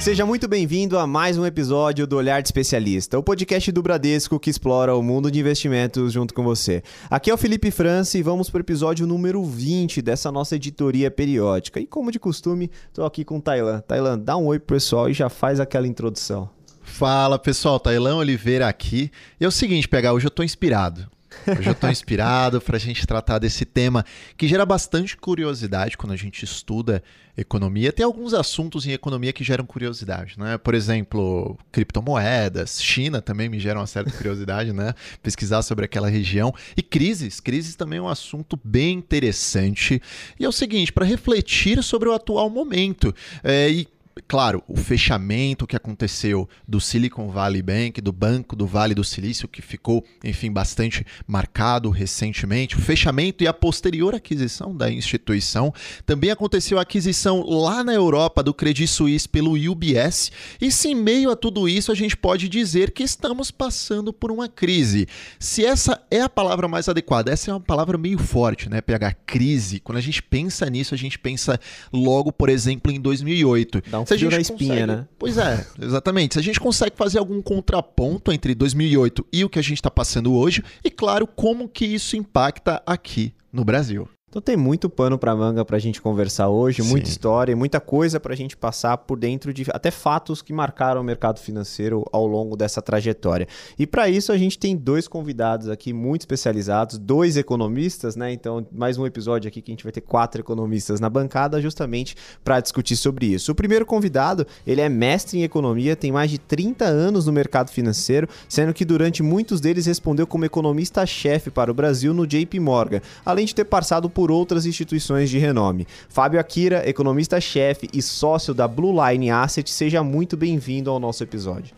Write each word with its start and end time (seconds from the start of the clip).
Seja 0.00 0.24
muito 0.24 0.48
bem-vindo 0.48 0.98
a 0.98 1.06
mais 1.06 1.36
um 1.36 1.44
episódio 1.44 2.06
do 2.06 2.16
Olhar 2.16 2.40
de 2.40 2.48
Especialista, 2.48 3.18
o 3.18 3.22
podcast 3.22 3.70
do 3.70 3.82
Bradesco 3.82 4.40
que 4.40 4.48
explora 4.48 4.96
o 4.96 5.02
mundo 5.02 5.30
de 5.30 5.38
investimentos 5.38 6.10
junto 6.10 6.32
com 6.32 6.42
você. 6.42 6.82
Aqui 7.10 7.30
é 7.30 7.34
o 7.34 7.36
Felipe 7.36 7.70
França 7.70 8.16
e 8.16 8.22
vamos 8.22 8.48
para 8.48 8.60
o 8.60 8.62
episódio 8.62 9.06
número 9.06 9.44
20 9.44 10.00
dessa 10.00 10.32
nossa 10.32 10.56
editoria 10.56 11.10
periódica. 11.10 11.78
E 11.78 11.86
como 11.86 12.10
de 12.10 12.18
costume, 12.18 12.70
estou 12.88 13.04
aqui 13.04 13.26
com 13.26 13.36
o 13.36 13.42
Tailan. 13.42 13.80
Tailan, 13.80 14.18
dá 14.18 14.38
um 14.38 14.46
oi 14.46 14.58
pro 14.58 14.76
pessoal 14.76 15.10
e 15.10 15.12
já 15.12 15.28
faz 15.28 15.60
aquela 15.60 15.86
introdução. 15.86 16.48
Fala 16.80 17.38
pessoal, 17.38 17.78
Tailan 17.78 18.16
Oliveira 18.16 18.66
aqui. 18.66 19.10
E 19.38 19.44
é 19.44 19.48
o 19.48 19.52
seguinte, 19.52 19.86
pegar, 19.86 20.14
hoje 20.14 20.24
eu 20.24 20.30
estou 20.30 20.44
inspirado. 20.44 21.06
Hoje 21.46 21.68
eu 21.68 21.72
estou 21.72 21.90
inspirado 21.90 22.60
para 22.60 22.76
a 22.76 22.80
gente 22.80 23.06
tratar 23.06 23.38
desse 23.38 23.64
tema 23.64 24.04
que 24.36 24.48
gera 24.48 24.66
bastante 24.66 25.16
curiosidade 25.16 25.96
quando 25.96 26.12
a 26.12 26.16
gente 26.16 26.44
estuda 26.44 27.02
economia. 27.36 27.92
Tem 27.92 28.04
alguns 28.04 28.34
assuntos 28.34 28.86
em 28.86 28.92
economia 28.92 29.32
que 29.32 29.44
geram 29.44 29.64
curiosidade, 29.64 30.38
né? 30.38 30.58
Por 30.58 30.74
exemplo, 30.74 31.58
criptomoedas, 31.72 32.82
China 32.82 33.22
também 33.22 33.48
me 33.48 33.58
gera 33.58 33.78
uma 33.78 33.86
certa 33.86 34.10
curiosidade, 34.10 34.72
né? 34.72 34.94
Pesquisar 35.22 35.62
sobre 35.62 35.84
aquela 35.84 36.08
região. 36.08 36.54
E 36.76 36.82
crises. 36.82 37.40
Crises 37.40 37.74
também 37.74 37.98
é 37.98 38.02
um 38.02 38.08
assunto 38.08 38.58
bem 38.62 38.98
interessante. 38.98 40.02
E 40.38 40.44
é 40.44 40.48
o 40.48 40.52
seguinte, 40.52 40.92
para 40.92 41.04
refletir 41.04 41.82
sobre 41.82 42.08
o 42.08 42.12
atual 42.12 42.50
momento. 42.50 43.14
É, 43.42 43.70
e 43.70 43.88
claro, 44.26 44.62
o 44.68 44.76
fechamento 44.76 45.66
que 45.66 45.76
aconteceu 45.76 46.48
do 46.66 46.80
Silicon 46.80 47.30
Valley 47.30 47.62
Bank, 47.62 48.00
do 48.00 48.12
Banco 48.12 48.56
do 48.56 48.66
Vale 48.66 48.94
do 48.94 49.04
Silício, 49.04 49.48
que 49.48 49.62
ficou, 49.62 50.04
enfim, 50.24 50.50
bastante 50.50 51.04
marcado 51.26 51.90
recentemente, 51.90 52.76
o 52.76 52.80
fechamento 52.80 53.44
e 53.44 53.46
a 53.46 53.52
posterior 53.52 54.14
aquisição 54.14 54.76
da 54.76 54.90
instituição. 54.90 55.72
Também 56.04 56.30
aconteceu 56.30 56.78
a 56.78 56.82
aquisição 56.82 57.44
lá 57.48 57.84
na 57.84 57.94
Europa 57.94 58.42
do 58.42 58.54
Credit 58.54 58.86
Suisse 58.88 59.28
pelo 59.28 59.52
UBS. 59.52 60.32
E 60.60 60.70
se 60.70 60.88
em 60.88 60.94
meio 60.94 61.30
a 61.30 61.36
tudo 61.36 61.68
isso 61.68 61.92
a 61.92 61.94
gente 61.94 62.16
pode 62.16 62.48
dizer 62.48 62.90
que 62.90 63.02
estamos 63.02 63.50
passando 63.50 64.12
por 64.12 64.30
uma 64.30 64.48
crise. 64.48 65.06
Se 65.38 65.64
essa 65.64 66.02
é 66.10 66.20
a 66.20 66.28
palavra 66.28 66.68
mais 66.68 66.88
adequada, 66.88 67.30
essa 67.30 67.50
é 67.50 67.54
uma 67.54 67.60
palavra 67.60 67.96
meio 67.96 68.18
forte, 68.18 68.68
né? 68.68 68.80
PH 68.80 69.14
crise. 69.26 69.80
Quando 69.80 69.98
a 69.98 70.02
gente 70.02 70.22
pensa 70.22 70.68
nisso, 70.68 70.94
a 70.94 70.98
gente 70.98 71.18
pensa 71.18 71.58
logo, 71.92 72.32
por 72.32 72.48
exemplo, 72.48 72.90
em 72.90 73.00
2008. 73.00 73.82
Dá 73.86 73.99
um 74.00 74.06
se 74.06 74.14
a 74.14 74.16
gente 74.16 74.32
na 74.32 74.40
espinha, 74.40 74.68
consegue... 74.68 74.86
né? 74.86 75.08
Pois 75.18 75.38
é, 75.38 75.66
exatamente. 75.80 76.34
Se 76.34 76.40
a 76.40 76.42
gente 76.42 76.60
consegue 76.60 76.96
fazer 76.96 77.18
algum 77.18 77.40
contraponto 77.42 78.32
entre 78.32 78.54
2008 78.54 79.26
e 79.32 79.44
o 79.44 79.48
que 79.48 79.58
a 79.58 79.62
gente 79.62 79.74
está 79.74 79.90
passando 79.90 80.34
hoje, 80.34 80.62
e 80.84 80.90
claro, 80.90 81.26
como 81.26 81.68
que 81.68 81.84
isso 81.84 82.16
impacta 82.16 82.82
aqui 82.86 83.34
no 83.52 83.64
Brasil. 83.64 84.08
Então 84.30 84.40
tem 84.40 84.56
muito 84.56 84.88
pano 84.88 85.18
para 85.18 85.34
manga 85.34 85.64
para 85.64 85.76
a 85.76 85.80
gente 85.80 86.00
conversar 86.00 86.48
hoje, 86.48 86.84
Sim. 86.84 86.88
muita 86.88 87.08
história, 87.08 87.56
muita 87.56 87.80
coisa 87.80 88.20
para 88.20 88.32
a 88.32 88.36
gente 88.36 88.56
passar 88.56 88.96
por 88.96 89.18
dentro 89.18 89.52
de 89.52 89.66
até 89.70 89.90
fatos 89.90 90.40
que 90.40 90.52
marcaram 90.52 91.00
o 91.00 91.04
mercado 91.04 91.40
financeiro 91.40 92.06
ao 92.12 92.28
longo 92.28 92.56
dessa 92.56 92.80
trajetória. 92.80 93.48
E 93.76 93.88
para 93.88 94.08
isso 94.08 94.30
a 94.30 94.38
gente 94.38 94.56
tem 94.56 94.76
dois 94.76 95.08
convidados 95.08 95.68
aqui 95.68 95.92
muito 95.92 96.20
especializados, 96.20 96.96
dois 96.96 97.36
economistas, 97.36 98.14
né? 98.14 98.32
Então 98.32 98.64
mais 98.70 98.96
um 98.96 99.04
episódio 99.04 99.48
aqui 99.48 99.60
que 99.60 99.72
a 99.72 99.74
gente 99.74 99.82
vai 99.82 99.90
ter 99.90 100.00
quatro 100.00 100.40
economistas 100.40 101.00
na 101.00 101.10
bancada 101.10 101.60
justamente 101.60 102.14
para 102.44 102.60
discutir 102.60 102.94
sobre 102.94 103.26
isso. 103.26 103.50
O 103.50 103.54
primeiro 103.54 103.84
convidado 103.84 104.46
ele 104.64 104.80
é 104.80 104.88
mestre 104.88 105.40
em 105.40 105.42
economia, 105.42 105.96
tem 105.96 106.12
mais 106.12 106.30
de 106.30 106.38
30 106.38 106.84
anos 106.84 107.26
no 107.26 107.32
mercado 107.32 107.72
financeiro, 107.72 108.28
sendo 108.48 108.72
que 108.72 108.84
durante 108.84 109.24
muitos 109.24 109.60
deles 109.60 109.86
respondeu 109.86 110.24
como 110.24 110.44
economista-chefe 110.44 111.50
para 111.50 111.68
o 111.68 111.74
Brasil 111.74 112.14
no 112.14 112.28
JP 112.28 112.60
Morgan, 112.60 113.00
além 113.24 113.44
de 113.44 113.56
ter 113.56 113.64
passado 113.64 114.08
por 114.08 114.19
por 114.20 114.30
outras 114.30 114.66
instituições 114.66 115.30
de 115.30 115.38
renome. 115.38 115.86
Fábio 116.10 116.38
Akira, 116.38 116.86
economista-chefe 116.86 117.88
e 117.90 118.02
sócio 118.02 118.52
da 118.52 118.68
Blue 118.68 118.92
Line 118.92 119.30
Asset, 119.30 119.70
seja 119.70 120.02
muito 120.02 120.36
bem-vindo 120.36 120.90
ao 120.90 121.00
nosso 121.00 121.22
episódio. 121.22 121.74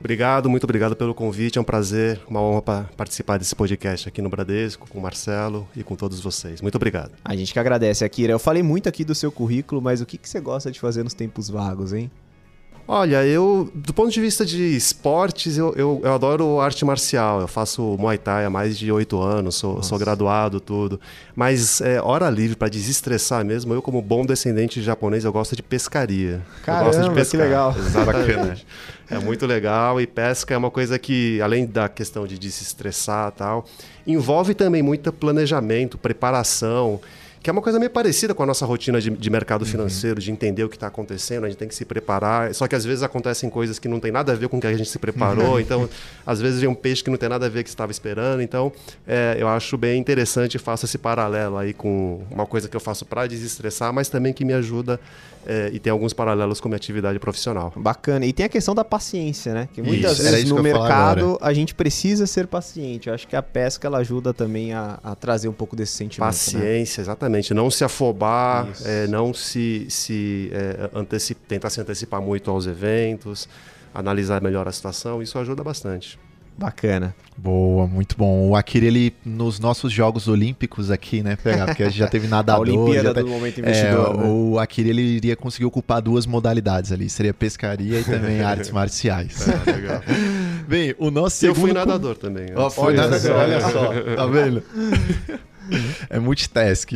Obrigado, 0.00 0.48
muito 0.48 0.64
obrigado 0.64 0.96
pelo 0.96 1.14
convite. 1.14 1.58
É 1.58 1.60
um 1.60 1.64
prazer, 1.64 2.22
uma 2.26 2.40
honra 2.40 2.88
participar 2.96 3.36
desse 3.36 3.54
podcast 3.54 4.08
aqui 4.08 4.22
no 4.22 4.30
Bradesco, 4.30 4.88
com 4.88 4.98
o 4.98 5.02
Marcelo 5.02 5.68
e 5.76 5.84
com 5.84 5.94
todos 5.94 6.20
vocês. 6.20 6.62
Muito 6.62 6.76
obrigado. 6.76 7.12
A 7.22 7.36
gente 7.36 7.52
que 7.52 7.58
agradece, 7.58 8.02
Akira. 8.02 8.32
Eu 8.32 8.38
falei 8.38 8.62
muito 8.62 8.88
aqui 8.88 9.04
do 9.04 9.14
seu 9.14 9.30
currículo, 9.30 9.82
mas 9.82 10.00
o 10.00 10.06
que, 10.06 10.16
que 10.16 10.26
você 10.26 10.40
gosta 10.40 10.72
de 10.72 10.80
fazer 10.80 11.02
nos 11.02 11.12
tempos 11.12 11.50
vagos, 11.50 11.92
hein? 11.92 12.10
Olha, 12.86 13.24
eu, 13.24 13.70
do 13.74 13.94
ponto 13.94 14.10
de 14.10 14.20
vista 14.20 14.44
de 14.44 14.76
esportes, 14.76 15.56
eu, 15.56 15.72
eu, 15.74 16.00
eu, 16.04 16.12
adoro 16.12 16.60
arte 16.60 16.84
marcial. 16.84 17.40
Eu 17.40 17.48
faço 17.48 17.96
Muay 17.98 18.18
Thai 18.18 18.44
há 18.44 18.50
mais 18.50 18.76
de 18.76 18.92
oito 18.92 19.22
anos, 19.22 19.54
sou, 19.54 19.82
sou, 19.82 19.98
graduado, 19.98 20.60
tudo. 20.60 21.00
Mas 21.34 21.80
é, 21.80 21.98
hora 22.02 22.28
livre, 22.28 22.54
para 22.54 22.68
desestressar 22.68 23.42
mesmo, 23.42 23.72
eu, 23.72 23.80
como 23.80 24.02
bom 24.02 24.26
descendente 24.26 24.80
de 24.80 24.86
japonês, 24.86 25.24
eu 25.24 25.32
gosto 25.32 25.56
de 25.56 25.62
pescaria. 25.62 26.42
Caramba, 26.62 26.90
eu 26.90 26.92
gosto 26.92 27.08
de 27.08 27.14
pescar. 27.14 27.40
que 27.40 27.46
legal. 27.46 27.74
Exatamente. 27.78 28.66
é 29.10 29.18
muito 29.18 29.46
legal 29.46 29.98
e 29.98 30.06
pesca 30.06 30.52
é 30.52 30.56
uma 30.56 30.70
coisa 30.70 30.98
que, 30.98 31.40
além 31.40 31.64
da 31.64 31.88
questão 31.88 32.26
de 32.26 32.38
desestressar 32.38 33.32
e 33.34 33.38
tal, 33.38 33.64
envolve 34.06 34.52
também 34.52 34.82
muito 34.82 35.10
planejamento, 35.10 35.96
preparação 35.96 37.00
que 37.44 37.50
é 37.50 37.52
uma 37.52 37.60
coisa 37.60 37.78
meio 37.78 37.90
parecida 37.90 38.34
com 38.34 38.42
a 38.42 38.46
nossa 38.46 38.64
rotina 38.64 38.98
de, 38.98 39.10
de 39.10 39.28
mercado 39.28 39.60
uhum. 39.60 39.68
financeiro, 39.68 40.18
de 40.18 40.32
entender 40.32 40.64
o 40.64 40.68
que 40.68 40.76
está 40.76 40.86
acontecendo, 40.86 41.44
a 41.44 41.48
gente 41.50 41.58
tem 41.58 41.68
que 41.68 41.74
se 41.74 41.84
preparar. 41.84 42.54
Só 42.54 42.66
que 42.66 42.74
às 42.74 42.86
vezes 42.86 43.02
acontecem 43.02 43.50
coisas 43.50 43.78
que 43.78 43.86
não 43.86 44.00
tem 44.00 44.10
nada 44.10 44.32
a 44.32 44.34
ver 44.34 44.48
com 44.48 44.56
o 44.56 44.60
que 44.62 44.66
a 44.66 44.72
gente 44.72 44.88
se 44.88 44.98
preparou, 44.98 45.52
uhum. 45.52 45.60
então 45.60 45.86
às 46.26 46.40
vezes 46.40 46.60
vem 46.60 46.70
um 46.70 46.74
peixe 46.74 47.04
que 47.04 47.10
não 47.10 47.18
tem 47.18 47.28
nada 47.28 47.44
a 47.44 47.48
ver 47.50 47.56
com 47.56 47.60
o 47.60 47.64
que 47.64 47.68
estava 47.68 47.92
esperando. 47.92 48.40
Então 48.40 48.72
é, 49.06 49.36
eu 49.38 49.46
acho 49.46 49.76
bem 49.76 50.00
interessante 50.00 50.54
e 50.54 50.58
faço 50.58 50.86
esse 50.86 50.96
paralelo 50.96 51.58
aí 51.58 51.74
com 51.74 52.22
uma 52.30 52.46
coisa 52.46 52.66
que 52.66 52.74
eu 52.74 52.80
faço 52.80 53.04
para 53.04 53.26
desestressar, 53.26 53.92
mas 53.92 54.08
também 54.08 54.32
que 54.32 54.42
me 54.42 54.54
ajuda 54.54 54.98
é, 55.46 55.70
e 55.72 55.78
tem 55.78 55.90
alguns 55.90 56.12
paralelos 56.12 56.60
com 56.60 56.68
a 56.68 56.70
minha 56.70 56.76
atividade 56.76 57.18
profissional. 57.18 57.72
Bacana. 57.76 58.26
E 58.26 58.32
tem 58.32 58.46
a 58.46 58.48
questão 58.48 58.74
da 58.74 58.84
paciência, 58.84 59.52
né? 59.54 59.68
Que 59.72 59.82
muitas 59.82 60.18
isso, 60.18 60.30
vezes 60.30 60.50
no 60.50 60.62
mercado 60.62 61.38
a 61.40 61.52
gente 61.52 61.74
precisa 61.74 62.26
ser 62.26 62.46
paciente. 62.46 63.08
Eu 63.08 63.14
acho 63.14 63.26
que 63.26 63.36
a 63.36 63.42
pesca 63.42 63.86
ela 63.86 63.98
ajuda 63.98 64.32
também 64.32 64.72
a, 64.72 64.98
a 65.02 65.14
trazer 65.14 65.48
um 65.48 65.52
pouco 65.52 65.76
desse 65.76 65.92
sentimento. 65.92 66.20
Né? 66.20 66.32
Paciência, 66.32 67.00
né? 67.00 67.04
exatamente. 67.04 67.54
Não 67.54 67.70
se 67.70 67.84
afobar, 67.84 68.68
é, 68.84 69.06
não 69.06 69.32
se, 69.34 69.86
se 69.88 70.50
é, 70.52 70.88
tentar 71.48 71.70
se 71.70 71.80
antecipar 71.80 72.20
muito 72.20 72.50
aos 72.50 72.66
eventos, 72.66 73.48
analisar 73.94 74.42
melhor 74.42 74.66
a 74.66 74.72
situação, 74.72 75.22
isso 75.22 75.38
ajuda 75.38 75.62
bastante. 75.62 76.18
Bacana. 76.56 77.14
Boa, 77.36 77.86
muito 77.86 78.16
bom. 78.16 78.48
O 78.48 78.56
Akira, 78.56 78.86
ele, 78.86 79.12
nos 79.24 79.58
nossos 79.58 79.92
Jogos 79.92 80.28
Olímpicos 80.28 80.90
aqui, 80.90 81.20
né, 81.20 81.34
pegar, 81.36 81.66
porque 81.66 81.82
a 81.82 81.88
gente 81.88 81.98
já 81.98 82.06
teve 82.06 82.26
nadador. 82.28 82.68
a 82.68 82.70
Olimpíada 82.70 83.12
do 83.14 83.28
momento 83.28 83.60
investidor. 83.60 84.14
É, 84.14 84.18
né? 84.18 84.24
O 84.28 84.58
Akira, 84.58 84.88
ele 84.88 85.02
iria 85.02 85.34
conseguir 85.34 85.64
ocupar 85.64 86.00
duas 86.00 86.26
modalidades 86.26 86.92
ali, 86.92 87.10
seria 87.10 87.34
pescaria 87.34 88.00
e 88.00 88.04
também 88.04 88.40
artes 88.42 88.70
marciais. 88.70 89.48
É, 89.48 89.72
legal. 89.72 90.00
Bem, 90.68 90.94
o 90.96 91.10
nosso 91.10 91.44
Eu 91.44 91.54
fui 91.54 91.72
nadador 91.72 92.16
também. 92.16 92.46
Oh, 92.54 92.70
foi 92.70 92.94
nadador, 92.94 93.32
olha 93.32 93.60
só, 93.60 93.92
tá 94.16 94.26
vendo? 94.26 94.62
é 96.10 96.18
multitask. 96.18 96.92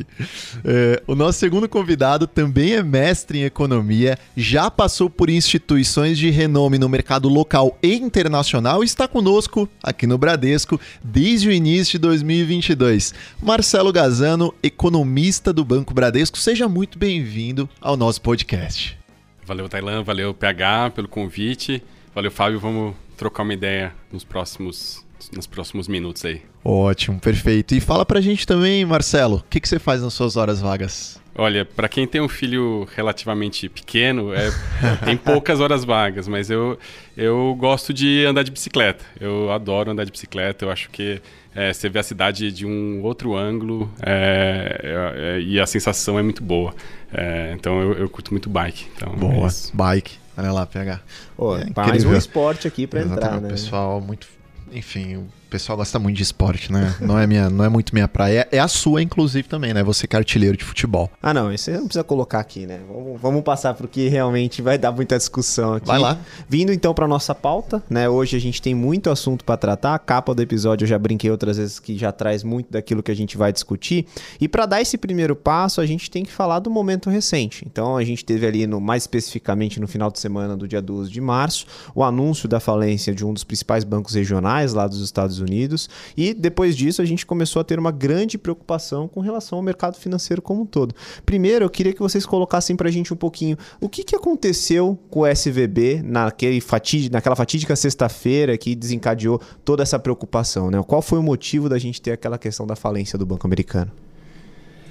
É, 0.65 1.03
o 1.07 1.15
nosso 1.15 1.39
segundo 1.39 1.69
convidado 1.69 2.27
também 2.27 2.75
é 2.75 2.83
mestre 2.83 3.39
em 3.39 3.45
economia, 3.45 4.19
já 4.37 4.71
passou 4.71 5.09
por 5.09 5.31
instituições 5.31 6.19
de 6.19 6.31
renome 6.31 6.79
no 6.79 6.89
mercado 6.89 7.29
local 7.29 7.79
e 7.83 7.95
internacional 7.95 8.83
e 8.83 8.87
está 8.87 9.07
conosco 9.07 9.69
aqui 9.83 10.07
no 10.07 10.19
Bradesco 10.19 10.81
desde 11.03 11.49
o 11.49 11.53
início 11.53 11.99
de 11.99 12.07
2022. 12.07 13.15
Marcelo 13.43 13.93
Gazano, 13.93 14.55
economista 14.63 15.53
do 15.53 15.65
Banco 15.65 15.95
Bradesco, 15.95 16.39
seja 16.39 16.69
muito 16.69 16.99
bem-vindo 16.99 17.69
ao 17.81 17.97
nosso 17.97 18.21
podcast. 18.21 18.99
Valeu, 19.45 19.69
Tailan, 19.69 20.03
valeu, 20.03 20.35
PH, 20.35 20.91
pelo 20.91 21.09
convite. 21.09 21.83
Valeu, 22.15 22.31
Fábio, 22.31 22.61
vamos 22.61 22.95
trocar 23.17 23.43
uma 23.43 23.55
ideia 23.55 23.95
nos 24.13 24.23
próximos 24.23 25.05
nos 25.35 25.47
próximos 25.47 25.89
minutos 25.89 26.25
aí. 26.25 26.43
Ótimo, 26.65 27.19
perfeito. 27.21 27.75
E 27.75 27.81
fala 27.81 28.05
pra 28.05 28.21
gente 28.21 28.47
também, 28.47 28.85
Marcelo, 28.85 29.37
o 29.37 29.45
que, 29.49 29.61
que 29.61 29.69
você 29.69 29.79
faz 29.79 30.03
nas 30.03 30.13
suas 30.15 30.37
horas 30.37 30.61
vagas? 30.61 31.21
Olha, 31.41 31.65
para 31.65 31.89
quem 31.89 32.05
tem 32.05 32.21
um 32.21 32.29
filho 32.29 32.89
relativamente 32.97 33.69
pequeno, 33.69 34.35
é, 34.35 34.51
tem 35.07 35.17
poucas 35.17 35.61
horas 35.61 35.85
vagas, 35.85 36.27
mas 36.27 36.51
eu, 36.51 36.77
eu 37.17 37.55
gosto 37.57 37.95
de 37.95 38.25
andar 38.27 38.43
de 38.43 38.51
bicicleta. 38.51 39.05
Eu 39.21 39.53
adoro 39.53 39.91
andar 39.91 40.05
de 40.05 40.11
bicicleta, 40.11 40.65
eu 40.65 40.71
acho 40.71 40.91
que 40.91 41.23
é, 41.55 41.73
você 41.73 41.89
vê 41.89 42.01
a 42.01 42.03
cidade 42.03 42.51
de 42.51 42.67
um 42.67 43.03
outro 43.05 43.37
ângulo 43.37 43.89
é, 44.05 44.81
é, 44.83 45.37
é 45.37 45.41
e 45.41 45.61
a 45.61 45.67
sensação 45.67 46.19
é 46.19 46.23
muito 46.23 46.43
boa. 46.43 46.75
É, 47.13 47.53
então 47.55 47.81
eu, 47.81 47.93
eu, 47.95 48.11
curto 48.11 48.33
muito 48.33 48.51
bike. 48.51 48.87
Então 48.97 49.15
boa, 49.15 49.49
é 49.49 49.51
bike. 49.73 50.19
Olha 50.37 50.53
lá, 50.53 50.67
PH. 50.67 51.01
Oh, 51.37 51.55
mais 51.77 52.05
um 52.05 52.15
esporte 52.17 52.69
aqui 52.69 52.87
para 52.87 53.03
entrar, 53.03 53.41
né? 53.41 53.49
Pessoal, 53.49 54.01
muito 54.01 54.27
enfim, 54.73 55.31
O 55.49 55.51
pessoal 55.51 55.79
gosta 55.79 55.99
muito 55.99 56.15
de 56.15 56.23
esporte, 56.23 56.71
né? 56.71 56.95
Não 57.01 57.19
é, 57.19 57.27
minha, 57.27 57.49
não 57.49 57.65
é 57.65 57.71
muito 57.71 57.95
minha 57.95 58.07
praia. 58.07 58.47
É 58.53 58.59
a 58.59 58.69
sua, 58.69 59.03
inclusive, 59.03 59.49
também, 59.49 59.73
né? 59.73 59.83
Você 59.83 60.07
que 60.07 60.15
é 60.15 60.19
artilheiro 60.19 60.59
de 60.59 60.63
futebol. 60.63 61.11
Ah, 61.23 61.33
não. 61.33 61.51
Isso 61.51 61.71
não 61.71 61.87
precisa 61.87 62.05
colocar 62.05 62.39
aqui, 62.39 62.67
né? 62.67 62.81
Vamos, 62.87 63.19
vamos 63.19 63.43
passar 63.43 63.73
pro 63.73 63.89
que 63.89 64.09
realmente 64.09 64.61
vai 64.61 64.77
dar 64.77 64.93
muita 64.93 65.17
discussão 65.17 65.73
aqui. 65.73 65.87
Vai 65.87 65.99
lá. 65.99 66.19
Vindo 66.47 66.71
então 66.71 66.93
para 66.93 67.09
nossa 67.09 67.35
pauta, 67.35 67.83
né? 67.89 68.07
Hoje 68.11 68.37
a 68.37 68.39
gente 68.39 68.61
tem 68.61 68.75
muito 68.75 69.09
assunto 69.09 69.43
para 69.43 69.57
tratar. 69.57 69.95
A 69.95 69.99
capa 69.99 70.35
do 70.35 70.43
episódio 70.43 70.85
eu 70.85 70.89
já 70.89 70.99
brinquei 70.99 71.31
outras 71.31 71.57
vezes 71.57 71.81
que 71.81 71.97
já 71.97 72.13
traz 72.13 72.45
muito 72.45 72.71
daquilo 72.71 73.03
que 73.03 73.11
a 73.11 73.17
gente 73.17 73.39
vai 73.39 73.51
discutir. 73.51 74.07
E 74.39 74.47
para 74.47 74.67
dar 74.67 74.83
esse 74.83 74.99
primeiro 74.99 75.35
passo, 75.35 75.81
a 75.81 75.87
gente 75.87 76.11
tem 76.11 76.27
que 76.27 76.31
falar 76.31 76.59
do 76.59 76.71
momento 76.71 77.09
recente. 77.09 77.65
Então 77.67 77.97
a 77.97 78.05
gente 78.05 78.23
teve 78.23 78.47
ali, 78.47 78.67
no, 78.67 78.83
mais 78.83 79.05
especificamente 79.05 79.81
no 79.81 79.89
final 79.89 80.11
de 80.11 80.19
semana 80.19 80.55
do 80.55 80.69
dia 80.69 80.83
12 80.83 81.11
de 81.11 81.23
março, 81.23 81.67
o 81.95 82.05
anúncio 82.05 82.47
da 82.47 82.61
falência 82.61 83.15
de 83.15 83.25
um 83.25 83.33
dos 83.33 83.45
principais 83.45 83.83
bancos 83.83 84.13
regionais 84.13 84.75
lá 84.75 84.87
dos 84.87 85.01
Estados 85.01 85.38
Estados 85.39 85.41
Unidos. 85.41 85.89
E 86.17 86.35
depois 86.35 86.77
disso, 86.77 87.01
a 87.01 87.05
gente 87.05 87.25
começou 87.25 87.61
a 87.61 87.65
ter 87.65 87.79
uma 87.79 87.91
grande 87.91 88.37
preocupação 88.37 89.09
com 89.09 89.21
relação 89.21 89.59
ao 89.59 89.63
mercado 89.63 89.97
financeiro 89.97 90.43
como 90.43 90.63
um 90.63 90.67
todo. 90.67 90.95
Primeiro, 91.25 91.65
eu 91.65 91.71
queria 91.71 91.93
que 91.93 92.01
vocês 92.01 92.27
colocassem 92.27 92.77
para 92.77 92.89
a 92.89 92.93
gente 92.93 93.13
um 93.13 93.17
pouquinho 93.17 93.57
o 93.81 93.89
que, 93.89 94.03
que 94.03 94.17
aconteceu 94.17 94.99
com 95.11 95.21
o 95.21 95.27
SVB 95.27 96.03
naquele 96.03 96.61
fatídico, 96.61 97.13
naquela 97.13 97.37
fatídica 97.37 97.75
sexta-feira 97.77 98.57
que 98.59 98.75
desencadeou 98.75 99.41
toda 99.65 99.83
essa 99.83 99.99
preocupação. 99.99 100.71
Né? 100.71 100.83
Qual 100.87 101.03
foi 101.03 101.19
o 101.19 101.23
motivo 101.23 101.69
da 101.69 101.79
gente 101.79 102.01
ter 102.01 102.13
aquela 102.13 102.39
questão 102.39 102.67
da 102.67 102.77
falência 102.77 103.19
do 103.19 103.25
Banco 103.25 103.47
Americano? 103.47 103.91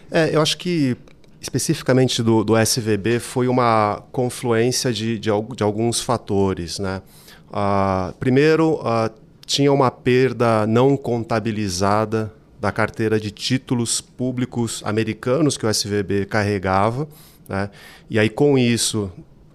É, 0.10 0.34
eu 0.34 0.42
acho 0.42 0.58
que 0.58 0.96
especificamente 1.40 2.24
do, 2.24 2.44
do 2.44 2.58
SVB 2.58 3.20
foi 3.20 3.48
uma 3.48 4.04
confluência 4.12 4.92
de, 4.92 5.20
de, 5.20 5.30
de 5.56 5.64
alguns 5.64 6.02
fatores. 6.02 6.80
Né? 6.80 7.02
Uh, 7.50 8.14
primeiro, 8.20 8.76
uh, 8.76 9.10
tinha 9.48 9.72
uma 9.72 9.90
perda 9.90 10.68
não 10.68 10.98
contabilizada 10.98 12.32
da 12.60 12.70
carteira 12.70 13.18
de 13.18 13.32
títulos 13.32 14.02
públicos 14.02 14.82
americanos 14.86 15.58
que 15.58 15.66
o 15.66 15.70
SVB 15.70 16.26
carregava. 16.26 17.08
Né? 17.48 17.70
E 18.10 18.20
aí, 18.20 18.30
com 18.30 18.58
isso, 18.58 19.10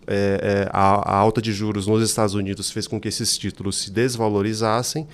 é, 0.07 0.65
é, 0.67 0.71
a, 0.73 1.13
a, 1.13 1.17
alta 1.17 1.43
de 1.43 1.53
juros 1.53 1.87
nos 1.87 2.03
Estados 2.03 2.35
Unidos 2.35 2.71
fez 2.71 2.87
com 2.87 2.99
que 2.99 3.07
esses 3.07 3.37
títulos 3.37 3.83
se 3.83 3.91
desvalorizassem 3.91 5.07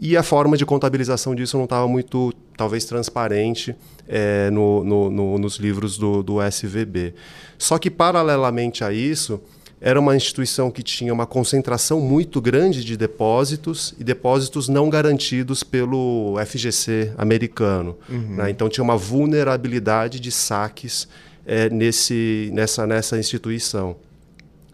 e 0.00 0.16
a 0.16 0.22
forma 0.22 0.56
de 0.56 0.64
contabilização 0.64 1.34
disso 1.34 1.58
não 1.58 1.64
estava 1.64 1.86
muito, 1.86 2.32
talvez, 2.56 2.86
transparente 2.86 3.76
é, 4.08 4.50
no, 4.50 4.82
no, 4.82 5.10
no, 5.10 5.38
nos 5.38 5.56
livros 5.56 5.98
do, 5.98 6.22
do 6.22 6.42
SVB. 6.42 7.14
Só 7.58 7.78
que, 7.78 7.90
paralelamente 7.90 8.82
a 8.82 8.90
isso, 8.90 9.40
era 9.84 10.00
uma 10.00 10.16
instituição 10.16 10.70
que 10.70 10.82
tinha 10.82 11.12
uma 11.12 11.26
concentração 11.26 12.00
muito 12.00 12.40
grande 12.40 12.82
de 12.82 12.96
depósitos 12.96 13.94
e 13.98 14.02
depósitos 14.02 14.66
não 14.66 14.88
garantidos 14.88 15.62
pelo 15.62 16.36
FGC 16.46 17.12
americano. 17.18 17.94
Uhum. 18.08 18.36
Né? 18.36 18.48
Então 18.48 18.66
tinha 18.66 18.82
uma 18.82 18.96
vulnerabilidade 18.96 20.18
de 20.18 20.32
saques 20.32 21.06
é, 21.44 21.68
nesse, 21.68 22.48
nessa, 22.54 22.86
nessa 22.86 23.18
instituição. 23.18 23.94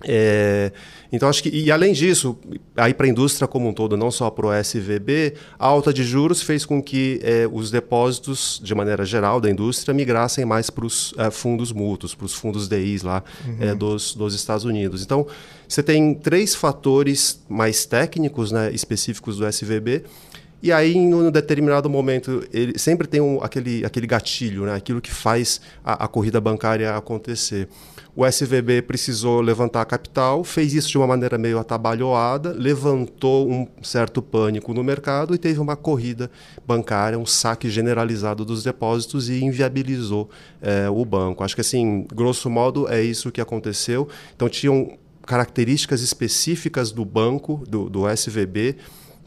É, 0.05 0.73
então 1.13 1.29
acho 1.29 1.43
que 1.43 1.51
e 1.51 1.71
além 1.71 1.93
disso, 1.93 2.39
aí 2.77 2.95
para 2.95 3.07
a 3.07 3.09
indústria 3.09 3.47
como 3.47 3.69
um 3.69 3.73
todo, 3.73 3.97
não 3.97 4.11
só 4.11 4.31
para 4.31 4.47
o 4.47 4.53
SVB, 4.53 5.35
a 5.59 5.67
alta 5.67 5.93
de 5.93 6.05
juros 6.05 6.43
fez 6.43 6.65
com 6.65 6.83
que 6.83 7.21
é, 7.23 7.49
os 7.51 7.71
depósitos, 7.71 8.61
de 8.63 8.75
maneira 8.75 9.05
geral, 9.05 9.41
da 9.41 9.51
indústria 9.51 9.93
migrassem 9.93 10.45
mais 10.45 10.71
para 10.71 10.87
os 10.87 11.13
é, 11.19 11.31
fundos 11.31 11.73
mútuos, 11.73 12.15
para 12.15 12.27
os 12.27 12.35
fundos 12.35 12.69
DIs 12.69 13.03
lá 13.03 13.23
é, 13.59 13.73
uhum. 13.73 13.77
dos, 13.77 14.15
dos 14.15 14.35
Estados 14.35 14.65
Unidos. 14.65 15.03
Então 15.03 15.27
você 15.69 15.83
tem 15.83 16.15
três 16.15 16.55
fatores 16.55 17.41
mais 17.49 17.85
técnicos, 17.85 18.51
né, 18.51 18.71
específicos 18.73 19.37
do 19.37 19.47
SVB. 19.47 20.05
E 20.63 20.71
aí, 20.71 20.95
em 20.95 21.15
um 21.15 21.31
determinado 21.31 21.89
momento, 21.89 22.47
ele 22.53 22.79
sempre 22.79 23.07
tem 23.07 23.21
um, 23.21 23.43
aquele, 23.43 23.85
aquele 23.85 24.07
gatilho, 24.07 24.67
né? 24.67 24.75
aquilo 24.75 25.01
que 25.01 25.11
faz 25.11 25.61
a, 25.83 26.05
a 26.05 26.09
corrida 26.09 26.39
bancária 26.41 26.95
acontecer. 26.95 27.67
O 28.15 28.27
SVB 28.27 28.83
precisou 28.83 29.41
levantar 29.41 29.85
capital, 29.87 30.45
fez 30.45 30.75
isso 30.75 30.89
de 30.89 30.99
uma 30.99 31.07
maneira 31.07 31.39
meio 31.39 31.59
atabalhoada, 31.59 32.53
levantou 32.53 33.49
um 33.49 33.67
certo 33.83 34.21
pânico 34.21 34.75
no 34.75 34.83
mercado 34.83 35.35
e 35.35 35.39
teve 35.39 35.61
uma 35.61 35.77
corrida 35.77 36.31
bancária, 36.67 37.19
um 37.19 37.25
saque 37.25 37.71
generalizado 37.71 38.45
dos 38.45 38.63
depósitos 38.63 39.31
e 39.31 39.43
inviabilizou 39.43 40.29
é, 40.61 40.91
o 40.91 41.05
banco. 41.05 41.45
Acho 41.45 41.55
que, 41.55 41.61
assim, 41.63 42.07
grosso 42.13 42.51
modo, 42.51 42.87
é 42.89 43.01
isso 43.01 43.31
que 43.31 43.41
aconteceu. 43.41 44.09
Então, 44.35 44.49
tinham 44.49 44.99
características 45.25 46.03
específicas 46.03 46.91
do 46.91 47.05
banco, 47.05 47.63
do, 47.69 47.89
do 47.89 48.09
SVB, 48.09 48.77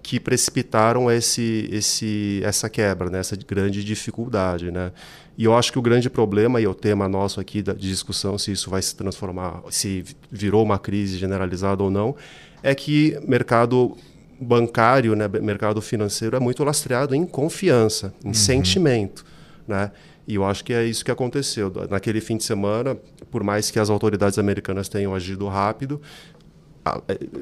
que 0.03 0.19
precipitaram 0.19 1.09
esse, 1.09 1.69
esse, 1.71 2.41
essa 2.43 2.69
quebra, 2.69 3.09
né? 3.09 3.19
essa 3.19 3.37
grande 3.37 3.83
dificuldade. 3.83 4.69
Né? 4.69 4.91
E 5.37 5.45
eu 5.45 5.55
acho 5.55 5.71
que 5.71 5.79
o 5.79 5.81
grande 5.81 6.09
problema, 6.09 6.59
e 6.59 6.65
é 6.65 6.69
o 6.69 6.75
tema 6.75 7.07
nosso 7.07 7.39
aqui 7.39 7.61
de 7.61 7.73
discussão, 7.73 8.37
se 8.37 8.51
isso 8.51 8.69
vai 8.69 8.81
se 8.81 8.95
transformar, 8.95 9.63
se 9.71 10.03
virou 10.29 10.61
uma 10.61 10.77
crise 10.77 11.17
generalizada 11.17 11.81
ou 11.81 11.89
não, 11.89 12.15
é 12.61 12.75
que 12.75 13.17
mercado 13.25 13.97
bancário, 14.39 15.15
né, 15.15 15.27
mercado 15.27 15.81
financeiro 15.81 16.35
é 16.35 16.39
muito 16.39 16.63
lastreado 16.65 17.15
em 17.15 17.25
confiança, 17.25 18.13
em 18.23 18.27
uhum. 18.27 18.33
sentimento. 18.33 19.25
Né? 19.65 19.89
E 20.27 20.35
eu 20.35 20.45
acho 20.45 20.63
que 20.63 20.73
é 20.73 20.83
isso 20.85 21.03
que 21.03 21.11
aconteceu. 21.11 21.71
Naquele 21.89 22.21
fim 22.21 22.37
de 22.37 22.43
semana, 22.43 22.97
por 23.31 23.43
mais 23.43 23.69
que 23.71 23.79
as 23.79 23.89
autoridades 23.89 24.37
americanas 24.37 24.87
tenham 24.87 25.13
agido 25.13 25.47
rápido, 25.47 26.01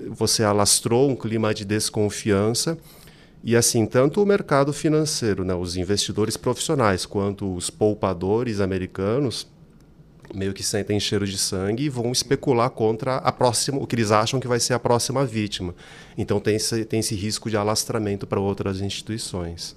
você 0.10 0.44
alastrou 0.44 1.10
um 1.10 1.16
clima 1.16 1.54
de 1.54 1.66
desconfiança 1.66 2.78
e 3.44 3.56
assim, 3.56 3.86
tanto 3.88 4.22
o 4.22 4.26
mercado 4.26 4.72
financeiro, 4.72 5.44
né, 5.44 5.54
os 5.56 5.76
investidores 5.76 6.38
profissionais, 6.38 7.06
quanto 7.06 7.56
os 7.56 7.72
poupadores 7.72 8.60
americanos, 8.60 9.48
meio 10.34 10.54
que 10.54 10.64
sentem 10.64 11.00
cheiro 11.00 11.26
de 11.26 11.38
sangue 11.38 11.86
e 11.86 11.90
vão 11.90 12.12
especular 12.12 12.70
contra 12.70 13.18
a 13.18 13.32
próxima, 13.32 13.80
o 13.80 13.88
que 13.88 13.96
eles 13.96 14.12
acham 14.12 14.40
que 14.40 14.48
vai 14.48 14.60
ser 14.60 14.76
a 14.76 14.80
próxima 14.80 15.26
vítima. 15.26 15.74
Então 16.16 16.40
tem 16.40 16.56
esse, 16.56 16.86
tem 16.86 17.00
esse 17.00 17.16
risco 17.16 17.50
de 17.50 17.58
alastramento 17.58 18.28
para 18.28 18.40
outras 18.40 18.80
instituições. 18.80 19.76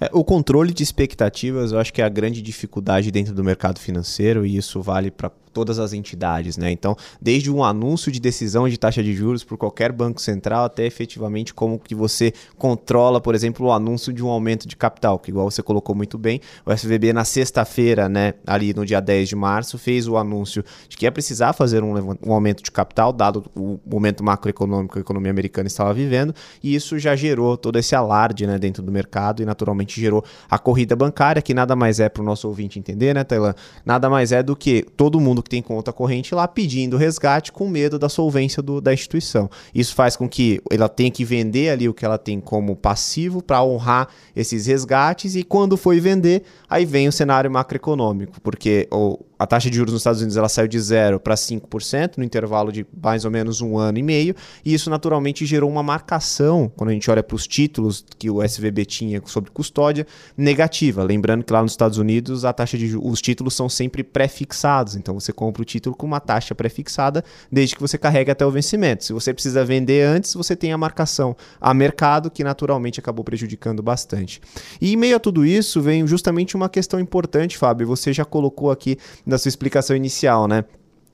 É, 0.00 0.10
o 0.12 0.22
controle 0.22 0.72
de 0.72 0.82
expectativas, 0.82 1.72
eu 1.72 1.78
acho 1.78 1.92
que 1.92 2.00
é 2.00 2.04
a 2.04 2.08
grande 2.08 2.40
dificuldade 2.40 3.10
dentro 3.10 3.34
do 3.34 3.42
mercado 3.42 3.78
financeiro, 3.78 4.44
e 4.44 4.56
isso 4.56 4.80
vale 4.80 5.10
para 5.10 5.30
todas 5.48 5.78
as 5.78 5.92
entidades, 5.92 6.56
né? 6.56 6.70
Então, 6.70 6.96
desde 7.20 7.50
um 7.50 7.64
anúncio 7.64 8.10
de 8.10 8.20
decisão 8.20 8.68
de 8.68 8.78
taxa 8.78 9.02
de 9.02 9.12
juros 9.14 9.44
por 9.44 9.56
qualquer 9.56 9.92
banco 9.92 10.20
central 10.20 10.64
até 10.64 10.86
efetivamente 10.86 11.54
como 11.54 11.78
que 11.78 11.94
você 11.94 12.32
controla, 12.56 13.20
por 13.20 13.34
exemplo, 13.34 13.66
o 13.66 13.72
anúncio 13.72 14.12
de 14.12 14.24
um 14.24 14.28
aumento 14.28 14.66
de 14.66 14.76
capital, 14.76 15.18
que 15.18 15.30
igual 15.30 15.50
você 15.50 15.62
colocou 15.62 15.94
muito 15.94 16.18
bem, 16.18 16.40
o 16.64 16.72
SVB 16.72 17.12
na 17.12 17.24
sexta-feira, 17.24 18.08
né, 18.08 18.34
ali 18.46 18.74
no 18.74 18.84
dia 18.84 19.00
10 19.00 19.28
de 19.28 19.36
março, 19.36 19.78
fez 19.78 20.06
o 20.06 20.16
anúncio 20.16 20.64
de 20.88 20.96
que 20.96 21.04
ia 21.04 21.12
precisar 21.12 21.52
fazer 21.52 21.82
um, 21.82 22.16
um 22.24 22.32
aumento 22.32 22.62
de 22.62 22.70
capital, 22.70 23.12
dado 23.12 23.44
o 23.54 23.78
momento 23.86 24.22
macroeconômico 24.22 24.94
que 24.94 24.98
a 24.98 25.02
economia 25.02 25.30
americana 25.30 25.66
estava 25.66 25.92
vivendo, 25.92 26.34
e 26.62 26.74
isso 26.74 26.98
já 26.98 27.14
gerou 27.16 27.56
todo 27.56 27.78
esse 27.78 27.94
alarde, 27.94 28.46
né, 28.46 28.58
dentro 28.58 28.82
do 28.82 28.92
mercado 28.92 29.42
e 29.42 29.46
naturalmente 29.46 30.00
gerou 30.00 30.24
a 30.50 30.58
corrida 30.58 30.94
bancária, 30.94 31.42
que 31.42 31.54
nada 31.54 31.74
mais 31.74 32.00
é 32.00 32.08
para 32.08 32.22
o 32.22 32.24
nosso 32.24 32.48
ouvinte 32.48 32.78
entender, 32.78 33.14
né, 33.14 33.24
Tailan? 33.24 33.54
Nada 33.84 34.08
mais 34.10 34.32
é 34.32 34.42
do 34.42 34.56
que 34.56 34.82
todo 34.96 35.20
mundo 35.20 35.37
que 35.42 35.50
tem 35.50 35.62
conta 35.62 35.92
corrente 35.92 36.34
lá 36.34 36.46
pedindo 36.46 36.96
resgate 36.96 37.52
com 37.52 37.68
medo 37.68 37.98
da 37.98 38.08
solvência 38.08 38.62
do, 38.62 38.80
da 38.80 38.92
instituição. 38.92 39.50
Isso 39.74 39.94
faz 39.94 40.16
com 40.16 40.28
que 40.28 40.60
ela 40.70 40.88
tenha 40.88 41.10
que 41.10 41.24
vender 41.24 41.70
ali 41.70 41.88
o 41.88 41.94
que 41.94 42.04
ela 42.04 42.18
tem 42.18 42.40
como 42.40 42.76
passivo 42.76 43.42
para 43.42 43.62
honrar 43.62 44.08
esses 44.34 44.66
resgates 44.66 45.34
e 45.34 45.42
quando 45.42 45.76
foi 45.76 46.00
vender, 46.00 46.42
aí 46.68 46.84
vem 46.84 47.08
o 47.08 47.12
cenário 47.12 47.50
macroeconômico, 47.50 48.40
porque 48.40 48.88
o, 48.90 49.18
a 49.38 49.46
taxa 49.46 49.70
de 49.70 49.76
juros 49.76 49.92
nos 49.92 50.00
Estados 50.00 50.20
Unidos 50.20 50.36
ela 50.36 50.48
saiu 50.48 50.66
de 50.66 50.78
0 50.78 51.20
para 51.20 51.34
5% 51.34 52.16
no 52.16 52.24
intervalo 52.24 52.72
de 52.72 52.84
mais 53.02 53.24
ou 53.24 53.30
menos 53.30 53.60
um 53.60 53.78
ano 53.78 53.98
e 53.98 54.02
meio, 54.02 54.34
e 54.64 54.74
isso 54.74 54.90
naturalmente 54.90 55.46
gerou 55.46 55.70
uma 55.70 55.82
marcação, 55.82 56.70
quando 56.76 56.90
a 56.90 56.92
gente 56.92 57.10
olha 57.10 57.22
para 57.22 57.36
os 57.36 57.46
títulos 57.46 58.04
que 58.18 58.28
o 58.28 58.42
SVB 58.42 58.84
tinha 58.84 59.22
sobre 59.26 59.50
custódia, 59.50 60.06
negativa. 60.36 61.02
Lembrando 61.02 61.44
que 61.44 61.52
lá 61.52 61.62
nos 61.62 61.72
Estados 61.72 61.98
Unidos 61.98 62.44
a 62.44 62.52
taxa 62.52 62.76
de 62.76 62.96
os 62.96 63.20
títulos 63.20 63.54
são 63.54 63.68
sempre 63.68 64.02
pré-fixados, 64.02 64.96
então 64.96 65.14
você 65.14 65.32
compra 65.32 65.62
o 65.62 65.64
título 65.64 65.94
com 65.94 66.06
uma 66.06 66.20
taxa 66.20 66.54
pré-fixada 66.54 67.24
desde 67.50 67.76
que 67.76 67.80
você 67.80 67.96
carregue 67.96 68.30
até 68.30 68.44
o 68.44 68.50
vencimento. 68.50 69.04
Se 69.04 69.12
você 69.12 69.32
precisa 69.32 69.64
vender 69.64 70.02
antes, 70.02 70.34
você 70.34 70.56
tem 70.56 70.72
a 70.72 70.78
marcação 70.78 71.36
a 71.60 71.72
mercado, 71.72 72.30
que 72.30 72.42
naturalmente 72.42 72.98
acabou 72.98 73.24
prejudicando 73.24 73.82
bastante. 73.82 74.40
E 74.80 74.92
em 74.92 74.96
meio 74.96 75.16
a 75.16 75.20
tudo 75.20 75.44
isso, 75.44 75.80
vem 75.80 76.06
justamente 76.06 76.56
uma 76.56 76.68
questão 76.68 76.98
importante, 76.98 77.56
Fábio, 77.56 77.86
você 77.86 78.12
já 78.12 78.24
colocou 78.24 78.70
aqui 78.70 78.98
na 79.28 79.38
sua 79.38 79.48
explicação 79.48 79.94
inicial, 79.94 80.48
né? 80.48 80.64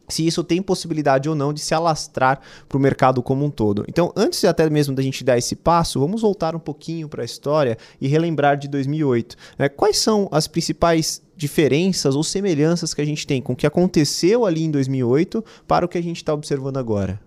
se 0.09 0.27
isso 0.27 0.45
tem 0.45 0.63
possibilidade 0.63 1.29
ou 1.29 1.35
não 1.35 1.53
de 1.53 1.61
se 1.61 1.75
alastrar 1.75 2.41
para 2.69 2.77
o 2.77 2.81
mercado 2.81 3.23
como 3.23 3.45
um 3.45 3.51
todo. 3.51 3.85
Então, 3.89 4.13
antes 4.15 4.45
até 4.45 4.69
mesmo 4.69 4.95
da 4.95 5.03
gente 5.03 5.25
dar 5.25 5.39
esse 5.39 5.57
passo, 5.57 6.01
vamos 6.01 6.23
voltar 6.23 6.55
um 6.55 6.59
pouquinho 6.59 7.09
para 7.09 7.23
a 7.23 7.25
história 7.25 7.79
e 8.01 8.07
relembrar 8.07 8.57
de 8.57 8.69
2008. 8.69 9.37
Né? 9.59 9.69
Quais 9.69 9.99
são 9.99 10.29
as 10.31 10.47
principais 10.47 11.23
diferenças 11.37 12.15
ou 12.15 12.23
semelhanças 12.23 12.95
que 12.95 13.01
a 13.01 13.05
gente 13.05 13.27
tem 13.27 13.41
com 13.41 13.55
o 13.55 13.57
que 13.57 13.67
aconteceu 13.67 14.45
ali 14.45 14.63
em 14.65 14.71
2008 14.71 15.45
para 15.67 15.85
o 15.85 15.89
que 15.89 15.99
a 15.99 16.03
gente 16.03 16.19
está 16.19 16.33
observando 16.33 16.77
agora? 16.77 17.21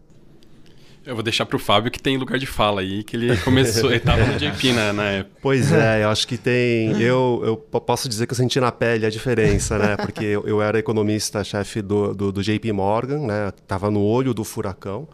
Eu 1.08 1.16
vou 1.16 1.24
deixar 1.24 1.46
para 1.46 1.56
o 1.56 1.60
Fábio 1.60 1.90
que 1.90 2.02
tem 2.02 2.18
lugar 2.18 2.38
de 2.38 2.46
fala 2.46 2.82
aí, 2.82 3.02
que 3.02 3.16
ele 3.16 3.38
começou, 3.38 3.90
ele 3.90 3.96
estava 3.96 4.26
no 4.26 4.36
JP 4.38 4.74
na, 4.74 4.92
na, 4.92 5.04
época. 5.06 5.38
Pois 5.42 5.72
é, 5.72 6.04
eu 6.04 6.10
acho 6.10 6.28
que 6.28 6.38
tem. 6.38 7.02
Eu, 7.02 7.42
eu 7.46 7.56
posso 7.56 8.10
dizer 8.10 8.28
que 8.28 8.34
eu 8.34 8.36
senti 8.36 8.60
na 8.60 8.74
pele 8.74 9.06
a 9.06 9.10
diferença, 9.10 9.80
né? 9.80 9.96
Porque 9.96 10.26
eu, 10.26 10.46
eu 10.46 10.62
era 10.62 10.78
economista-chefe 10.78 11.82
do, 11.82 12.14
do, 12.14 12.32
do, 12.34 12.44
JP 12.44 12.74
Morgan, 12.74 13.20
né? 13.20 13.54
Estava 13.58 13.90
no 13.90 14.04
olho 14.04 14.34
do 14.34 14.44
furacão. 14.44 15.08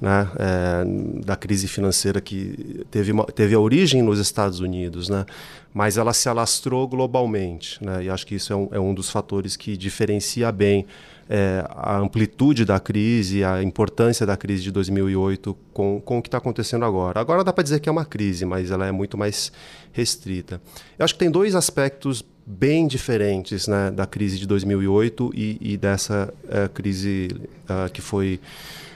Né, 0.00 0.30
é, 0.38 1.24
da 1.24 1.34
crise 1.34 1.66
financeira 1.66 2.20
que 2.20 2.86
teve, 2.88 3.12
teve 3.34 3.56
a 3.56 3.58
origem 3.58 4.00
nos 4.00 4.20
Estados 4.20 4.60
Unidos, 4.60 5.08
né, 5.08 5.26
mas 5.74 5.96
ela 5.96 6.12
se 6.12 6.28
alastrou 6.28 6.86
globalmente. 6.86 7.84
Né, 7.84 8.04
e 8.04 8.08
acho 8.08 8.24
que 8.24 8.36
isso 8.36 8.52
é 8.52 8.56
um, 8.56 8.68
é 8.70 8.78
um 8.78 8.94
dos 8.94 9.10
fatores 9.10 9.56
que 9.56 9.76
diferencia 9.76 10.52
bem 10.52 10.86
é, 11.28 11.64
a 11.68 11.98
amplitude 11.98 12.64
da 12.64 12.80
crise, 12.80 13.44
a 13.44 13.62
importância 13.62 14.24
da 14.24 14.36
crise 14.36 14.62
de 14.62 14.70
2008 14.70 15.56
com, 15.72 16.00
com 16.00 16.18
o 16.18 16.22
que 16.22 16.28
está 16.28 16.38
acontecendo 16.38 16.84
agora. 16.84 17.20
Agora 17.20 17.44
dá 17.44 17.52
para 17.52 17.62
dizer 17.62 17.80
que 17.80 17.88
é 17.88 17.92
uma 17.92 18.04
crise, 18.04 18.46
mas 18.46 18.70
ela 18.70 18.86
é 18.86 18.92
muito 18.92 19.18
mais 19.18 19.52
restrita. 19.92 20.60
Eu 20.98 21.04
acho 21.04 21.14
que 21.14 21.20
tem 21.20 21.30
dois 21.30 21.54
aspectos 21.54 22.24
bem 22.46 22.86
diferentes 22.86 23.68
né, 23.68 23.90
da 23.90 24.06
crise 24.06 24.38
de 24.38 24.46
2008 24.46 25.30
e, 25.34 25.58
e 25.60 25.76
dessa 25.76 26.32
uh, 26.44 26.68
crise 26.70 27.28
uh, 27.64 27.92
que 27.92 28.00
foi 28.00 28.40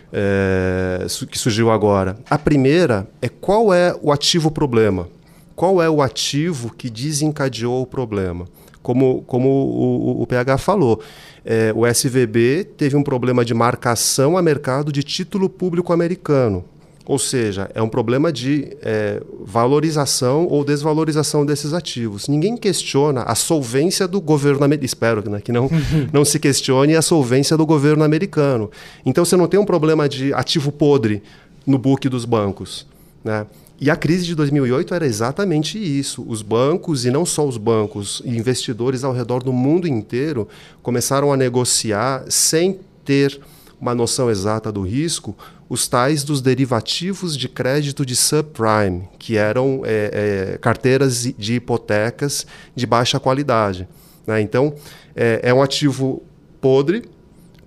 uh, 0.08 1.26
que 1.26 1.38
surgiu 1.38 1.70
agora. 1.70 2.16
A 2.30 2.38
primeira 2.38 3.06
é 3.20 3.28
qual 3.28 3.74
é 3.74 3.94
o 4.00 4.10
ativo 4.10 4.50
problema? 4.50 5.06
Qual 5.54 5.82
é 5.82 5.90
o 5.90 6.00
ativo 6.00 6.72
que 6.72 6.88
desencadeou 6.88 7.82
o 7.82 7.86
problema? 7.86 8.46
Como, 8.82 9.22
como 9.22 9.48
o, 9.48 10.18
o, 10.18 10.22
o 10.22 10.26
PH 10.26 10.58
falou, 10.58 11.00
é, 11.44 11.72
o 11.74 11.86
SVB 11.86 12.64
teve 12.76 12.96
um 12.96 13.02
problema 13.02 13.44
de 13.44 13.54
marcação 13.54 14.36
a 14.36 14.42
mercado 14.42 14.92
de 14.92 15.02
título 15.02 15.48
público 15.48 15.92
americano. 15.92 16.64
Ou 17.04 17.18
seja, 17.18 17.68
é 17.74 17.82
um 17.82 17.88
problema 17.88 18.32
de 18.32 18.76
é, 18.80 19.20
valorização 19.44 20.46
ou 20.46 20.64
desvalorização 20.64 21.44
desses 21.44 21.72
ativos. 21.72 22.28
Ninguém 22.28 22.56
questiona 22.56 23.22
a 23.22 23.34
solvência 23.34 24.06
do 24.06 24.20
governo 24.20 24.64
americano. 24.64 24.86
Espero 24.86 25.30
né, 25.30 25.40
que 25.40 25.50
não, 25.50 25.68
não 26.12 26.24
se 26.24 26.38
questione 26.38 26.94
a 26.94 27.02
solvência 27.02 27.56
do 27.56 27.66
governo 27.66 28.04
americano. 28.04 28.70
Então 29.04 29.24
você 29.24 29.36
não 29.36 29.48
tem 29.48 29.58
um 29.58 29.64
problema 29.64 30.08
de 30.08 30.32
ativo 30.32 30.70
podre 30.70 31.22
no 31.66 31.76
book 31.76 32.08
dos 32.08 32.24
bancos. 32.24 32.86
Né? 33.24 33.46
E 33.82 33.90
a 33.90 33.96
crise 33.96 34.24
de 34.24 34.36
2008 34.36 34.94
era 34.94 35.04
exatamente 35.04 35.76
isso. 35.76 36.24
Os 36.28 36.40
bancos, 36.40 37.04
e 37.04 37.10
não 37.10 37.26
só 37.26 37.44
os 37.44 37.56
bancos, 37.56 38.22
investidores 38.24 39.02
ao 39.02 39.12
redor 39.12 39.42
do 39.42 39.52
mundo 39.52 39.88
inteiro 39.88 40.46
começaram 40.84 41.32
a 41.32 41.36
negociar 41.36 42.24
sem 42.28 42.78
ter 43.04 43.40
uma 43.80 43.92
noção 43.92 44.30
exata 44.30 44.70
do 44.70 44.82
risco, 44.82 45.36
os 45.68 45.88
tais 45.88 46.22
dos 46.22 46.40
derivativos 46.40 47.36
de 47.36 47.48
crédito 47.48 48.06
de 48.06 48.14
subprime, 48.14 49.08
que 49.18 49.36
eram 49.36 49.82
é, 49.84 50.52
é, 50.52 50.58
carteiras 50.58 51.24
de 51.36 51.54
hipotecas 51.54 52.46
de 52.76 52.86
baixa 52.86 53.18
qualidade. 53.18 53.88
Né? 54.24 54.40
Então, 54.42 54.76
é, 55.16 55.40
é, 55.42 55.52
um 55.52 55.60
ativo 55.60 56.22
podre, 56.60 57.02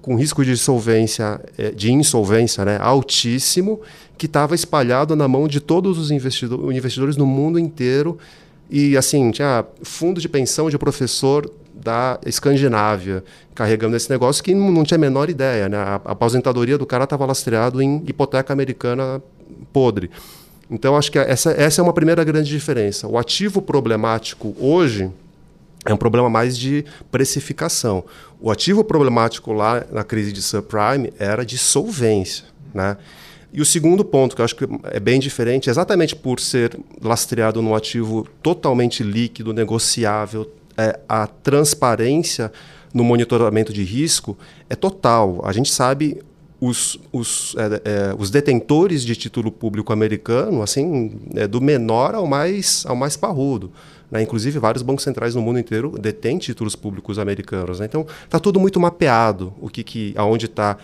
com 0.06 0.14
risco 0.16 0.46
de 0.46 0.56
solvência, 0.56 1.42
é, 1.58 1.72
de 1.72 1.92
insolvência 1.92 2.64
né, 2.64 2.78
altíssimo, 2.80 3.82
que 4.16 4.28
estava 4.28 4.54
espalhado 4.54 5.16
na 5.16 5.28
mão 5.28 5.48
de 5.48 5.60
todos 5.60 5.98
os 5.98 6.12
investidores 6.12 7.18
no 7.18 7.26
mundo 7.26 7.58
inteiro. 7.58 8.16
E 8.70 8.96
assim, 8.96 9.32
tinha 9.32 9.66
fundo 9.82 10.22
de 10.22 10.30
pensão 10.30 10.70
de 10.70 10.78
professor 10.78 11.52
da 11.74 12.20
Escandinávia 12.24 13.24
carregando 13.56 13.96
esse 13.96 14.08
negócio 14.08 14.44
que 14.44 14.54
não, 14.54 14.84
tinha 14.84 14.96
a 14.96 15.02
menor 15.02 15.28
ideia. 15.28 15.68
Né? 15.68 15.78
A 15.78 15.96
aposentadoria 16.06 16.78
do 16.78 16.86
cara 16.86 17.06
estava 17.06 17.26
lastreado 17.26 17.82
em 17.82 18.04
hipoteca 18.06 18.54
americana 18.54 19.20
podre. 19.74 20.12
Então, 20.70 20.96
acho 20.96 21.12
que 21.12 21.18
essa, 21.18 21.50
essa 21.50 21.82
é 21.82 21.84
uma 21.84 21.94
primeira 21.94 22.24
grande 22.24 22.52
diferença. 22.52 23.08
O 23.08 23.18
ativo 23.18 23.60
problemático 23.60 24.56
hoje 24.60 25.10
é 25.86 25.94
um 25.94 25.98
problema 25.98 26.30
mais 26.30 26.58
de 26.58 26.84
precificação. 27.12 28.04
O 28.39 28.51
ativo 28.51 28.84
problemático 28.84 29.54
lá 29.54 29.86
na 29.92 30.04
crise 30.04 30.32
de 30.32 30.42
subprime 30.42 31.13
era 31.20 31.46
de 31.46 31.58
solvência. 31.58 32.46
Né? 32.74 32.98
E 33.54 33.62
o 33.62 33.65
segundo 33.65 34.04
ponto, 34.04 34.36
que 34.36 34.42
eu 34.42 34.46
acho 34.46 34.56
que 34.56 34.65
é 34.86 35.00
bem 35.00 35.20
diferente, 35.20 35.70
exatamente 35.70 36.15
por 36.15 36.39
ser 36.39 36.77
lastreado 37.01 37.62
num 37.62 37.75
ativo 37.75 38.27
totalmente 38.42 39.04
líquido, 39.04 39.54
negociável, 39.54 40.51
é, 40.77 41.00
a 41.08 41.27
transparência 41.27 42.51
no 42.94 43.04
monitoramento 43.04 43.72
de 43.72 43.84
risco 43.84 44.38
é 44.70 44.75
total. 44.75 45.42
A 45.46 45.54
gente 45.54 45.72
sabe 45.72 46.22
os, 46.60 47.00
os, 47.12 47.56
é, 47.58 48.10
é, 48.12 48.15
os 48.18 48.30
detentores 48.30 49.04
de 49.04 49.15
título 49.15 49.51
público 49.51 49.94
americano, 49.94 50.62
assim, 50.62 51.12
é, 51.36 51.48
do 51.48 51.62
menor 51.62 52.15
ao 52.15 52.25
mais, 52.25 52.86
ao 52.86 52.96
mais 52.96 53.15
parrudo. 53.15 53.72
Né? 54.10 54.22
Inclusive, 54.22 54.60
vários 54.60 54.84
bancos 54.84 55.04
centrais 55.04 55.36
no 55.36 55.42
mundo 55.42 55.60
inteiro 55.60 55.98
detêm 56.00 56.38
títulos 56.38 56.76
públicos 56.76 57.20
americanos. 57.20 57.80
Né? 57.80 57.86
Então, 57.86 58.06
está 58.24 58.40
tudo 58.40 58.60
muito 58.60 58.80
mapeado, 58.80 59.54
o 59.60 59.70
que, 59.70 59.84
que 59.84 60.14
aonde 60.18 60.46
está 60.46 60.78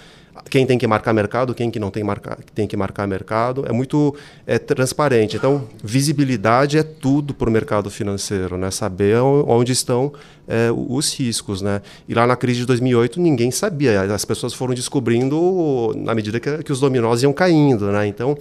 quem 0.50 0.66
tem 0.66 0.78
que 0.78 0.88
marcar 0.88 1.14
mercado, 1.14 1.54
quem 1.54 1.70
que 1.70 1.80
não 1.80 1.92
tem, 1.92 2.04
marcar, 2.04 2.38
tem 2.56 2.66
que 2.66 2.76
marcar 2.78 3.06
mercado. 3.08 3.66
É 3.68 3.72
muito 3.72 4.16
é, 4.48 4.58
transparente. 4.58 5.36
Então, 5.36 5.68
visibilidade 5.84 6.78
é 6.78 6.84
tudo 6.84 7.34
para 7.34 7.50
o 7.50 7.52
mercado 7.52 7.90
financeiro, 7.90 8.58
né? 8.58 8.72
saber 8.72 9.18
onde 9.18 9.72
estão 9.72 10.14
é, 10.48 10.70
os 10.72 11.14
riscos. 11.14 11.62
Né? 11.62 11.82
E 12.08 12.14
lá 12.14 12.26
na 12.26 12.36
crise 12.36 12.62
de 12.62 12.66
2008, 12.66 13.20
ninguém 13.20 13.52
sabia. 13.52 14.02
As 14.02 14.26
pessoas 14.26 14.54
foram 14.54 14.74
descobrindo 14.74 15.94
na 15.98 16.16
medida 16.16 16.40
que, 16.40 16.64
que 16.64 16.72
os 16.72 16.80
dominós 16.80 17.22
iam 17.24 17.34
caindo. 17.34 17.92
Né? 17.92 18.08
Então, 18.08 18.38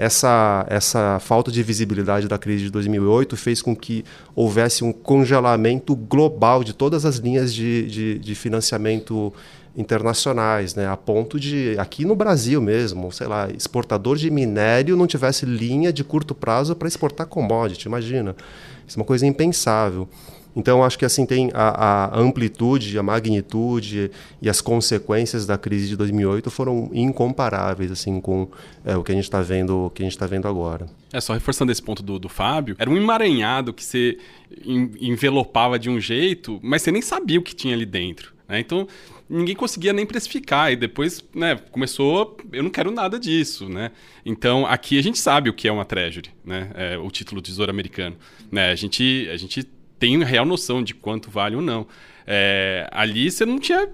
essa, 0.00 0.64
essa 0.66 1.18
falta 1.20 1.52
de 1.52 1.62
visibilidade 1.62 2.26
da 2.26 2.38
crise 2.38 2.64
de 2.64 2.70
2008 2.70 3.36
fez 3.36 3.60
com 3.60 3.76
que 3.76 4.02
houvesse 4.34 4.82
um 4.82 4.94
congelamento 4.94 5.94
global 5.94 6.64
de 6.64 6.72
todas 6.72 7.04
as 7.04 7.16
linhas 7.16 7.52
de, 7.52 7.86
de, 7.86 8.18
de 8.18 8.34
financiamento 8.34 9.30
internacionais, 9.76 10.74
né? 10.74 10.88
a 10.88 10.96
ponto 10.96 11.38
de, 11.38 11.76
aqui 11.78 12.06
no 12.06 12.16
Brasil 12.16 12.62
mesmo, 12.62 13.12
sei 13.12 13.26
lá, 13.26 13.50
exportador 13.50 14.16
de 14.16 14.30
minério 14.30 14.96
não 14.96 15.06
tivesse 15.06 15.44
linha 15.44 15.92
de 15.92 16.02
curto 16.02 16.34
prazo 16.34 16.74
para 16.74 16.88
exportar 16.88 17.26
commodity, 17.26 17.86
imagina. 17.86 18.34
Isso 18.88 18.98
é 18.98 19.00
uma 19.00 19.06
coisa 19.06 19.26
impensável. 19.26 20.08
Então, 20.54 20.82
acho 20.82 20.98
que 20.98 21.04
assim 21.04 21.24
tem 21.24 21.50
a, 21.54 22.14
a, 22.14 22.18
amplitude, 22.18 22.98
a 22.98 23.02
magnitude 23.02 24.10
e 24.42 24.48
as 24.48 24.60
consequências 24.60 25.46
da 25.46 25.56
crise 25.56 25.88
de 25.88 25.96
2008 25.96 26.50
foram 26.50 26.90
incomparáveis 26.92 27.90
assim 27.90 28.20
com 28.20 28.48
é, 28.84 28.96
o 28.96 29.04
que 29.04 29.12
a 29.12 29.14
gente 29.14 29.24
está 29.24 29.40
vendo, 29.40 29.86
o 29.86 29.90
que 29.90 30.02
a 30.02 30.04
gente 30.04 30.12
está 30.12 30.26
vendo 30.26 30.48
agora. 30.48 30.86
É 31.12 31.20
só 31.20 31.34
reforçando 31.34 31.70
esse 31.70 31.82
ponto 31.82 32.02
do, 32.02 32.18
do 32.18 32.28
Fábio, 32.28 32.76
era 32.78 32.90
um 32.90 32.96
emaranhado 32.96 33.72
que 33.72 33.84
você 33.84 34.18
envelopava 35.00 35.78
de 35.78 35.88
um 35.88 36.00
jeito, 36.00 36.58
mas 36.62 36.82
você 36.82 36.90
nem 36.90 37.02
sabia 37.02 37.38
o 37.38 37.42
que 37.42 37.54
tinha 37.54 37.74
ali 37.74 37.86
dentro. 37.86 38.32
Né? 38.48 38.60
Então 38.60 38.86
ninguém 39.30 39.54
conseguia 39.54 39.92
nem 39.92 40.04
precificar. 40.04 40.72
E 40.72 40.76
depois, 40.76 41.24
né, 41.32 41.56
começou, 41.70 42.36
eu 42.52 42.64
não 42.64 42.70
quero 42.70 42.90
nada 42.90 43.18
disso, 43.18 43.68
né? 43.68 43.92
Então, 44.26 44.66
aqui 44.66 44.98
a 44.98 45.02
gente 45.02 45.18
sabe 45.18 45.48
o 45.48 45.54
que 45.54 45.68
é 45.68 45.72
uma 45.72 45.84
treasury, 45.84 46.30
né? 46.44 46.70
É, 46.74 46.98
o 46.98 47.08
título 47.10 47.40
Tesouro 47.40 47.70
Americano. 47.70 48.16
Né? 48.50 48.72
A, 48.72 48.74
gente, 48.74 49.28
a 49.32 49.36
gente 49.36 49.62
tem 50.00 50.20
real 50.24 50.44
noção 50.44 50.82
de 50.82 50.94
quanto 50.94 51.30
vale 51.30 51.54
ou 51.54 51.62
não. 51.62 51.86
É, 52.26 52.88
ali 52.90 53.30
você 53.30 53.46
não 53.46 53.60
tinha... 53.60 53.88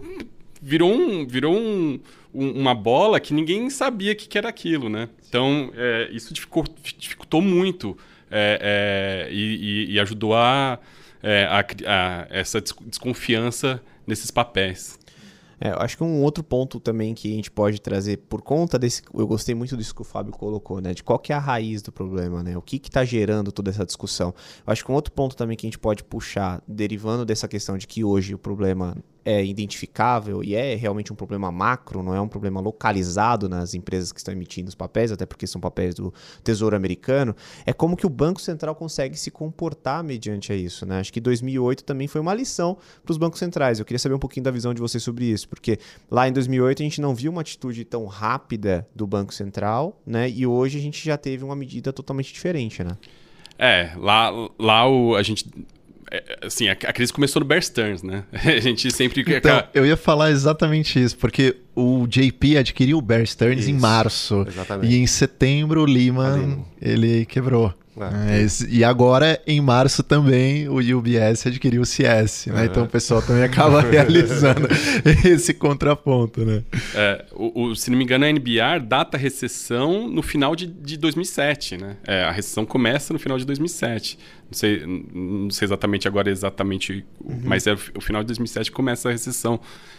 Virou, 0.63 0.91
um, 0.91 1.27
virou 1.27 1.55
um, 1.55 2.01
um, 2.33 2.51
uma 2.53 2.75
bola 2.75 3.21
que 3.21 3.35
ninguém 3.35 3.69
sabia 3.69 4.15
que, 4.15 4.27
que, 4.27 4.39
era 4.39 4.49
aquilo, 4.49 4.89
né? 4.89 5.09
Então, 5.29 5.71
é, 5.77 6.09
isso 6.11 6.33
dificultou, 6.33 6.75
dificultou 6.99 7.43
muito 7.43 7.97
é, 8.31 9.27
é, 9.29 9.33
e, 9.33 9.93
e, 9.93 10.01
ajudou 10.01 10.35
a, 10.35 10.79
é, 11.23 11.45
a, 11.45 11.61
a 11.61 12.27
essa 12.31 12.61
desconfiança 12.61 13.83
nesses 14.07 14.31
papéis. 14.31 14.99
É, 15.61 15.71
eu 15.71 15.79
acho 15.79 15.97
que 15.97 16.05
um 16.05 16.23
outro 16.23 16.45
ponto 16.45 16.79
também 16.79 17.15
que 17.15 17.33
a 17.33 17.35
gente 17.35 17.51
pode 17.51 17.81
trazer 17.81 18.19
por 18.29 18.43
conta 18.43 18.79
desse, 18.79 19.03
eu 19.15 19.27
gostei 19.27 19.55
muito 19.55 19.77
disso 19.77 19.95
que 19.95 20.03
o 20.03 20.05
Fábio 20.05 20.33
colocou, 20.33 20.81
né, 20.81 20.93
de 20.93 21.03
qual 21.03 21.19
que 21.19 21.33
é 21.33 21.37
a 21.37 21.39
raiz 21.39 21.81
do 21.81 21.91
problema, 21.91 22.43
né, 22.43 22.57
o 22.57 22.63
que 22.63 22.77
está 22.77 23.05
gerando 23.05 23.51
toda 23.51 23.71
essa 23.71 23.85
discussão. 23.85 24.35
Eu 24.67 24.73
acho 24.73 24.85
que 24.85 24.93
um 24.93 24.95
outro 24.95 25.13
ponto 25.13 25.35
também 25.35 25.57
que 25.57 25.67
a 25.67 25.69
gente 25.69 25.79
pode 25.79 26.05
puxar, 26.05 26.63
derivando 26.69 27.25
dessa 27.25 27.49
questão 27.49 27.79
de 27.79 27.87
que 27.87 28.05
hoje 28.05 28.35
o 28.35 28.39
problema 28.39 28.97
é 29.27 29.45
identificável 29.45 30.45
e 30.45 30.55
é 30.55 30.77
realmente 30.77 31.13
um 31.13 31.17
problema 31.17 31.51
macro, 31.51 32.01
não 32.01 32.15
é 32.15 32.21
um 32.21 32.29
problema 32.29 32.61
localizado 32.61 33.49
nas 33.49 33.75
empresas 33.75 34.13
que 34.13 34.21
estão 34.21 34.33
emitindo 34.33 34.69
os 34.69 34.75
papéis, 34.77 35.11
até 35.11 35.27
porque 35.27 35.49
são 35.49 35.61
papéis 35.61 35.97
do 35.97 36.15
Tesouro 36.45 36.77
Americano, 36.77 37.35
é 37.67 37.73
como 37.73 37.97
que 37.97 38.07
o 38.07 38.09
Banco 38.09 38.41
Central 38.41 38.77
consegue 38.77 39.19
se 39.19 39.33
comportar 39.33 40.05
mediante 40.05 40.53
a 40.53 40.55
isso. 40.55 40.87
Né? 40.87 41.01
Acho 41.01 41.13
que 41.13 41.21
2008 41.21 41.83
também 41.83 42.07
foi 42.07 42.21
uma 42.21 42.33
lição 42.33 42.79
para 43.03 43.11
os 43.11 43.19
bancos 43.19 43.41
centrais. 43.41 43.81
Eu 43.81 43.85
queria 43.85 43.99
saber 43.99 44.15
um 44.15 44.19
pouquinho 44.21 44.45
da 44.45 44.53
visão 44.53 44.73
de 44.73 44.81
vocês 44.81 45.03
sobre 45.03 45.25
isso, 45.25 45.49
porque 45.49 45.81
lá 46.09 46.29
em 46.29 46.33
2008 46.33 46.83
a 46.83 46.85
gente 46.85 47.01
não 47.01 47.13
viu 47.13 47.33
uma 47.33 47.41
atitude 47.41 47.85
tão 47.85 48.07
rápida 48.07 48.87
do 48.95 49.09
Banco 49.09 49.35
Central, 49.35 50.01
né? 50.07 50.31
e 50.31 50.47
hoje 50.47 50.79
a 50.79 50.81
gente 50.81 51.05
já 51.05 51.19
teve 51.19 51.43
uma 51.43 51.57
medida 51.57 51.93
totalmente 51.93 52.33
diferente. 52.33 52.85
Né? 52.85 52.97
É, 53.59 53.91
lá, 53.97 54.31
lá 54.57 54.89
o, 54.89 55.17
a 55.17 55.23
gente 55.25 55.51
assim, 56.43 56.69
a, 56.69 56.73
a, 56.73 56.93
crise 56.93 57.13
começou 57.13 57.41
no 57.41 57.47
Bear 57.47 57.63
Stearns, 57.63 58.03
né? 58.03 58.25
A 58.33 58.61
gente 58.61 58.91
sempre... 58.93 59.25
Então, 59.27 59.65
eu 59.75 59.85
ia 59.85 59.97
falar 59.97 60.31
exatamente 60.31 61.03
isso, 61.03 61.17
porque 61.17 61.57
o 61.75 62.07
JP 62.07 62.59
adquiriu 62.59 62.99
o 62.99 63.03
Bear 63.03 63.27
Stearns 63.27 63.63
isso, 63.63 63.71
em 63.71 63.75
março. 63.75 64.45
Exatamente. 64.47 64.93
E 64.93 64.99
em 64.99 65.07
setembro 65.07 65.83
o 65.83 65.85
Lehman, 65.85 66.65
ele 66.81 67.27
quebrou. 67.27 67.75
É, 68.29 68.47
e 68.69 68.85
agora, 68.85 69.41
em 69.47 69.61
março 69.61 70.03
também, 70.03 70.69
o 70.69 70.77
UBS 70.77 71.47
adquiriu 71.47 71.81
o 71.81 71.87
CS, 71.87 72.47
né? 72.47 72.61
Uhum. 72.61 72.65
Então 72.67 72.85
o 72.85 72.89
pessoal 72.89 73.23
também 73.23 73.43
acaba 73.43 73.81
realizando 73.89 74.69
esse 75.25 75.55
contraponto, 75.55 76.45
né? 76.45 76.63
É, 76.95 77.25
o, 77.33 77.63
o, 77.63 77.77
se 77.77 77.91
não 77.91 77.97
me 77.97 78.05
engano, 78.05 78.27
a 78.27 78.29
NBR 78.29 78.81
data 78.81 79.17
a 79.17 79.21
recessão 79.21 80.09
no 80.09 80.23
final 80.23 80.55
de, 80.55 80.67
de 80.67 80.99
2007, 80.99 81.79
né? 81.79 81.97
É, 82.07 82.25
a 82.25 82.31
recessão 82.31 82.67
começa 82.67 83.15
no 83.15 83.19
final 83.19 83.39
de 83.39 83.47
2007. 83.47 84.19
Não 84.51 84.53
sei, 84.53 84.87
não 84.87 85.51
sei 85.51 85.67
exatamente 85.67 86.07
agora, 86.07 86.31
exatamente, 86.31 87.05
uhum. 87.25 87.41
mas 87.45 87.67
é 87.67 87.73
o 87.73 88.01
final 88.01 88.23
de 88.23 88.27
2007 88.29 88.71
começa 88.71 89.09
a 89.09 89.13
recessão 89.13 89.59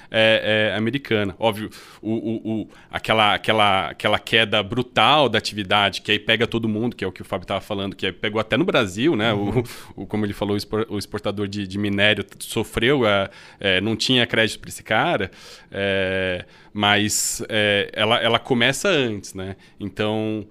é, 0.10 0.72
é, 0.72 0.78
americana. 0.78 1.36
Óbvio, 1.40 1.70
o, 2.02 2.12
o, 2.12 2.62
o, 2.62 2.70
aquela, 2.92 3.34
aquela, 3.36 3.90
aquela 3.90 4.20
queda 4.20 4.62
brutal 4.64 5.30
da 5.30 5.38
atividade, 5.38 6.02
que 6.02 6.12
aí 6.12 6.20
pega 6.20 6.48
todo 6.48 6.68
mundo, 6.68 6.96
que 6.96 7.04
é 7.04 7.08
o 7.08 7.12
que 7.12 7.22
o 7.22 7.26
Fábio 7.26 7.44
estava 7.44 7.62
falando, 7.62 7.96
que 7.96 8.12
pegou 8.12 8.40
até 8.40 8.58
no 8.58 8.66
Brasil, 8.66 9.16
né? 9.16 9.34
Uhum. 9.34 9.64
O, 9.96 10.06
como 10.06 10.26
ele 10.26 10.34
falou, 10.34 10.58
o 10.90 10.98
exportador 10.98 11.48
de, 11.48 11.68
de 11.68 11.78
minério 11.78 12.26
sofreu, 12.40 13.06
é, 13.08 13.30
é, 13.60 13.82
não 13.82 13.96
tinha 13.96 14.26
crédito 14.26 14.60
para 14.60 14.70
esse 14.70 14.84
cara, 14.84 15.32
é, 15.72 16.46
mas 16.74 17.44
é, 17.50 17.90
ela, 17.94 18.18
ela 18.18 18.40
começa 18.40 18.90
antes, 18.90 19.34
né? 19.34 19.56
Então, 19.80 20.48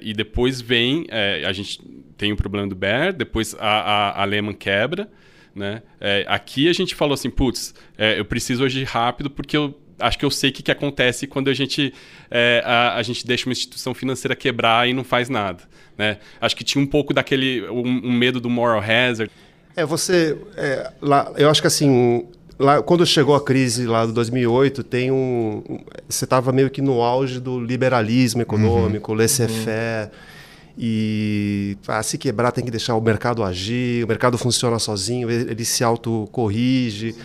e 0.00 0.14
depois 0.14 0.62
vem, 0.62 1.06
a 1.46 1.52
gente 1.52 1.78
tem 2.16 2.32
o 2.32 2.36
problema 2.36 2.66
do 2.66 2.74
Bear, 2.74 3.12
depois 3.12 3.54
a, 3.58 3.68
a, 3.68 4.22
a 4.22 4.24
Lehman 4.24 4.54
quebra, 4.54 5.10
né? 5.58 5.82
É, 6.00 6.24
aqui 6.28 6.68
a 6.68 6.72
gente 6.72 6.94
falou 6.94 7.14
assim, 7.14 7.28
putz, 7.28 7.74
é, 7.98 8.18
eu 8.18 8.24
preciso 8.24 8.64
agir 8.64 8.84
rápido 8.84 9.28
porque 9.28 9.56
eu 9.56 9.74
acho 9.98 10.16
que 10.16 10.24
eu 10.24 10.30
sei 10.30 10.50
o 10.50 10.52
que, 10.52 10.62
que 10.62 10.70
acontece 10.70 11.26
quando 11.26 11.48
a 11.48 11.54
gente, 11.54 11.92
é, 12.30 12.62
a, 12.64 12.94
a, 12.94 13.02
gente 13.02 13.26
deixa 13.26 13.46
uma 13.46 13.52
instituição 13.52 13.92
financeira 13.92 14.36
quebrar 14.36 14.88
e 14.88 14.92
não 14.92 15.02
faz 15.02 15.28
nada. 15.28 15.64
Né? 15.96 16.18
Acho 16.40 16.56
que 16.56 16.62
tinha 16.62 16.82
um 16.82 16.86
pouco 16.86 17.12
daquele 17.12 17.68
um, 17.68 18.08
um 18.08 18.12
medo 18.12 18.40
do 18.40 18.48
moral 18.48 18.80
hazard. 18.80 19.30
É, 19.74 19.84
você. 19.84 20.38
É, 20.56 20.92
lá, 21.02 21.32
eu 21.36 21.50
acho 21.50 21.60
que 21.60 21.66
assim. 21.66 22.26
Lá, 22.58 22.82
quando 22.82 23.06
chegou 23.06 23.36
a 23.36 23.40
crise 23.40 23.86
lá 23.86 24.04
de 24.04 24.12
2008, 24.12 24.82
tem 24.82 25.12
um, 25.12 25.62
um 25.68 25.78
você 26.08 26.24
estava 26.24 26.50
meio 26.50 26.68
que 26.68 26.82
no 26.82 27.02
auge 27.02 27.38
do 27.38 27.60
liberalismo 27.60 28.42
econômico, 28.42 29.12
uhum. 29.12 29.18
laissez-faire. 29.18 30.06
Uhum 30.06 30.37
e 30.80 31.76
ah, 31.88 32.00
se 32.04 32.16
quebrar 32.16 32.52
tem 32.52 32.64
que 32.64 32.70
deixar 32.70 32.94
o 32.94 33.00
mercado 33.00 33.42
agir, 33.42 34.04
o 34.04 34.06
mercado 34.06 34.38
funciona 34.38 34.78
sozinho, 34.78 35.28
ele, 35.28 35.64
se 35.64 35.82
autocorrige. 35.82 37.16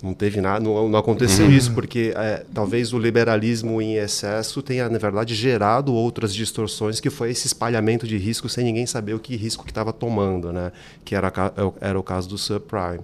Não 0.00 0.14
teve 0.14 0.40
nada, 0.40 0.60
não, 0.60 0.88
não 0.88 0.98
aconteceu 0.98 1.44
uhum. 1.44 1.52
isso, 1.52 1.74
porque 1.74 2.14
é, 2.16 2.44
talvez 2.54 2.92
o 2.92 2.98
liberalismo 2.98 3.82
em 3.82 3.96
excesso 3.96 4.62
tenha, 4.62 4.88
na 4.88 4.96
verdade, 4.96 5.34
gerado 5.34 5.92
outras 5.92 6.32
distorções, 6.32 7.00
que 7.00 7.10
foi 7.10 7.30
esse 7.32 7.48
espalhamento 7.48 8.06
de 8.06 8.16
risco 8.16 8.48
sem 8.48 8.64
ninguém 8.64 8.86
saber 8.86 9.12
o 9.12 9.18
que 9.18 9.36
risco 9.36 9.64
que 9.64 9.70
estava 9.70 9.92
tomando, 9.92 10.52
né? 10.52 10.72
que 11.04 11.14
era, 11.14 11.30
era 11.80 11.98
o 11.98 12.02
caso 12.02 12.28
do 12.28 12.38
subprime. 12.38 13.00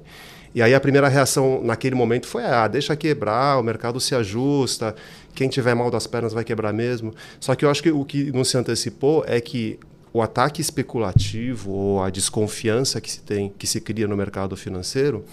E 0.54 0.62
aí 0.62 0.74
a 0.74 0.80
primeira 0.80 1.06
reação 1.08 1.60
naquele 1.62 1.94
momento 1.94 2.26
foi: 2.26 2.44
ah, 2.44 2.66
deixa 2.66 2.96
quebrar, 2.96 3.60
o 3.60 3.62
mercado 3.62 4.00
se 4.00 4.14
ajusta, 4.14 4.94
quem 5.34 5.50
tiver 5.50 5.74
mal 5.74 5.90
das 5.90 6.06
pernas 6.06 6.32
vai 6.32 6.44
quebrar 6.44 6.72
mesmo. 6.72 7.12
Só 7.38 7.54
que 7.54 7.64
eu 7.64 7.70
acho 7.70 7.82
que 7.82 7.90
o 7.90 8.04
que 8.06 8.32
não 8.32 8.42
se 8.42 8.56
antecipou 8.56 9.22
é 9.26 9.38
que 9.38 9.78
o 10.16 10.22
ataque 10.22 10.62
especulativo 10.62 11.70
ou 11.70 12.02
a 12.02 12.08
desconfiança 12.08 13.02
que 13.02 13.12
se 13.12 13.20
tem, 13.20 13.52
que 13.58 13.66
se 13.66 13.82
cria 13.82 14.08
no 14.08 14.16
mercado 14.16 14.56
financeiro, 14.56 15.26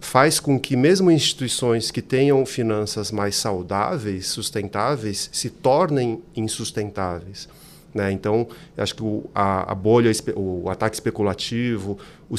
faz 0.00 0.40
com 0.40 0.58
que 0.58 0.76
mesmo 0.76 1.12
instituições 1.12 1.92
que 1.92 2.02
tenham 2.02 2.44
finanças 2.44 3.12
mais 3.12 3.36
saudáveis, 3.36 4.26
sustentáveis, 4.26 5.30
se 5.32 5.48
tornem 5.48 6.20
insustentáveis. 6.34 7.48
Né? 7.96 8.12
Então, 8.12 8.46
acho 8.76 8.94
que 8.94 9.02
o, 9.02 9.24
a, 9.34 9.72
a, 9.72 9.74
bolha, 9.74 10.12
o 10.36 10.68
ataque 10.68 10.94
especulativo, 10.94 11.98
o 12.28 12.36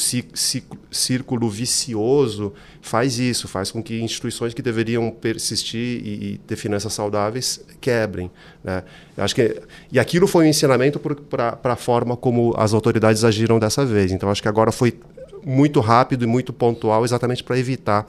círculo 0.91 1.49
vicioso 1.49 2.53
faz 2.79 3.17
isso, 3.17 3.47
faz 3.47 3.71
com 3.71 3.81
que 3.81 3.99
instituições 3.99 4.53
que 4.53 4.61
deveriam 4.61 5.09
persistir 5.09 6.05
e, 6.05 6.33
e 6.33 6.37
ter 6.45 6.55
finanças 6.57 6.93
saudáveis 6.93 7.59
quebrem. 7.81 8.29
Né? 8.63 8.83
acho 9.17 9.33
que, 9.33 9.59
e 9.91 9.99
aquilo 9.99 10.27
foi 10.27 10.45
um 10.45 10.49
ensinamento 10.49 10.99
para 10.99 11.57
a 11.63 11.75
forma 11.75 12.15
como 12.15 12.53
as 12.55 12.71
autoridades 12.71 13.23
agiram 13.23 13.57
dessa 13.57 13.83
vez. 13.83 14.11
Então, 14.11 14.29
acho 14.29 14.43
que 14.43 14.47
agora 14.47 14.71
foi 14.71 14.99
muito 15.43 15.79
rápido 15.79 16.23
e 16.23 16.27
muito 16.27 16.53
pontual, 16.53 17.03
exatamente 17.03 17.43
para 17.43 17.57
evitar 17.57 18.07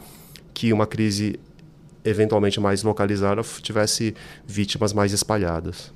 que 0.53 0.71
uma 0.71 0.87
crise 0.87 1.41
eventualmente 2.05 2.61
mais 2.61 2.83
localizada 2.83 3.43
tivesse 3.63 4.15
vítimas 4.47 4.93
mais 4.93 5.13
espalhadas. 5.13 5.93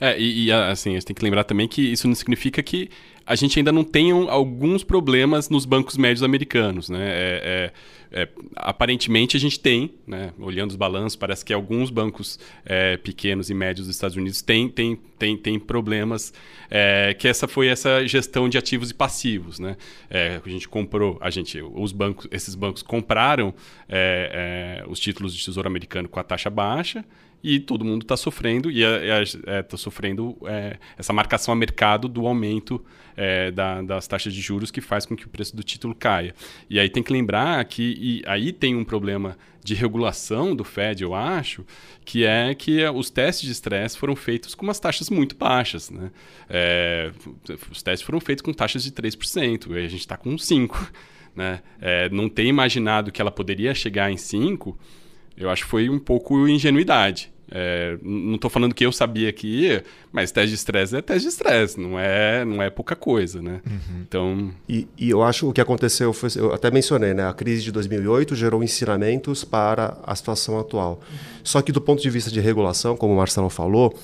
É, 0.00 0.18
e, 0.18 0.44
e, 0.44 0.52
assim, 0.52 0.90
a 0.90 0.92
gente 0.94 1.06
tem 1.06 1.16
que 1.16 1.24
lembrar 1.24 1.44
também 1.44 1.66
que 1.66 1.82
isso 1.82 2.06
não 2.06 2.14
significa 2.14 2.62
que 2.62 2.88
a 3.28 3.34
gente 3.34 3.58
ainda 3.58 3.70
não 3.70 3.84
tenha 3.84 4.14
alguns 4.14 4.82
problemas 4.82 5.50
nos 5.50 5.66
bancos 5.66 5.98
médios 5.98 6.22
americanos, 6.22 6.88
né? 6.88 6.98
É, 7.02 7.72
é, 8.10 8.22
é, 8.22 8.28
aparentemente 8.56 9.36
a 9.36 9.40
gente 9.40 9.60
tem, 9.60 9.92
né? 10.06 10.32
Olhando 10.38 10.70
os 10.70 10.76
balanços, 10.76 11.14
parece 11.14 11.44
que 11.44 11.52
alguns 11.52 11.90
bancos 11.90 12.40
é, 12.64 12.96
pequenos 12.96 13.50
e 13.50 13.54
médios 13.54 13.86
dos 13.86 13.94
Estados 13.94 14.16
Unidos 14.16 14.40
têm, 14.40 14.66
têm, 14.66 14.98
têm, 15.18 15.36
têm 15.36 15.58
problemas, 15.58 16.32
é, 16.70 17.14
que 17.18 17.28
essa 17.28 17.46
foi 17.46 17.66
essa 17.66 18.06
gestão 18.06 18.48
de 18.48 18.56
ativos 18.56 18.90
e 18.90 18.94
passivos, 18.94 19.58
né? 19.58 19.76
É, 20.08 20.40
a 20.42 20.48
gente 20.48 20.66
comprou, 20.66 21.18
a 21.20 21.28
gente, 21.28 21.60
os 21.60 21.92
bancos, 21.92 22.26
esses 22.30 22.54
bancos 22.54 22.82
compraram 22.82 23.52
os 24.88 24.98
títulos 24.98 25.34
de 25.34 25.44
tesouro 25.44 25.68
americano 25.68 26.08
com 26.08 26.18
a 26.18 26.22
taxa 26.22 26.48
baixa 26.48 27.04
e 27.42 27.60
todo 27.60 27.84
mundo 27.84 28.02
está 28.02 28.16
sofrendo 28.16 28.70
e 28.70 28.82
está 28.82 29.74
é, 29.74 29.76
sofrendo 29.76 30.36
é, 30.44 30.78
essa 30.96 31.12
marcação 31.12 31.52
a 31.52 31.56
mercado 31.56 32.08
do 32.08 32.26
aumento 32.26 32.84
é, 33.16 33.50
da, 33.50 33.82
das 33.82 34.06
taxas 34.06 34.32
de 34.32 34.40
juros 34.40 34.70
que 34.70 34.80
faz 34.80 35.06
com 35.06 35.16
que 35.16 35.26
o 35.26 35.28
preço 35.28 35.54
do 35.54 35.62
título 35.62 35.94
caia. 35.94 36.34
E 36.68 36.78
aí 36.78 36.88
tem 36.88 37.02
que 37.02 37.12
lembrar 37.12 37.64
que 37.64 38.22
aí 38.26 38.52
tem 38.52 38.76
um 38.76 38.84
problema 38.84 39.36
de 39.62 39.74
regulação 39.74 40.56
do 40.56 40.64
Fed, 40.64 41.02
eu 41.02 41.14
acho, 41.14 41.64
que 42.04 42.24
é 42.24 42.54
que 42.54 42.82
os 42.88 43.10
testes 43.10 43.44
de 43.44 43.52
estresse 43.52 43.98
foram 43.98 44.16
feitos 44.16 44.54
com 44.54 44.64
umas 44.64 44.80
taxas 44.80 45.10
muito 45.10 45.36
baixas. 45.36 45.90
Né? 45.90 46.10
É, 46.48 47.12
os 47.70 47.82
testes 47.82 48.06
foram 48.06 48.20
feitos 48.20 48.42
com 48.42 48.52
taxas 48.52 48.82
de 48.82 48.90
3%, 48.90 49.70
e 49.70 49.84
a 49.84 49.88
gente 49.88 50.00
está 50.00 50.16
com 50.16 50.34
5%. 50.34 50.90
Né? 51.36 51.60
É, 51.80 52.08
não 52.08 52.28
ter 52.28 52.46
imaginado 52.46 53.12
que 53.12 53.20
ela 53.20 53.30
poderia 53.30 53.74
chegar 53.74 54.10
em 54.10 54.16
5%, 54.16 54.74
eu 55.38 55.48
acho 55.50 55.64
que 55.64 55.70
foi 55.70 55.88
um 55.88 55.98
pouco 55.98 56.48
ingenuidade. 56.48 57.30
É, 57.50 57.96
não 58.02 58.34
estou 58.34 58.50
falando 58.50 58.74
que 58.74 58.84
eu 58.84 58.92
sabia 58.92 59.32
que 59.32 59.46
ia, 59.46 59.82
mas 60.12 60.30
teste 60.30 60.50
de 60.50 60.54
estresse 60.54 60.94
é 60.94 61.00
teste 61.00 61.22
de 61.22 61.28
estresse, 61.28 61.80
não 61.80 61.98
é, 61.98 62.44
não 62.44 62.62
é 62.62 62.68
pouca 62.68 62.94
coisa, 62.94 63.40
né? 63.40 63.62
Uhum. 63.66 64.02
Então... 64.06 64.50
E, 64.68 64.86
e, 64.98 65.08
eu 65.08 65.22
acho 65.22 65.40
que 65.40 65.46
o 65.46 65.52
que 65.54 65.60
aconteceu 65.60 66.12
foi, 66.12 66.28
eu 66.36 66.52
até 66.52 66.70
mencionei, 66.70 67.14
né? 67.14 67.26
A 67.26 67.32
crise 67.32 67.62
de 67.62 67.72
2008 67.72 68.34
gerou 68.34 68.62
ensinamentos 68.62 69.44
para 69.44 69.96
a 70.02 70.14
situação 70.14 70.58
atual. 70.58 71.00
Só 71.42 71.62
que 71.62 71.72
do 71.72 71.80
ponto 71.80 72.02
de 72.02 72.10
vista 72.10 72.30
de 72.30 72.38
regulação, 72.38 72.96
como 72.96 73.14
o 73.14 73.16
Marcelo 73.16 73.48
falou, 73.48 73.98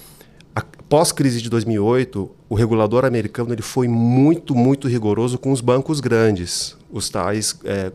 pós-crise 0.88 1.40
de 1.40 1.48
2008, 1.50 2.30
o 2.48 2.54
regulador 2.54 3.04
americano 3.04 3.52
ele 3.52 3.62
foi 3.62 3.88
muito, 3.88 4.54
muito 4.54 4.88
rigoroso 4.88 5.38
com 5.38 5.50
os 5.52 5.60
bancos 5.60 6.00
grandes, 6.00 6.76
os 6.90 7.08
tais 7.08 7.58
é, 7.64 7.90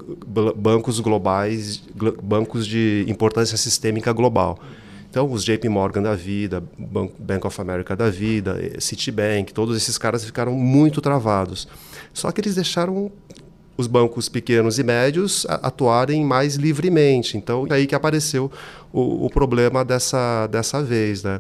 bancos 0.55 0.99
globais, 0.99 1.83
bancos 2.21 2.65
de 2.65 3.05
importância 3.07 3.57
sistêmica 3.57 4.11
global. 4.11 4.59
Então, 5.09 5.31
os 5.31 5.43
JP 5.43 5.67
Morgan 5.69 6.03
da 6.03 6.15
vida, 6.15 6.63
Bank 7.17 7.45
of 7.47 7.59
America 7.59 7.95
da 7.95 8.11
vida, 8.11 8.59
eh, 8.61 8.79
Citibank, 8.79 9.51
todos 9.53 9.75
esses 9.75 9.97
caras 9.97 10.23
ficaram 10.23 10.53
muito 10.53 11.01
travados. 11.01 11.67
Só 12.13 12.31
que 12.31 12.39
eles 12.39 12.53
deixaram 12.53 13.11
os 13.75 13.87
bancos 13.87 14.29
pequenos 14.29 14.77
e 14.77 14.83
médios 14.83 15.47
atuarem 15.49 16.23
mais 16.23 16.55
livremente. 16.55 17.37
Então, 17.37 17.65
é 17.71 17.73
aí 17.73 17.87
que 17.87 17.95
apareceu 17.95 18.51
o, 18.93 19.25
o 19.25 19.29
problema 19.31 19.83
dessa, 19.83 20.45
dessa 20.45 20.83
vez. 20.83 21.23
Né? 21.23 21.39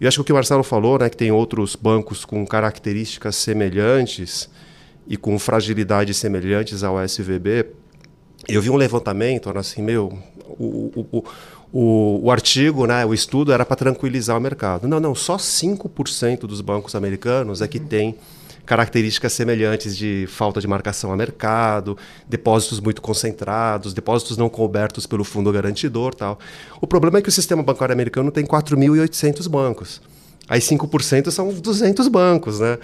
E 0.00 0.06
acho 0.06 0.18
que 0.18 0.20
o 0.20 0.24
que 0.24 0.32
o 0.32 0.34
Marcelo 0.34 0.62
falou, 0.62 0.98
né, 0.98 1.08
que 1.08 1.16
tem 1.16 1.32
outros 1.32 1.74
bancos 1.74 2.24
com 2.24 2.46
características 2.46 3.36
semelhantes 3.36 4.48
e 5.06 5.16
com 5.16 5.38
fragilidades 5.38 6.16
semelhantes 6.16 6.84
ao 6.84 7.02
SVB, 7.02 7.66
eu 8.48 8.62
vi 8.62 8.70
um 8.70 8.76
levantamento, 8.76 9.50
assim, 9.58 9.82
meu, 9.82 10.16
o, 10.58 11.06
o, 11.12 11.24
o, 11.72 12.20
o 12.24 12.30
artigo, 12.30 12.86
né, 12.86 13.04
o 13.04 13.12
estudo 13.12 13.52
era 13.52 13.64
para 13.64 13.76
tranquilizar 13.76 14.36
o 14.36 14.40
mercado. 14.40 14.86
Não, 14.86 15.00
não, 15.00 15.14
só 15.14 15.36
5% 15.36 16.40
dos 16.40 16.60
bancos 16.60 16.94
americanos 16.94 17.60
é 17.60 17.68
que 17.68 17.80
tem 17.80 18.14
características 18.68 19.32
semelhantes 19.32 19.96
de 19.96 20.26
falta 20.28 20.60
de 20.60 20.68
marcação 20.68 21.10
a 21.10 21.16
mercado, 21.16 21.96
depósitos 22.28 22.80
muito 22.80 23.00
concentrados, 23.00 23.94
depósitos 23.94 24.36
não 24.36 24.50
cobertos 24.50 25.06
pelo 25.06 25.24
fundo 25.24 25.50
garantidor 25.50 26.14
tal. 26.14 26.38
O 26.78 26.86
problema 26.86 27.18
é 27.18 27.22
que 27.22 27.30
o 27.30 27.32
sistema 27.32 27.62
bancário 27.62 27.94
americano 27.94 28.30
tem 28.30 28.44
4.800 28.44 29.48
bancos. 29.48 30.02
Aí 30.46 30.60
5% 30.60 31.30
são 31.30 31.50
200 31.50 32.08
bancos, 32.08 32.60
né? 32.60 32.78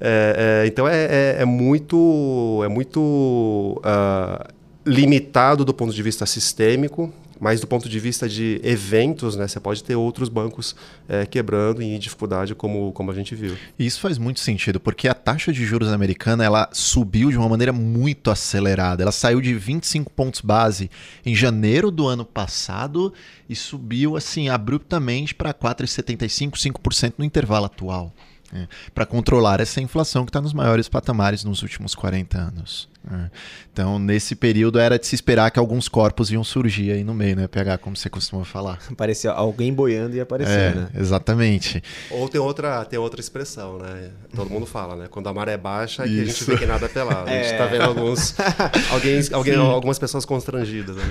É, 0.00 0.62
é, 0.62 0.66
então 0.66 0.88
é, 0.88 1.04
é, 1.04 1.36
é, 1.40 1.44
muito, 1.44 2.62
é 2.64 2.68
muito 2.68 3.78
uh, 3.78 4.48
limitado 4.86 5.66
do 5.66 5.74
ponto 5.74 5.92
de 5.92 6.02
vista 6.02 6.24
sistêmico, 6.24 7.12
mas 7.38 7.60
do 7.60 7.66
ponto 7.66 7.88
de 7.88 7.98
vista 8.00 8.28
de 8.28 8.60
eventos, 8.62 9.36
né, 9.36 9.46
você 9.46 9.60
pode 9.60 9.82
ter 9.84 9.94
outros 9.94 10.28
bancos 10.28 10.74
é, 11.08 11.26
quebrando 11.26 11.82
em 11.82 11.98
dificuldade, 11.98 12.54
como, 12.54 12.92
como 12.92 13.10
a 13.10 13.14
gente 13.14 13.34
viu. 13.34 13.56
Isso 13.78 14.00
faz 14.00 14.18
muito 14.18 14.40
sentido, 14.40 14.80
porque 14.80 15.08
a 15.08 15.14
taxa 15.14 15.52
de 15.52 15.64
juros 15.64 15.88
americana 15.88 16.44
ela 16.44 16.68
subiu 16.72 17.30
de 17.30 17.36
uma 17.36 17.48
maneira 17.48 17.72
muito 17.72 18.30
acelerada. 18.30 19.02
Ela 19.02 19.12
saiu 19.12 19.40
de 19.40 19.54
25 19.54 20.10
pontos 20.12 20.40
base 20.40 20.90
em 21.24 21.34
janeiro 21.34 21.90
do 21.90 22.06
ano 22.06 22.24
passado 22.24 23.12
e 23.48 23.54
subiu 23.54 24.16
assim 24.16 24.48
abruptamente 24.48 25.34
para 25.34 25.52
4,75, 25.52 26.52
5% 26.52 27.14
no 27.18 27.24
intervalo 27.24 27.66
atual. 27.66 28.12
É, 28.52 28.68
para 28.94 29.04
controlar 29.04 29.60
essa 29.60 29.80
inflação 29.80 30.24
que 30.24 30.30
está 30.30 30.40
nos 30.40 30.52
maiores 30.52 30.88
patamares 30.88 31.42
nos 31.42 31.62
últimos 31.62 31.96
40 31.96 32.38
anos. 32.38 32.88
É. 33.10 33.30
Então, 33.72 33.98
nesse 33.98 34.34
período 34.34 34.78
era 34.78 34.98
de 34.98 35.06
se 35.06 35.14
esperar 35.14 35.50
que 35.50 35.58
alguns 35.58 35.88
corpos 35.88 36.30
iam 36.30 36.42
surgir 36.42 36.90
aí 36.90 37.04
no 37.04 37.14
meio, 37.14 37.36
né? 37.36 37.46
PH, 37.46 37.78
como 37.78 37.96
você 37.96 38.10
costuma 38.10 38.44
falar. 38.44 38.78
Parecia 38.96 39.30
alguém 39.30 39.72
boiando 39.72 40.16
e 40.16 40.20
aparecer, 40.20 40.72
é, 40.72 40.74
né? 40.74 40.88
Exatamente. 40.94 41.82
Ou 42.10 42.28
tem 42.28 42.40
outra, 42.40 42.84
tem 42.84 42.98
outra 42.98 43.20
expressão, 43.20 43.78
né? 43.78 44.10
Todo 44.34 44.50
mundo 44.50 44.66
fala, 44.66 44.96
né? 44.96 45.06
Quando 45.08 45.28
a 45.28 45.34
maré 45.34 45.56
baixa, 45.56 46.02
é 46.02 46.08
que 46.08 46.20
a 46.20 46.24
gente 46.24 46.44
vê 46.44 46.56
que 46.58 46.66
nada 46.66 46.86
é 46.86 46.88
pelado. 46.88 47.28
É. 47.28 47.32
A 47.32 47.42
gente 47.42 47.52
está 47.52 47.66
vendo 47.66 47.84
alguns, 47.84 48.34
alguém, 48.90 49.20
alguém, 49.32 49.54
algumas 49.54 49.98
pessoas 49.98 50.24
constrangidas. 50.24 50.96
Né? 50.96 51.04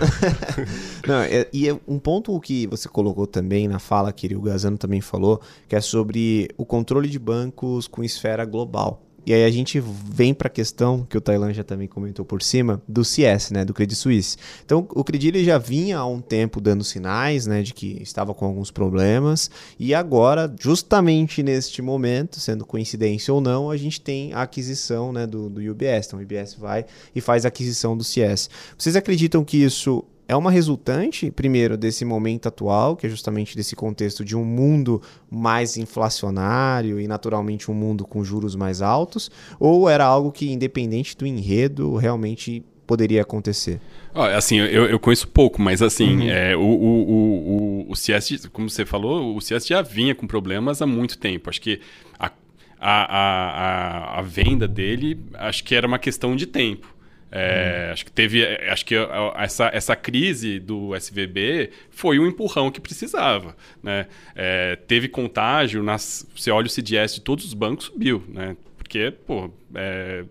Não, 1.08 1.22
é, 1.22 1.48
e 1.54 1.70
é 1.70 1.78
um 1.88 2.00
ponto 2.00 2.38
que 2.42 2.68
você 2.68 2.90
colocou 2.90 3.26
também 3.26 3.68
na 3.68 3.80
fala, 3.80 4.12
que 4.12 4.36
o 4.36 4.42
Gazano 4.42 4.78
também 4.78 5.00
falou, 5.00 5.42
que 5.70 5.76
é 5.76 5.82
sobre 5.82 6.50
o 6.58 6.66
controle 6.66 7.08
de 7.08 7.20
bancos 7.20 7.88
com 7.88 8.04
esfera 8.04 8.44
global. 8.44 9.05
E 9.26 9.34
aí 9.34 9.44
a 9.44 9.50
gente 9.50 9.80
vem 9.80 10.34
para 10.34 10.48
a 10.48 10.50
questão 10.50 11.06
que 11.10 11.18
o 11.18 11.22
Tailan 11.22 11.54
já 11.54 11.64
também 11.64 11.88
comentou 11.88 12.24
por 12.24 12.42
cima 12.42 12.82
do 12.88 13.04
CS, 13.04 13.52
né, 13.52 13.66
do 13.66 13.74
Credit 13.74 13.98
Suisse. 13.98 14.38
Então 14.64 14.88
o 14.94 15.04
Credit 15.04 15.44
já 15.44 15.58
vinha 15.58 15.98
há 15.98 16.06
um 16.06 16.22
tempo 16.22 16.62
dando 16.62 16.84
sinais, 16.84 17.48
né, 17.48 17.62
de 17.62 17.74
que 17.74 18.02
estava 18.02 18.34
com 18.34 18.46
alguns 18.46 18.70
problemas 18.70 19.50
e 19.80 19.94
agora, 19.94 20.54
justamente 20.60 21.42
neste 21.42 21.82
momento, 21.82 22.40
sendo 22.40 22.66
coincidência 22.66 23.34
ou 23.34 23.42
não, 23.42 23.72
a 23.72 23.78
gente 23.78 24.00
tem 24.00 24.34
a 24.34 24.44
aquisição, 24.44 25.12
né, 25.12 25.26
do, 25.26 25.50
do 25.50 25.62
UBS. 25.72 26.08
Então 26.08 26.20
o 26.20 26.22
UBS 26.22 26.56
vai 26.56 26.86
e 27.16 27.22
faz 27.22 27.46
a 27.46 27.48
aquisição 27.48 27.98
do 27.98 28.04
CS. 28.04 28.50
Vocês 28.78 28.96
acreditam 28.96 29.44
que 29.44 29.58
isso 29.58 30.04
é 30.28 30.36
uma 30.36 30.50
resultante, 30.50 31.30
primeiro, 31.30 31.78
desse 31.78 32.04
momento 32.04 32.48
atual, 32.48 32.96
que 32.96 33.06
é 33.06 33.10
justamente 33.10 33.56
desse 33.56 33.76
contexto 33.76 34.26
de 34.26 34.36
um 34.36 34.44
mundo 34.44 35.02
mais 35.30 35.78
inflacionário 35.78 37.00
e, 37.00 37.08
naturalmente, 37.08 37.70
um 37.70 37.74
mundo 37.74 38.06
com 38.06 38.24
juros 38.24 38.56
mais 38.56 38.82
altos, 38.82 39.30
ou 39.60 39.90
era 39.90 40.06
algo 40.06 40.32
que, 40.32 40.52
independente 40.52 41.16
do 41.16 41.26
enredo, 41.26 41.96
realmente 41.96 42.64
poderia 42.86 43.22
acontecer? 43.22 43.80
assim, 44.14 44.58
eu, 44.58 44.86
eu 44.86 45.00
conheço 45.00 45.28
pouco, 45.28 45.62
mas 45.62 45.82
assim, 45.82 46.18
uhum. 46.18 46.30
é, 46.30 46.56
o, 46.56 46.62
o, 46.62 47.86
o, 47.88 47.92
o 47.92 47.96
CS, 47.96 48.48
como 48.52 48.70
você 48.70 48.86
falou, 48.86 49.36
o 49.36 49.42
CS 49.42 49.68
já 49.68 49.82
vinha 49.82 50.16
com 50.16 50.26
problemas 50.26 50.82
há 50.82 50.88
muito 50.88 51.18
tempo. 51.18 51.50
Acho 51.50 51.60
que 51.60 51.82
a, 52.18 52.32
a, 52.80 54.16
a, 54.16 54.20
a 54.20 54.22
venda 54.22 54.68
dele, 54.68 55.20
acho 55.34 55.64
que 55.64 55.76
era 55.76 55.86
uma 55.86 56.00
questão 56.00 56.36
de 56.36 56.46
tempo. 56.46 56.95
É, 57.38 57.88
hum. 57.89 57.91
Acho 57.91 58.06
que 58.06 58.12
teve. 58.13 58.41
É, 58.41 58.71
acho 58.71 58.86
que 58.86 58.95
essa, 59.36 59.69
essa 59.74 59.95
crise 59.95 60.58
do 60.58 60.95
SVB 60.95 61.69
foi 61.89 62.17
um 62.17 62.26
empurrão 62.26 62.71
que 62.71 62.80
precisava. 62.80 63.58
Né? 63.84 64.08
É, 64.34 64.78
teve 64.88 65.10
contágio, 65.10 65.84
nas, 65.84 66.26
você 66.34 66.50
olha 66.50 66.67
o 66.67 66.69
CDS 66.69 67.15
de 67.15 67.21
todos 67.21 67.43
os 67.43 67.54
bancos, 67.54 67.88
subiu. 67.88 68.24
Né? 68.30 68.56
Porque, 68.78 69.12
pô, 69.12 69.52
é, 69.74 70.24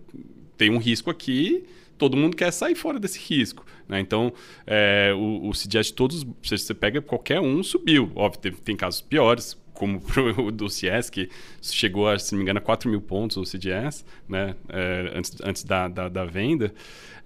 tem 0.57 0.71
um 0.71 0.79
risco 0.79 1.11
aqui, 1.11 1.67
todo 1.99 2.17
mundo 2.17 2.35
quer 2.35 2.51
sair 2.51 2.75
fora 2.75 2.99
desse 2.99 3.19
risco. 3.19 3.67
Né? 3.87 4.01
Então, 4.01 4.33
é, 4.67 5.13
o, 5.15 5.51
o 5.51 5.55
CDS 5.55 5.89
de 5.89 5.93
todos, 5.93 6.25
você 6.43 6.73
pega 6.73 7.03
qualquer 7.03 7.39
um, 7.39 7.63
subiu. 7.63 8.11
Óbvio, 8.15 8.41
teve, 8.41 8.57
tem 8.63 8.75
casos 8.75 9.03
piores, 9.03 9.59
como 9.75 10.01
o 10.39 10.51
do 10.53 10.67
que 11.13 11.29
chegou 11.61 12.09
a, 12.09 12.19
se 12.19 12.33
não 12.33 12.39
me 12.39 12.45
engano, 12.45 12.59
a 12.59 12.63
4 12.63 12.89
mil 12.89 13.01
pontos 13.01 13.37
o 13.37 13.45
CDS, 13.45 14.05
né? 14.29 14.55
É, 14.69 15.13
antes, 15.15 15.37
antes 15.43 15.65
da, 15.65 15.89
da, 15.89 16.09
da 16.09 16.25
venda. 16.25 16.73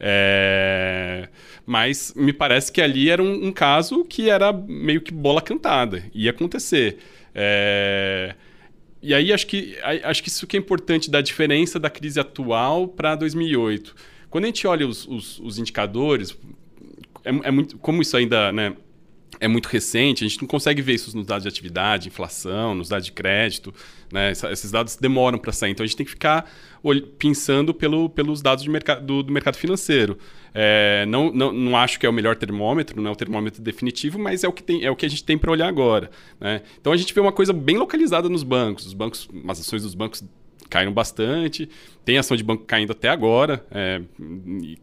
É, 0.00 1.28
mas 1.66 2.14
me 2.16 2.32
parece 2.32 2.72
que 2.72 2.80
ali 2.80 3.11
era 3.11 3.22
um, 3.22 3.46
um, 3.46 3.52
caso 3.52 4.04
que 4.04 4.30
era 4.30 4.52
meio 4.52 5.00
que 5.00 5.12
bola 5.12 5.42
cantada, 5.42 6.04
ia 6.14 6.30
acontecer. 6.30 6.98
É, 7.34 8.34
e 9.02 9.14
aí 9.14 9.32
acho 9.32 9.46
que, 9.46 9.76
acho 10.02 10.22
que 10.22 10.28
isso 10.28 10.46
que 10.46 10.56
é 10.56 10.61
importante 10.61 11.11
da 11.11 11.20
diferença 11.20 11.78
da 11.78 11.90
crise 11.90 12.18
atual 12.18 12.88
para 12.88 13.14
2008. 13.14 13.94
Quando 14.30 14.44
a 14.44 14.46
gente 14.48 14.66
olha 14.66 14.87
os, 14.87 15.06
os, 15.06 15.38
os 15.40 15.58
indicadores, 15.58 16.37
é, 17.24 17.30
é, 17.30 17.50
muito, 17.50 17.78
como 17.78 18.02
isso 18.02 18.16
ainda, 18.16 18.52
né, 18.52 18.74
é 19.40 19.46
muito 19.46 19.66
recente, 19.66 20.24
a 20.24 20.28
gente 20.28 20.40
não 20.40 20.48
consegue 20.48 20.82
ver 20.82 20.94
isso 20.94 21.16
nos 21.16 21.26
dados 21.26 21.42
de 21.42 21.48
atividade, 21.48 22.08
inflação, 22.08 22.74
nos 22.74 22.88
dados 22.88 23.04
de 23.04 23.12
crédito. 23.12 23.72
Né? 24.12 24.32
Esses 24.32 24.70
dados 24.70 24.96
demoram 24.96 25.38
para 25.38 25.52
sair. 25.52 25.70
Então 25.70 25.84
a 25.84 25.86
gente 25.86 25.96
tem 25.96 26.06
que 26.06 26.10
ficar 26.10 26.50
pensando 27.18 27.74
pelo, 27.74 28.08
pelos 28.08 28.40
dados 28.40 28.66
mercado, 28.66 29.04
do, 29.04 29.22
do, 29.22 29.32
mercado 29.32 29.56
financeiro. 29.56 30.18
É, 30.54 31.04
não, 31.06 31.30
não, 31.32 31.52
não 31.52 31.76
acho 31.76 32.00
que 32.00 32.06
é 32.06 32.08
o 32.08 32.12
melhor 32.12 32.36
termômetro, 32.36 33.00
não 33.00 33.10
é 33.10 33.12
o 33.12 33.16
termômetro 33.16 33.62
definitivo, 33.62 34.18
mas 34.18 34.42
é 34.42 34.48
o 34.48 34.52
que, 34.52 34.62
tem, 34.62 34.84
é 34.84 34.90
o 34.90 34.96
que 34.96 35.06
a 35.06 35.08
gente 35.08 35.22
tem 35.22 35.36
para 35.36 35.52
olhar 35.52 35.68
agora. 35.68 36.10
Né? 36.40 36.62
Então 36.80 36.92
a 36.92 36.96
gente 36.96 37.12
vê 37.12 37.20
uma 37.20 37.32
coisa 37.32 37.52
bem 37.52 37.76
localizada 37.76 38.28
nos 38.28 38.42
bancos. 38.42 38.86
Os 38.86 38.94
bancos, 38.94 39.28
as 39.46 39.60
ações 39.60 39.82
dos 39.82 39.94
bancos 39.94 40.24
caíram 40.68 40.92
bastante, 40.92 41.68
tem 42.04 42.18
ação 42.18 42.36
de 42.36 42.42
banco 42.42 42.64
caindo 42.64 42.92
até 42.92 43.08
agora, 43.08 43.64
é, 43.70 44.02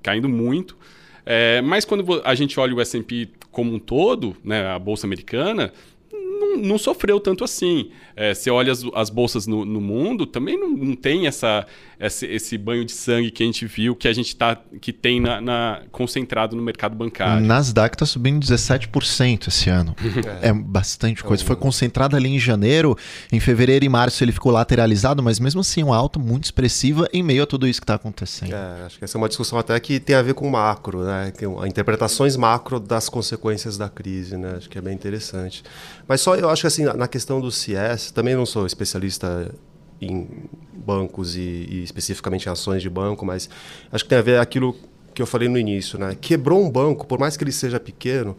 caindo 0.02 0.30
muito. 0.30 0.78
É, 1.26 1.62
mas 1.62 1.86
quando 1.86 2.22
a 2.24 2.36
gente 2.36 2.60
olha 2.60 2.76
o 2.76 2.82
S&P 2.82 3.30
como 3.52 3.74
um 3.74 3.80
todo, 3.80 4.36
né, 4.44 4.68
a 4.68 4.78
bolsa 4.78 5.08
americana, 5.08 5.74
não, 6.12 6.58
não 6.58 6.78
sofreu 6.78 7.20
tanto 7.20 7.44
assim. 7.44 7.90
É, 8.16 8.34
você 8.34 8.50
olha 8.50 8.72
as, 8.72 8.84
as 8.94 9.10
bolsas 9.10 9.48
no, 9.48 9.66
no, 9.66 9.82
mundo, 9.82 10.26
também 10.26 10.58
não, 10.58 10.70
não 10.70 10.96
tem 10.96 11.28
essa, 11.28 11.66
esse, 12.00 12.26
esse, 12.26 12.58
banho 12.58 12.84
de 12.84 12.92
sangue 12.92 13.32
que 13.32 13.44
a 13.44 13.46
gente 13.46 13.66
viu, 13.66 13.96
que 13.96 14.08
a 14.08 14.14
gente 14.14 14.36
tá, 14.36 14.58
que 14.82 14.92
tem 14.92 15.20
na, 15.20 15.40
na 15.40 15.82
concentrado 15.92 16.56
no 16.56 16.62
mercado 16.62 16.96
bancário. 16.96 17.46
Nasdaq 17.46 17.96
está 17.96 18.06
subindo 18.06 18.44
17% 18.44 19.48
esse 19.48 19.70
ano. 19.70 19.96
é. 20.42 20.50
é 20.50 20.54
bastante 20.54 21.24
coisa. 21.24 21.44
Foi 21.44 21.56
concentrado 21.56 22.16
ali 22.16 22.30
em 22.30 22.40
janeiro, 22.40 22.98
em 23.32 23.40
fevereiro 23.40 23.86
e 23.86 23.90
março 23.90 24.24
ele 24.24 24.32
ficou 24.32 24.52
lateralizado, 24.52 25.22
mas 25.24 25.40
mesmo 25.40 25.62
assim 25.62 25.84
uma 25.84 25.96
alta 25.96 26.20
muito 26.20 26.46
expressiva 26.46 27.08
em 27.14 27.24
meio 27.24 27.44
a 27.44 27.48
tudo 27.48 27.68
isso 27.68 27.80
que 27.80 27.84
está 27.84 27.96
acontecendo. 27.96 28.54
É, 28.54 28.86
acho 28.86 28.98
que 28.98 29.04
essa 29.04 29.18
é 29.18 29.20
uma 29.20 29.28
discussão 29.28 29.58
até 29.58 29.80
que 29.80 30.00
tem 30.00 30.16
a 30.16 30.22
ver 30.22 30.34
com 30.34 30.50
macro, 30.50 31.04
né? 31.04 31.32
Interpretações 31.68 32.36
macro 32.36 32.80
das 32.80 33.10
consequências 33.10 33.78
da 33.78 33.90
crise, 33.90 34.38
né? 34.38 34.56
Acho 34.58 34.70
que 34.70 34.78
é 34.78 34.82
bem 34.82 34.94
interessante. 34.94 35.64
Mas 36.08 36.22
só 36.22 36.36
eu 36.36 36.50
acho 36.50 36.62
que 36.62 36.68
assim, 36.68 36.84
na 36.84 37.08
questão 37.08 37.40
do 37.40 37.52
CS, 37.52 38.12
também 38.12 38.36
não 38.36 38.46
sou 38.46 38.66
especialista 38.66 39.54
em 40.02 40.28
bancos 40.74 41.36
e, 41.36 41.40
e, 41.40 41.84
especificamente 41.84 42.48
em 42.48 42.52
ações 42.52 42.82
de 42.82 42.90
banco, 42.90 43.26
mas 43.26 43.50
acho 43.92 44.04
que 44.04 44.10
tem 44.10 44.18
a 44.18 44.22
ver 44.22 44.40
aquilo 44.40 44.76
que 45.14 45.22
eu 45.22 45.26
falei 45.26 45.48
no 45.48 45.58
início, 45.58 45.98
né? 45.98 46.16
Quebrou 46.20 46.62
um 46.62 46.70
banco, 46.70 47.08
por 47.08 47.18
mais 47.18 47.38
que 47.38 47.44
ele 47.44 47.52
seja 47.52 47.80
pequeno, 47.80 48.38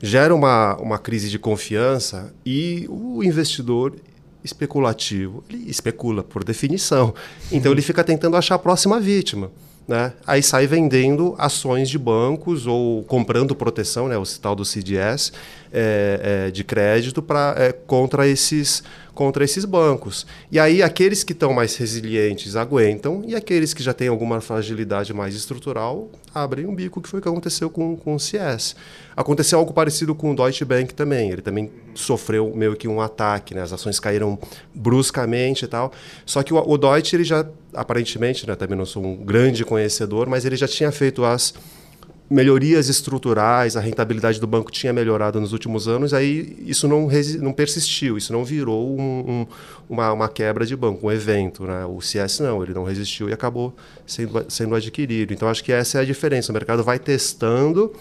gera 0.00 0.34
uma, 0.34 0.76
uma 0.76 0.98
crise 0.98 1.28
de 1.28 1.38
confiança 1.38 2.32
e 2.46 2.86
o 2.88 3.22
investidor 3.22 3.96
especulativo, 4.44 5.44
ele 5.48 5.70
especula 5.70 6.22
por 6.22 6.42
definição. 6.44 7.14
Então 7.50 7.70
ele 7.70 7.82
fica 7.82 8.02
tentando 8.02 8.36
achar 8.36 8.56
a 8.56 8.58
próxima 8.58 8.98
vítima. 9.00 9.50
Né? 9.86 10.12
Aí 10.24 10.42
sai 10.42 10.66
vendendo 10.66 11.34
ações 11.38 11.90
de 11.90 11.98
bancos 11.98 12.66
ou 12.66 13.02
comprando 13.04 13.54
proteção, 13.54 14.08
né? 14.08 14.16
o 14.16 14.24
tal 14.40 14.54
do 14.54 14.64
CDS, 14.64 15.32
é, 15.72 16.46
é, 16.46 16.50
de 16.50 16.62
crédito 16.62 17.20
pra, 17.20 17.54
é, 17.58 17.72
contra, 17.72 18.26
esses, 18.28 18.82
contra 19.14 19.44
esses 19.44 19.64
bancos. 19.64 20.26
E 20.50 20.58
aí 20.58 20.82
aqueles 20.82 21.22
que 21.22 21.32
estão 21.32 21.52
mais 21.52 21.76
resilientes 21.76 22.56
aguentam 22.56 23.22
e 23.26 23.34
aqueles 23.34 23.74
que 23.74 23.82
já 23.82 23.92
têm 23.92 24.08
alguma 24.08 24.40
fragilidade 24.40 25.12
mais 25.12 25.34
estrutural 25.34 26.10
abrem 26.34 26.66
um 26.66 26.74
bico, 26.74 27.00
que 27.00 27.08
foi 27.08 27.20
o 27.20 27.22
que 27.22 27.28
aconteceu 27.28 27.68
com, 27.68 27.96
com 27.96 28.14
o 28.14 28.20
CS. 28.20 28.74
Aconteceu 29.14 29.58
algo 29.58 29.72
parecido 29.72 30.14
com 30.14 30.30
o 30.30 30.34
Deutsche 30.34 30.64
Bank 30.64 30.94
também. 30.94 31.30
Ele 31.30 31.42
também 31.42 31.70
sofreu 31.94 32.52
meio 32.54 32.74
que 32.74 32.88
um 32.88 33.00
ataque, 33.00 33.54
né? 33.54 33.62
as 33.62 33.72
ações 33.72 34.00
caíram 34.00 34.38
bruscamente 34.74 35.66
e 35.66 35.68
tal. 35.68 35.92
Só 36.24 36.42
que 36.42 36.54
o, 36.54 36.58
o 36.58 36.78
Deutsche, 36.78 37.16
ele 37.16 37.24
já, 37.24 37.46
aparentemente, 37.74 38.46
né? 38.46 38.54
também 38.54 38.78
não 38.78 38.86
sou 38.86 39.04
um 39.04 39.16
grande 39.16 39.64
conhecedor, 39.64 40.28
mas 40.28 40.44
ele 40.44 40.56
já 40.56 40.66
tinha 40.66 40.90
feito 40.90 41.24
as 41.24 41.52
melhorias 42.32 42.88
estruturais, 42.88 43.76
a 43.76 43.80
rentabilidade 43.80 44.40
do 44.40 44.46
banco 44.46 44.72
tinha 44.72 44.92
melhorado 44.92 45.38
nos 45.40 45.52
últimos 45.52 45.86
anos, 45.86 46.14
aí 46.14 46.56
isso 46.66 46.88
não, 46.88 47.08
não 47.40 47.52
persistiu, 47.52 48.16
isso 48.16 48.32
não 48.32 48.44
virou 48.44 48.98
um, 48.98 49.02
um, 49.02 49.46
uma, 49.88 50.12
uma, 50.12 50.28
quebra 50.28 50.64
de 50.64 50.74
banco, 50.74 51.06
um 51.06 51.12
evento. 51.12 51.64
Né? 51.64 51.84
O 51.84 52.00
CS 52.00 52.40
não, 52.40 52.62
ele 52.62 52.72
não 52.72 52.84
resistiu 52.84 53.28
e 53.28 53.32
acabou 53.32 53.74
sendo, 54.06 54.44
sendo 54.48 54.74
adquirido. 54.74 55.32
Então 55.32 55.48
acho 55.48 55.62
que 55.62 55.72
essa 55.72 55.98
é 55.98 56.00
a 56.00 56.04
diferença. 56.04 56.50
O 56.50 56.54
mercado 56.54 56.82
vai 56.82 56.98
testando 56.98 57.92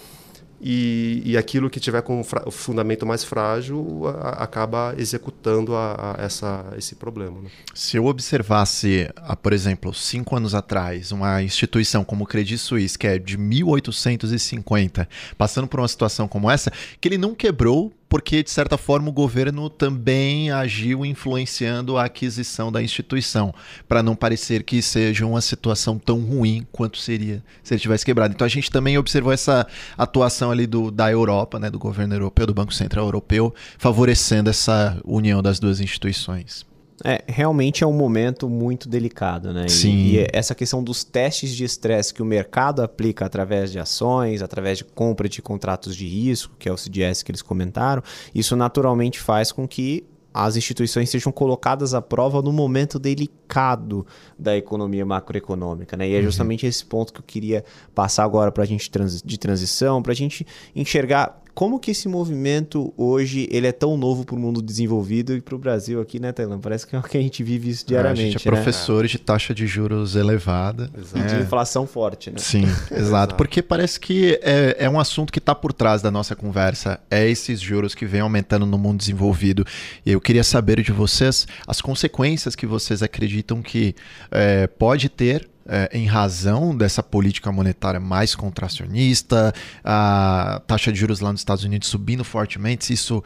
e, 0.61 1.23
e 1.25 1.37
aquilo 1.37 1.69
que 1.69 1.79
tiver 1.79 2.01
com 2.03 2.21
o 2.21 2.51
fundamento 2.51 3.05
mais 3.05 3.23
frágil 3.23 4.03
a, 4.07 4.43
acaba 4.43 4.93
executando 4.97 5.75
a, 5.75 6.15
a 6.15 6.23
essa, 6.23 6.63
esse 6.77 6.95
problema. 6.95 7.41
Né? 7.41 7.49
Se 7.73 7.97
eu 7.97 8.05
observasse, 8.05 9.09
por 9.41 9.53
exemplo, 9.53 9.93
cinco 9.93 10.35
anos 10.35 10.53
atrás, 10.53 11.11
uma 11.11 11.41
instituição 11.41 12.03
como 12.03 12.23
o 12.23 12.27
Credit 12.27 12.57
Suisse, 12.59 12.97
que 12.97 13.07
é 13.07 13.17
de 13.17 13.37
1850, 13.37 15.09
passando 15.37 15.67
por 15.67 15.79
uma 15.79 15.87
situação 15.87 16.27
como 16.27 16.49
essa, 16.49 16.71
que 16.99 17.07
ele 17.07 17.17
não 17.17 17.33
quebrou 17.33 17.91
porque, 18.11 18.43
de 18.43 18.51
certa 18.51 18.77
forma, 18.77 19.07
o 19.07 19.13
governo 19.13 19.69
também 19.69 20.51
agiu 20.51 21.05
influenciando 21.05 21.97
a 21.97 22.03
aquisição 22.03 22.69
da 22.69 22.83
instituição, 22.83 23.53
para 23.87 24.03
não 24.03 24.17
parecer 24.17 24.63
que 24.63 24.81
seja 24.81 25.25
uma 25.25 25.39
situação 25.39 25.97
tão 25.97 26.19
ruim 26.19 26.67
quanto 26.73 26.97
seria 26.97 27.41
se 27.63 27.73
ele 27.73 27.79
tivesse 27.79 28.05
quebrado. 28.05 28.33
Então 28.33 28.43
a 28.43 28.49
gente 28.49 28.69
também 28.69 28.97
observou 28.97 29.31
essa 29.31 29.65
atuação 29.97 30.51
ali 30.51 30.67
do, 30.67 30.91
da 30.91 31.09
Europa, 31.09 31.57
né, 31.57 31.69
do 31.69 31.79
governo 31.79 32.13
europeu, 32.13 32.45
do 32.45 32.53
Banco 32.53 32.73
Central 32.73 33.05
Europeu, 33.05 33.55
favorecendo 33.77 34.49
essa 34.49 34.99
união 35.05 35.41
das 35.41 35.57
duas 35.57 35.79
instituições. 35.79 36.69
É, 37.03 37.23
realmente 37.27 37.83
é 37.83 37.87
um 37.87 37.93
momento 37.93 38.49
muito 38.49 38.87
delicado, 38.87 39.53
né? 39.53 39.67
Sim. 39.67 39.89
E, 39.89 40.15
e 40.17 40.27
essa 40.31 40.53
questão 40.53 40.83
dos 40.83 41.03
testes 41.03 41.55
de 41.55 41.63
estresse 41.63 42.13
que 42.13 42.21
o 42.21 42.25
mercado 42.25 42.81
aplica 42.81 43.25
através 43.25 43.71
de 43.71 43.79
ações, 43.79 44.41
através 44.41 44.77
de 44.77 44.83
compra 44.83 45.27
de 45.27 45.41
contratos 45.41 45.95
de 45.95 46.07
risco, 46.07 46.55
que 46.59 46.69
é 46.69 46.71
o 46.71 46.77
CDS 46.77 47.23
que 47.23 47.31
eles 47.31 47.41
comentaram, 47.41 48.03
isso 48.33 48.55
naturalmente 48.55 49.19
faz 49.19 49.51
com 49.51 49.67
que 49.67 50.05
as 50.33 50.55
instituições 50.55 51.09
sejam 51.09 51.31
colocadas 51.31 51.93
à 51.93 52.01
prova 52.01 52.41
no 52.41 52.53
momento 52.53 52.97
delicado 52.97 54.05
da 54.39 54.55
economia 54.55 55.05
macroeconômica. 55.05 55.97
Né? 55.97 56.09
E 56.09 56.13
é 56.13 56.17
uhum. 56.17 56.23
justamente 56.23 56.63
uhum. 56.63 56.69
esse 56.69 56.85
ponto 56.85 57.11
que 57.11 57.19
eu 57.19 57.23
queria 57.25 57.65
passar 57.93 58.23
agora 58.23 58.51
para 58.51 58.63
a 58.63 58.65
gente 58.65 58.89
trans 58.89 59.21
de 59.21 59.37
transição, 59.37 60.01
para 60.01 60.13
a 60.13 60.15
gente 60.15 60.45
enxergar 60.75 61.40
como 61.53 61.79
que 61.79 61.91
esse 61.91 62.07
movimento 62.07 62.93
hoje 62.95 63.47
ele 63.51 63.67
é 63.67 63.71
tão 63.71 63.97
novo 63.97 64.25
para 64.25 64.35
o 64.35 64.39
mundo 64.39 64.61
desenvolvido 64.61 65.35
e 65.35 65.41
para 65.41 65.55
o 65.55 65.57
Brasil 65.57 65.99
aqui, 65.99 66.19
né, 66.19 66.31
Tailã? 66.31 66.59
Parece 66.59 66.87
que 66.87 66.95
é 66.95 66.99
o 66.99 67.03
que 67.03 67.17
a 67.17 67.21
gente 67.21 67.43
vive 67.43 67.69
isso 67.69 67.85
diariamente. 67.85 68.21
É, 68.21 68.23
a 68.23 68.31
gente 68.31 68.47
é 68.47 68.51
né? 68.51 68.57
professor 68.57 69.05
de 69.05 69.19
taxa 69.19 69.53
de 69.53 69.67
juros 69.67 70.15
elevada. 70.15 70.89
Exato. 70.97 71.19
E 71.19 71.37
de 71.37 71.43
inflação 71.43 71.85
forte, 71.85 72.31
né? 72.31 72.37
Sim, 72.37 72.63
exato. 72.91 73.35
Porque 73.35 73.61
parece 73.61 73.99
que 73.99 74.39
é, 74.41 74.77
é 74.79 74.89
um 74.89 74.99
assunto 74.99 75.31
que 75.31 75.39
está 75.39 75.53
por 75.53 75.73
trás 75.73 76.01
da 76.01 76.09
nossa 76.09 76.35
conversa. 76.35 76.99
É 77.09 77.27
esses 77.27 77.59
juros 77.59 77.93
que 77.93 78.05
vem 78.05 78.21
aumentando 78.21 78.65
no 78.65 78.77
mundo 78.77 78.99
desenvolvido. 78.99 79.65
E 80.05 80.11
eu 80.11 80.21
queria 80.21 80.43
saber 80.43 80.81
de 80.81 80.91
vocês 80.91 81.47
as 81.67 81.81
consequências 81.81 82.55
que 82.55 82.65
vocês 82.65 83.03
acreditam 83.03 83.61
que 83.61 83.93
é, 84.31 84.67
pode 84.67 85.09
ter 85.09 85.50
é, 85.65 85.89
em 85.93 86.05
razão 86.05 86.75
dessa 86.75 87.03
política 87.03 87.51
monetária 87.51 87.99
mais 87.99 88.35
contracionista, 88.35 89.53
a 89.83 90.61
taxa 90.67 90.91
de 90.91 90.99
juros 90.99 91.19
lá 91.19 91.31
nos 91.31 91.41
Estados 91.41 91.63
Unidos 91.63 91.87
subindo 91.87 92.23
fortemente, 92.23 92.91
isso 92.91 93.23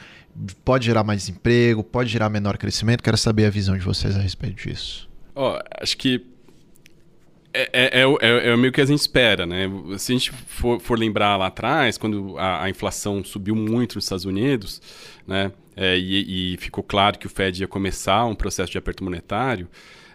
pode 0.63 0.86
gerar 0.86 1.04
mais 1.04 1.30
emprego, 1.30 1.84
pode 1.84 2.10
gerar 2.10 2.30
menor 2.30 2.58
crescimento. 2.58 3.02
Quero 3.04 3.17
saber 3.17 3.45
a 3.45 3.50
visão 3.50 3.78
de 3.78 3.84
vocês 3.84 4.15
a 4.15 4.19
respeito 4.19 4.67
disso. 4.67 5.10
Oh, 5.34 5.60
acho 5.82 5.98
que 5.98 6.26
é, 7.56 7.69
é, 7.71 8.02
é, 8.02 8.04
é, 8.04 8.50
é 8.50 8.58
meio 8.58 8.74
que 8.74 8.82
a 8.82 8.86
gente 8.86 9.00
espera, 9.00 9.45
né? 9.45 9.69
Se 9.98 10.12
a 10.12 10.15
gente 10.15 10.32
for, 10.32 10.80
for 10.82 11.00
lembrar 11.00 11.38
lá 11.38 11.48
atrás, 11.48 11.98
quando 11.98 12.38
a, 12.38 12.63
a, 12.63 12.69
inflação 12.69 13.24
subiu 13.24 13.56
muito 13.56 13.95
nos 13.95 14.04
Estados 14.04 14.26
Unidos, 14.26 14.82
né? 15.26 15.54
É, 15.78 15.98
e, 15.98 16.54
e, 16.54 16.58
ficou 16.58 16.84
claro 16.84 17.17
que 17.17 17.28
o 17.28 17.30
Fed 17.30 17.62
ia 17.62 17.67
começar 17.67 18.26
um 18.26 18.36
processo 18.36 18.71
de 18.71 18.78
aperto 18.78 19.04
monetário, 19.04 19.67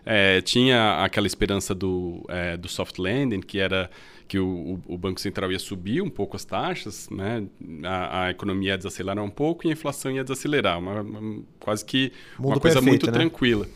é, 0.04 0.40
tinha 0.40 1.04
aquela 1.04 1.26
esperança 1.26 1.74
do, 1.74 2.24
é, 2.28 2.56
do 2.56 2.68
soft 2.68 2.98
landing, 2.98 3.40
que 3.40 3.58
era 3.58 3.90
que 4.30 4.38
o, 4.38 4.80
o, 4.86 4.96
Banco 4.96 5.20
Central 5.20 5.50
ia 5.50 5.58
subir 5.58 6.00
um 6.00 6.08
pouco 6.08 6.36
as 6.36 6.44
taxas, 6.44 7.10
né? 7.10 7.44
a, 7.82 8.26
a, 8.26 8.30
economia 8.30 8.70
ia 8.70 8.78
desacelerar 8.78 9.24
um 9.24 9.28
pouco 9.28 9.66
e 9.66 9.70
a 9.70 9.72
inflação 9.72 10.12
ia 10.12 10.22
desacelerar, 10.22 10.78
uma, 10.78 11.00
uma 11.00 11.42
quase 11.58 11.84
que 11.84 12.12
Mundo 12.38 12.52
uma 12.52 12.60
coisa 12.60 12.80
perfeito, 12.80 13.06
muito 13.06 13.06
né? 13.06 13.12
tranquila. 13.12 13.66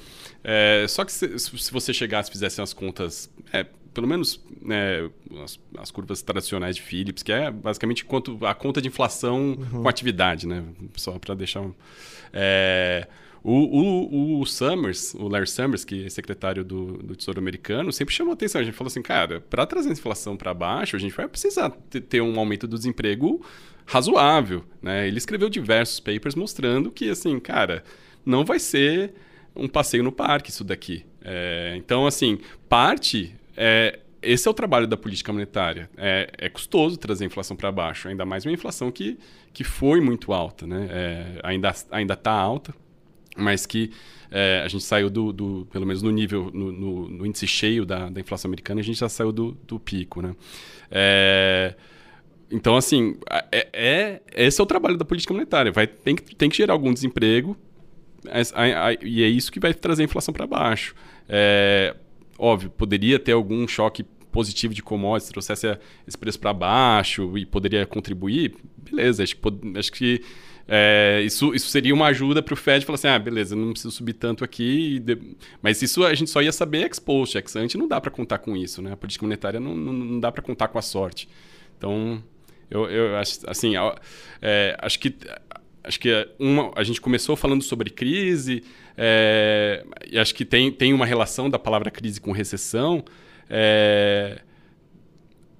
É, 0.44 0.86
só 0.88 1.04
que 1.04 1.10
se, 1.10 1.38
se, 1.40 1.72
você 1.72 1.92
chegasse 1.92 2.28
e 2.30 2.32
fizesse 2.32 2.62
as 2.62 2.72
contas, 2.72 3.28
é, 3.52 3.66
pelo 3.92 4.06
menos 4.06 4.40
né, 4.62 5.10
as, 5.42 5.58
as, 5.76 5.90
curvas 5.90 6.22
tradicionais 6.22 6.76
de 6.76 6.82
Phillips, 6.82 7.24
que 7.24 7.32
é 7.32 7.50
basicamente 7.50 8.04
quanto, 8.04 8.38
a 8.46 8.54
conta 8.54 8.80
de 8.80 8.86
inflação 8.86 9.56
uhum. 9.58 9.82
com 9.82 9.88
atividade, 9.88 10.46
né? 10.46 10.62
só 10.94 11.18
para 11.18 11.34
deixar 11.34 11.62
um, 11.62 11.74
é, 12.32 13.08
o, 13.46 13.52
o, 13.52 14.40
o, 14.40 14.46
Summers, 14.46 15.12
o 15.12 15.28
Larry 15.28 15.46
Summers, 15.46 15.84
que 15.84 16.06
é 16.06 16.08
secretário 16.08 16.64
do, 16.64 16.96
do 16.96 17.14
Tesouro 17.14 17.38
Americano, 17.38 17.92
sempre 17.92 18.14
chamou 18.14 18.32
atenção. 18.32 18.58
A 18.58 18.64
gente 18.64 18.74
falou 18.74 18.88
assim, 18.88 19.02
cara, 19.02 19.42
para 19.50 19.66
trazer 19.66 19.90
a 19.90 19.92
inflação 19.92 20.34
para 20.34 20.54
baixo, 20.54 20.96
a 20.96 20.98
gente 20.98 21.14
vai 21.14 21.28
precisar 21.28 21.68
ter 22.08 22.22
um 22.22 22.38
aumento 22.38 22.66
do 22.66 22.78
desemprego 22.78 23.44
razoável. 23.84 24.64
Né? 24.80 25.06
Ele 25.06 25.18
escreveu 25.18 25.50
diversos 25.50 26.00
papers 26.00 26.34
mostrando 26.34 26.90
que, 26.90 27.10
assim, 27.10 27.38
cara, 27.38 27.84
não 28.24 28.46
vai 28.46 28.58
ser 28.58 29.12
um 29.54 29.68
passeio 29.68 30.02
no 30.02 30.10
parque 30.10 30.48
isso 30.48 30.64
daqui. 30.64 31.04
É, 31.22 31.74
então, 31.76 32.06
assim, 32.06 32.38
parte 32.66 33.36
é, 33.54 33.98
esse 34.22 34.48
é 34.48 34.50
o 34.50 34.54
trabalho 34.54 34.86
da 34.86 34.96
política 34.96 35.30
monetária. 35.32 35.90
É, 35.98 36.30
é 36.38 36.48
custoso 36.48 36.96
trazer 36.96 37.24
a 37.24 37.26
inflação 37.26 37.54
para 37.54 37.70
baixo, 37.70 38.08
ainda 38.08 38.24
mais 38.24 38.46
uma 38.46 38.52
inflação 38.52 38.90
que, 38.90 39.18
que 39.52 39.62
foi 39.62 40.00
muito 40.00 40.32
alta, 40.32 40.66
né? 40.66 40.88
É, 40.90 41.40
ainda 41.42 42.14
está 42.14 42.32
alta, 42.32 42.74
mas 43.36 43.66
que 43.66 43.90
é, 44.30 44.62
a 44.64 44.68
gente 44.68 44.82
saiu 44.84 45.08
do, 45.08 45.32
do, 45.32 45.68
pelo 45.70 45.86
menos 45.86 46.02
no 46.02 46.10
nível, 46.10 46.50
no, 46.52 46.72
no, 46.72 47.08
no, 47.08 47.26
índice 47.26 47.46
cheio 47.46 47.84
da, 47.86 48.08
da 48.08 48.20
inflação 48.20 48.48
americana, 48.48 48.80
a 48.80 48.84
gente 48.84 48.98
já 48.98 49.08
saiu 49.08 49.32
do, 49.32 49.52
do 49.66 49.78
pico, 49.78 50.20
né? 50.20 50.34
É, 50.90 51.74
então, 52.50 52.76
assim, 52.76 53.16
é, 53.50 53.68
é, 53.72 54.22
esse 54.34 54.60
é 54.60 54.64
o 54.64 54.66
trabalho 54.66 54.96
da 54.96 55.04
política 55.04 55.32
monetária. 55.32 55.72
Vai, 55.72 55.86
tem, 55.86 56.14
que, 56.14 56.34
tem 56.34 56.48
que 56.48 56.56
gerar 56.56 56.74
algum 56.74 56.92
desemprego 56.92 57.56
e 59.02 59.22
é 59.22 59.28
isso 59.28 59.52
que 59.52 59.60
vai 59.60 59.74
trazer 59.74 60.02
a 60.02 60.04
inflação 60.04 60.32
para 60.32 60.46
baixo. 60.46 60.94
É, 61.28 61.94
óbvio, 62.38 62.70
poderia 62.70 63.18
ter 63.18 63.32
algum 63.32 63.66
choque 63.68 64.04
positivo 64.32 64.74
de 64.74 64.82
commodities, 64.82 65.30
trouxesse 65.30 65.78
esse 66.06 66.18
preço 66.18 66.40
para 66.40 66.52
baixo 66.52 67.36
e 67.38 67.46
poderia 67.46 67.86
contribuir, 67.86 68.56
beleza. 68.78 69.22
Acho 69.22 69.36
que, 69.36 69.78
acho 69.78 69.92
que 69.92 70.22
é, 70.66 71.22
isso, 71.24 71.54
isso 71.54 71.68
seria 71.68 71.92
uma 71.92 72.06
ajuda 72.06 72.42
para 72.42 72.54
o 72.54 72.56
Fed 72.56 72.84
falar 72.84 72.94
assim: 72.94 73.08
ah, 73.08 73.18
beleza, 73.18 73.54
não 73.54 73.72
preciso 73.72 73.94
subir 73.94 74.14
tanto 74.14 74.44
aqui. 74.44 75.02
Mas 75.62 75.82
isso 75.82 76.04
a 76.04 76.14
gente 76.14 76.30
só 76.30 76.40
ia 76.42 76.52
saber 76.52 76.82
ex 76.84 76.98
post, 76.98 77.36
ex 77.36 77.56
ante 77.56 77.76
não 77.76 77.86
dá 77.86 78.00
para 78.00 78.10
contar 78.10 78.38
com 78.38 78.56
isso, 78.56 78.80
né? 78.80 78.92
A 78.92 78.96
política 78.96 79.24
monetária 79.24 79.60
não, 79.60 79.76
não, 79.76 79.92
não 79.92 80.20
dá 80.20 80.32
para 80.32 80.42
contar 80.42 80.68
com 80.68 80.78
a 80.78 80.82
sorte. 80.82 81.28
Então, 81.76 82.22
eu, 82.70 82.88
eu 82.90 83.16
acho 83.16 83.40
assim, 83.46 83.74
é, 84.40 84.76
acho 84.80 84.98
que 84.98 85.14
acho 85.82 86.00
que 86.00 86.28
uma, 86.38 86.72
a 86.74 86.82
gente 86.82 86.98
começou 86.98 87.36
falando 87.36 87.62
sobre 87.62 87.90
crise, 87.90 88.64
é, 88.96 89.84
e 90.10 90.18
acho 90.18 90.34
que 90.34 90.46
tem, 90.46 90.72
tem 90.72 90.94
uma 90.94 91.04
relação 91.04 91.50
da 91.50 91.58
palavra 91.58 91.90
crise 91.90 92.20
com 92.20 92.32
recessão. 92.32 93.04
É, 93.50 94.40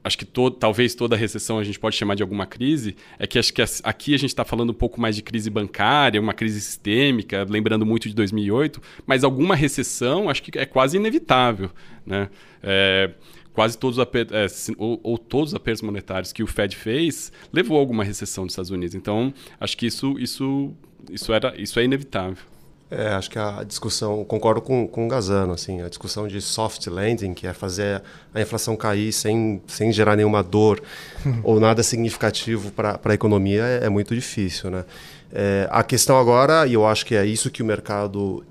acho 0.05 0.19
que 0.19 0.27
talvez 0.61 0.95
toda 0.95 1.17
recessão 1.17 1.59
a 1.59 1.65
gente 1.65 1.81
pode 1.81 1.97
chamar 1.97 2.15
de 2.15 2.23
alguma 2.23 2.45
crise, 2.45 2.95
é 3.19 3.27
que 3.27 3.39
acho 3.39 3.53
que 3.53 3.63
aqui 3.83 4.15
a 4.15 4.19
gente 4.19 4.31
está 4.31 4.45
falando 4.45 4.71
um 4.71 4.75
pouco 4.75 5.01
mais 5.01 5.17
de 5.17 5.23
crise 5.23 5.49
bancária, 5.49 6.21
uma 6.21 6.35
crise 6.35 6.61
sistêmica, 6.61 7.47
lembrando 7.49 7.87
muito 7.87 8.07
de 8.07 8.15
2008, 8.15 8.83
mas 9.07 9.25
alguma 9.25 9.57
recessão 9.57 10.29
acho 10.29 10.43
que 10.43 10.59
é 10.59 10.67
quase 10.67 10.99
inevitável. 10.99 11.71
Né? 12.05 12.29
É, 12.63 13.11
quase 13.55 13.79
todos 13.79 13.99
os 13.99 14.05
é, 14.05 14.47
ou, 14.77 15.01
ou, 15.03 15.17
todos 15.17 15.53
os 15.53 15.55
apertos 15.55 15.81
monetários 15.81 16.33
que 16.33 16.43
o 16.43 16.47
Fed 16.47 16.77
fez 16.77 17.33
levou 17.51 17.79
a 17.79 17.81
alguma 17.81 18.05
recessão 18.05 18.45
nos 18.45 18.53
Estados 18.53 18.71
Unidos. 18.71 18.95
Então, 18.95 19.33
acho 19.59 19.77
que 19.77 19.87
isso, 19.87 20.19
isso, 20.19 20.75
isso, 21.11 21.33
era, 21.33 21.55
isso 21.59 21.81
é 21.81 21.85
inevitável. 21.85 22.54
É, 22.91 23.09
acho 23.09 23.31
que 23.31 23.39
a 23.39 23.65
discussão, 23.65 24.25
concordo 24.25 24.61
com, 24.61 24.87
com 24.87 25.07
o 25.07 25.09
Gazano, 25.09 25.53
assim, 25.53 25.83
a 25.83 25.89
discussão 25.89 26.29
de 26.29 26.41
soft 26.41 26.87
landing, 26.87 27.35
que 27.35 27.47
é 27.47 27.53
fazer 27.53 28.03
a 28.33 28.41
inflação 28.41 28.77
cair 28.77 29.13
sem, 29.13 29.61
sem 29.67 29.91
gerar 29.91 30.17
nenhuma 30.17 30.43
dor 30.43 30.83
ou 31.43 31.59
nada 31.59 31.83
significativo 31.83 32.71
para 32.71 33.01
a 33.03 33.15
economia 33.15 33.65
é, 33.65 33.87
é, 33.87 33.89
muito 33.89 34.15
difícil. 34.15 34.71
Né? 34.71 34.85
É, 35.33 35.67
a 35.71 35.83
questão 35.83 36.19
agora, 36.19 36.67
e 36.67 36.75
eu 36.75 36.87
acho 36.87 37.05
que 37.07 37.15
é 37.15 37.25
isso 37.25 37.51
que 37.51 37.63
o 37.63 37.67
mercado 37.67 38.45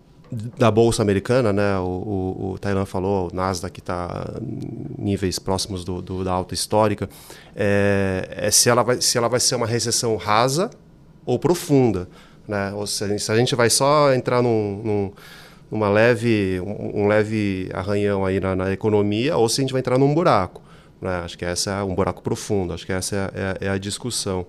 da 0.58 0.72
bolsa 0.72 1.02
americana, 1.02 1.54
né? 1.54 1.78
O, 1.78 1.84
o, 1.84 2.52
o 2.54 2.60
Thailand 2.60 2.90
falou, 2.90 3.30
o 3.32 3.36
Nasdaq 3.36 3.80
está 3.80 4.34
níveis 4.98 5.38
próximos 5.38 5.84
do, 5.84 6.02
do, 6.02 6.24
da 6.24 6.32
alta 6.32 6.54
histórica, 6.54 7.10
é, 7.56 8.28
é, 8.32 8.52
se, 8.52 8.70
ela 8.70 8.84
vai, 8.84 9.00
se 9.00 9.18
ela 9.18 9.30
vai 9.30 9.40
ser 9.40 9.56
uma 9.56 9.68
recessão 9.68 10.16
rasa 10.16 10.70
ou 11.26 11.38
profunda. 11.38 12.08
Né? 12.48 12.74
Ou 12.74 12.86
se, 12.86 13.20
se 13.20 13.32
a 13.32 13.36
gente 13.36 13.56
vai 13.56 13.70
só 13.70 14.14
entrar 14.14 14.42
num, 14.42 14.82
num 14.84 15.12
numa 15.74 15.90
leve, 15.90 16.62
um, 16.62 17.02
um, 17.02 17.08
leve 17.08 17.68
arranhão 17.74 18.24
aí 18.24 18.40
na, 18.40 18.56
na, 18.56 18.72
economia, 18.72 19.36
ou 19.38 19.50
se 19.50 19.60
a 19.60 19.64
gente 19.64 19.72
vai 19.72 19.80
entrar 19.80 19.98
num 19.98 20.14
buraco. 20.14 20.62
Né? 21.02 21.10
Acho 21.26 21.36
que 21.36 21.44
essa 21.44 21.72
é 21.72 21.84
um 21.84 21.96
buraco 21.96 22.22
profundo, 22.22 22.74
acho 22.74 22.86
que 22.86 22.94
essa 22.94 23.16
é, 23.34 23.66
é, 23.66 23.68
é 23.68 23.70
a 23.70 23.78
discussão. 23.80 24.46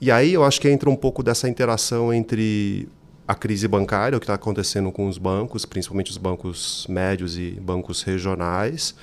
E 0.00 0.10
aí 0.10 0.32
eu 0.32 0.42
acho 0.42 0.60
que 0.60 0.68
entra 0.68 0.90
um 0.90 0.96
pouco 0.96 1.22
dessa 1.22 1.48
interação 1.48 2.12
entre 2.12 2.88
a 3.28 3.34
crise 3.34 3.68
bancária, 3.68 4.16
o 4.16 4.20
que 4.20 4.24
está 4.24 4.34
acontecendo 4.34 4.90
com 4.90 5.06
os 5.06 5.18
bancos, 5.18 5.64
principalmente 5.64 6.10
os 6.10 6.18
bancos 6.18 6.84
médios 6.88 7.38
e 7.38 7.52
bancos 7.60 8.02
regionais, 8.02 8.94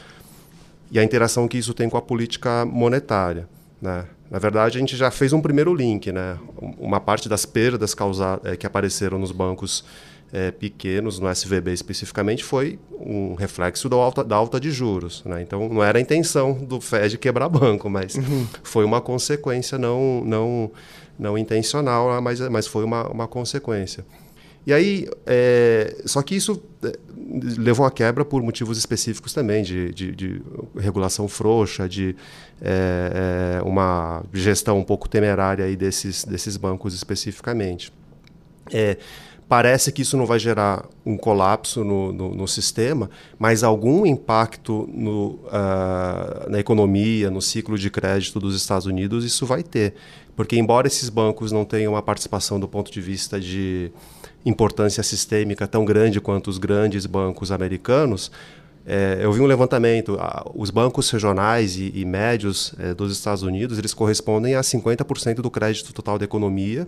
e 0.92 1.00
a 1.00 1.04
interação 1.04 1.48
que 1.48 1.58
isso 1.58 1.74
tem 1.74 1.90
com 1.90 1.98
a 1.98 2.02
política 2.02 2.66
monetária. 2.66 3.48
Né? 3.82 4.06
Na 4.34 4.40
verdade, 4.40 4.78
a 4.78 4.80
gente 4.80 4.98
já 4.98 5.12
fez 5.12 5.32
um 5.32 5.40
primeiro 5.40 5.76
link, 5.76 6.12
né? 6.12 6.40
Uma 6.80 7.00
parte 7.00 7.30
das 7.30 7.46
perdas 7.46 7.94
causadas, 7.94 8.52
é, 8.52 8.58
que 8.58 8.66
apareceram 8.66 9.20
nos 9.20 9.32
bancos 9.32 9.86
é, 10.34 10.50
pequenos, 10.50 11.20
no 11.20 11.30
SVB 11.30 11.72
especificamente, 11.72 12.44
foi 12.44 12.80
um 13.00 13.36
reflexo 13.36 13.88
da 13.88 13.96
alta, 13.96 14.24
da 14.24 14.36
alta 14.36 14.60
de 14.60 14.72
juros. 14.72 15.24
Né? 15.24 15.44
Então, 15.44 15.70
não 15.70 15.84
era 15.84 16.00
a 16.00 16.02
intenção 16.02 16.54
do 16.54 16.82
Fed 16.82 17.16
quebrar 17.20 17.48
banco, 17.48 17.92
mas 17.92 18.16
uhum. 18.16 18.48
foi 18.64 18.84
uma 18.84 19.00
consequência 19.00 19.78
não, 19.78 20.24
não, 20.26 20.72
não 21.20 21.38
intencional, 21.38 22.20
mas, 22.20 22.40
mas 22.50 22.66
foi 22.66 22.84
uma, 22.84 23.08
uma 23.10 23.28
consequência. 23.28 24.04
E 24.66 24.74
aí, 24.74 25.08
é, 25.26 26.02
só 26.06 26.22
que 26.22 26.36
isso 26.36 26.62
é, 26.84 26.98
levou 27.58 27.86
à 27.86 27.92
quebra 27.92 28.24
por 28.24 28.42
motivos 28.42 28.78
específicos 28.78 29.34
também, 29.34 29.64
de, 29.64 29.94
de, 29.94 30.16
de 30.16 30.42
regulação 30.78 31.28
frouxa, 31.28 31.88
de 31.88 32.16
é, 32.62 33.60
é, 33.60 33.64
uma 33.64 34.24
gestão 34.34 34.80
um 34.80 34.84
pouco 34.84 35.10
temerária 35.10 35.66
aí 35.66 35.76
desses, 35.76 36.24
desses 36.24 36.56
bancos 36.56 36.94
especificamente. 36.94 37.92
É, 38.72 38.98
Parece 39.48 39.92
que 39.92 40.02
isso 40.02 40.18
não 40.18 40.26
vai 40.26 40.40
gerar 40.40 40.84
um 41.06 41.16
colapso 41.16 41.84
no, 41.84 42.12
no, 42.12 42.34
no 42.34 42.48
sistema, 42.48 43.08
mas 43.38 43.64
algum 43.64 44.04
impacto 44.04 44.90
no, 44.92 45.40
uh, 45.46 46.50
na 46.50 46.60
economia, 46.60 47.30
no 47.30 47.40
ciclo 47.40 47.78
de 47.78 47.90
crédito 47.92 48.40
dos 48.40 48.56
Estados 48.56 48.88
Unidos, 48.88 49.24
isso 49.24 49.46
vai 49.46 49.62
ter. 49.62 49.94
Porque, 50.36 50.56
embora 50.56 50.88
esses 50.88 51.08
bancos 51.08 51.52
não 51.52 51.66
tenham 51.66 51.94
uma 51.94 52.02
participação 52.02 52.60
do 52.60 52.68
ponto 52.68 52.92
de 52.92 53.00
vista 53.00 53.40
de 53.40 53.92
importância 54.46 55.02
sistêmica 55.04 55.68
tão 55.68 55.86
grande 55.86 56.20
quanto 56.20 56.50
os 56.50 56.58
grandes 56.58 57.06
bancos 57.06 57.52
americanos, 57.52 58.32
é, 58.86 59.20
eu 59.22 59.32
vi 59.32 59.40
um 59.40 59.46
levantamento, 59.46 60.18
os 60.54 60.70
bancos 60.70 61.10
regionais 61.10 61.78
e, 61.78 61.92
e 61.96 62.04
médios 62.04 62.74
é, 62.78 62.94
dos 62.94 63.14
Estados 63.14 63.42
Unidos, 63.42 63.78
eles 63.78 63.94
correspondem 63.94 64.56
a 64.56 64.62
50% 64.62 65.36
do 65.36 65.50
crédito 65.50 65.94
total 65.94 66.20
da 66.20 66.26
economia 66.26 66.86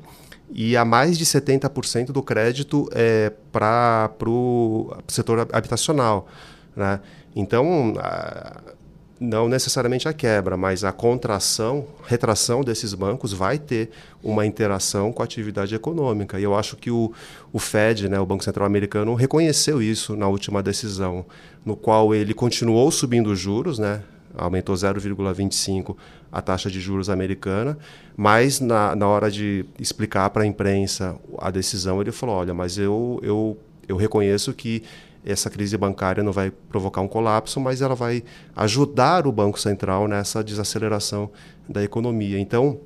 e 0.51 0.75
a 0.75 0.83
mais 0.83 1.17
de 1.17 1.25
70% 1.25 2.07
do 2.07 2.21
crédito 2.21 2.89
é, 2.93 3.31
para 3.51 4.11
o 4.27 4.93
setor 5.07 5.47
habitacional. 5.53 6.27
Né? 6.75 6.99
Então, 7.33 7.93
a, 7.97 8.61
não 9.19 9.47
necessariamente 9.47 10.07
a 10.07 10.13
quebra, 10.13 10.57
mas 10.57 10.83
a 10.83 10.91
contração, 10.91 11.87
retração 12.05 12.61
desses 12.63 12.93
bancos 12.93 13.31
vai 13.31 13.57
ter 13.57 13.89
uma 14.21 14.45
interação 14.45 15.11
com 15.13 15.21
a 15.21 15.25
atividade 15.25 15.73
econômica. 15.73 16.39
E 16.39 16.43
eu 16.43 16.55
acho 16.55 16.75
que 16.75 16.91
o, 16.91 17.13
o 17.53 17.59
Fed, 17.59 18.09
né, 18.09 18.19
o 18.19 18.25
Banco 18.25 18.43
Central 18.43 18.65
Americano, 18.65 19.13
reconheceu 19.13 19.81
isso 19.81 20.15
na 20.15 20.27
última 20.27 20.61
decisão, 20.61 21.25
no 21.65 21.75
qual 21.75 22.13
ele 22.13 22.33
continuou 22.33 22.91
subindo 22.91 23.31
os 23.31 23.39
juros, 23.39 23.79
né, 23.79 24.03
aumentou 24.37 24.75
0,25 24.75 25.95
a 26.31 26.41
taxa 26.41 26.69
de 26.69 26.81
juros 26.81 27.09
americana, 27.09 27.77
mas 28.17 28.59
na, 28.59 28.93
na 28.95 29.07
hora 29.07 29.31
de 29.31 29.65
explicar 29.79 30.29
para 30.29 30.43
a 30.43 30.45
imprensa 30.45 31.15
a 31.37 31.49
decisão, 31.49 32.01
ele 32.01 32.11
falou: 32.11 32.35
olha, 32.35 32.53
mas 32.53 32.77
eu, 32.77 33.19
eu, 33.23 33.57
eu 33.87 33.95
reconheço 33.95 34.53
que 34.53 34.83
essa 35.25 35.49
crise 35.49 35.75
bancária 35.77 36.23
não 36.23 36.31
vai 36.31 36.51
provocar 36.51 37.01
um 37.01 37.07
colapso, 37.07 37.59
mas 37.59 37.81
ela 37.81 37.95
vai 37.95 38.23
ajudar 38.55 39.25
o 39.25 39.31
Banco 39.31 39.59
Central 39.59 40.07
nessa 40.07 40.43
desaceleração 40.43 41.31
da 41.67 41.83
economia. 41.83 42.39
Então, 42.39 42.79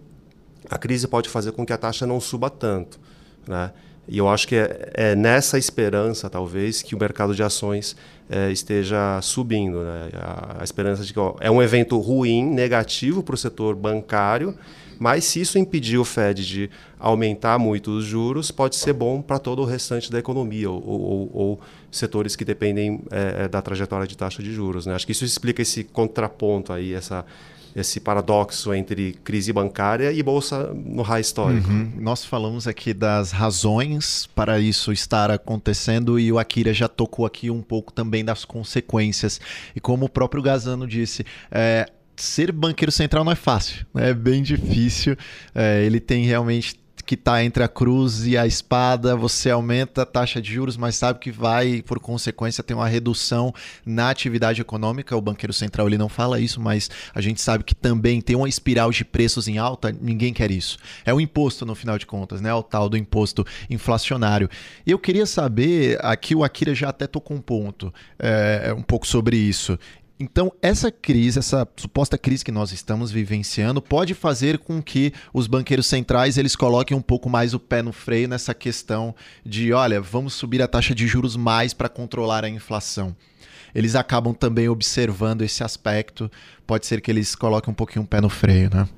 a 0.70 0.78
crise 0.78 1.08
pode 1.08 1.28
fazer 1.28 1.52
com 1.52 1.66
que 1.66 1.74
a 1.74 1.78
taxa 1.78 2.08
não 2.08 2.20
suba 2.20 2.50
tanto. 2.50 3.00
Né? 3.48 3.72
E 4.08 4.18
eu 4.18 4.28
acho 4.28 4.48
que 4.48 4.56
é, 4.56 4.90
é 4.94 5.16
nessa 5.16 5.58
esperança, 5.58 6.30
talvez, 6.30 6.82
que 6.82 6.96
o 6.96 7.00
mercado 7.00 7.36
de 7.36 7.44
ações 7.44 7.96
é, 8.30 8.52
esteja 8.52 9.20
subindo. 9.22 9.84
Né? 9.84 10.10
A, 10.16 10.62
a, 10.62 10.64
esperança 10.64 11.04
de 11.04 11.14
que 11.14 11.20
ó, 11.20 11.36
é 11.40 11.52
um 11.52 11.62
evento 11.62 12.00
ruim, 12.00 12.44
negativo 12.44 13.22
para 13.22 13.36
o 13.36 13.38
setor 13.38 13.76
bancário, 13.76 14.58
mas 15.00 15.24
se 15.24 15.40
isso 15.40 15.58
impedir 15.58 15.98
o 15.98 16.04
Fed 16.04 16.46
de 16.46 16.70
aumentar 17.00 17.58
muito 17.58 17.90
os 17.92 18.04
juros, 18.04 18.52
pode 18.52 18.76
ser 18.76 18.92
bom 18.92 19.22
para 19.22 19.40
todo 19.40 19.62
o 19.62 19.66
restante 19.66 20.12
da 20.12 20.20
economia 20.20 20.70
ou, 20.70 20.84
ou, 20.84 21.32
ou 21.34 21.62
setores 21.90 22.36
que 22.36 22.44
dependem 22.44 23.02
é, 23.10 23.46
é, 23.46 23.48
da 23.48 23.62
trajetória 23.62 24.06
de 24.06 24.18
taxa 24.18 24.44
de 24.44 24.54
juros. 24.54 24.86
Né? 24.86 24.94
Acho 24.94 25.06
que 25.06 25.14
isso 25.14 25.24
explica 25.24 25.62
esse 25.62 25.86
contraponto 25.86 26.74
aí, 26.74 26.94
essa, 26.94 27.26
esse 27.74 28.00
paradoxo 28.00 28.74
entre 28.74 29.14
crise 29.24 29.54
bancária 29.54 30.12
e 30.12 30.22
bolsa 30.22 30.74
no 30.74 31.02
high 31.02 31.22
histórico. 31.22 31.70
Uhum. 31.70 31.94
Nós 31.98 32.26
falamos 32.26 32.68
aqui 32.68 32.94
das 32.94 33.32
razões 33.32 34.28
para 34.36 34.60
isso 34.60 34.92
estar 34.92 35.32
acontecendo 35.32 36.20
e 36.20 36.32
o 36.32 36.38
Akira 36.38 36.74
já 36.74 36.90
tocou 36.90 37.26
aqui 37.26 37.50
um 37.50 37.62
pouco 37.62 37.94
também 37.94 38.26
das 38.26 38.44
consequências. 38.44 39.40
E 39.76 39.80
como 39.80 40.06
o 40.06 40.10
próprio 40.10 40.42
Gazano 40.42 40.86
disse, 40.86 41.26
é, 41.50 41.90
ser 42.22 42.52
banqueiro 42.52 42.92
central 42.92 43.24
não 43.24 43.32
é 43.32 43.36
fácil, 43.36 43.86
né? 43.94 44.10
é 44.10 44.14
bem 44.14 44.42
difícil. 44.44 45.16
É, 45.54 45.84
ele 45.84 46.00
tem 46.00 46.26
realmente 46.26 46.80
que 47.10 47.16
está 47.16 47.44
entre 47.44 47.64
a 47.64 47.68
cruz 47.68 48.28
e 48.28 48.38
a 48.38 48.46
espada, 48.46 49.16
você 49.16 49.50
aumenta 49.50 50.04
a 50.04 50.06
taxa 50.06 50.40
de 50.40 50.54
juros, 50.54 50.78
mas 50.78 50.96
sabe 50.96 51.18
que 51.18 51.32
vai, 51.32 51.82
por 51.82 52.00
consequência, 52.00 52.64
ter 52.64 52.76
uma 52.76 52.88
redução 52.88 53.52
na 53.84 54.12
atividade 54.12 54.62
econômica. 54.62 55.18
O 55.18 55.22
banqueiro 55.22 55.52
central 55.52 55.88
ele 55.88 55.98
não 55.98 56.08
fala 56.08 56.40
isso, 56.40 56.62
mas 56.62 56.88
a 57.12 57.20
gente 57.20 57.42
sabe 57.42 57.64
que 57.64 57.74
também 57.74 58.22
tem 58.22 58.36
uma 58.36 58.48
espiral 58.48 58.92
de 58.92 59.04
preços 59.04 59.48
em 59.48 59.58
alta, 59.58 59.92
ninguém 59.92 60.32
quer 60.32 60.52
isso. 60.52 60.78
É 61.04 61.12
o 61.12 61.20
imposto, 61.20 61.66
no 61.66 61.74
final 61.74 61.98
de 61.98 62.06
contas, 62.06 62.42
né? 62.42 62.54
O 62.54 62.62
tal 62.62 62.88
do 62.88 62.96
imposto 62.96 63.44
inflacionário. 63.72 64.48
Eu 64.86 65.00
queria 65.00 65.26
saber, 65.26 65.98
aqui 66.06 66.36
o 66.36 66.44
Akira 66.44 66.76
já 66.76 66.90
até 66.90 67.08
tocou 67.08 67.36
um 67.36 67.42
ponto, 67.42 67.92
é, 68.20 68.72
um 68.78 68.84
pouco 68.84 69.08
sobre 69.08 69.36
isso. 69.36 69.80
Então, 70.22 70.52
essa 70.62 70.92
crise, 70.92 71.40
essa 71.40 71.66
suposta 71.78 72.18
crise 72.18 72.44
que 72.44 72.52
nós 72.52 72.74
estamos 72.74 73.10
vivenciando, 73.10 73.82
pode 73.82 74.14
fazer 74.14 74.58
com 74.58 74.82
que 74.82 75.14
os 75.34 75.48
banqueiros 75.48 75.88
centrais 75.88 76.38
eles 76.38 76.58
coloquem 76.58 76.96
um 76.96 77.02
pouco 77.02 77.30
mais 77.30 77.54
o 77.54 77.60
pé 77.60 77.82
no 77.82 77.94
freio 77.94 78.28
nessa 78.28 78.54
questão 78.54 79.16
de, 79.46 79.72
olha, 79.72 80.02
vamos 80.02 80.34
subir 80.34 80.62
a 80.62 80.68
taxa 80.68 80.94
de 80.94 81.08
juros 81.08 81.38
mais 81.38 81.74
para 81.74 81.88
controlar 81.88 82.44
a 82.44 82.50
inflação. 82.50 83.16
Eles 83.74 83.96
acabam 83.96 84.34
também 84.34 84.68
observando 84.68 85.42
esse 85.42 85.64
aspecto. 85.64 86.30
Pode 86.68 86.86
ser 86.86 87.00
que 87.00 87.10
eles 87.10 87.34
coloquem 87.34 87.72
um 87.72 87.76
pouquinho 87.76 88.04
o 88.04 88.08
pé 88.08 88.20
no 88.20 88.30
freio, 88.30 88.70
né? 88.74 88.90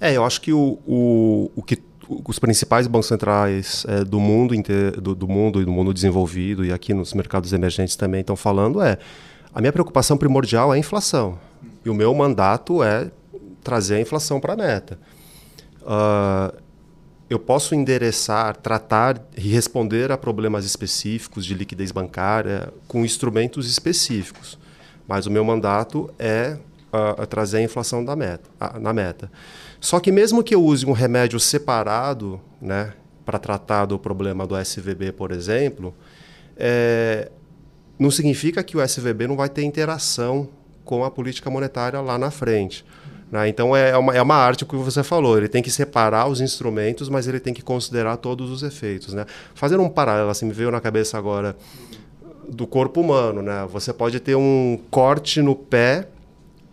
É, 0.00 0.12
eu 0.12 0.24
acho 0.24 0.40
que 0.40 0.52
o, 0.52 0.78
o, 0.86 1.50
o 1.56 1.62
que 1.62 1.82
os 2.08 2.38
principais 2.38 2.86
bancos 2.86 3.08
centrais 3.08 3.84
é, 3.88 4.04
do 4.04 4.20
mundo 4.20 4.54
inteiro, 4.54 5.00
do, 5.00 5.14
do 5.14 5.26
mundo 5.26 5.60
e 5.60 5.64
do 5.64 5.72
mundo 5.72 5.92
desenvolvido 5.92 6.64
e 6.64 6.72
aqui 6.72 6.94
nos 6.94 7.12
mercados 7.14 7.52
emergentes 7.52 7.96
também 7.96 8.20
estão 8.20 8.36
falando 8.36 8.80
é 8.80 8.98
a 9.56 9.60
minha 9.62 9.72
preocupação 9.72 10.18
primordial 10.18 10.70
é 10.70 10.76
a 10.76 10.78
inflação. 10.78 11.38
E 11.82 11.88
o 11.88 11.94
meu 11.94 12.14
mandato 12.14 12.82
é 12.82 13.10
trazer 13.64 13.94
a 13.94 14.00
inflação 14.02 14.38
para 14.38 14.52
a 14.52 14.56
meta. 14.56 14.98
Uh, 15.80 16.54
eu 17.30 17.38
posso 17.38 17.74
endereçar, 17.74 18.54
tratar 18.58 19.18
e 19.34 19.48
responder 19.48 20.12
a 20.12 20.18
problemas 20.18 20.66
específicos 20.66 21.46
de 21.46 21.54
liquidez 21.54 21.90
bancária 21.90 22.70
com 22.86 23.02
instrumentos 23.02 23.66
específicos. 23.66 24.58
Mas 25.08 25.24
o 25.24 25.30
meu 25.30 25.42
mandato 25.42 26.12
é 26.18 26.58
uh, 26.92 27.26
trazer 27.26 27.56
a 27.56 27.62
inflação 27.62 28.04
da 28.04 28.14
meta, 28.14 28.50
na 28.78 28.92
meta. 28.92 29.32
Só 29.80 29.98
que 30.00 30.12
mesmo 30.12 30.44
que 30.44 30.54
eu 30.54 30.62
use 30.62 30.84
um 30.84 30.92
remédio 30.92 31.40
separado 31.40 32.38
né, 32.60 32.92
para 33.24 33.38
tratar 33.38 33.86
do 33.86 33.98
problema 33.98 34.46
do 34.46 34.54
SVB, 34.54 35.12
por 35.12 35.32
exemplo, 35.32 35.94
é, 36.58 37.30
não 37.98 38.10
significa 38.10 38.62
que 38.62 38.76
o 38.76 38.82
SVB 38.82 39.26
não 39.26 39.36
vai 39.36 39.48
ter 39.48 39.62
interação 39.62 40.48
com 40.84 41.04
a 41.04 41.10
política 41.10 41.50
monetária 41.50 42.00
lá 42.00 42.18
na 42.18 42.30
frente. 42.30 42.84
Né? 43.30 43.48
Então 43.48 43.74
é, 43.76 43.90
é 43.90 43.96
uma, 43.96 44.14
é 44.14 44.22
uma 44.22 44.36
arte 44.36 44.64
que 44.64 44.76
você 44.76 45.02
falou, 45.02 45.36
ele 45.36 45.48
tem 45.48 45.62
que 45.62 45.70
separar 45.70 46.28
os 46.28 46.40
instrumentos, 46.40 47.08
mas 47.08 47.26
ele 47.26 47.40
tem 47.40 47.52
que 47.52 47.62
considerar 47.62 48.16
todos 48.16 48.50
os 48.50 48.62
efeitos. 48.62 49.12
Né? 49.14 49.26
Fazendo 49.54 49.82
um 49.82 49.88
paralelo, 49.88 50.30
assim, 50.30 50.46
me 50.46 50.52
veio 50.52 50.70
na 50.70 50.80
cabeça 50.80 51.18
agora 51.18 51.56
do 52.48 52.66
corpo 52.66 53.00
humano. 53.00 53.42
Né? 53.42 53.66
Você 53.72 53.92
pode 53.92 54.20
ter 54.20 54.36
um 54.36 54.78
corte 54.90 55.42
no 55.42 55.54
pé 55.54 56.08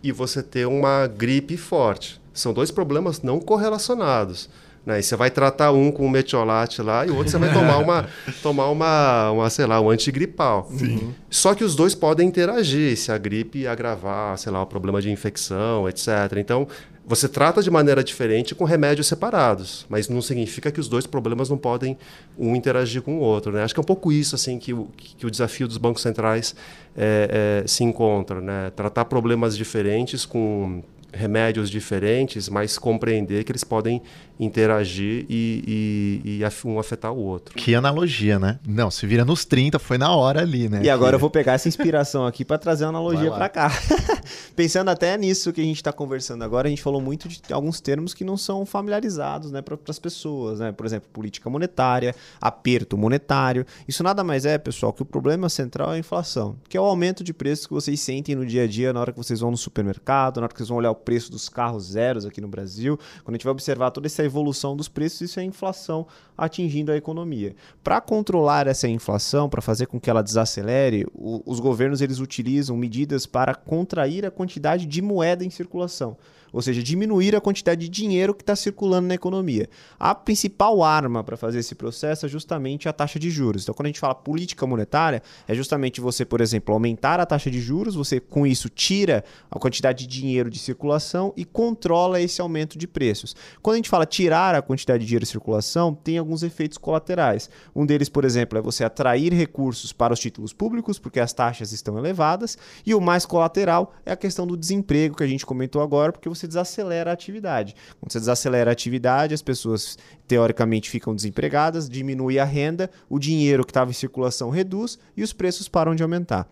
e 0.02 0.12
você 0.12 0.42
ter 0.42 0.66
uma 0.66 1.06
gripe 1.06 1.56
forte. 1.56 2.20
São 2.32 2.52
dois 2.52 2.70
problemas 2.70 3.22
não 3.22 3.40
correlacionados. 3.40 4.48
Né? 4.84 5.00
E 5.00 5.02
você 5.02 5.16
vai 5.16 5.30
tratar 5.30 5.72
um 5.72 5.90
com 5.90 6.06
um 6.06 6.08
metiolate 6.08 6.82
lá 6.82 7.06
e 7.06 7.10
o 7.10 7.16
outro 7.16 7.30
você 7.30 7.38
vai 7.38 7.52
tomar 7.52 7.78
uma, 7.78 8.08
tomar 8.42 8.68
uma, 8.68 9.30
uma, 9.30 9.50
sei 9.50 9.66
lá, 9.66 9.80
um 9.80 9.90
antigripal. 9.90 10.68
Sim. 10.76 11.14
Só 11.30 11.54
que 11.54 11.64
os 11.64 11.74
dois 11.74 11.94
podem 11.94 12.28
interagir 12.28 12.96
se 12.96 13.10
a 13.10 13.18
gripe 13.18 13.66
agravar, 13.66 14.36
sei 14.38 14.52
lá, 14.52 14.62
o 14.62 14.66
problema 14.66 15.00
de 15.00 15.10
infecção, 15.10 15.88
etc. 15.88 16.08
Então, 16.36 16.68
você 17.06 17.28
trata 17.28 17.62
de 17.62 17.70
maneira 17.70 18.02
diferente 18.02 18.54
com 18.54 18.64
remédios 18.64 19.06
separados, 19.06 19.84
mas 19.90 20.08
não 20.08 20.22
significa 20.22 20.70
que 20.70 20.80
os 20.80 20.88
dois 20.88 21.06
problemas 21.06 21.50
não 21.50 21.58
podem 21.58 21.98
um 22.38 22.56
interagir 22.56 23.02
com 23.02 23.18
o 23.18 23.20
outro. 23.20 23.52
Né? 23.52 23.62
Acho 23.62 23.74
que 23.74 23.80
é 23.80 23.82
um 23.82 23.86
pouco 23.86 24.10
isso 24.10 24.34
assim 24.34 24.58
que 24.58 24.72
o, 24.72 24.88
que 24.96 25.26
o 25.26 25.30
desafio 25.30 25.68
dos 25.68 25.76
bancos 25.76 26.00
centrais 26.00 26.54
é, 26.96 27.62
é, 27.62 27.66
se 27.66 27.84
encontra. 27.84 28.40
Né? 28.40 28.70
Tratar 28.74 29.04
problemas 29.04 29.54
diferentes 29.54 30.24
com 30.24 30.82
remédios 31.14 31.70
diferentes, 31.70 32.48
mas 32.48 32.78
compreender 32.78 33.44
que 33.44 33.52
eles 33.52 33.64
podem 33.64 34.02
interagir 34.38 35.26
e, 35.28 36.20
e, 36.24 36.40
e, 36.40 36.68
um 36.68 36.78
afetar 36.78 37.12
o 37.12 37.18
outro. 37.18 37.54
Que 37.54 37.74
analogia, 37.74 38.38
né? 38.38 38.58
Não, 38.66 38.90
se 38.90 39.06
vira 39.06 39.24
nos 39.24 39.44
30, 39.44 39.78
foi 39.78 39.96
na 39.96 40.14
hora 40.14 40.40
ali, 40.40 40.68
né? 40.68 40.80
E 40.82 40.90
agora 40.90 41.10
que... 41.10 41.14
eu 41.16 41.20
vou 41.20 41.30
pegar 41.30 41.52
essa 41.52 41.68
inspiração 41.68 42.26
aqui 42.26 42.44
para 42.44 42.58
trazer 42.58 42.84
uma 42.84 42.90
analogia 42.90 43.30
para 43.30 43.48
cá. 43.48 43.70
Pensando 44.56 44.88
até 44.90 45.16
nisso 45.16 45.52
que 45.52 45.60
a 45.60 45.64
gente 45.64 45.76
está 45.76 45.92
conversando 45.92 46.42
agora, 46.42 46.66
a 46.66 46.70
gente 46.70 46.82
falou 46.82 47.00
muito 47.00 47.28
de 47.28 47.40
alguns 47.52 47.80
termos 47.80 48.12
que 48.12 48.24
não 48.24 48.36
são 48.36 48.66
familiarizados 48.66 49.52
né, 49.52 49.62
para 49.62 49.78
as 49.88 49.98
pessoas, 49.98 50.58
né? 50.58 50.72
Por 50.72 50.84
exemplo, 50.84 51.08
política 51.12 51.48
monetária, 51.48 52.14
aperto 52.40 52.98
monetário. 52.98 53.64
Isso 53.86 54.02
nada 54.02 54.24
mais 54.24 54.44
é, 54.44 54.58
pessoal, 54.58 54.92
que 54.92 55.02
o 55.02 55.06
problema 55.06 55.48
central 55.48 55.92
é 55.92 55.96
a 55.96 55.98
inflação, 55.98 56.56
que 56.68 56.76
é 56.76 56.80
o 56.80 56.84
aumento 56.84 57.22
de 57.22 57.32
preços 57.32 57.66
que 57.66 57.72
vocês 57.72 58.00
sentem 58.00 58.34
no 58.34 58.44
dia 58.44 58.64
a 58.64 58.66
dia, 58.66 58.92
na 58.92 59.00
hora 59.00 59.12
que 59.12 59.18
vocês 59.18 59.40
vão 59.40 59.50
no 59.50 59.56
supermercado, 59.56 60.38
na 60.38 60.44
hora 60.44 60.52
que 60.52 60.58
vocês 60.58 60.68
vão 60.68 60.78
olhar 60.78 60.90
o 60.90 60.94
preço 61.04 61.30
dos 61.30 61.48
carros 61.48 61.92
zeros 61.92 62.24
aqui 62.24 62.40
no 62.40 62.48
Brasil, 62.48 62.98
quando 63.22 63.34
a 63.34 63.38
gente 63.38 63.44
vai 63.44 63.52
observar 63.52 63.90
toda 63.90 64.06
essa 64.06 64.24
evolução 64.24 64.76
dos 64.76 64.88
preços, 64.88 65.20
isso 65.22 65.40
é 65.40 65.44
inflação 65.44 66.06
atingindo 66.36 66.90
a 66.90 66.96
economia. 66.96 67.54
Para 67.82 68.00
controlar 68.00 68.66
essa 68.66 68.88
inflação, 68.88 69.48
para 69.48 69.62
fazer 69.62 69.86
com 69.86 70.00
que 70.00 70.10
ela 70.10 70.22
desacelere, 70.22 71.06
o, 71.14 71.42
os 71.46 71.60
governos 71.60 72.00
eles 72.00 72.18
utilizam 72.18 72.76
medidas 72.76 73.26
para 73.26 73.54
contrair 73.54 74.24
a 74.24 74.30
quantidade 74.30 74.86
de 74.86 75.02
moeda 75.02 75.44
em 75.44 75.50
circulação 75.50 76.16
ou 76.54 76.62
seja, 76.62 76.80
diminuir 76.82 77.34
a 77.34 77.40
quantidade 77.40 77.80
de 77.80 77.88
dinheiro 77.88 78.32
que 78.32 78.42
está 78.42 78.54
circulando 78.54 79.08
na 79.08 79.14
economia. 79.14 79.68
A 79.98 80.14
principal 80.14 80.84
arma 80.84 81.24
para 81.24 81.36
fazer 81.36 81.58
esse 81.58 81.74
processo 81.74 82.26
é 82.26 82.28
justamente 82.28 82.88
a 82.88 82.92
taxa 82.92 83.18
de 83.18 83.28
juros. 83.28 83.64
Então, 83.64 83.74
quando 83.74 83.86
a 83.86 83.88
gente 83.88 83.98
fala 83.98 84.14
política 84.14 84.64
monetária, 84.64 85.20
é 85.48 85.54
justamente 85.54 86.00
você, 86.00 86.24
por 86.24 86.40
exemplo, 86.40 86.72
aumentar 86.72 87.18
a 87.18 87.26
taxa 87.26 87.50
de 87.50 87.60
juros, 87.60 87.96
você 87.96 88.20
com 88.20 88.46
isso 88.46 88.68
tira 88.68 89.24
a 89.50 89.58
quantidade 89.58 90.06
de 90.06 90.20
dinheiro 90.20 90.48
de 90.48 90.60
circulação 90.60 91.32
e 91.36 91.44
controla 91.44 92.20
esse 92.20 92.40
aumento 92.40 92.78
de 92.78 92.86
preços. 92.86 93.34
Quando 93.60 93.74
a 93.74 93.78
gente 93.78 93.90
fala 93.90 94.06
tirar 94.06 94.54
a 94.54 94.62
quantidade 94.62 95.00
de 95.00 95.06
dinheiro 95.06 95.24
de 95.24 95.30
circulação, 95.30 95.92
tem 95.92 96.18
alguns 96.18 96.44
efeitos 96.44 96.78
colaterais. 96.78 97.50
Um 97.74 97.84
deles, 97.84 98.08
por 98.08 98.24
exemplo, 98.24 98.56
é 98.56 98.62
você 98.62 98.84
atrair 98.84 99.32
recursos 99.32 99.92
para 99.92 100.14
os 100.14 100.20
títulos 100.20 100.52
públicos, 100.52 101.00
porque 101.00 101.18
as 101.18 101.32
taxas 101.32 101.72
estão 101.72 101.98
elevadas, 101.98 102.56
e 102.86 102.94
o 102.94 103.00
mais 103.00 103.26
colateral 103.26 103.92
é 104.06 104.12
a 104.12 104.16
questão 104.16 104.46
do 104.46 104.56
desemprego 104.56 105.16
que 105.16 105.24
a 105.24 105.26
gente 105.26 105.44
comentou 105.44 105.82
agora, 105.82 106.12
porque 106.12 106.28
você 106.28 106.43
você 106.44 106.48
desacelera 106.48 107.10
a 107.10 107.14
atividade. 107.14 107.74
Quando 107.98 108.12
você 108.12 108.18
desacelera 108.18 108.70
a 108.70 108.72
atividade, 108.72 109.34
as 109.34 109.42
pessoas 109.42 109.98
teoricamente 110.28 110.90
ficam 110.90 111.14
desempregadas, 111.14 111.88
diminui 111.88 112.38
a 112.38 112.44
renda, 112.44 112.90
o 113.08 113.18
dinheiro 113.18 113.64
que 113.64 113.70
estava 113.70 113.90
em 113.90 113.94
circulação 113.94 114.50
reduz 114.50 114.98
e 115.16 115.22
os 115.22 115.32
preços 115.32 115.68
param 115.68 115.94
de 115.94 116.02
aumentar. 116.02 116.48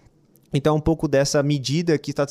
Então, 0.52 0.76
um 0.76 0.80
pouco 0.80 1.08
dessa 1.08 1.42
medida 1.42 1.96
que 1.98 2.10
está 2.10 2.26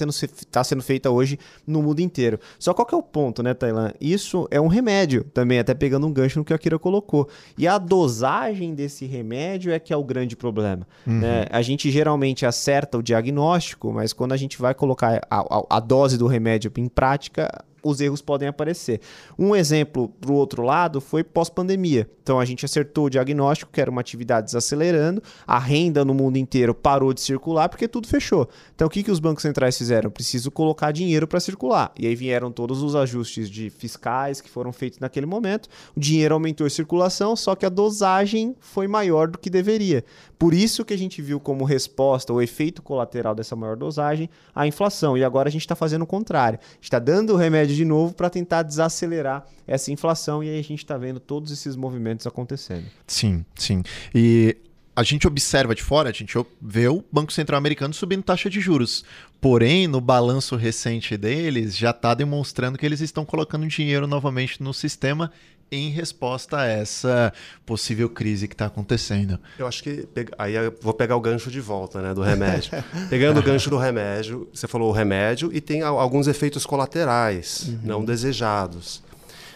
tá 0.52 0.64
sendo 0.64 0.82
feita 0.82 1.10
hoje 1.10 1.40
no 1.66 1.82
mundo 1.82 2.00
inteiro. 2.00 2.40
Só 2.60 2.74
qual 2.74 2.86
que 2.86 2.94
é 2.94 2.98
o 2.98 3.04
ponto, 3.04 3.42
né, 3.42 3.54
Tailan? 3.54 3.92
Isso 4.00 4.48
é 4.52 4.60
um 4.60 4.68
remédio 4.68 5.24
também, 5.34 5.60
até 5.60 5.74
pegando 5.74 6.06
um 6.06 6.14
gancho 6.14 6.40
no 6.40 6.46
que 6.46 6.54
a 6.54 6.58
Kira 6.58 6.78
colocou. 6.78 7.28
E 7.58 7.68
a 7.68 7.78
dosagem 7.78 8.74
desse 8.74 9.06
remédio 9.06 9.72
é 9.72 9.80
que 9.80 9.94
é 9.94 9.98
o 9.98 10.04
grande 10.04 10.36
problema. 10.36 10.88
Uhum. 11.06 11.20
Né? 11.20 11.46
A 11.50 11.62
gente 11.62 11.90
geralmente 11.90 12.46
acerta 12.46 12.98
o 12.98 13.04
diagnóstico, 13.04 13.92
mas 13.92 14.14
quando 14.14 14.34
a 14.34 14.38
gente 14.38 14.58
vai 14.58 14.74
colocar 14.74 15.22
a, 15.30 15.40
a, 15.40 15.78
a 15.78 15.80
dose 15.80 16.18
do 16.18 16.28
remédio 16.28 16.72
em 16.78 16.88
prática, 16.88 17.50
os 17.84 18.00
erros 18.00 18.22
podem 18.22 18.48
aparecer. 18.48 19.02
Um 19.38 19.56
exemplo 19.56 20.10
para 20.10 20.32
o 20.32 20.36
outro 20.36 20.64
lado 20.64 21.02
foi 21.02 21.24
pós-pandemia. 21.24 22.10
Então 22.24 22.40
a 22.40 22.46
gente 22.46 22.66
acertou 22.66 23.06
o 23.06 23.10
diagnóstico 23.10 23.72
que 23.72 23.82
era 23.82 23.90
uma 23.90 24.02
atividade 24.02 24.46
desacelerando, 24.46 25.22
a 25.46 25.58
renda 25.58 26.06
no 26.06 26.14
mundo 26.14 26.38
inteiro 26.38 26.74
parou 26.74 27.14
de 27.14 27.22
circular 27.22 27.68
porque 27.68 27.88
tudo 27.88 28.08
fechou. 28.08 28.48
Então 28.76 28.88
o 28.88 28.90
que, 28.90 29.04
que 29.04 29.12
os 29.12 29.20
bancos 29.20 29.42
centrais 29.42 29.78
fizeram? 29.78 30.12
Preciso 30.12 30.52
colocar 30.52 30.92
dinheiro 30.92 31.28
para 31.28 31.40
circular. 31.40 31.92
E 31.98 32.08
aí 32.08 32.16
vieram 32.16 32.52
todos 32.52 32.82
os 32.82 32.96
ajustes 32.96 33.50
de 33.50 33.70
fiscais 33.70 34.40
que 34.40 34.50
foram 34.50 34.72
feitos 34.72 35.00
naquele 35.00 35.26
momento. 35.26 35.68
O 35.96 36.00
dinheiro 36.00 36.34
aumentou 36.34 36.68
a 36.68 36.70
circulação, 36.70 37.36
só 37.36 37.56
que 37.56 37.66
a 37.66 37.70
dosagem 37.70 38.56
foi 38.60 38.88
maior 38.88 39.28
do 39.28 39.38
que 39.38 39.50
deveria. 39.50 40.04
Por 40.42 40.56
isso 40.56 40.84
que 40.84 40.92
a 40.92 40.98
gente 40.98 41.22
viu 41.22 41.40
como 41.40 41.64
resposta, 41.64 42.34
o 42.34 42.42
efeito 42.42 42.82
colateral 42.82 43.36
dessa 43.36 43.56
maior 43.56 43.78
dosagem, 43.78 44.28
a 44.56 44.66
inflação. 44.66 45.16
E 45.16 45.24
agora 45.24 45.50
a 45.50 45.52
gente 45.52 45.62
está 45.62 45.76
fazendo 45.76 46.02
o 46.02 46.08
contrário. 46.08 46.58
Está 46.82 46.98
dando 46.98 47.34
o 47.34 47.36
remédio 47.36 47.76
de 47.76 47.86
novo 47.86 48.16
para 48.16 48.28
tentar 48.28 48.64
desacelerar 48.64 49.46
essa 49.68 49.92
inflação 49.92 50.44
e 50.44 50.50
aí 50.50 50.58
a 50.60 50.64
gente 50.64 50.80
está 50.80 50.98
vendo 50.98 51.20
todos 51.20 51.52
esses 51.52 51.76
movimentos 51.76 52.26
acontecendo. 52.26 52.88
Sim, 53.06 53.46
sim. 53.54 53.84
E 54.16 54.58
a 54.96 55.04
gente 55.04 55.28
observa 55.28 55.76
de 55.76 55.84
fora, 55.84 56.10
a 56.10 56.12
gente 56.12 56.34
vê 56.60 56.88
o 56.88 57.06
Banco 57.12 57.32
Central 57.32 57.60
Americano 57.60 57.94
subindo 57.94 58.24
taxa 58.24 58.50
de 58.50 58.60
juros. 58.60 59.06
Porém, 59.40 59.88
no 59.88 60.02
balanço 60.02 60.56
recente 60.56 61.16
deles, 61.18 61.78
já 61.78 61.92
está 61.92 62.16
demonstrando 62.16 62.80
que 62.80 62.86
eles 62.88 63.00
estão 63.00 63.24
colocando 63.24 63.68
dinheiro 63.68 64.08
novamente 64.08 64.64
no 64.64 64.74
sistema 64.74 65.32
em 65.72 65.90
resposta 65.90 66.60
a 66.60 66.66
essa 66.66 67.32
possível 67.66 68.10
crise 68.10 68.48
que 68.48 68.54
está 68.54 68.66
acontecendo. 68.66 69.40
Eu 69.58 69.66
acho 69.66 69.82
que 69.82 70.08
aí 70.38 70.54
vou 70.82 70.94
pegar 70.94 71.16
o 71.16 71.22
gancho 71.22 71.50
de 71.50 71.62
volta, 71.62 72.02
né, 72.02 72.14
do 72.14 72.22
remédio. 72.22 72.72
Pegando 73.10 73.40
o 73.40 73.44
gancho 73.44 73.70
do 73.70 73.78
remédio, 73.78 74.50
você 74.54 74.68
falou 74.68 74.90
o 74.90 74.92
remédio 74.92 75.50
e 75.54 75.62
tem 75.62 75.82
alguns 75.82 76.28
efeitos 76.28 76.66
colaterais 76.66 77.70
uhum. 77.70 77.80
não 77.84 78.06
desejados. 78.06 79.02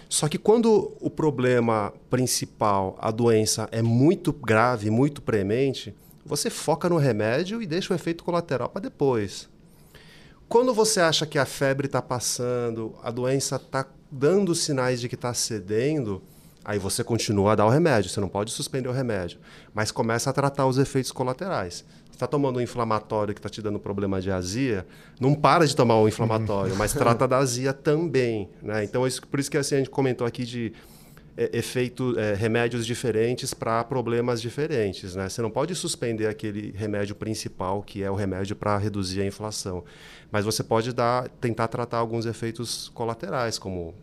Só 0.07 0.29
que 0.29 0.37
quando 0.37 0.95
o 1.01 1.09
problema 1.09 1.91
principal, 2.09 2.97
a 3.01 3.11
doença 3.11 3.67
é 3.71 3.81
muito 3.81 4.31
grave, 4.31 4.89
muito 4.89 5.21
premente, 5.21 5.93
você 6.25 6.49
foca 6.49 6.87
no 6.87 6.97
remédio 6.97 7.61
e 7.61 7.65
deixa 7.65 7.91
o 7.91 7.95
efeito 7.95 8.23
colateral 8.23 8.69
para 8.69 8.83
depois. 8.83 9.49
Quando 10.47 10.73
você 10.73 11.01
acha 11.01 11.25
que 11.25 11.37
a 11.37 11.45
febre 11.45 11.87
está 11.87 12.01
passando, 12.01 12.95
a 13.03 13.11
doença 13.11 13.57
está 13.57 13.85
dando 14.15 14.55
sinais 14.55 15.01
de 15.01 15.09
que 15.09 15.15
está 15.15 15.33
cedendo, 15.33 16.21
aí 16.63 16.79
você 16.79 17.03
continua 17.03 17.51
a 17.51 17.55
dar 17.55 17.65
o 17.65 17.69
remédio. 17.69 18.09
Você 18.09 18.21
não 18.21 18.29
pode 18.29 18.51
suspender 18.51 18.87
o 18.87 18.93
remédio, 18.93 19.39
mas 19.73 19.91
começa 19.91 20.29
a 20.29 20.33
tratar 20.33 20.65
os 20.65 20.77
efeitos 20.77 21.11
colaterais. 21.11 21.83
Você 22.05 22.13
está 22.15 22.27
tomando 22.27 22.57
um 22.57 22.61
inflamatório 22.61 23.33
que 23.33 23.39
está 23.39 23.49
te 23.49 23.61
dando 23.61 23.77
problema 23.77 24.21
de 24.21 24.31
azia, 24.31 24.87
não 25.19 25.35
para 25.35 25.67
de 25.67 25.75
tomar 25.75 25.95
o 25.95 26.05
um 26.05 26.07
inflamatório, 26.07 26.73
mas 26.77 26.93
trata 26.93 27.27
da 27.27 27.37
azia 27.37 27.73
também. 27.73 28.49
Né? 28.61 28.85
Então, 28.85 29.03
por 29.29 29.39
isso 29.39 29.51
que 29.51 29.57
assim, 29.57 29.75
a 29.75 29.77
gente 29.79 29.89
comentou 29.89 30.25
aqui 30.25 30.45
de 30.45 30.71
é, 31.35 31.49
efeito, 31.51 32.17
é, 32.17 32.33
remédios 32.33 32.85
diferentes 32.85 33.53
para 33.53 33.83
problemas 33.83 34.41
diferentes. 34.41 35.13
Né? 35.15 35.27
Você 35.27 35.41
não 35.41 35.51
pode 35.51 35.75
suspender 35.75 36.27
aquele 36.27 36.71
remédio 36.71 37.15
principal, 37.15 37.83
que 37.83 38.01
é 38.01 38.09
o 38.09 38.15
remédio 38.15 38.55
para 38.55 38.77
reduzir 38.77 39.21
a 39.21 39.25
inflação. 39.25 39.83
Mas 40.31 40.45
você 40.45 40.63
pode 40.63 40.93
dar, 40.93 41.27
tentar 41.41 41.67
tratar 41.67 41.97
alguns 41.97 42.25
efeitos 42.25 42.89
colaterais, 42.93 43.59
como 43.59 43.93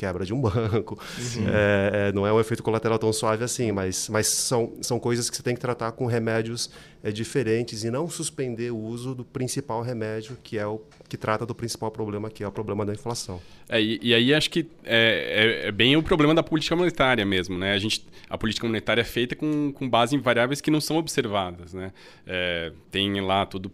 quebra 0.00 0.24
de 0.24 0.32
um 0.32 0.40
banco. 0.40 0.98
Uhum. 1.18 1.48
É, 1.48 2.08
é, 2.08 2.12
não 2.12 2.26
é 2.26 2.32
um 2.32 2.40
efeito 2.40 2.62
colateral 2.62 2.98
tão 2.98 3.12
suave 3.12 3.44
assim, 3.44 3.70
mas, 3.70 4.08
mas 4.08 4.26
são, 4.28 4.72
são 4.80 4.98
coisas 4.98 5.28
que 5.28 5.36
você 5.36 5.42
tem 5.42 5.54
que 5.54 5.60
tratar 5.60 5.92
com 5.92 6.06
remédios 6.06 6.70
é, 7.02 7.12
diferentes 7.12 7.84
e 7.84 7.90
não 7.90 8.08
suspender 8.08 8.70
o 8.70 8.78
uso 8.78 9.14
do 9.14 9.24
principal 9.24 9.82
remédio, 9.82 10.38
que 10.42 10.56
é 10.58 10.66
o 10.66 10.80
que 11.08 11.16
trata 11.16 11.44
do 11.44 11.54
principal 11.54 11.90
problema, 11.90 12.30
que 12.30 12.44
é 12.44 12.48
o 12.48 12.52
problema 12.52 12.86
da 12.86 12.92
inflação. 12.92 13.40
É, 13.68 13.80
e, 13.80 13.98
e, 14.02 14.14
aí 14.14 14.32
acho 14.32 14.48
que 14.50 14.66
é, 14.84 15.62
é, 15.64 15.68
é, 15.68 15.72
bem 15.72 15.96
o 15.96 16.02
problema 16.02 16.34
da 16.34 16.42
política 16.42 16.76
monetária 16.76 17.24
mesmo, 17.24 17.58
né? 17.58 17.72
A, 17.72 17.78
gente, 17.78 18.06
a 18.28 18.38
política 18.38 18.66
monetária 18.66 19.00
é 19.00 19.04
feita 19.04 19.34
com, 19.34 19.72
com 19.72 19.88
base 19.88 20.14
em 20.14 20.20
variáveis 20.20 20.60
que 20.60 20.70
não 20.70 20.80
são 20.80 20.96
observadas, 20.96 21.74
né? 21.74 21.92
É, 22.26 22.72
tem 22.90 23.20
lá 23.20 23.44
tudo 23.44 23.70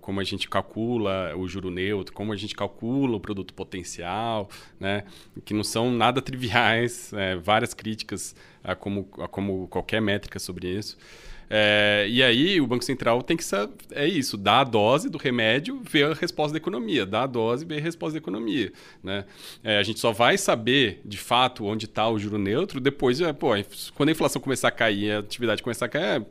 como 0.00 0.20
a 0.20 0.24
gente 0.24 0.48
calcula 0.48 1.34
o 1.36 1.48
juro 1.48 1.70
neutro, 1.70 2.12
como 2.12 2.32
a 2.32 2.36
gente 2.36 2.54
calcula 2.54 3.16
o 3.16 3.20
produto 3.20 3.54
potencial, 3.54 4.48
né? 4.78 5.04
Que 5.44 5.54
não 5.54 5.64
são 5.64 5.90
nada 5.90 6.20
triviais, 6.22 7.12
é, 7.16 7.36
várias 7.36 7.74
críticas 7.74 8.34
a 8.62 8.74
como, 8.74 9.08
a 9.18 9.28
como 9.28 9.66
qualquer 9.68 10.00
métrica 10.00 10.38
sobre 10.38 10.68
isso. 10.68 10.96
É, 11.54 12.06
e 12.08 12.22
aí 12.22 12.58
o 12.62 12.66
Banco 12.66 12.82
Central 12.82 13.22
tem 13.22 13.36
que 13.36 13.44
saber, 13.44 13.74
é 13.90 14.08
isso, 14.08 14.38
dar 14.38 14.60
a 14.60 14.64
dose 14.64 15.10
do 15.10 15.18
remédio, 15.18 15.82
ver 15.82 16.12
a 16.12 16.14
resposta 16.14 16.52
da 16.52 16.56
economia, 16.56 17.04
dar 17.04 17.24
a 17.24 17.26
dose, 17.26 17.62
ver 17.66 17.78
a 17.78 17.82
resposta 17.82 18.14
da 18.14 18.18
economia. 18.18 18.72
Né? 19.04 19.26
É, 19.62 19.76
a 19.76 19.82
gente 19.82 20.00
só 20.00 20.12
vai 20.12 20.38
saber 20.38 21.02
de 21.04 21.18
fato 21.18 21.66
onde 21.66 21.84
está 21.84 22.08
o 22.08 22.18
juro 22.18 22.38
neutro 22.38 22.80
depois, 22.80 23.20
é, 23.20 23.34
pô, 23.34 23.50
quando 23.94 24.08
a 24.08 24.12
inflação 24.12 24.40
começar 24.40 24.68
a 24.68 24.70
cair, 24.70 25.12
a 25.12 25.18
atividade 25.18 25.62
começar 25.62 25.84
a 25.84 25.88
cair, 25.90 26.22
é, 26.22 26.26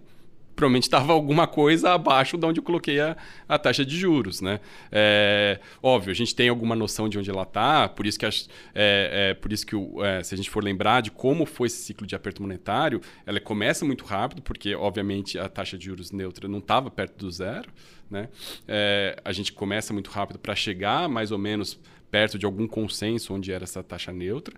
provavelmente 0.61 0.83
estava 0.83 1.11
alguma 1.11 1.47
coisa 1.47 1.91
abaixo 1.91 2.37
de 2.37 2.45
onde 2.45 2.59
eu 2.59 2.63
coloquei 2.63 2.99
a, 2.99 3.17
a 3.49 3.57
taxa 3.57 3.83
de 3.83 3.97
juros, 3.97 4.41
né? 4.41 4.59
É, 4.91 5.59
óbvio, 5.81 6.11
a 6.11 6.13
gente 6.13 6.35
tem 6.35 6.49
alguma 6.49 6.75
noção 6.75 7.09
de 7.09 7.17
onde 7.17 7.31
ela 7.31 7.41
está, 7.41 7.89
por 7.89 8.05
isso 8.05 8.19
que, 8.19 8.27
é, 8.27 8.29
é, 8.75 9.33
por 9.33 9.51
isso 9.51 9.65
que 9.65 9.75
o, 9.75 10.05
é, 10.05 10.21
se 10.21 10.35
a 10.35 10.37
gente 10.37 10.51
for 10.51 10.63
lembrar 10.63 11.01
de 11.01 11.09
como 11.09 11.47
foi 11.47 11.65
esse 11.65 11.77
ciclo 11.77 12.05
de 12.05 12.13
aperto 12.13 12.43
monetário, 12.43 13.01
ela 13.25 13.39
começa 13.39 13.83
muito 13.83 14.05
rápido, 14.05 14.43
porque 14.43 14.75
obviamente 14.75 15.39
a 15.39 15.49
taxa 15.49 15.79
de 15.79 15.85
juros 15.85 16.11
neutra 16.11 16.47
não 16.47 16.59
estava 16.59 16.91
perto 16.91 17.17
do 17.17 17.31
zero, 17.31 17.71
né? 18.07 18.29
É, 18.67 19.19
a 19.25 19.31
gente 19.31 19.51
começa 19.51 19.91
muito 19.91 20.11
rápido 20.11 20.37
para 20.37 20.53
chegar 20.53 21.09
mais 21.09 21.31
ou 21.31 21.39
menos 21.39 21.79
perto 22.11 22.37
de 22.37 22.45
algum 22.45 22.67
consenso 22.67 23.33
onde 23.33 23.51
era 23.51 23.63
essa 23.63 23.81
taxa 23.81 24.11
neutra. 24.11 24.55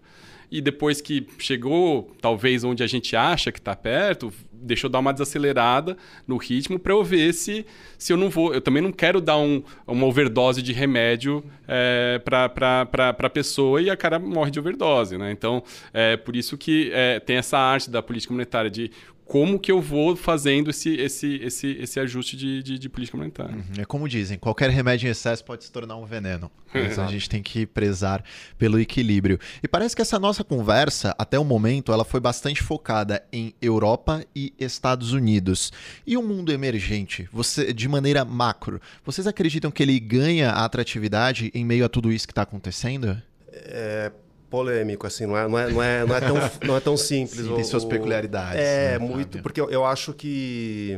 E 0.54 0.62
depois 0.62 1.01
que 1.01 1.26
chegou, 1.39 2.14
talvez 2.22 2.64
onde 2.64 2.84
a 2.84 2.88
gente 2.88 3.16
acha 3.16 3.51
que 3.51 3.58
está 3.58 3.76
perto, 3.76 4.32
deixa 4.51 4.86
eu 4.86 4.89
dar 4.89 4.99
uma 4.99 5.12
desacelerada 5.12 5.97
no 6.28 6.38
ritmo 6.38 6.78
para 6.78 6.93
eu 6.93 7.04
ver 7.04 7.34
se, 7.34 7.66
se 7.97 8.14
eu 8.14 8.18
não 8.18 8.30
vou. 8.30 8.54
Eu 8.54 8.62
também 8.62 8.80
não 8.80 8.91
quero 8.91 9.20
dar 9.20 9.36
um, 9.36 9.64
uma 9.88 10.06
overdose 10.06 10.62
de 10.62 10.72
remédio 10.72 11.43
é, 11.68 12.22
para 12.24 12.88
a 13.18 13.30
pessoa 13.32 13.82
e 13.82 13.89
a 13.89 13.97
cara 13.97 14.20
morre 14.20 14.51
de 14.51 14.60
overdose. 14.60 15.18
Né? 15.18 15.32
Então, 15.32 15.64
é 15.91 16.16
por 16.18 16.36
isso 16.36 16.56
que 16.56 16.91
é, 16.93 17.20
tem 17.20 17.38
essa 17.38 17.58
arte 17.58 17.89
da 17.89 18.04
política 18.04 18.32
monetária 18.32 18.70
de 18.70 18.91
como 19.26 19.59
que 19.59 19.71
eu 19.71 19.82
vou 19.82 20.15
fazendo 20.15 20.69
esse, 20.69 20.95
esse, 20.95 21.36
esse, 21.36 21.67
esse 21.80 21.99
ajuste 21.99 22.36
de, 22.36 22.61
de, 22.61 22.78
de 22.78 22.89
política 22.89 23.17
monetária. 23.17 23.55
Uhum. 23.55 23.82
É 23.82 23.86
como 23.86 24.07
dizem, 24.07 24.38
qualquer 24.38 24.69
remédio 24.69 25.07
em 25.07 25.11
excesso 25.11 25.43
pode 25.43 25.63
se 25.63 25.71
tornar 25.71 25.95
um 25.95 26.05
veneno. 26.05 26.51
Então 26.74 27.05
a 27.05 27.07
gente 27.07 27.30
tem 27.30 27.41
que 27.41 27.65
prezar 27.65 28.24
pelo 28.57 28.80
equilíbrio. 28.80 29.39
E 29.61 29.67
parece 29.67 29.95
que 29.95 30.01
essa 30.01 30.19
nossa 30.19 30.43
conversa, 30.43 31.15
até 31.17 31.38
o 31.38 31.43
momento, 31.45 31.91
ela 31.91 32.03
foi 32.03 32.19
bastante 32.19 32.63
focada 32.63 33.24
em 33.32 33.53
Europa 33.61 34.26
e 34.36 34.53
Estados 34.59 35.13
Unidos. 35.13 35.71
E 36.05 36.17
o 36.17 36.24
mundo 36.24 36.51
emergente, 36.51 37.30
você 37.32 37.71
de 37.71 37.88
maneira 37.88 38.26
macro, 38.26 38.82
vocês 39.05 39.28
acreditam 39.28 39.71
que 39.71 39.84
ele 39.84 39.99
ganha 39.99 40.49
a 40.51 40.65
atratividade 40.65 41.51
em 41.53 41.63
meio 41.63 41.86
a 41.86 41.89
tudo 41.89 42.11
isso 42.11 42.28
que 42.28 42.32
está 42.32 42.41
acontecendo? 42.41 43.21
É, 43.51 44.11
polêmico, 44.54 45.08
assim, 45.08 45.26
não 45.26 45.36
é, 45.36 45.47
não 45.47 45.58
é, 45.58 45.72
não 45.72 45.82
é, 45.82 46.06
não 46.06 46.16
é, 46.16 46.22
tão, 46.22 46.36
não 46.68 46.78
é 46.78 46.80
tão 46.80 46.95
simples. 46.95 47.47
Sim, 47.47 47.56
tem 47.56 47.64
suas 47.64 47.84
peculiaridades. 47.84 48.62
É, 48.62 48.99
né, 48.99 48.99
muito, 48.99 49.41
porque 49.41 49.60
eu, 49.60 49.68
eu, 49.72 49.84
acho 49.84 50.14
que 50.14 50.95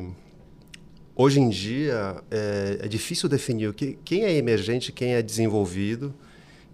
hoje 1.15 1.39
em 1.39 1.47
dia 1.47 2.17
é, 2.29 2.79
é 2.81 2.87
difícil 2.89 3.29
definir 3.29 3.69
o 3.69 3.73
que, 3.73 3.97
quem 4.03 4.25
é 4.25 4.33
emergente, 4.35 4.91
quem 4.91 5.13
é 5.13 5.21
desenvolvido, 5.21 6.13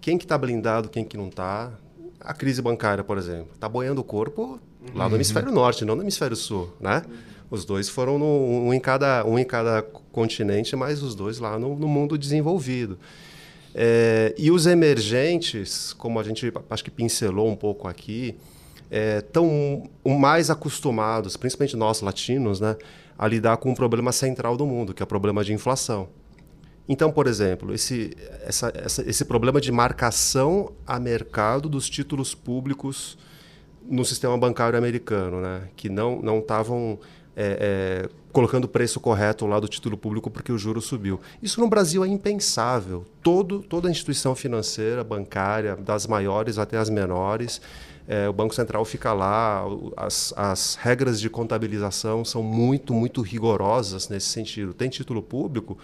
quem 0.00 0.18
que 0.18 0.24
está 0.24 0.36
blindado, 0.36 0.88
quem 0.88 1.04
que 1.04 1.16
não 1.16 1.28
está. 1.28 1.72
A 2.18 2.34
crise 2.34 2.60
bancária, 2.60 3.04
por 3.04 3.16
exemplo, 3.16 3.50
está 3.54 3.68
boiando 3.68 4.00
o 4.00 4.04
corpo 4.04 4.58
lá 4.92 5.04
no 5.04 5.10
uhum. 5.10 5.14
hemisfério 5.14 5.52
norte, 5.52 5.84
não 5.84 5.94
no 5.94 6.02
hemisfério 6.02 6.34
sul, 6.34 6.74
né? 6.80 7.04
Os 7.48 7.64
dois 7.64 7.88
foram 7.88 8.18
no, 8.18 8.26
um, 8.26 8.74
em 8.74 8.80
cada, 8.80 9.24
um 9.24 9.38
em 9.38 9.44
cada 9.44 9.82
continente, 10.10 10.74
mas 10.74 11.00
os 11.00 11.14
dois 11.14 11.38
lá 11.38 11.56
no, 11.60 11.76
no 11.76 11.86
mundo 11.86 12.18
desenvolvido. 12.18 12.98
É, 13.74 14.34
e 14.36 14.50
os 14.50 14.66
emergentes, 14.66 15.92
como 15.92 16.20
a 16.20 16.22
gente 16.22 16.52
acho 16.68 16.84
que 16.84 16.90
pincelou 16.90 17.48
um 17.48 17.56
pouco 17.56 17.88
aqui, 17.88 18.36
estão 19.18 19.88
é, 20.04 20.14
mais 20.14 20.50
acostumados, 20.50 21.36
principalmente 21.36 21.76
nós 21.76 22.02
latinos, 22.02 22.60
né, 22.60 22.76
a 23.18 23.26
lidar 23.26 23.56
com 23.56 23.70
um 23.70 23.74
problema 23.74 24.12
central 24.12 24.56
do 24.56 24.66
mundo, 24.66 24.92
que 24.92 25.02
é 25.02 25.04
o 25.04 25.06
problema 25.06 25.42
de 25.42 25.52
inflação. 25.52 26.08
Então, 26.88 27.10
por 27.10 27.26
exemplo, 27.26 27.72
esse, 27.72 28.14
essa, 28.42 28.72
essa, 28.74 29.08
esse 29.08 29.24
problema 29.24 29.60
de 29.60 29.70
marcação 29.72 30.72
a 30.86 30.98
mercado 30.98 31.68
dos 31.68 31.88
títulos 31.88 32.34
públicos 32.34 33.16
no 33.88 34.04
sistema 34.04 34.36
bancário 34.36 34.78
americano, 34.78 35.40
né, 35.40 35.68
que 35.76 35.88
não 35.88 36.38
estavam 36.38 36.98
é, 37.34 38.04
é, 38.06 38.21
colocando 38.32 38.64
o 38.64 38.68
preço 38.68 38.98
correto 38.98 39.46
lá 39.46 39.60
do 39.60 39.68
título 39.68 39.96
público 39.96 40.30
porque 40.30 40.50
o 40.50 40.58
juro 40.58 40.80
subiu. 40.80 41.20
Isso 41.42 41.60
no 41.60 41.68
Brasil 41.68 42.04
é 42.04 42.08
impensável. 42.08 43.04
Todo, 43.22 43.60
toda 43.60 43.90
instituição 43.90 44.34
financeira, 44.34 45.04
bancária, 45.04 45.76
das 45.76 46.06
maiores 46.06 46.58
até 46.58 46.78
as 46.78 46.88
menores, 46.88 47.60
é, 48.08 48.28
o 48.28 48.32
Banco 48.32 48.54
Central 48.54 48.84
fica 48.84 49.12
lá, 49.12 49.64
as, 49.96 50.34
as 50.36 50.74
regras 50.74 51.20
de 51.20 51.30
contabilização 51.30 52.24
são 52.24 52.42
muito, 52.42 52.92
muito 52.92 53.20
rigorosas 53.20 54.08
nesse 54.08 54.26
sentido. 54.26 54.74
Tem 54.74 54.88
título 54.88 55.22
público, 55.22 55.78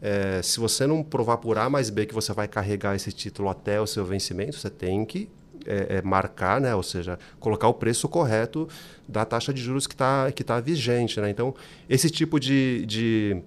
é, 0.00 0.40
se 0.42 0.60
você 0.60 0.86
não 0.86 1.02
provar 1.02 1.38
por 1.38 1.58
A 1.58 1.68
mais 1.68 1.90
B 1.90 2.06
que 2.06 2.14
você 2.14 2.32
vai 2.32 2.46
carregar 2.46 2.94
esse 2.94 3.10
título 3.10 3.48
até 3.48 3.80
o 3.80 3.86
seu 3.86 4.04
vencimento, 4.04 4.56
você 4.56 4.70
tem 4.70 5.04
que 5.04 5.28
é, 5.66 5.96
é, 5.96 6.02
marcar, 6.02 6.60
né? 6.60 6.74
ou 6.74 6.82
seja, 6.82 7.18
colocar 7.40 7.68
o 7.68 7.74
preço 7.74 8.08
correto 8.08 8.68
da 9.08 9.24
taxa 9.24 9.52
de 9.52 9.60
juros 9.60 9.86
que 9.86 9.94
está 9.94 10.30
que 10.32 10.44
tá 10.44 10.60
vigente. 10.60 11.20
Né? 11.20 11.30
Então, 11.30 11.54
esse 11.88 12.10
tipo 12.10 12.38
de, 12.38 12.84
de 12.86 13.42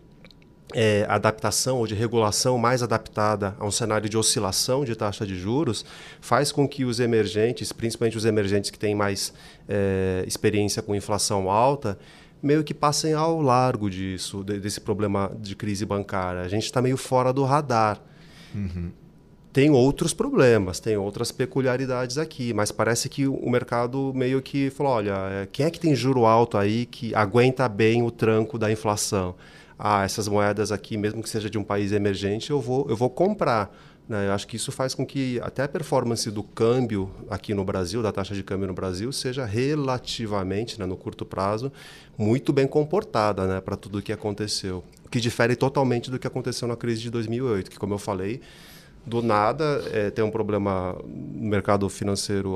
é, 0.73 1.05
adaptação 1.07 1.77
ou 1.77 1.87
de 1.87 1.95
regulação 1.95 2.57
mais 2.57 2.83
adaptada 2.83 3.55
a 3.59 3.65
um 3.65 3.71
cenário 3.71 4.09
de 4.09 4.17
oscilação 4.17 4.83
de 4.83 4.95
taxa 4.95 5.25
de 5.25 5.37
juros 5.37 5.85
faz 6.19 6.51
com 6.51 6.67
que 6.67 6.83
os 6.83 6.99
emergentes, 6.99 7.71
principalmente 7.71 8.17
os 8.17 8.25
emergentes 8.25 8.69
que 8.69 8.79
têm 8.79 8.93
mais 8.93 9.33
é, 9.67 10.23
experiência 10.27 10.81
com 10.81 10.95
inflação 10.95 11.49
alta, 11.49 11.97
meio 12.41 12.63
que 12.63 12.73
passem 12.73 13.13
ao 13.13 13.41
largo 13.41 13.89
disso, 13.89 14.43
desse 14.43 14.79
problema 14.79 15.31
de 15.39 15.55
crise 15.55 15.85
bancária. 15.85 16.41
A 16.41 16.47
gente 16.47 16.65
está 16.65 16.81
meio 16.81 16.97
fora 16.97 17.33
do 17.33 17.43
radar. 17.43 17.99
Uhum 18.53 18.91
tem 19.57 19.71
outros 19.71 20.13
problemas, 20.13 20.79
tem 20.79 20.97
outras 20.97 21.31
peculiaridades 21.31 22.19
aqui, 22.19 22.53
mas 22.53 22.71
parece 22.71 23.09
que 23.09 23.27
o 23.27 23.49
mercado 23.49 24.13
meio 24.13 24.39
que 24.39 24.69
falou: 24.69 24.91
olha, 24.91 25.15
é, 25.31 25.47
quem 25.51 25.65
é 25.65 25.71
que 25.71 25.79
tem 25.79 25.95
juro 25.95 26.27
alto 26.27 26.59
aí 26.59 26.85
que 26.85 27.15
aguenta 27.15 27.67
bem 27.67 28.03
o 28.03 28.11
tranco 28.11 28.59
da 28.59 28.71
inflação? 28.71 29.33
Ah, 29.79 30.03
essas 30.03 30.27
moedas 30.27 30.71
aqui, 30.71 30.95
mesmo 30.95 31.23
que 31.23 31.29
seja 31.29 31.49
de 31.49 31.57
um 31.57 31.63
país 31.63 31.91
emergente, 31.91 32.51
eu 32.51 32.61
vou, 32.61 32.85
eu 32.87 32.95
vou 32.95 33.09
comprar. 33.09 33.75
Né? 34.07 34.27
Eu 34.27 34.33
acho 34.33 34.45
que 34.45 34.57
isso 34.57 34.71
faz 34.71 34.93
com 34.93 35.03
que 35.03 35.39
até 35.41 35.63
a 35.63 35.67
performance 35.67 36.29
do 36.29 36.43
câmbio 36.43 37.09
aqui 37.27 37.55
no 37.55 37.65
Brasil, 37.65 38.03
da 38.03 38.11
taxa 38.11 38.35
de 38.35 38.43
câmbio 38.43 38.67
no 38.67 38.75
Brasil, 38.75 39.11
seja 39.11 39.43
relativamente, 39.43 40.79
né, 40.79 40.85
no 40.85 40.95
curto 40.95 41.25
prazo, 41.25 41.71
muito 42.15 42.53
bem 42.53 42.67
comportada 42.67 43.47
né, 43.47 43.59
para 43.59 43.75
tudo 43.75 43.97
o 43.97 44.01
que 44.03 44.13
aconteceu. 44.13 44.83
O 45.03 45.09
que 45.09 45.19
difere 45.19 45.55
totalmente 45.55 46.11
do 46.11 46.19
que 46.19 46.27
aconteceu 46.27 46.67
na 46.67 46.75
crise 46.75 47.01
de 47.01 47.09
2008, 47.09 47.71
que, 47.71 47.79
como 47.79 47.95
eu 47.95 47.97
falei, 47.97 48.39
do 49.07 49.21
nada 49.21 49.81
é, 49.93 50.11
tem 50.11 50.23
um 50.23 50.29
problema 50.29 50.93
no 51.05 51.47
mercado 51.47 51.87
financeiro 51.87 52.55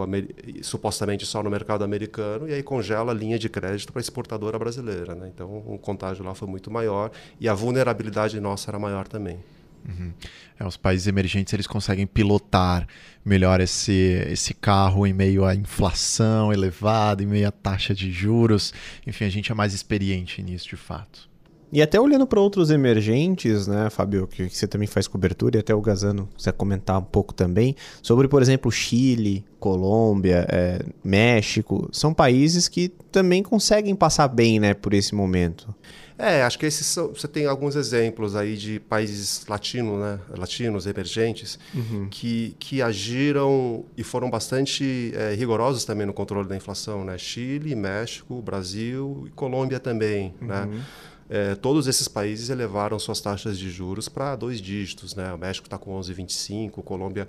supostamente 0.62 1.26
só 1.26 1.42
no 1.42 1.50
mercado 1.50 1.84
americano 1.84 2.48
e 2.48 2.54
aí 2.54 2.62
congela 2.62 3.14
a 3.14 3.16
linha 3.16 3.40
de 3.40 3.48
crédito 3.48 3.94
para 3.94 4.02
a 4.02 4.04
exportadora 4.04 4.60
brasileira 4.60 5.16
né? 5.16 5.32
então 5.34 5.64
o 5.66 5.78
contágio 5.78 6.26
lá 6.26 6.36
foi 6.36 6.50
muito 6.50 6.70
maior 6.70 7.10
e 7.40 7.48
a 7.48 7.54
vulnerabilidade 7.54 8.38
nossa 8.42 8.70
era 8.70 8.78
maior 8.78 9.08
também 9.08 9.40
uhum. 9.88 10.12
é, 10.60 10.68
os 10.68 10.76
países 10.76 11.08
emergentes 11.08 11.54
eles 11.54 11.68
conseguem 11.68 12.06
pilotar 12.06 12.86
melhor 13.24 13.62
esse, 13.62 14.22
esse 14.30 14.54
carro 14.54 15.08
em 15.08 15.14
meio 15.14 15.46
à 15.46 15.56
inflação 15.56 16.52
elevada 16.52 17.24
em 17.24 17.28
meio 17.28 17.48
à 17.48 17.52
taxa 17.52 17.96
de 17.96 18.12
juros 18.12 18.74
enfim 19.08 19.24
a 19.24 19.30
gente 19.30 19.54
é 19.54 19.56
mais 19.56 19.74
experiente 19.74 20.44
nisso 20.44 20.68
de 20.68 20.76
fato 20.76 21.31
e 21.72 21.82
até 21.82 22.00
olhando 22.00 22.28
para 22.28 22.40
outros 22.40 22.70
emergentes, 22.70 23.68
né, 23.68 23.90
Fábio, 23.90 24.28
que, 24.28 24.50
que, 24.50 24.58
você 24.58 24.68
também 24.68 24.88
faz 24.88 25.08
cobertura, 25.08 25.58
e 25.58 25.60
até 25.60 25.74
o 25.74 25.82
Gazano 25.82 26.28
quiser 26.36 26.54
comentar 26.54 27.00
um 27.00 27.04
pouco 27.04 27.34
também, 27.34 27.76
sobre, 28.02 28.28
por 28.28 28.42
exemplo, 28.42 28.72
Chile, 28.72 29.46
Colômbia, 29.60 30.46
é, 30.50 30.84
México, 31.04 31.88
são 31.92 32.14
países 32.14 32.68
que 32.68 32.90
também 33.12 33.42
conseguem 33.42 33.96
passar 33.96 34.28
bem 34.28 34.60
né, 34.60 34.74
por 34.74 34.94
esse 34.94 35.16
momento. 35.16 35.74
É, 36.22 36.44
acho 36.44 36.60
que 36.60 36.68
esses 36.68 36.86
são, 36.86 37.08
você 37.08 37.28
tem 37.28 37.48
alguns 37.48 37.76
exemplos 37.76 38.36
aí 38.36 38.56
de 38.56 38.80
países 38.80 39.44
latinos, 39.48 40.00
né, 40.00 40.20
latinos, 40.38 40.86
emergentes, 40.86 41.58
uhum. 41.74 42.08
que, 42.12 42.56
que 42.60 42.80
agiram 42.80 43.86
e 43.98 44.04
foram 44.04 44.30
bastante 44.30 45.12
é, 45.16 45.34
rigorosos 45.34 45.84
também 45.84 46.06
no 46.06 46.14
controle 46.14 46.48
da 46.48 46.56
inflação, 46.56 47.04
né? 47.04 47.18
Chile, 47.18 47.74
México, 47.74 48.40
Brasil 48.40 49.24
e 49.26 49.32
Colômbia 49.32 49.80
também, 49.80 50.32
né? 50.40 50.62
uhum. 50.62 50.66
né? 50.68 50.86
É, 51.34 51.56
todos 51.56 51.88
esses 51.88 52.10
países 52.10 52.50
elevaram 52.50 53.00
suas 53.00 53.22
taxas 53.22 53.58
de 53.58 53.72
juros 53.72 54.10
para 54.10 54.36
dois 54.36 54.60
dígitos. 54.60 55.16
Né? 55.16 55.34
O 55.34 55.38
México 55.38 55.66
está 55.66 55.78
com 55.78 55.98
11,25, 55.98 56.84
Colômbia, 56.84 57.26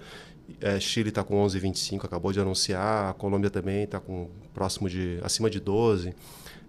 é, 0.61 0.81
Chile 0.81 1.11
está 1.11 1.23
com 1.23 1.41
11,25, 1.47 2.05
acabou 2.05 2.33
de 2.33 2.41
anunciar, 2.41 3.11
a 3.11 3.13
Colômbia 3.15 3.49
também 3.49 3.85
está 3.85 4.01
com 4.01 4.29
próximo 4.53 4.91
de 4.91 5.21
acima 5.23 5.49
de 5.49 5.61
12. 5.61 6.13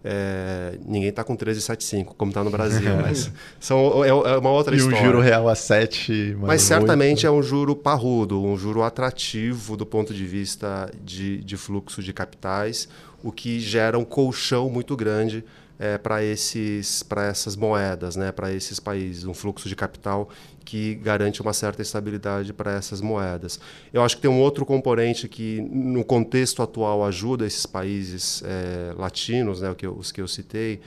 É, 0.06 0.78
ninguém 0.86 1.10
está 1.10 1.24
com 1.24 1.36
13,75, 1.36 2.14
como 2.16 2.30
está 2.30 2.44
no 2.44 2.52
Brasil, 2.52 2.94
mas 3.02 3.32
são, 3.60 4.04
é, 4.04 4.10
é, 4.10 4.38
uma 4.38 4.52
outra 4.52 4.76
e 4.76 4.78
história. 4.78 4.98
E 4.98 5.02
um 5.02 5.04
juro 5.04 5.20
real 5.20 5.50
a 5.50 5.56
7. 5.56 6.38
Mas 6.40 6.62
certamente 6.62 7.26
8. 7.26 7.28
é 7.28 7.32
um 7.32 7.42
juro 7.42 7.76
parrudo, 7.76 8.44
um 8.44 8.56
juro 8.56 8.84
atrativo 8.84 9.76
do 9.76 9.88
ponto 9.88 10.14
de 10.14 10.24
vista 10.24 10.92
de, 11.04 11.40
de 11.40 11.58
fluxo 11.58 12.04
de 12.04 12.14
capitais, 12.14 12.88
o 13.24 13.32
que 13.32 13.60
gera 13.60 13.98
um 13.98 14.06
colchão 14.06 14.70
muito 14.70 14.96
grande 14.96 15.44
é, 15.84 15.98
para 15.98 16.24
esses 16.24 17.04
para 17.04 17.26
essas 17.26 17.58
moedas, 17.58 18.16
né, 18.16 18.32
para 18.32 18.54
esses 18.54 18.80
países, 18.80 19.26
um 19.26 19.34
fluxo 19.34 19.68
de 19.68 19.76
capital 19.76 20.30
que 20.64 20.96
garante 20.96 21.42
uma 21.42 21.52
certa 21.52 21.82
estabilidade 21.82 22.54
para 22.54 22.72
essas 22.72 23.02
moedas. 23.02 23.60
Eu 23.92 24.02
acho 24.02 24.16
que 24.16 24.22
tem 24.22 24.32
um 24.32 24.40
outro 24.40 24.66
componente 24.66 25.28
que 25.28 25.60
no 25.60 26.06
contexto 26.06 26.62
atual 26.62 27.04
ajuda 27.04 27.46
esses 27.46 27.66
países 27.66 28.42
é, 28.46 28.94
latinos, 28.98 29.60
né, 29.60 29.76
os 29.98 30.10
que 30.14 30.22
eu 30.22 30.28
citei, 30.28 30.80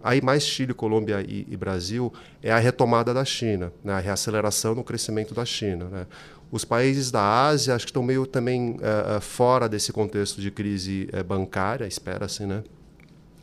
aí 0.00 0.22
mais 0.22 0.44
Chile, 0.44 0.72
Colômbia 0.72 1.20
e, 1.26 1.44
e, 1.50 1.56
Brasil, 1.56 2.12
é 2.40 2.52
a 2.52 2.58
retomada 2.58 3.12
da 3.12 3.24
China, 3.24 3.72
né, 3.82 3.94
a 3.94 3.98
reaceleração 3.98 4.72
no 4.76 4.84
crescimento 4.84 5.34
da 5.34 5.44
China. 5.44 5.86
Né. 5.86 6.06
Os 6.52 6.64
países 6.64 7.10
da 7.10 7.46
Ásia 7.46 7.74
acho 7.74 7.86
que 7.86 7.90
estão 7.90 8.04
meio 8.04 8.24
também 8.24 8.76
é 8.80 9.18
fora 9.20 9.68
desse 9.68 9.92
contexto 9.92 10.40
de 10.40 10.52
crise 10.52 11.08
é, 11.12 11.24
bancária, 11.24 11.86
espera-se, 11.88 12.46
né? 12.46 12.62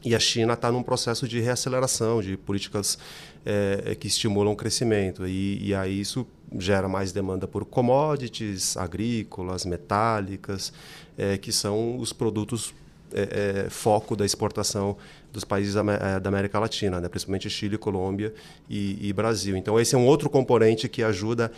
E 0.03 0.15
a 0.15 0.19
China 0.19 0.53
está 0.53 0.71
num 0.71 0.81
processo 0.81 1.27
de 1.27 1.39
reaceleração, 1.39 2.21
de 2.21 2.35
políticas 2.35 2.97
é, 3.45 3.95
que 3.95 4.07
estimulam 4.07 4.53
o 4.53 4.55
crescimento. 4.55 5.27
E, 5.27 5.67
e, 5.67 5.75
aí 5.75 5.99
isso 5.99 6.25
gera 6.57 6.87
mais 6.87 7.11
demanda 7.11 7.47
por 7.47 7.65
commodities 7.65 8.75
agrícolas, 8.77 9.63
metálicas, 9.65 10.73
é, 11.17 11.37
que 11.37 11.51
são 11.51 11.97
os 11.97 12.11
produtos 12.11 12.73
é, 13.13 13.67
foco 13.69 14.15
da 14.15 14.25
exportação 14.25 14.97
dos 15.31 15.43
países 15.43 15.75
da 15.75 16.29
América 16.29 16.59
Latina, 16.59 16.99
né? 16.99 17.07
principalmente 17.07 17.49
Chile, 17.49 17.77
Colômbia 17.77 18.33
e, 18.69 19.07
e, 19.07 19.13
Brasil. 19.13 19.55
Então, 19.55 19.79
esse 19.79 19.95
é 19.95 19.97
um 19.97 20.05
outro 20.05 20.29
componente 20.29 20.89
que 20.89 21.03
ajuda 21.03 21.51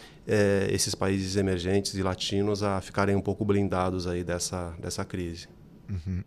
esses 0.69 0.93
países 0.93 1.35
emergentes 1.37 1.95
e 1.95 2.03
latinos 2.03 2.61
a 2.61 2.79
ficarem 2.81 3.15
um 3.15 3.21
pouco 3.21 3.43
blindados 3.43 4.05
aí 4.05 4.23
dessa, 4.23 4.75
dessa 4.79 5.03
crise. 5.03 5.47
Uhum. 5.89 6.23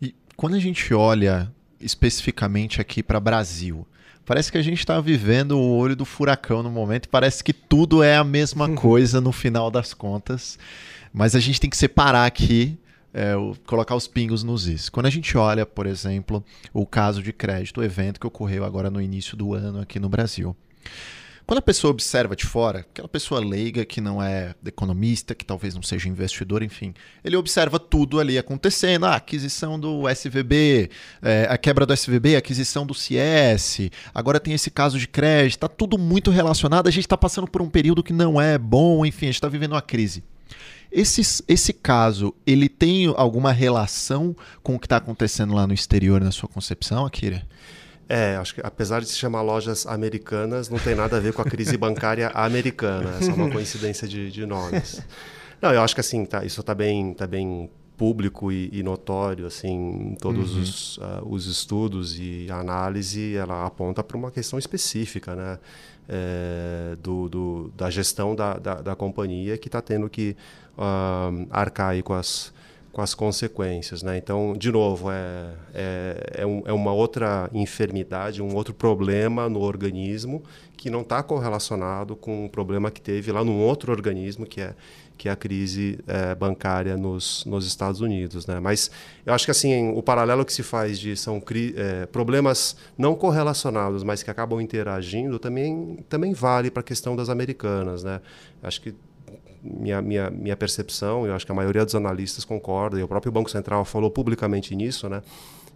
E 0.00 0.14
quando 0.36 0.54
a 0.54 0.60
gente 0.60 0.92
olha 0.92 1.52
especificamente 1.80 2.80
aqui 2.80 3.02
para 3.02 3.20
Brasil, 3.20 3.86
parece 4.24 4.50
que 4.50 4.58
a 4.58 4.62
gente 4.62 4.78
está 4.78 5.00
vivendo 5.00 5.52
o 5.52 5.76
olho 5.76 5.94
do 5.94 6.04
furacão 6.04 6.62
no 6.62 6.70
momento 6.70 7.06
e 7.06 7.08
parece 7.08 7.44
que 7.44 7.52
tudo 7.52 8.02
é 8.02 8.16
a 8.16 8.24
mesma 8.24 8.68
coisa 8.74 9.20
no 9.20 9.32
final 9.32 9.70
das 9.70 9.92
contas. 9.94 10.58
Mas 11.12 11.34
a 11.34 11.40
gente 11.40 11.60
tem 11.60 11.70
que 11.70 11.76
separar 11.76 12.26
aqui 12.26 12.78
é, 13.12 13.36
o, 13.36 13.54
colocar 13.64 13.94
os 13.94 14.08
pingos 14.08 14.42
nos 14.42 14.66
is. 14.66 14.88
Quando 14.88 15.06
a 15.06 15.10
gente 15.10 15.38
olha, 15.38 15.64
por 15.64 15.86
exemplo, 15.86 16.44
o 16.72 16.84
caso 16.84 17.22
de 17.22 17.32
crédito, 17.32 17.80
o 17.80 17.84
evento 17.84 18.18
que 18.18 18.26
ocorreu 18.26 18.64
agora 18.64 18.90
no 18.90 19.00
início 19.00 19.36
do 19.36 19.54
ano 19.54 19.80
aqui 19.80 20.00
no 20.00 20.08
Brasil. 20.08 20.56
Quando 21.46 21.58
a 21.58 21.62
pessoa 21.62 21.90
observa 21.90 22.34
de 22.34 22.46
fora, 22.46 22.80
aquela 22.80 23.06
pessoa 23.06 23.38
leiga 23.38 23.84
que 23.84 24.00
não 24.00 24.22
é 24.22 24.54
economista, 24.64 25.34
que 25.34 25.44
talvez 25.44 25.74
não 25.74 25.82
seja 25.82 26.08
investidor, 26.08 26.62
enfim, 26.62 26.94
ele 27.22 27.36
observa 27.36 27.78
tudo 27.78 28.18
ali 28.18 28.38
acontecendo, 28.38 29.04
a 29.04 29.16
aquisição 29.16 29.78
do 29.78 30.08
SVB, 30.08 30.88
é, 31.20 31.46
a 31.50 31.58
quebra 31.58 31.84
do 31.84 31.92
SVB, 31.92 32.36
a 32.36 32.38
aquisição 32.38 32.86
do 32.86 32.94
CS, 32.94 33.90
agora 34.14 34.40
tem 34.40 34.54
esse 34.54 34.70
caso 34.70 34.98
de 34.98 35.06
crédito, 35.06 35.56
está 35.56 35.68
tudo 35.68 35.98
muito 35.98 36.30
relacionado, 36.30 36.88
a 36.88 36.90
gente 36.90 37.04
está 37.04 37.16
passando 37.16 37.46
por 37.46 37.60
um 37.60 37.68
período 37.68 38.02
que 38.02 38.12
não 38.12 38.40
é 38.40 38.56
bom, 38.56 39.04
enfim, 39.04 39.26
a 39.26 39.28
gente 39.28 39.34
está 39.34 39.48
vivendo 39.48 39.72
uma 39.72 39.82
crise. 39.82 40.24
Esse, 40.90 41.42
esse 41.46 41.72
caso, 41.74 42.32
ele 42.46 42.70
tem 42.70 43.12
alguma 43.16 43.52
relação 43.52 44.34
com 44.62 44.76
o 44.76 44.78
que 44.78 44.86
está 44.86 44.96
acontecendo 44.96 45.52
lá 45.52 45.66
no 45.66 45.74
exterior, 45.74 46.22
na 46.22 46.30
sua 46.30 46.48
concepção, 46.48 47.04
Akira? 47.04 47.46
É, 48.08 48.36
acho 48.36 48.54
que 48.54 48.60
apesar 48.62 49.00
de 49.00 49.08
se 49.08 49.16
chamar 49.16 49.42
lojas 49.42 49.86
americanas, 49.86 50.68
não 50.68 50.78
tem 50.78 50.94
nada 50.94 51.16
a 51.16 51.20
ver 51.20 51.32
com 51.32 51.42
a 51.42 51.44
crise 51.44 51.76
bancária 51.76 52.28
americana. 52.34 53.16
É 53.18 53.22
só 53.22 53.32
uma 53.32 53.50
coincidência 53.50 54.06
de, 54.06 54.30
de 54.30 54.44
nomes. 54.44 55.00
Não, 55.60 55.72
eu 55.72 55.80
acho 55.80 55.94
que 55.94 56.00
assim, 56.00 56.24
tá, 56.24 56.44
isso 56.44 56.60
está 56.60 56.74
bem, 56.74 57.14
tá 57.14 57.26
bem 57.26 57.70
público 57.96 58.50
e, 58.52 58.68
e, 58.72 58.82
notório, 58.82 59.46
assim, 59.46 60.16
todos 60.20 60.54
uhum. 60.54 60.62
os, 60.62 60.98
uh, 60.98 61.02
os 61.26 61.46
estudos 61.46 62.18
e 62.18 62.48
análise, 62.50 63.36
ela 63.36 63.64
aponta 63.66 64.02
para 64.02 64.16
uma 64.16 64.30
questão 64.30 64.58
específica, 64.58 65.34
né? 65.34 65.58
É, 66.06 66.96
do, 67.02 67.30
do, 67.30 67.72
da 67.74 67.88
gestão 67.88 68.36
da, 68.36 68.58
da, 68.58 68.74
da 68.74 68.94
companhia 68.94 69.56
que 69.56 69.68
está 69.68 69.80
tendo 69.80 70.10
que 70.10 70.36
uh, 70.76 71.46
arcar 71.50 72.02
com 72.02 72.12
as, 72.12 72.52
com 72.94 73.02
as 73.02 73.12
consequências. 73.12 74.02
Né? 74.02 74.16
Então, 74.16 74.54
de 74.56 74.70
novo, 74.70 75.10
é, 75.10 75.50
é, 75.74 76.30
é, 76.38 76.46
um, 76.46 76.62
é, 76.64 76.72
uma 76.72 76.92
outra 76.92 77.50
enfermidade, 77.52 78.40
um 78.40 78.54
outro 78.54 78.72
problema 78.72 79.48
no 79.48 79.60
organismo 79.60 80.42
que 80.76 80.88
não 80.88 81.00
está 81.00 81.22
correlacionado 81.22 82.14
com 82.14 82.46
o 82.46 82.48
problema 82.48 82.90
que 82.90 83.00
teve 83.00 83.32
lá 83.32 83.44
num 83.44 83.58
outro 83.58 83.90
organismo, 83.90 84.46
que 84.46 84.60
é, 84.60 84.74
que 85.18 85.28
é 85.28 85.32
a 85.32 85.36
crise 85.36 85.98
é, 86.06 86.34
bancária 86.34 86.96
nos, 86.96 87.44
nos 87.44 87.66
Estados 87.66 88.00
Unidos. 88.00 88.46
Né? 88.46 88.60
Mas 88.60 88.90
eu 89.26 89.34
acho 89.34 89.44
que 89.44 89.50
assim 89.50 89.90
o 89.90 90.02
paralelo 90.02 90.44
que 90.44 90.52
se 90.52 90.62
faz 90.62 90.98
de 90.98 91.16
são 91.16 91.42
é, 91.76 92.06
problemas 92.06 92.76
não 92.96 93.14
correlacionados, 93.14 94.04
mas 94.04 94.22
que 94.22 94.30
acabam 94.30 94.60
interagindo, 94.60 95.38
também, 95.38 95.98
também 96.08 96.32
vale 96.32 96.70
para 96.70 96.80
a 96.80 96.84
questão 96.84 97.16
das 97.16 97.28
americanas. 97.28 98.04
Né? 98.04 98.20
Acho 98.62 98.80
que 98.80 98.94
minha, 99.64 100.02
minha, 100.02 100.30
minha 100.30 100.56
percepção, 100.56 101.26
eu 101.26 101.34
acho 101.34 101.46
que 101.46 101.52
a 101.52 101.54
maioria 101.54 101.84
dos 101.84 101.94
analistas 101.94 102.44
concorda, 102.44 103.00
e 103.00 103.02
o 103.02 103.08
próprio 103.08 103.32
Banco 103.32 103.50
Central 103.50 103.84
falou 103.84 104.10
publicamente 104.10 104.76
nisso, 104.76 105.08
né? 105.08 105.22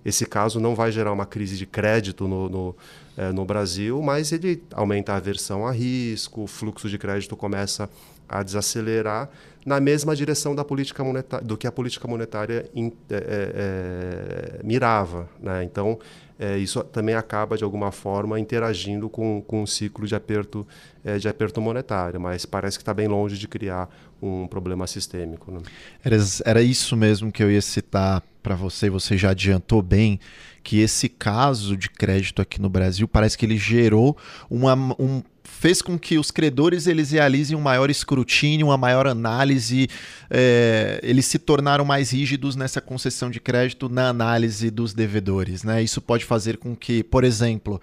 Esse 0.04 0.26
caso 0.26 0.60
não 0.60 0.74
vai 0.74 0.92
gerar 0.92 1.12
uma 1.12 1.26
crise 1.26 1.56
de 1.56 1.66
crédito 1.66 2.28
no, 2.28 2.48
no, 2.48 2.76
é, 3.16 3.32
no 3.32 3.44
Brasil, 3.44 4.00
mas 4.00 4.30
ele 4.30 4.62
aumenta 4.72 5.12
a 5.12 5.16
aversão 5.16 5.66
a 5.66 5.72
risco, 5.72 6.42
o 6.42 6.46
fluxo 6.46 6.88
de 6.88 6.98
crédito 6.98 7.36
começa 7.36 7.90
a 8.28 8.42
desacelerar 8.42 9.28
na 9.66 9.80
mesma 9.80 10.14
direção 10.14 10.54
da 10.54 10.64
política 10.64 11.02
monetária, 11.02 11.44
do 11.44 11.56
que 11.56 11.66
a 11.66 11.72
política 11.72 12.06
monetária 12.06 12.70
in, 12.74 12.92
é, 13.10 14.60
é, 14.60 14.64
mirava. 14.64 15.28
Né? 15.40 15.64
Então, 15.64 15.98
é, 16.38 16.56
isso 16.56 16.82
também 16.84 17.14
acaba, 17.14 17.56
de 17.56 17.64
alguma 17.64 17.90
forma, 17.90 18.38
interagindo 18.38 19.08
com, 19.08 19.42
com 19.42 19.62
um 19.62 19.66
ciclo 19.66 20.06
de 20.06 20.14
aperto, 20.14 20.66
é, 21.04 21.18
de 21.18 21.28
aperto 21.28 21.60
monetário, 21.60 22.20
mas 22.20 22.46
parece 22.46 22.78
que 22.78 22.82
está 22.82 22.94
bem 22.94 23.08
longe 23.08 23.36
de 23.36 23.48
criar 23.48 23.88
um 24.22 24.46
problema 24.46 24.86
sistêmico. 24.86 25.50
Né? 25.50 25.60
Era, 26.04 26.16
era 26.44 26.62
isso 26.62 26.96
mesmo 26.96 27.32
que 27.32 27.42
eu 27.42 27.50
ia 27.50 27.60
citar 27.60 28.22
para 28.42 28.54
você, 28.54 28.88
você 28.88 29.16
já 29.18 29.30
adiantou 29.30 29.82
bem 29.82 30.20
que 30.68 30.80
esse 30.80 31.08
caso 31.08 31.74
de 31.78 31.88
crédito 31.88 32.42
aqui 32.42 32.60
no 32.60 32.68
Brasil 32.68 33.08
parece 33.08 33.38
que 33.38 33.46
ele 33.46 33.56
gerou 33.56 34.18
uma, 34.50 34.74
um 34.98 35.22
fez 35.42 35.80
com 35.80 35.98
que 35.98 36.18
os 36.18 36.30
credores 36.30 36.86
eles 36.86 37.10
realizem 37.10 37.56
um 37.56 37.60
maior 37.62 37.88
escrutínio, 37.88 38.66
uma 38.66 38.76
maior 38.76 39.06
análise, 39.06 39.88
é, 40.28 41.00
eles 41.02 41.24
se 41.24 41.38
tornaram 41.38 41.86
mais 41.86 42.10
rígidos 42.10 42.54
nessa 42.54 42.82
concessão 42.82 43.30
de 43.30 43.40
crédito 43.40 43.88
na 43.88 44.10
análise 44.10 44.70
dos 44.70 44.92
devedores. 44.92 45.64
Né? 45.64 45.82
Isso 45.82 46.02
pode 46.02 46.26
fazer 46.26 46.58
com 46.58 46.76
que, 46.76 47.02
por 47.02 47.24
exemplo, 47.24 47.80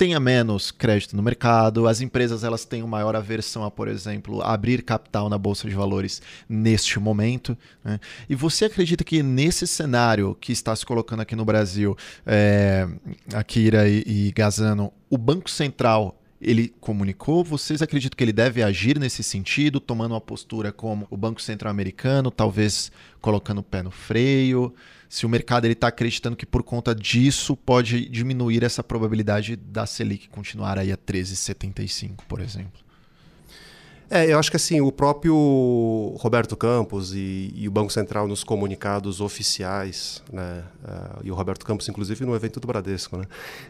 tenha 0.00 0.18
menos 0.18 0.70
crédito 0.70 1.14
no 1.14 1.22
mercado, 1.22 1.86
as 1.86 2.00
empresas 2.00 2.42
elas 2.42 2.64
tenham 2.64 2.88
maior 2.88 3.14
aversão 3.14 3.64
a, 3.64 3.70
por 3.70 3.86
exemplo, 3.86 4.40
abrir 4.42 4.82
capital 4.82 5.28
na 5.28 5.36
bolsa 5.36 5.68
de 5.68 5.74
valores 5.74 6.22
neste 6.48 6.98
momento. 6.98 7.54
Né? 7.84 8.00
E 8.26 8.34
você 8.34 8.64
acredita 8.64 9.04
que 9.04 9.22
nesse 9.22 9.66
cenário 9.66 10.34
que 10.40 10.52
está 10.52 10.74
se 10.74 10.86
colocando 10.86 11.20
aqui 11.20 11.36
no 11.36 11.44
Brasil, 11.44 11.94
é, 12.24 12.88
Akira 13.34 13.86
e, 13.90 14.02
e 14.06 14.32
Gazano, 14.32 14.90
o 15.10 15.18
Banco 15.18 15.50
Central 15.50 16.18
ele 16.40 16.72
comunicou? 16.80 17.44
Vocês 17.44 17.82
acreditam 17.82 18.16
que 18.16 18.24
ele 18.24 18.32
deve 18.32 18.62
agir 18.62 18.98
nesse 18.98 19.22
sentido, 19.22 19.78
tomando 19.78 20.12
uma 20.12 20.20
postura 20.20 20.72
como 20.72 21.06
o 21.10 21.16
Banco 21.18 21.42
Central 21.42 21.70
Americano, 21.70 22.30
talvez 22.30 22.90
colocando 23.20 23.58
o 23.58 23.62
pé 23.62 23.82
no 23.82 23.90
freio? 23.90 24.74
Se 25.10 25.26
o 25.26 25.28
mercado 25.28 25.66
está 25.66 25.88
acreditando 25.88 26.36
que 26.36 26.46
por 26.46 26.62
conta 26.62 26.94
disso 26.94 27.56
pode 27.56 28.08
diminuir 28.08 28.62
essa 28.62 28.80
probabilidade 28.80 29.56
da 29.56 29.84
Selic 29.84 30.28
continuar 30.28 30.78
aí 30.78 30.92
a 30.92 30.96
13,75, 30.96 32.18
por 32.28 32.40
exemplo? 32.40 32.80
É, 34.08 34.32
eu 34.32 34.38
acho 34.38 34.50
que 34.50 34.56
assim, 34.56 34.80
o 34.80 34.92
próprio 34.92 36.14
Roberto 36.18 36.56
Campos 36.56 37.12
e, 37.12 37.52
e 37.56 37.66
o 37.66 37.72
Banco 37.72 37.92
Central 37.92 38.28
nos 38.28 38.44
comunicados 38.44 39.20
oficiais, 39.20 40.22
né, 40.32 40.62
uh, 40.84 41.20
e 41.24 41.30
o 41.30 41.34
Roberto 41.34 41.66
Campos, 41.66 41.88
inclusive, 41.88 42.24
no 42.24 42.34
evento 42.34 42.60
do 42.60 42.66
Bradesco, 42.68 43.16
né, 43.16 43.24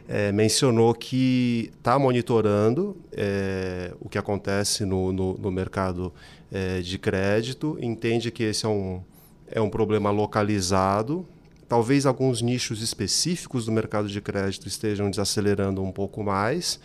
é, 0.07 0.33
mencionou 0.33 0.93
que 0.95 1.71
está 1.79 1.99
monitorando 1.99 2.97
é, 3.13 3.95
o 3.99 4.11
que 4.11 4.19
acontece 4.19 4.85
no, 4.85 5.11
no, 5.11 5.39
no 5.39 5.51
mercado 5.51 6.13
é, 6.53 6.81
de 6.81 6.99
crédito, 6.99 7.79
entende 7.81 8.31
que 8.31 8.43
esse 8.43 8.67
é 8.67 8.69
um, 8.69 9.03
é 9.51 9.61
um 9.61 9.71
problema 9.71 10.11
localizado, 10.11 11.27
talvez 11.69 12.07
alguns 12.07 12.43
nichos 12.43 12.83
específicos 12.83 13.67
do 13.67 13.73
mercado 13.73 14.09
de 14.09 14.21
crédito 14.21 14.67
estejam 14.67 15.11
desacelerando 15.11 15.83
um 15.83 15.93
pouco 15.93 16.23
mais, 16.23 16.81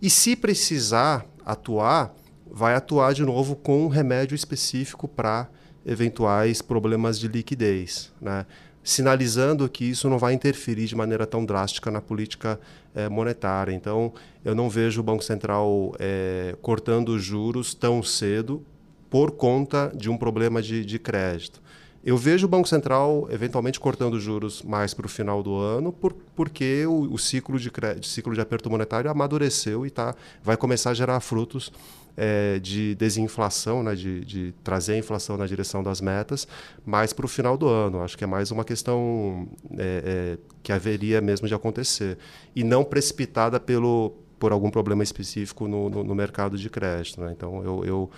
e 0.00 0.08
se 0.08 0.34
precisar 0.34 1.26
atuar, 1.44 2.14
vai 2.50 2.74
atuar 2.74 3.12
de 3.12 3.24
novo 3.24 3.54
com 3.54 3.84
um 3.84 3.88
remédio 3.88 4.34
específico 4.34 5.06
para 5.06 5.48
eventuais 5.84 6.62
problemas 6.62 7.18
de 7.18 7.28
liquidez, 7.28 8.12
né? 8.20 8.46
sinalizando 8.82 9.68
que 9.68 9.84
isso 9.84 10.08
não 10.08 10.18
vai 10.18 10.32
interferir 10.32 10.86
de 10.86 10.96
maneira 10.96 11.26
tão 11.26 11.44
drástica 11.44 11.90
na 11.90 12.00
política 12.00 12.58
eh, 12.94 13.08
monetária. 13.08 13.72
Então, 13.72 14.12
eu 14.44 14.54
não 14.54 14.70
vejo 14.70 15.00
o 15.00 15.04
Banco 15.04 15.22
Central 15.22 15.94
eh, 15.98 16.56
cortando 16.62 17.18
juros 17.18 17.74
tão 17.74 18.02
cedo 18.02 18.64
por 19.10 19.32
conta 19.32 19.92
de 19.94 20.08
um 20.08 20.16
problema 20.16 20.62
de, 20.62 20.84
de 20.84 20.98
crédito. 20.98 21.60
Eu 22.02 22.16
vejo 22.16 22.46
o 22.46 22.48
Banco 22.48 22.66
Central 22.66 23.28
eventualmente 23.30 23.78
cortando 23.78 24.18
juros 24.18 24.62
mais 24.62 24.94
para 24.94 25.04
o 25.04 25.08
final 25.08 25.42
do 25.42 25.54
ano, 25.54 25.92
por, 25.92 26.14
porque 26.34 26.86
o, 26.86 27.12
o 27.12 27.18
ciclo, 27.18 27.58
de, 27.58 27.70
de, 27.98 28.08
ciclo 28.08 28.34
de 28.34 28.40
aperto 28.40 28.70
monetário 28.70 29.10
amadureceu 29.10 29.84
e 29.84 29.90
tá, 29.90 30.14
vai 30.42 30.56
começar 30.56 30.90
a 30.90 30.94
gerar 30.94 31.20
frutos 31.20 31.70
é, 32.16 32.58
de 32.58 32.94
desinflação, 32.94 33.82
né, 33.82 33.94
de, 33.94 34.24
de, 34.24 34.54
trazer 34.64 34.94
a 34.94 34.98
inflação 34.98 35.36
na 35.36 35.46
direção 35.46 35.82
das 35.82 36.00
metas, 36.00 36.48
mais 36.86 37.12
para 37.12 37.26
o 37.26 37.28
final 37.28 37.56
do 37.56 37.68
ano. 37.68 38.02
Acho 38.02 38.16
que 38.16 38.24
é 38.24 38.26
mais 38.26 38.50
uma 38.50 38.64
questão 38.64 39.48
é, 39.76 40.36
é, 40.36 40.38
que 40.62 40.72
haveria 40.72 41.20
mesmo 41.20 41.46
de 41.46 41.54
acontecer. 41.54 42.16
E 42.56 42.64
não 42.64 42.82
precipitada 42.82 43.60
pelo, 43.60 44.14
por 44.38 44.52
algum 44.52 44.70
problema 44.70 45.02
específico 45.02 45.68
no, 45.68 45.90
no, 45.90 46.02
no 46.02 46.14
mercado 46.14 46.56
de 46.56 46.70
crédito. 46.70 47.20
Né? 47.20 47.32
Então, 47.36 47.62
eu, 47.62 47.84
eu, 47.84 48.10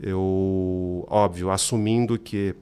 eu, 0.00 1.06
óbvio, 1.08 1.50
assumindo 1.50 2.18
que 2.18 2.54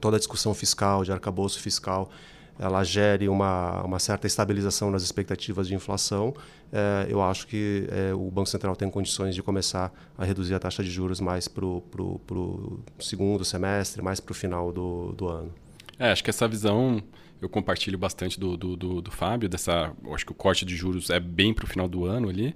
toda 0.00 0.16
a 0.16 0.18
discussão 0.18 0.52
fiscal, 0.54 1.04
de 1.04 1.12
arcabouço 1.12 1.60
fiscal, 1.60 2.10
ela 2.58 2.84
gere 2.84 3.28
uma, 3.28 3.82
uma 3.82 3.98
certa 3.98 4.26
estabilização 4.26 4.90
nas 4.90 5.02
expectativas 5.02 5.66
de 5.66 5.74
inflação, 5.74 6.34
é, 6.72 7.06
eu 7.08 7.22
acho 7.22 7.46
que 7.46 7.88
é, 7.90 8.14
o 8.14 8.30
Banco 8.30 8.48
Central 8.48 8.76
tem 8.76 8.88
condições 8.90 9.34
de 9.34 9.42
começar 9.42 9.92
a 10.16 10.24
reduzir 10.24 10.54
a 10.54 10.58
taxa 10.58 10.84
de 10.84 10.90
juros 10.90 11.20
mais 11.20 11.48
para 11.48 11.64
o 11.64 12.80
segundo 12.98 13.44
semestre, 13.44 14.02
mais 14.02 14.20
para 14.20 14.32
o 14.32 14.34
final 14.34 14.72
do, 14.72 15.12
do 15.12 15.28
ano. 15.28 15.52
É, 15.98 16.12
acho 16.12 16.22
que 16.22 16.30
essa 16.30 16.46
visão 16.46 17.02
eu 17.42 17.48
compartilho 17.48 17.96
bastante 17.96 18.38
do, 18.38 18.56
do, 18.56 18.76
do, 18.76 19.00
do 19.00 19.10
Fábio, 19.10 19.48
dessa. 19.48 19.92
acho 20.12 20.26
que 20.26 20.32
o 20.32 20.34
corte 20.34 20.64
de 20.64 20.76
juros 20.76 21.08
é 21.08 21.18
bem 21.18 21.54
para 21.54 21.64
o 21.64 21.68
final 21.68 21.88
do 21.88 22.04
ano 22.04 22.28
ali. 22.28 22.54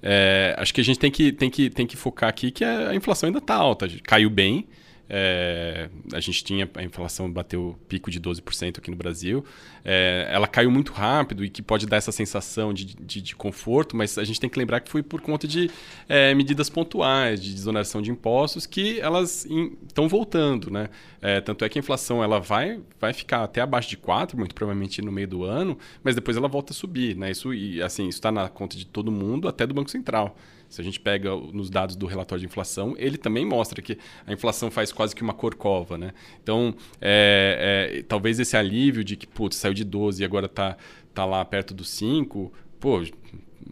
É, 0.00 0.54
acho 0.56 0.72
que 0.72 0.80
a 0.80 0.84
gente 0.84 0.98
tem 0.98 1.10
que, 1.10 1.32
tem, 1.32 1.50
que, 1.50 1.68
tem 1.68 1.86
que 1.86 1.96
focar 1.96 2.28
aqui 2.28 2.50
que 2.50 2.64
a 2.64 2.94
inflação 2.94 3.26
ainda 3.26 3.40
está 3.40 3.56
alta. 3.56 3.88
Caiu 4.04 4.30
bem, 4.30 4.68
é, 5.12 5.90
a 6.12 6.20
gente 6.20 6.44
tinha, 6.44 6.70
a 6.74 6.84
inflação 6.84 7.28
bateu 7.30 7.76
pico 7.88 8.12
de 8.12 8.20
12% 8.20 8.78
aqui 8.78 8.92
no 8.92 8.96
Brasil. 8.96 9.44
É, 9.84 10.28
ela 10.30 10.46
caiu 10.46 10.70
muito 10.70 10.92
rápido 10.92 11.44
e 11.44 11.50
que 11.50 11.60
pode 11.60 11.84
dar 11.84 11.96
essa 11.96 12.12
sensação 12.12 12.72
de, 12.72 12.84
de, 12.84 13.20
de 13.20 13.34
conforto, 13.34 13.96
mas 13.96 14.16
a 14.16 14.22
gente 14.22 14.38
tem 14.38 14.48
que 14.48 14.56
lembrar 14.56 14.78
que 14.78 14.88
foi 14.88 15.02
por 15.02 15.20
conta 15.20 15.48
de 15.48 15.68
é, 16.08 16.32
medidas 16.32 16.70
pontuais, 16.70 17.42
de 17.42 17.52
desoneração 17.52 18.00
de 18.00 18.12
impostos, 18.12 18.66
que 18.66 19.00
elas 19.00 19.44
estão 19.88 20.08
voltando. 20.08 20.70
Né? 20.70 20.88
É, 21.20 21.40
tanto 21.40 21.64
é 21.64 21.68
que 21.68 21.76
a 21.76 21.80
inflação 21.80 22.22
ela 22.22 22.38
vai, 22.38 22.80
vai 23.00 23.12
ficar 23.12 23.42
até 23.42 23.60
abaixo 23.60 23.88
de 23.88 23.96
4%, 23.96 24.36
muito 24.36 24.54
provavelmente 24.54 25.02
no 25.02 25.10
meio 25.10 25.26
do 25.26 25.42
ano, 25.42 25.76
mas 26.04 26.14
depois 26.14 26.36
ela 26.36 26.46
volta 26.46 26.72
a 26.72 26.74
subir. 26.74 27.16
Né? 27.16 27.32
Isso 27.32 27.48
assim, 27.84 28.08
está 28.08 28.30
na 28.30 28.48
conta 28.48 28.76
de 28.76 28.86
todo 28.86 29.10
mundo, 29.10 29.48
até 29.48 29.66
do 29.66 29.74
Banco 29.74 29.90
Central. 29.90 30.36
Se 30.70 30.80
a 30.80 30.84
gente 30.84 31.00
pega 31.00 31.34
nos 31.34 31.68
dados 31.68 31.96
do 31.96 32.06
relatório 32.06 32.40
de 32.40 32.46
inflação, 32.46 32.94
ele 32.96 33.18
também 33.18 33.44
mostra 33.44 33.82
que 33.82 33.98
a 34.24 34.32
inflação 34.32 34.70
faz 34.70 34.92
quase 34.92 35.14
que 35.14 35.22
uma 35.22 35.34
corcova. 35.34 35.98
Né? 35.98 36.12
Então, 36.40 36.74
é, 37.00 37.98
é, 37.98 38.02
talvez 38.04 38.38
esse 38.38 38.56
alívio 38.56 39.02
de 39.02 39.16
que 39.16 39.26
putz, 39.26 39.56
saiu 39.56 39.74
de 39.74 39.84
12 39.84 40.22
e 40.22 40.24
agora 40.24 40.46
está 40.46 40.76
tá 41.12 41.24
lá 41.24 41.44
perto 41.44 41.74
dos 41.74 41.90
5, 41.90 42.52
pô, 42.78 43.02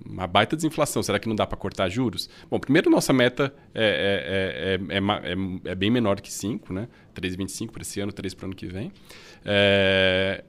uma 0.04 0.26
baita 0.26 0.56
desinflação. 0.56 1.02
Será 1.02 1.18
que 1.18 1.28
não 1.28 1.36
dá 1.36 1.46
para 1.46 1.56
cortar 1.56 1.88
juros? 1.88 2.28
Bom, 2.50 2.58
primeiro, 2.58 2.90
nossa 2.90 3.12
meta 3.12 3.52
é, 3.74 4.78
é, 4.90 4.96
é, 4.96 5.70
é, 5.70 5.74
bem 5.74 5.90
menor 5.90 6.20
que 6.20 6.32
5, 6.32 6.72
né? 6.72 6.88
3,25 7.14 7.70
para 7.70 7.82
esse 7.82 8.00
ano, 8.00 8.12
3 8.12 8.34
para 8.34 8.44
o 8.44 8.46
ano 8.46 8.56
que 8.56 8.66
vem. 8.66 8.92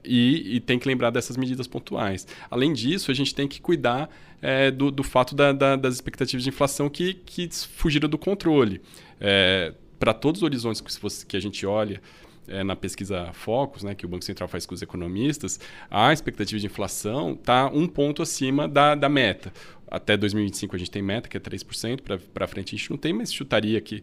E, 0.04 0.56
e, 0.56 0.60
tem 0.60 0.78
que 0.78 0.86
lembrar 0.86 1.10
dessas 1.10 1.36
medidas 1.36 1.66
pontuais. 1.66 2.26
Além 2.50 2.72
disso, 2.72 3.10
a 3.10 3.14
gente 3.14 3.34
tem 3.34 3.48
que 3.48 3.60
cuidar 3.60 4.08
do, 4.76 4.90
do, 4.90 5.02
fato 5.02 5.34
da, 5.34 5.52
da, 5.52 5.76
das 5.76 5.94
expectativas 5.94 6.44
de 6.44 6.48
inflação 6.48 6.88
que, 6.88 7.14
que 7.14 7.48
fugiram 7.76 8.08
do 8.08 8.18
controle. 8.18 8.80
para 9.98 10.14
todos 10.14 10.40
os 10.40 10.42
horizontes 10.44 10.80
que, 10.80 11.26
que 11.26 11.36
a 11.36 11.40
gente 11.40 11.66
olha, 11.66 12.00
é, 12.50 12.64
na 12.64 12.76
pesquisa 12.76 13.30
Focus, 13.32 13.82
né, 13.82 13.94
que 13.94 14.04
o 14.04 14.08
Banco 14.08 14.24
Central 14.24 14.48
faz 14.48 14.66
com 14.66 14.74
os 14.74 14.82
economistas, 14.82 15.60
a 15.90 16.12
expectativa 16.12 16.58
de 16.58 16.66
inflação 16.66 17.32
está 17.32 17.66
um 17.68 17.86
ponto 17.86 18.22
acima 18.22 18.68
da, 18.68 18.94
da 18.94 19.08
meta. 19.08 19.52
Até 19.90 20.16
2025 20.16 20.76
a 20.76 20.78
gente 20.78 20.90
tem 20.90 21.02
meta, 21.02 21.28
que 21.28 21.36
é 21.36 21.40
3%, 21.40 22.00
para 22.32 22.46
frente 22.46 22.76
a 22.76 22.78
gente 22.78 22.90
não 22.90 22.96
tem, 22.96 23.12
mas 23.12 23.32
chutaria 23.32 23.80
que 23.80 24.02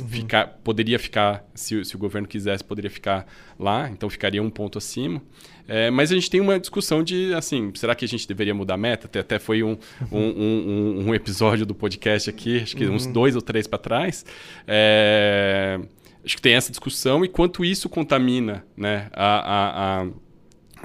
uhum. 0.00 0.08
ficar, 0.08 0.46
poderia 0.62 0.96
ficar, 0.96 1.44
se, 1.54 1.84
se 1.84 1.96
o 1.96 1.98
governo 1.98 2.28
quisesse, 2.28 2.62
poderia 2.62 2.90
ficar 2.90 3.26
lá, 3.58 3.90
então 3.90 4.08
ficaria 4.08 4.40
um 4.40 4.50
ponto 4.50 4.78
acima. 4.78 5.20
É, 5.66 5.90
mas 5.90 6.12
a 6.12 6.14
gente 6.14 6.30
tem 6.30 6.40
uma 6.40 6.60
discussão 6.60 7.02
de, 7.02 7.34
assim, 7.34 7.72
será 7.74 7.96
que 7.96 8.04
a 8.04 8.08
gente 8.08 8.28
deveria 8.28 8.54
mudar 8.54 8.74
a 8.74 8.76
meta? 8.76 9.06
Até, 9.06 9.20
até 9.20 9.38
foi 9.40 9.64
um, 9.64 9.76
um, 10.12 10.20
um, 10.20 11.08
um, 11.08 11.14
episódio 11.14 11.66
do 11.66 11.74
podcast 11.74 12.30
aqui, 12.30 12.60
acho 12.60 12.76
que 12.76 12.84
uhum. 12.84 12.94
uns 12.94 13.06
dois 13.06 13.34
ou 13.34 13.42
três 13.42 13.66
para 13.66 13.78
trás. 13.78 14.24
É 14.68 15.80
acho 16.24 16.36
que 16.36 16.42
tem 16.42 16.54
essa 16.54 16.70
discussão 16.70 17.24
e 17.24 17.28
quanto 17.28 17.64
isso 17.64 17.88
contamina 17.88 18.64
né, 18.76 19.08
a, 19.12 20.02
a, 20.02 20.02
a 20.02 20.06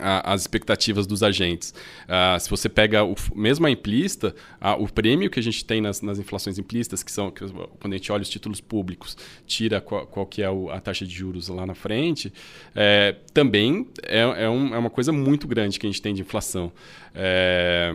as 0.01 0.41
expectativas 0.41 1.05
dos 1.05 1.21
agentes. 1.23 1.73
Uh, 2.05 2.39
se 2.39 2.49
você 2.49 2.69
pega 2.69 3.03
o, 3.03 3.15
mesmo 3.35 3.67
a 3.67 3.71
implista, 3.71 4.33
uh, 4.61 4.81
o 4.81 4.91
prêmio 4.91 5.29
que 5.29 5.39
a 5.39 5.43
gente 5.43 5.63
tem 5.65 5.81
nas, 5.81 6.01
nas 6.01 6.19
inflações 6.19 6.57
implistas, 6.57 7.03
que 7.03 7.11
são 7.11 7.29
que, 7.29 7.45
quando 7.79 7.93
a 7.93 7.97
gente 7.97 8.11
olha 8.11 8.21
os 8.21 8.29
títulos 8.29 8.61
públicos, 8.61 9.17
tira 9.45 9.81
qual, 9.81 10.07
qual 10.07 10.25
que 10.25 10.41
é 10.41 10.49
o, 10.49 10.69
a 10.69 10.79
taxa 10.79 11.05
de 11.05 11.13
juros 11.13 11.49
lá 11.49 11.65
na 11.65 11.75
frente, 11.75 12.31
é, 12.75 13.15
também 13.33 13.87
é, 14.03 14.19
é, 14.19 14.49
um, 14.49 14.73
é, 14.73 14.77
uma 14.77 14.89
coisa 14.89 15.11
muito 15.11 15.47
grande 15.47 15.79
que 15.79 15.85
a 15.85 15.89
gente 15.89 16.01
tem 16.01 16.13
de 16.13 16.21
inflação. 16.21 16.71
É, 17.13 17.93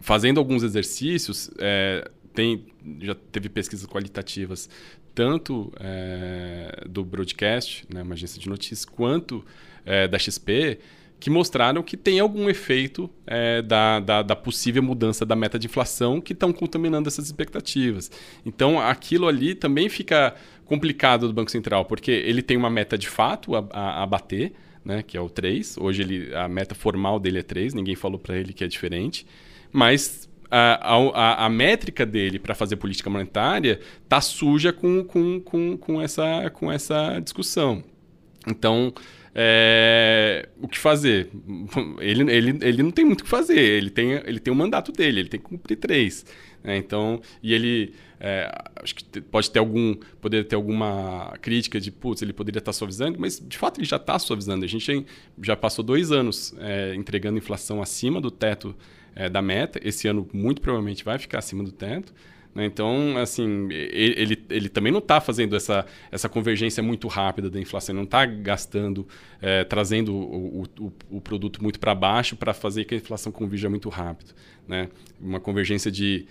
fazendo 0.00 0.38
alguns 0.38 0.62
exercícios, 0.62 1.50
é, 1.58 2.10
tem, 2.34 2.66
já 3.00 3.14
teve 3.14 3.48
pesquisas 3.48 3.86
qualitativas 3.86 4.68
tanto 5.14 5.72
é, 5.78 6.84
do 6.88 7.04
broadcast, 7.04 7.84
né, 7.92 8.02
uma 8.02 8.14
agência 8.14 8.40
de 8.40 8.48
notícias, 8.48 8.84
quanto 8.84 9.44
é, 9.86 10.08
da 10.08 10.18
XP, 10.18 10.78
que 11.20 11.30
mostraram 11.30 11.82
que 11.82 11.96
tem 11.96 12.20
algum 12.20 12.50
efeito 12.50 13.08
é, 13.26 13.62
da, 13.62 14.00
da, 14.00 14.22
da, 14.22 14.36
possível 14.36 14.82
mudança 14.82 15.24
da 15.24 15.34
meta 15.34 15.58
de 15.58 15.66
inflação 15.66 16.20
que 16.20 16.32
estão 16.32 16.52
contaminando 16.52 17.08
essas 17.08 17.26
expectativas. 17.26 18.10
Então, 18.44 18.78
aquilo 18.78 19.26
ali 19.26 19.54
também 19.54 19.88
fica 19.88 20.34
complicado 20.64 21.26
do 21.26 21.32
Banco 21.32 21.50
Central, 21.50 21.84
porque 21.84 22.10
ele 22.10 22.42
tem 22.42 22.56
uma 22.56 22.68
meta 22.68 22.98
de 22.98 23.08
fato 23.08 23.54
a, 23.54 23.66
a, 23.70 24.02
a 24.02 24.06
bater, 24.06 24.52
né, 24.84 25.02
que 25.02 25.16
é 25.16 25.20
o 25.20 25.30
3. 25.30 25.78
Hoje 25.78 26.02
ele, 26.02 26.34
a 26.34 26.48
meta 26.48 26.74
formal 26.74 27.18
dele 27.18 27.38
é 27.38 27.42
3, 27.42 27.72
ninguém 27.72 27.94
falou 27.94 28.18
para 28.18 28.36
ele 28.36 28.52
que 28.52 28.62
é 28.64 28.66
diferente. 28.66 29.26
Mas 29.72 30.28
a, 30.56 30.96
a, 31.14 31.46
a 31.46 31.48
métrica 31.48 32.06
dele 32.06 32.38
para 32.38 32.54
fazer 32.54 32.76
política 32.76 33.10
monetária 33.10 33.80
está 34.04 34.20
suja 34.20 34.72
com, 34.72 35.02
com, 35.02 35.40
com, 35.40 35.76
com, 35.76 36.00
essa, 36.00 36.48
com 36.50 36.70
essa 36.70 37.18
discussão. 37.18 37.82
Então, 38.46 38.94
é, 39.34 40.48
o 40.60 40.68
que 40.68 40.78
fazer? 40.78 41.28
Ele, 41.98 42.30
ele, 42.30 42.58
ele 42.62 42.82
não 42.82 42.92
tem 42.92 43.04
muito 43.04 43.22
o 43.22 43.24
que 43.24 43.30
fazer, 43.30 43.58
ele 43.58 43.90
tem, 43.90 44.12
ele 44.12 44.38
tem 44.38 44.52
o 44.52 44.56
mandato 44.56 44.92
dele, 44.92 45.20
ele 45.20 45.28
tem 45.28 45.40
que 45.40 45.46
cumprir 45.46 45.76
três. 45.76 46.24
Né? 46.62 46.76
Então, 46.76 47.20
e 47.42 47.52
ele. 47.52 47.94
É, 48.20 48.50
acho 48.76 48.94
que 48.94 49.20
pode 49.20 49.50
ter 49.50 49.58
algum. 49.58 49.96
Poderia 50.20 50.44
ter 50.44 50.54
alguma 50.54 51.36
crítica 51.42 51.80
de, 51.80 51.90
putz, 51.90 52.22
ele 52.22 52.32
poderia 52.32 52.58
estar 52.58 52.72
suavizando, 52.72 53.18
mas 53.18 53.40
de 53.40 53.58
fato 53.58 53.80
ele 53.80 53.86
já 53.86 53.96
está 53.96 54.18
suavizando. 54.18 54.64
A 54.64 54.68
gente 54.68 55.04
já 55.42 55.56
passou 55.56 55.84
dois 55.84 56.12
anos 56.12 56.54
é, 56.58 56.94
entregando 56.94 57.38
inflação 57.38 57.82
acima 57.82 58.20
do 58.20 58.30
teto 58.30 58.74
é, 59.14 59.28
da 59.28 59.42
meta. 59.42 59.80
Esse 59.82 60.08
ano, 60.08 60.28
muito 60.32 60.60
provavelmente, 60.60 61.04
vai 61.04 61.18
ficar 61.18 61.38
acima 61.38 61.62
do 61.62 61.72
teto. 61.72 62.12
Né? 62.54 62.64
Então, 62.64 63.16
assim, 63.18 63.68
ele, 63.70 64.40
ele 64.48 64.68
também 64.68 64.92
não 64.92 65.00
está 65.00 65.20
fazendo 65.20 65.56
essa, 65.56 65.84
essa 66.10 66.28
convergência 66.28 66.82
muito 66.82 67.08
rápida 67.08 67.50
da 67.50 67.58
inflação, 67.60 67.94
não 67.94 68.04
está 68.04 68.24
gastando, 68.24 69.06
é, 69.42 69.64
trazendo 69.64 70.14
o, 70.14 70.62
o, 70.78 70.92
o, 71.10 71.20
produto 71.20 71.60
muito 71.62 71.80
para 71.80 71.94
baixo 71.94 72.36
para 72.36 72.54
fazer 72.54 72.84
que 72.84 72.94
a 72.94 72.98
inflação 72.98 73.32
convirja 73.32 73.68
muito 73.68 73.88
rápido. 73.88 74.32
Né? 74.68 74.88
Uma 75.20 75.40
convergência 75.40 75.90
de 75.90 76.26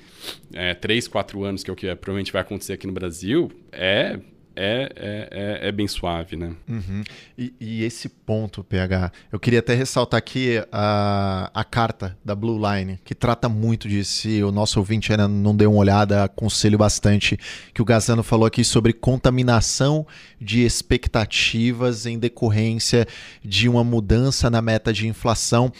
é, 0.54 0.74
3, 0.74 1.08
4 1.08 1.44
anos, 1.44 1.64
que 1.64 1.70
é 1.70 1.74
o 1.74 1.76
que 1.76 1.94
provavelmente 1.96 2.32
vai 2.32 2.42
acontecer 2.42 2.74
aqui 2.74 2.88
no 2.88 2.94
Brasil, 2.94 3.52
é 3.72 4.20
é, 4.56 4.92
é, 4.96 5.30
é, 5.66 5.68
é, 5.68 5.72
bem 5.72 5.88
suave, 5.88 6.36
né? 6.36 6.56
Uhum. 6.68 7.04
E, 7.38 7.54
e, 7.60 7.84
esse 7.84 8.08
ponto, 8.08 8.64
PH, 8.64 9.12
eu 9.32 9.40
queria 9.40 9.60
até 9.60 9.74
ressaltar 9.74 10.18
aqui 10.18 10.64
a, 10.72 11.50
a 11.54 11.64
carta 11.64 12.18
da 12.24 12.36
Blue 12.36 12.60
Line, 12.60 13.00
que 13.04 13.16
trata 13.16 13.50
muito 13.50 13.88
disso. 13.88 14.12
Se 14.12 14.44
o 14.44 14.52
nosso 14.52 14.80
ouvinte 14.80 15.12
ainda 15.12 15.28
não 15.28 15.56
deu 15.56 15.72
uma 15.72 15.80
olhada, 15.80 16.24
aconselho 16.24 16.78
bastante, 16.78 17.38
que 17.74 17.82
o 17.82 17.86
Gazano 17.86 18.24
falou 18.24 18.46
aqui 18.46 18.64
sobre 18.64 18.94
contaminação 18.94 20.06
de 20.40 20.64
expectativas 20.64 22.06
em 22.06 22.20
decorrência 22.20 23.08
de 23.44 23.68
uma 23.68 23.84
mudança 23.84 24.50
na 24.50 24.62
meta 24.62 24.94
de 24.94 25.08
inflação 25.08 25.72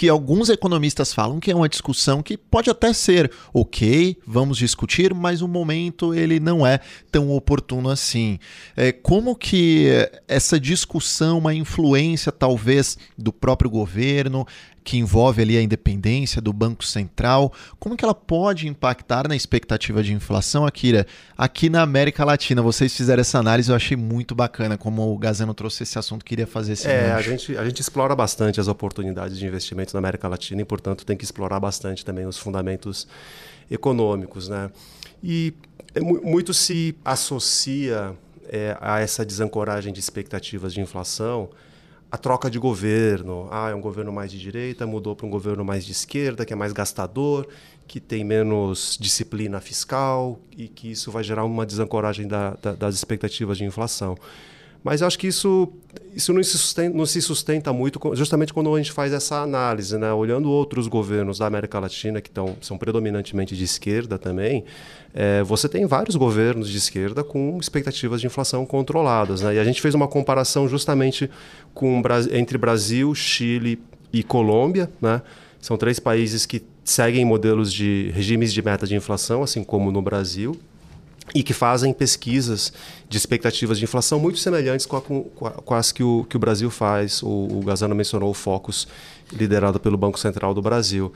que 0.00 0.08
alguns 0.08 0.48
economistas 0.48 1.12
falam 1.12 1.38
que 1.38 1.50
é 1.50 1.54
uma 1.54 1.68
discussão 1.68 2.22
que 2.22 2.34
pode 2.34 2.70
até 2.70 2.90
ser 2.90 3.30
ok, 3.52 4.16
vamos 4.26 4.56
discutir, 4.56 5.12
mas 5.12 5.42
o 5.42 5.46
momento 5.46 6.14
ele 6.14 6.40
não 6.40 6.66
é 6.66 6.80
tão 7.12 7.30
oportuno 7.30 7.90
assim. 7.90 8.38
É, 8.74 8.92
como 8.92 9.36
que 9.36 9.88
essa 10.26 10.58
discussão, 10.58 11.36
uma 11.36 11.52
influência 11.52 12.32
talvez 12.32 12.96
do 13.18 13.30
próprio 13.30 13.68
governo, 13.68 14.46
que 14.82 14.98
envolve 14.98 15.42
ali 15.42 15.56
a 15.56 15.62
independência 15.62 16.40
do 16.40 16.52
Banco 16.52 16.84
Central, 16.84 17.52
como 17.78 17.96
que 17.96 18.04
ela 18.04 18.14
pode 18.14 18.66
impactar 18.66 19.28
na 19.28 19.36
expectativa 19.36 20.02
de 20.02 20.12
inflação, 20.12 20.66
Akira? 20.66 21.06
Aqui 21.36 21.68
na 21.68 21.82
América 21.82 22.24
Latina, 22.24 22.62
vocês 22.62 22.96
fizeram 22.96 23.20
essa 23.20 23.38
análise, 23.38 23.70
eu 23.70 23.76
achei 23.76 23.96
muito 23.96 24.34
bacana 24.34 24.78
como 24.78 25.12
o 25.12 25.18
Gazano 25.18 25.54
trouxe 25.54 25.82
esse 25.82 25.98
assunto, 25.98 26.24
queria 26.24 26.46
fazer 26.46 26.72
esse 26.72 26.88
É, 26.88 27.12
a 27.12 27.20
gente, 27.20 27.56
a 27.56 27.64
gente 27.64 27.80
explora 27.80 28.16
bastante 28.16 28.60
as 28.60 28.68
oportunidades 28.68 29.38
de 29.38 29.46
investimento 29.46 29.92
na 29.92 29.98
América 29.98 30.28
Latina 30.28 30.62
e, 30.62 30.64
portanto, 30.64 31.04
tem 31.04 31.16
que 31.16 31.24
explorar 31.24 31.60
bastante 31.60 32.04
também 32.04 32.26
os 32.26 32.38
fundamentos 32.38 33.06
econômicos, 33.70 34.48
né? 34.48 34.70
E 35.22 35.54
é 35.94 36.00
muito 36.00 36.54
se 36.54 36.96
associa 37.04 38.16
é, 38.48 38.76
a 38.80 39.00
essa 39.00 39.24
desancoragem 39.24 39.92
de 39.92 40.00
expectativas 40.00 40.72
de 40.72 40.80
inflação 40.80 41.50
a 42.10 42.18
troca 42.18 42.50
de 42.50 42.58
governo. 42.58 43.48
Ah, 43.50 43.70
é 43.70 43.74
um 43.74 43.80
governo 43.80 44.12
mais 44.12 44.30
de 44.30 44.38
direita, 44.38 44.86
mudou 44.86 45.14
para 45.14 45.26
um 45.26 45.30
governo 45.30 45.64
mais 45.64 45.84
de 45.84 45.92
esquerda, 45.92 46.44
que 46.44 46.52
é 46.52 46.56
mais 46.56 46.72
gastador, 46.72 47.46
que 47.86 48.00
tem 48.00 48.24
menos 48.24 48.98
disciplina 49.00 49.60
fiscal 49.60 50.38
e 50.56 50.68
que 50.68 50.90
isso 50.90 51.10
vai 51.10 51.22
gerar 51.22 51.44
uma 51.44 51.64
desancoragem 51.64 52.26
da, 52.26 52.54
da, 52.54 52.72
das 52.72 52.94
expectativas 52.94 53.58
de 53.58 53.64
inflação. 53.64 54.16
Mas 54.82 55.02
eu 55.02 55.06
acho 55.06 55.18
que 55.18 55.26
isso, 55.26 55.68
isso 56.14 56.32
não, 56.32 56.42
se 56.42 56.56
sustenta, 56.56 56.96
não 56.96 57.04
se 57.04 57.20
sustenta 57.20 57.72
muito 57.72 58.00
justamente 58.14 58.52
quando 58.52 58.74
a 58.74 58.78
gente 58.78 58.92
faz 58.92 59.12
essa 59.12 59.36
análise, 59.42 59.98
né? 59.98 60.10
olhando 60.12 60.50
outros 60.50 60.88
governos 60.88 61.38
da 61.38 61.46
América 61.46 61.78
Latina 61.78 62.20
que 62.20 62.30
tão, 62.30 62.56
são 62.62 62.78
predominantemente 62.78 63.54
de 63.54 63.62
esquerda 63.62 64.18
também, 64.18 64.64
é, 65.12 65.42
você 65.42 65.68
tem 65.68 65.84
vários 65.84 66.16
governos 66.16 66.68
de 66.68 66.78
esquerda 66.78 67.22
com 67.22 67.58
expectativas 67.60 68.20
de 68.20 68.26
inflação 68.26 68.64
controladas. 68.64 69.42
Né? 69.42 69.56
E 69.56 69.58
a 69.58 69.64
gente 69.64 69.82
fez 69.82 69.94
uma 69.94 70.08
comparação 70.08 70.66
justamente 70.66 71.30
com, 71.74 72.02
entre 72.32 72.56
Brasil, 72.56 73.14
Chile 73.14 73.82
e 74.10 74.22
Colômbia. 74.22 74.90
Né? 75.00 75.20
São 75.60 75.76
três 75.76 76.00
países 76.00 76.46
que 76.46 76.62
seguem 76.82 77.24
modelos 77.24 77.70
de 77.70 78.10
regimes 78.14 78.50
de 78.50 78.62
meta 78.62 78.86
de 78.86 78.94
inflação, 78.94 79.42
assim 79.42 79.62
como 79.62 79.92
no 79.92 80.00
Brasil 80.00 80.58
e 81.34 81.42
que 81.42 81.52
fazem 81.52 81.92
pesquisas 81.92 82.72
de 83.08 83.16
expectativas 83.16 83.78
de 83.78 83.84
inflação 83.84 84.18
muito 84.18 84.38
semelhantes 84.38 84.86
com, 84.86 84.96
a, 84.96 85.00
com, 85.00 85.74
as 85.74 85.92
que 85.92 86.02
o, 86.02 86.24
que 86.28 86.36
o 86.36 86.38
Brasil 86.38 86.70
faz. 86.70 87.22
O, 87.22 87.28
o 87.28 87.62
Gazano 87.64 87.94
mencionou 87.94 88.30
o 88.30 88.34
Focus, 88.34 88.88
liderado 89.32 89.78
pelo 89.78 89.96
Banco 89.96 90.18
Central 90.18 90.54
do 90.54 90.62
Brasil. 90.62 91.12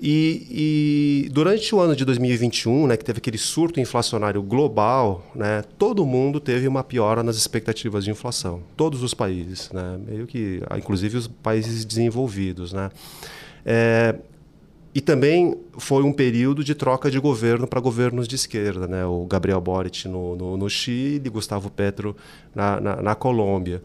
E, 0.00 1.26
e, 1.26 1.28
durante 1.30 1.74
o 1.74 1.80
ano 1.80 1.96
de 1.96 2.04
2021, 2.04 2.86
né, 2.86 2.96
que 2.96 3.04
teve 3.04 3.18
aquele 3.18 3.38
surto 3.38 3.80
inflacionário 3.80 4.42
global, 4.42 5.24
né, 5.34 5.62
todo 5.78 6.04
mundo 6.04 6.38
teve 6.38 6.68
uma 6.68 6.84
piora 6.84 7.22
nas 7.22 7.36
expectativas 7.36 8.04
de 8.04 8.10
inflação. 8.10 8.62
Todos 8.76 9.02
os 9.02 9.14
países, 9.14 9.70
né, 9.72 9.98
meio 10.06 10.26
que, 10.26 10.60
inclusive 10.76 11.16
os 11.16 11.26
países 11.26 11.84
desenvolvidos. 11.84 12.72
Né. 12.72 12.90
É, 13.64 14.14
e 14.96 15.00
também 15.02 15.54
foi 15.76 16.02
um 16.02 16.10
período 16.10 16.64
de 16.64 16.74
troca 16.74 17.10
de 17.10 17.18
governo 17.18 17.66
para 17.66 17.78
governos 17.78 18.26
de 18.26 18.34
esquerda, 18.34 18.88
né? 18.88 19.04
o 19.04 19.26
Gabriel 19.26 19.60
Boric 19.60 20.08
no, 20.08 20.34
no, 20.34 20.56
no 20.56 20.70
Chile, 20.70 21.28
Gustavo 21.28 21.68
Petro 21.68 22.16
na, 22.54 22.80
na, 22.80 23.02
na, 23.02 23.14
Colômbia. 23.14 23.82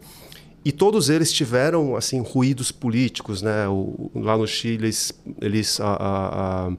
E 0.64 0.72
todos 0.72 1.10
eles 1.10 1.30
tiveram 1.30 1.96
assim 1.96 2.22
ruídos 2.22 2.72
políticos. 2.72 3.42
Né? 3.42 3.68
O, 3.68 4.10
lá 4.14 4.38
no 4.38 4.46
Chile, 4.46 4.86
eles, 4.86 5.12
eles 5.38 5.78
a, 5.82 5.92
a, 5.92 6.68
a, 6.68 6.72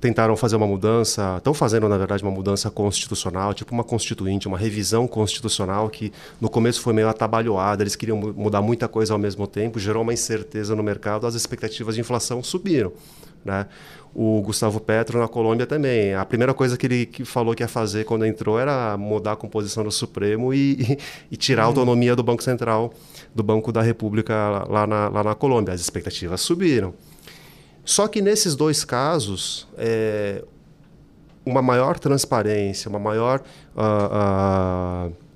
tentaram 0.00 0.36
fazer 0.36 0.56
uma 0.56 0.66
mudança, 0.66 1.36
estão 1.36 1.54
fazendo, 1.54 1.88
na 1.88 1.96
verdade, 1.96 2.24
uma 2.24 2.32
mudança 2.32 2.72
constitucional, 2.72 3.54
tipo 3.54 3.72
uma 3.72 3.84
constituinte, 3.84 4.48
uma 4.48 4.58
revisão 4.58 5.06
constitucional 5.06 5.88
que 5.88 6.12
no 6.40 6.50
começo 6.50 6.80
foi 6.80 6.92
meio 6.92 7.08
atabalhoada, 7.08 7.84
eles 7.84 7.94
queriam 7.94 8.18
mudar 8.18 8.62
muita 8.62 8.88
coisa 8.88 9.12
ao 9.12 9.18
mesmo 9.18 9.46
tempo, 9.46 9.78
gerou 9.78 10.02
uma 10.02 10.12
incerteza 10.12 10.74
no 10.74 10.82
mercado, 10.82 11.24
as 11.24 11.36
expectativas 11.36 11.94
de 11.94 12.00
inflação 12.00 12.42
subiram. 12.42 12.92
Né? 13.44 13.66
O 14.14 14.42
Gustavo 14.42 14.80
Petro 14.80 15.18
na 15.18 15.28
Colômbia 15.28 15.66
também. 15.66 16.14
A 16.14 16.24
primeira 16.24 16.52
coisa 16.52 16.76
que 16.76 16.86
ele 16.86 17.06
que 17.06 17.24
falou 17.24 17.54
que 17.54 17.62
ia 17.62 17.68
fazer 17.68 18.04
quando 18.04 18.26
entrou 18.26 18.58
era 18.58 18.96
mudar 18.96 19.32
a 19.32 19.36
composição 19.36 19.84
do 19.84 19.90
Supremo 19.90 20.52
e, 20.52 20.72
e, 20.82 20.98
e 21.32 21.36
tirar 21.36 21.62
a 21.62 21.64
uhum. 21.66 21.70
autonomia 21.70 22.16
do 22.16 22.22
Banco 22.22 22.42
Central, 22.42 22.92
do 23.34 23.42
Banco 23.42 23.72
da 23.72 23.82
República 23.82 24.64
lá 24.68 24.86
na, 24.86 25.08
lá 25.08 25.24
na 25.24 25.34
Colômbia. 25.34 25.74
As 25.74 25.80
expectativas 25.80 26.40
subiram. 26.40 26.92
Só 27.84 28.06
que 28.08 28.20
nesses 28.20 28.54
dois 28.54 28.84
casos, 28.84 29.66
é, 29.76 30.44
uma 31.44 31.62
maior 31.62 31.98
transparência, 31.98 32.88
uma 32.88 32.98
maior. 32.98 33.42
Uh, 33.74 35.08
uh, 35.08 35.29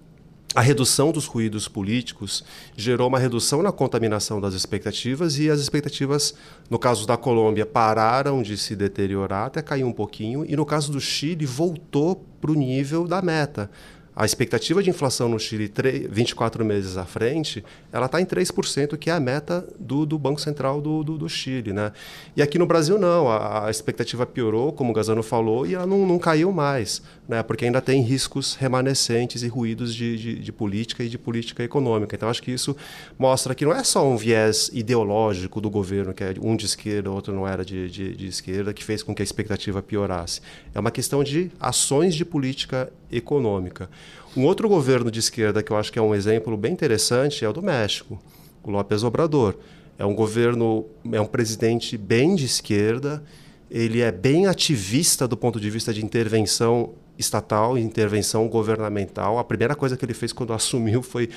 a 0.54 0.60
redução 0.60 1.10
dos 1.10 1.26
ruídos 1.26 1.66
políticos 1.66 2.44
gerou 2.76 3.08
uma 3.08 3.18
redução 3.18 3.60
na 3.60 3.72
contaminação 3.72 4.40
das 4.40 4.54
expectativas 4.54 5.38
e 5.38 5.50
as 5.50 5.58
expectativas, 5.58 6.34
no 6.70 6.78
caso 6.78 7.06
da 7.06 7.16
Colômbia, 7.16 7.66
pararam 7.66 8.40
de 8.40 8.56
se 8.56 8.76
deteriorar 8.76 9.46
até 9.46 9.60
cair 9.60 9.82
um 9.82 9.92
pouquinho 9.92 10.44
e 10.46 10.54
no 10.54 10.64
caso 10.64 10.92
do 10.92 11.00
Chile 11.00 11.44
voltou 11.44 12.24
para 12.40 12.52
o 12.52 12.54
nível 12.54 13.08
da 13.08 13.20
meta. 13.20 13.68
A 14.16 14.24
expectativa 14.24 14.80
de 14.80 14.90
inflação 14.90 15.28
no 15.28 15.40
Chile 15.40 15.68
3, 15.68 16.06
24 16.08 16.64
meses 16.64 16.96
à 16.96 17.04
frente, 17.04 17.64
ela 17.92 18.06
está 18.06 18.20
em 18.20 18.24
3%, 18.24 18.96
que 18.96 19.10
é 19.10 19.12
a 19.12 19.18
meta 19.18 19.66
do, 19.76 20.06
do 20.06 20.16
Banco 20.16 20.40
Central 20.40 20.80
do, 20.80 21.02
do, 21.02 21.18
do, 21.18 21.28
Chile. 21.28 21.72
Né? 21.72 21.90
E 22.36 22.40
aqui 22.40 22.56
no 22.56 22.64
Brasil 22.64 22.96
não, 22.96 23.28
a, 23.28 23.66
a 23.66 23.70
expectativa 23.72 24.24
piorou, 24.24 24.72
como 24.72 24.92
o 24.92 24.94
Gazano 24.94 25.20
falou, 25.20 25.66
e 25.66 25.74
ela 25.74 25.84
não, 25.84 26.06
não 26.06 26.16
caiu 26.16 26.52
mais, 26.52 27.02
né? 27.28 27.42
porque 27.42 27.64
ainda 27.64 27.80
tem 27.80 28.02
riscos 28.02 28.54
remanescentes 28.54 29.42
e 29.42 29.48
ruídos 29.48 29.92
de, 29.92 30.16
de, 30.16 30.38
de 30.38 30.52
política 30.52 31.02
e 31.02 31.08
de 31.08 31.18
política 31.18 31.64
econômica. 31.64 32.14
Então 32.14 32.28
acho 32.28 32.42
que 32.42 32.52
isso 32.52 32.76
mostra 33.18 33.52
que 33.52 33.64
não 33.64 33.72
é 33.72 33.82
só 33.82 34.08
um 34.08 34.16
viés 34.16 34.70
ideológico 34.72 35.60
do 35.60 35.68
governo, 35.68 36.14
que 36.14 36.22
é 36.22 36.34
um 36.40 36.54
de 36.54 36.66
esquerda, 36.66 37.10
outro 37.10 37.34
não 37.34 37.48
era 37.48 37.64
de, 37.64 37.90
de, 37.90 38.14
de 38.14 38.26
esquerda, 38.28 38.72
que 38.72 38.84
fez 38.84 39.02
com 39.02 39.12
que 39.12 39.22
a 39.22 39.24
expectativa 39.24 39.82
piorasse. 39.82 40.40
É 40.72 40.78
uma 40.78 40.92
questão 40.92 41.24
de 41.24 41.50
ações 41.58 42.14
de 42.14 42.24
política 42.24 42.92
econômica. 43.10 43.88
Um 44.36 44.44
outro 44.44 44.68
governo 44.68 45.10
de 45.10 45.20
esquerda 45.20 45.62
que 45.62 45.70
eu 45.70 45.76
acho 45.76 45.92
que 45.92 45.98
é 45.98 46.02
um 46.02 46.14
exemplo 46.14 46.56
bem 46.56 46.72
interessante 46.72 47.44
é 47.44 47.48
o 47.48 47.52
do 47.52 47.62
México, 47.62 48.20
o 48.64 48.70
López 48.70 49.04
Obrador. 49.04 49.56
É 49.96 50.04
um 50.04 50.14
governo, 50.14 50.86
é 51.12 51.20
um 51.20 51.26
presidente 51.26 51.96
bem 51.96 52.34
de 52.34 52.44
esquerda, 52.44 53.22
ele 53.70 54.00
é 54.00 54.10
bem 54.10 54.46
ativista 54.46 55.28
do 55.28 55.36
ponto 55.36 55.60
de 55.60 55.70
vista 55.70 55.94
de 55.94 56.04
intervenção 56.04 56.94
estatal 57.16 57.78
e 57.78 57.80
intervenção 57.80 58.48
governamental. 58.48 59.38
A 59.38 59.44
primeira 59.44 59.76
coisa 59.76 59.96
que 59.96 60.04
ele 60.04 60.14
fez 60.14 60.32
quando 60.32 60.52
assumiu 60.54 61.00
foi 61.00 61.30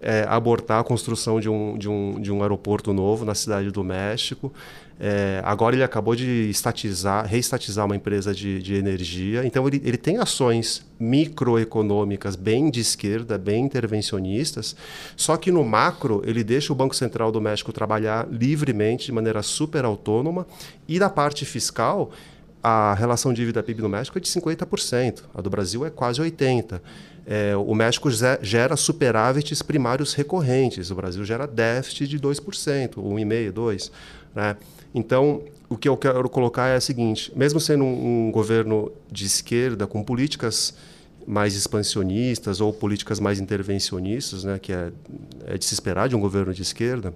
é, 0.00 0.24
abortar 0.28 0.80
a 0.80 0.84
construção 0.84 1.40
de 1.40 1.48
um, 1.48 1.76
de, 1.76 1.88
um, 1.88 2.20
de 2.20 2.30
um 2.30 2.42
aeroporto 2.42 2.92
novo 2.92 3.24
na 3.24 3.34
cidade 3.34 3.72
do 3.72 3.82
México. 3.82 4.52
É, 4.98 5.42
agora 5.44 5.76
ele 5.76 5.82
acabou 5.82 6.16
de 6.16 6.48
estatizar, 6.48 7.26
reestatizar 7.26 7.84
uma 7.84 7.96
empresa 7.96 8.34
de, 8.34 8.62
de 8.62 8.74
energia. 8.74 9.44
Então 9.44 9.66
ele, 9.68 9.80
ele 9.84 9.96
tem 9.96 10.16
ações 10.18 10.84
microeconômicas 10.98 12.34
bem 12.34 12.70
de 12.70 12.80
esquerda, 12.80 13.36
bem 13.36 13.64
intervencionistas. 13.64 14.74
Só 15.14 15.36
que 15.36 15.52
no 15.52 15.62
macro 15.64 16.22
ele 16.24 16.42
deixa 16.42 16.72
o 16.72 16.76
Banco 16.76 16.96
Central 16.96 17.30
do 17.30 17.40
México 17.40 17.72
trabalhar 17.72 18.26
livremente, 18.30 19.06
de 19.06 19.12
maneira 19.12 19.42
super 19.42 19.84
autônoma. 19.84 20.46
E 20.88 20.98
da 20.98 21.10
parte 21.10 21.44
fiscal, 21.44 22.10
a 22.68 22.94
relação 22.94 23.32
dívida 23.32 23.62
PIB 23.62 23.80
no 23.80 23.88
México 23.88 24.18
é 24.18 24.20
de 24.20 24.26
50%, 24.26 25.22
a 25.32 25.40
do 25.40 25.48
Brasil 25.48 25.86
é 25.86 25.90
quase 25.90 26.20
80%. 26.20 26.80
É, 27.24 27.56
o 27.56 27.72
México 27.76 28.08
gera 28.42 28.76
superávites 28.76 29.62
primários 29.62 30.14
recorrentes, 30.14 30.90
o 30.90 30.96
Brasil 30.96 31.24
gera 31.24 31.46
déficit 31.46 32.08
de 32.08 32.18
2%, 32.18 32.94
1,5%, 32.94 33.52
2%. 33.52 33.90
Né? 34.34 34.56
Então, 34.92 35.42
o 35.68 35.76
que 35.76 35.88
eu 35.88 35.96
quero 35.96 36.28
colocar 36.28 36.66
é 36.66 36.78
o 36.78 36.80
seguinte: 36.80 37.32
mesmo 37.36 37.60
sendo 37.60 37.84
um, 37.84 38.26
um 38.26 38.30
governo 38.32 38.90
de 39.12 39.26
esquerda, 39.26 39.86
com 39.86 40.02
políticas 40.02 40.74
mais 41.24 41.54
expansionistas 41.54 42.60
ou 42.60 42.72
políticas 42.72 43.20
mais 43.20 43.38
intervencionistas, 43.38 44.42
né, 44.42 44.58
que 44.58 44.72
é, 44.72 44.90
é 45.46 45.56
de 45.56 45.64
se 45.64 45.72
esperar 45.72 46.08
de 46.08 46.16
um 46.16 46.20
governo 46.20 46.52
de 46.52 46.62
esquerda, 46.62 47.14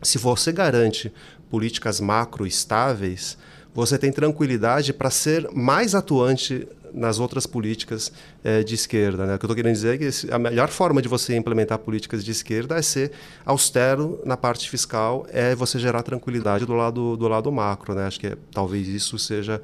se 0.00 0.16
você 0.16 0.50
garante 0.50 1.12
políticas 1.50 2.00
macro 2.00 2.46
estáveis, 2.46 3.36
você 3.78 3.96
tem 3.96 4.10
tranquilidade 4.10 4.92
para 4.92 5.08
ser 5.08 5.48
mais 5.52 5.94
atuante 5.94 6.66
nas 6.92 7.20
outras 7.20 7.46
políticas 7.46 8.12
é, 8.42 8.64
de 8.64 8.74
esquerda. 8.74 9.24
Né? 9.24 9.36
O 9.36 9.38
que 9.38 9.44
eu 9.44 9.46
estou 9.46 9.54
querendo 9.54 9.74
dizer 9.74 9.94
é 9.94 9.98
que 9.98 10.32
a 10.32 10.38
melhor 10.38 10.66
forma 10.68 11.00
de 11.00 11.06
você 11.06 11.36
implementar 11.36 11.78
políticas 11.78 12.24
de 12.24 12.32
esquerda 12.32 12.76
é 12.76 12.82
ser 12.82 13.12
austero 13.46 14.20
na 14.24 14.36
parte 14.36 14.68
fiscal, 14.68 15.28
é 15.30 15.54
você 15.54 15.78
gerar 15.78 16.02
tranquilidade 16.02 16.66
do 16.66 16.74
lado, 16.74 17.16
do 17.16 17.28
lado 17.28 17.52
macro. 17.52 17.94
Né? 17.94 18.04
Acho 18.04 18.18
que 18.18 18.26
é, 18.26 18.36
talvez 18.50 18.88
isso 18.88 19.16
seja 19.16 19.62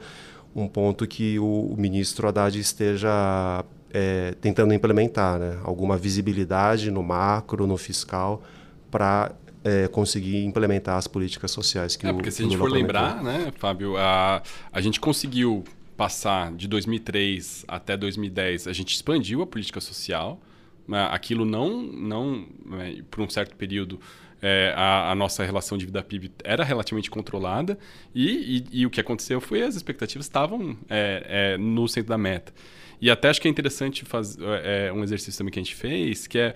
um 0.54 0.68
ponto 0.68 1.08
que 1.08 1.36
o, 1.40 1.72
o 1.72 1.76
ministro 1.76 2.28
Haddad 2.28 2.56
esteja 2.56 3.64
é, 3.92 4.32
tentando 4.40 4.72
implementar, 4.72 5.40
né? 5.40 5.58
alguma 5.64 5.96
visibilidade 5.96 6.88
no 6.88 7.02
macro, 7.02 7.66
no 7.66 7.76
fiscal, 7.76 8.44
para 8.92 9.32
é, 9.64 9.88
conseguir 9.88 10.44
implementar 10.44 10.98
as 10.98 11.06
políticas 11.06 11.50
sociais 11.50 11.96
que 11.96 12.06
é, 12.06 12.10
o 12.10 12.14
porque 12.14 12.30
se 12.30 12.42
a 12.42 12.44
gente 12.44 12.58
for 12.58 12.70
lembrar, 12.70 13.22
né, 13.22 13.50
Fábio, 13.56 13.96
a, 13.96 14.42
a 14.70 14.80
gente 14.80 15.00
conseguiu 15.00 15.64
passar 15.96 16.52
de 16.52 16.68
2003 16.68 17.64
até 17.66 17.96
2010, 17.96 18.68
a 18.68 18.72
gente 18.72 18.94
expandiu 18.94 19.42
a 19.42 19.46
política 19.46 19.80
social. 19.80 20.40
Né? 20.86 21.08
Aquilo 21.10 21.44
não, 21.44 21.82
não 21.82 22.46
né, 22.66 23.02
por 23.10 23.22
um 23.22 23.28
certo 23.28 23.56
período, 23.56 23.98
é, 24.42 24.74
a, 24.76 25.12
a, 25.12 25.14
nossa 25.14 25.42
relação 25.42 25.78
de 25.78 25.86
vida 25.86 26.02
PIB 26.02 26.30
era 26.44 26.62
relativamente 26.62 27.10
controlada 27.10 27.78
e, 28.14 28.66
e, 28.72 28.80
e, 28.80 28.86
o 28.86 28.90
que 28.90 29.00
aconteceu 29.00 29.40
foi 29.40 29.62
as 29.62 29.74
expectativas 29.74 30.26
estavam 30.26 30.76
é, 30.90 31.54
é, 31.54 31.56
no 31.56 31.88
centro 31.88 32.10
da 32.10 32.18
meta. 32.18 32.52
E 33.00 33.10
até 33.10 33.30
acho 33.30 33.40
que 33.40 33.48
é 33.48 33.50
interessante 33.50 34.04
fazer 34.04 34.42
é, 34.62 34.92
um 34.92 35.02
exercício 35.02 35.38
também 35.38 35.50
que 35.50 35.58
a 35.58 35.62
gente 35.62 35.74
fez, 35.74 36.26
que 36.26 36.38
é 36.38 36.54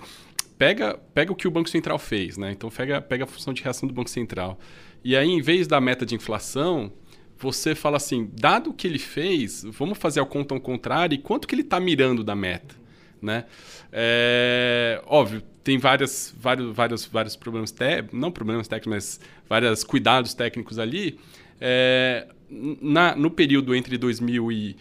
pega, 0.59 0.98
pega 1.14 1.32
o 1.32 1.36
que 1.36 1.46
o 1.46 1.50
Banco 1.50 1.70
Central 1.70 1.98
fez, 1.98 2.36
né? 2.36 2.52
Então 2.52 2.68
pega, 2.68 3.00
pega 3.00 3.24
a 3.24 3.26
função 3.26 3.54
de 3.54 3.62
reação 3.62 3.86
do 3.88 3.94
Banco 3.94 4.11
Central. 4.11 4.59
E 5.04 5.16
aí, 5.16 5.28
em 5.28 5.40
vez 5.40 5.68
da 5.68 5.80
meta 5.80 6.04
de 6.04 6.14
inflação, 6.14 6.92
você 7.38 7.74
fala 7.74 7.96
assim, 7.96 8.30
dado 8.32 8.70
o 8.70 8.74
que 8.74 8.86
ele 8.86 8.98
fez, 8.98 9.64
vamos 9.64 9.96
fazer 9.96 10.20
a 10.20 10.26
conta 10.26 10.54
ao 10.54 10.61
contrário 10.61 11.14
e 11.14 11.18
quanto 11.18 11.46
que 11.46 11.54
ele 11.54 11.62
está 11.62 11.78
mirando 11.78 12.24
da 12.24 12.34
meta, 12.34 12.74
né? 13.22 13.44
É, 13.92 15.00
óbvio, 15.06 15.42
tem 15.62 15.78
várias, 15.78 16.34
vários, 16.36 16.74
vários, 16.74 17.06
vários 17.06 17.36
problemas, 17.36 17.74
não 18.12 18.32
problemas 18.32 18.66
técnicos, 18.66 18.90
mas 18.90 19.20
vários 19.48 19.84
cuidados 19.84 20.34
técnicos 20.34 20.78
ali. 20.78 21.18
É, 21.61 22.26
na, 22.50 23.14
no 23.14 23.30
período 23.30 23.74
entre 23.74 23.98
2000 23.98 24.50
e 24.52 24.76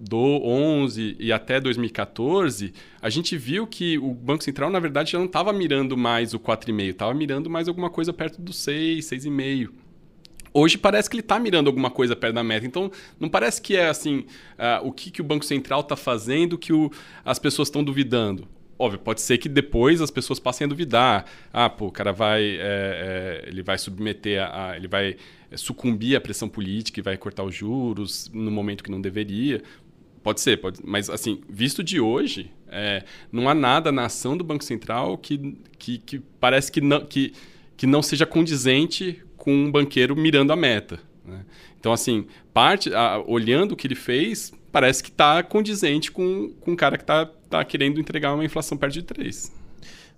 do 0.00 0.40
11 0.44 1.16
e 1.18 1.32
até 1.32 1.60
2014, 1.60 2.72
a 3.02 3.10
gente 3.10 3.36
viu 3.36 3.66
que 3.66 3.98
o 3.98 4.14
Banco 4.14 4.44
Central, 4.44 4.70
na 4.70 4.78
verdade, 4.78 5.12
já 5.12 5.18
não 5.18 5.26
estava 5.26 5.52
mirando 5.52 5.96
mais 5.96 6.34
o 6.34 6.38
4,5, 6.38 6.90
estava 6.90 7.14
mirando 7.14 7.50
mais 7.50 7.68
alguma 7.68 7.90
coisa 7.90 8.12
perto 8.12 8.40
do 8.40 8.52
6, 8.52 9.04
6,5. 9.04 9.70
Hoje 10.52 10.78
parece 10.78 11.08
que 11.10 11.16
ele 11.16 11.20
está 11.20 11.38
mirando 11.38 11.66
alguma 11.66 11.90
coisa 11.90 12.16
perto 12.16 12.34
da 12.34 12.42
meta. 12.42 12.66
Então, 12.66 12.90
não 13.20 13.28
parece 13.28 13.60
que 13.60 13.76
é 13.76 13.88
assim, 13.88 14.24
uh, 14.58 14.86
o 14.86 14.92
que, 14.92 15.10
que 15.10 15.20
o 15.20 15.24
Banco 15.24 15.44
Central 15.44 15.80
está 15.80 15.94
fazendo 15.94 16.56
que 16.56 16.72
o, 16.72 16.90
as 17.24 17.38
pessoas 17.38 17.68
estão 17.68 17.84
duvidando. 17.84 18.48
Óbvio, 18.78 19.00
pode 19.00 19.20
ser 19.20 19.38
que 19.38 19.48
depois 19.48 20.00
as 20.00 20.10
pessoas 20.10 20.38
passem 20.38 20.64
a 20.64 20.68
duvidar. 20.68 21.26
Ah, 21.52 21.68
pô, 21.68 21.86
o 21.86 21.92
cara 21.92 22.12
vai. 22.12 22.42
É, 22.44 22.58
é, 22.60 23.44
ele 23.48 23.62
vai 23.62 23.76
submeter 23.76 24.40
a, 24.40 24.70
a, 24.70 24.76
ele 24.76 24.86
vai 24.86 25.16
sucumbir 25.56 26.16
à 26.16 26.20
pressão 26.20 26.48
política 26.48 27.00
e 27.00 27.02
vai 27.02 27.16
cortar 27.16 27.42
os 27.42 27.54
juros 27.54 28.30
no 28.32 28.50
momento 28.50 28.84
que 28.84 28.90
não 28.90 29.00
deveria. 29.00 29.62
Pode 30.22 30.40
ser, 30.40 30.60
pode, 30.60 30.80
mas 30.84 31.08
assim, 31.08 31.40
visto 31.48 31.82
de 31.82 32.00
hoje, 32.00 32.50
é, 32.68 33.04
não 33.30 33.48
há 33.48 33.54
nada 33.54 33.90
na 33.90 34.06
ação 34.06 34.36
do 34.36 34.44
Banco 34.44 34.64
Central 34.64 35.16
que, 35.18 35.58
que, 35.78 35.98
que 35.98 36.18
parece 36.40 36.70
que 36.70 36.80
não, 36.80 37.00
que, 37.04 37.32
que 37.76 37.86
não 37.86 38.02
seja 38.02 38.26
condizente 38.26 39.22
com 39.36 39.54
um 39.54 39.70
banqueiro 39.70 40.14
mirando 40.16 40.52
a 40.52 40.56
meta. 40.56 41.00
Né? 41.24 41.44
Então, 41.78 41.92
assim, 41.92 42.26
parte, 42.52 42.92
a, 42.92 43.22
olhando 43.26 43.72
o 43.72 43.76
que 43.76 43.86
ele 43.86 43.94
fez, 43.94 44.52
parece 44.72 45.02
que 45.02 45.10
está 45.10 45.42
condizente 45.42 46.10
com, 46.10 46.50
com 46.60 46.72
um 46.72 46.76
cara 46.76 46.96
que 46.96 47.04
está 47.04 47.26
tá 47.26 47.64
querendo 47.64 48.00
entregar 48.00 48.34
uma 48.34 48.44
inflação 48.44 48.76
perto 48.76 48.94
de 48.94 49.02
3. 49.02 49.52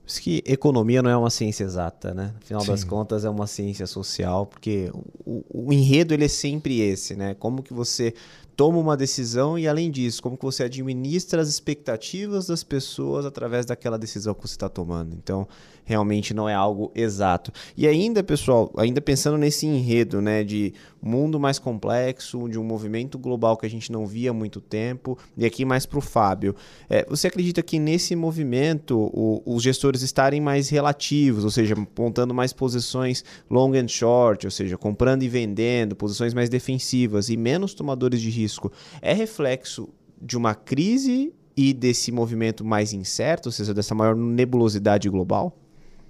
Por 0.02 0.08
isso 0.08 0.22
que 0.22 0.42
economia 0.44 1.02
não 1.02 1.10
é 1.10 1.16
uma 1.16 1.30
ciência 1.30 1.62
exata, 1.62 2.12
né? 2.12 2.34
Afinal 2.42 2.62
Sim. 2.62 2.68
das 2.68 2.82
contas, 2.82 3.24
é 3.24 3.30
uma 3.30 3.46
ciência 3.46 3.86
social, 3.86 4.46
porque 4.46 4.90
o, 5.24 5.44
o, 5.48 5.72
enredo 5.72 6.12
ele 6.12 6.24
é 6.24 6.28
sempre 6.28 6.80
esse, 6.80 7.14
né? 7.14 7.34
Como 7.38 7.62
que 7.62 7.72
você 7.72 8.14
toma 8.60 8.76
uma 8.76 8.94
decisão 8.94 9.58
e, 9.58 9.66
além 9.66 9.90
disso, 9.90 10.22
como 10.22 10.36
que 10.36 10.44
você 10.44 10.64
administra 10.64 11.40
as 11.40 11.48
expectativas 11.48 12.46
das 12.46 12.62
pessoas 12.62 13.24
através 13.24 13.64
daquela 13.64 13.98
decisão 13.98 14.34
que 14.34 14.42
você 14.46 14.52
está 14.52 14.68
tomando. 14.68 15.16
Então, 15.16 15.48
realmente 15.90 16.32
não 16.32 16.48
é 16.48 16.54
algo 16.54 16.92
exato. 16.94 17.52
E 17.76 17.84
ainda, 17.84 18.22
pessoal, 18.22 18.72
ainda 18.76 19.00
pensando 19.00 19.36
nesse 19.36 19.66
enredo, 19.66 20.22
né, 20.22 20.44
de 20.44 20.72
mundo 21.02 21.40
mais 21.40 21.58
complexo, 21.58 22.48
de 22.48 22.56
um 22.60 22.62
movimento 22.62 23.18
global 23.18 23.56
que 23.56 23.66
a 23.66 23.68
gente 23.68 23.90
não 23.90 24.06
via 24.06 24.30
há 24.30 24.32
muito 24.32 24.60
tempo, 24.60 25.18
e 25.36 25.44
aqui 25.44 25.64
mais 25.64 25.86
para 25.86 25.98
o 25.98 26.00
Fábio, 26.00 26.54
é, 26.88 27.04
você 27.08 27.26
acredita 27.26 27.60
que 27.60 27.80
nesse 27.80 28.14
movimento 28.14 28.96
o, 29.12 29.42
os 29.44 29.64
gestores 29.64 30.02
estarem 30.02 30.40
mais 30.40 30.68
relativos, 30.68 31.42
ou 31.42 31.50
seja, 31.50 31.74
montando 31.98 32.32
mais 32.32 32.52
posições 32.52 33.24
long 33.50 33.74
and 33.74 33.88
short, 33.88 34.46
ou 34.46 34.50
seja, 34.50 34.78
comprando 34.78 35.24
e 35.24 35.28
vendendo, 35.28 35.96
posições 35.96 36.32
mais 36.32 36.48
defensivas 36.48 37.28
e 37.28 37.36
menos 37.36 37.74
tomadores 37.74 38.20
de 38.20 38.30
risco, 38.30 38.70
é 39.02 39.12
reflexo 39.12 39.88
de 40.22 40.36
uma 40.36 40.54
crise 40.54 41.32
e 41.56 41.74
desse 41.74 42.12
movimento 42.12 42.64
mais 42.64 42.92
incerto, 42.92 43.46
ou 43.46 43.52
seja, 43.52 43.74
dessa 43.74 43.94
maior 43.94 44.14
nebulosidade 44.14 45.08
global? 45.08 45.56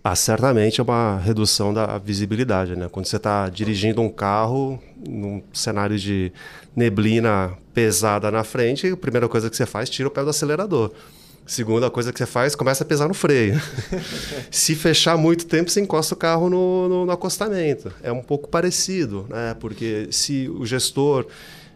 Ah, 0.02 0.16
certamente 0.16 0.80
é 0.80 0.82
uma 0.82 1.18
redução 1.18 1.74
da 1.74 1.98
visibilidade, 1.98 2.74
né? 2.74 2.88
Quando 2.90 3.04
você 3.04 3.16
está 3.16 3.50
dirigindo 3.50 4.00
um 4.00 4.08
carro 4.08 4.82
num 5.06 5.42
cenário 5.52 5.98
de 5.98 6.32
neblina 6.74 7.52
pesada 7.74 8.30
na 8.30 8.42
frente, 8.42 8.86
a 8.88 8.96
primeira 8.96 9.28
coisa 9.28 9.50
que 9.50 9.56
você 9.56 9.66
faz, 9.66 9.90
tira 9.90 10.08
o 10.08 10.10
pé 10.10 10.24
do 10.24 10.30
acelerador. 10.30 10.90
Segunda 11.44 11.90
coisa 11.90 12.12
que 12.12 12.18
você 12.18 12.26
faz, 12.26 12.54
começa 12.54 12.82
a 12.82 12.86
pesar 12.86 13.08
no 13.08 13.14
freio. 13.14 13.60
Se 14.50 14.74
fechar 14.74 15.18
muito 15.18 15.46
tempo, 15.46 15.70
você 15.70 15.80
encosta 15.80 16.14
o 16.14 16.16
carro 16.16 16.48
no, 16.48 16.88
no, 16.88 17.06
no 17.06 17.12
acostamento. 17.12 17.92
É 18.02 18.10
um 18.10 18.22
pouco 18.22 18.48
parecido, 18.48 19.26
né? 19.28 19.54
Porque 19.58 20.08
se 20.10 20.48
o 20.48 20.64
gestor 20.64 21.26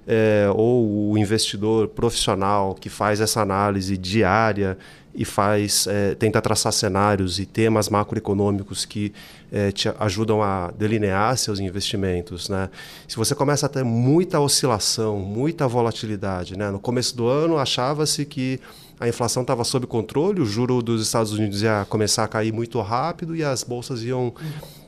é, 0.07 0.49
ou 0.55 1.11
o 1.11 1.19
investidor 1.19 1.89
profissional 1.89 2.75
que 2.75 2.89
faz 2.89 3.21
essa 3.21 3.41
análise 3.41 3.97
diária 3.97 4.79
e 5.15 5.25
faz 5.25 5.87
é, 5.87 6.15
tenta 6.15 6.41
traçar 6.43 6.73
cenários 6.73 7.39
e 7.39 7.47
temas 7.47 7.89
macroeconômicos 7.89 8.85
que 8.85 9.13
é, 9.53 9.71
te 9.71 9.89
ajudam 10.01 10.43
a 10.43 10.73
delinear 10.77 11.37
seus 11.37 11.61
investimentos, 11.61 12.49
né? 12.49 12.69
Se 13.07 13.17
você 13.17 13.35
começa 13.35 13.67
a 13.67 13.69
ter 13.69 13.85
muita 13.85 14.41
oscilação, 14.41 15.19
muita 15.19 15.69
volatilidade, 15.69 16.59
né? 16.59 16.71
No 16.71 16.81
começo 16.81 17.17
do 17.17 17.29
ano 17.29 17.59
achava-se 17.59 18.25
que 18.25 18.61
a 18.99 19.09
inflação 19.09 19.43
estava 19.43 19.65
sob 19.65 19.87
controle, 19.87 20.41
o 20.41 20.47
juro 20.47 20.83
dos 20.83 21.03
Estados 21.03 21.33
Unidos 21.33 21.63
ia 21.63 21.87
começar 21.89 22.25
a 22.25 22.29
cair 22.29 22.53
muito 22.53 22.81
rápido 22.81 23.37
e 23.37 23.45
as 23.45 23.63
bolsas 23.63 24.03
iam 24.03 24.33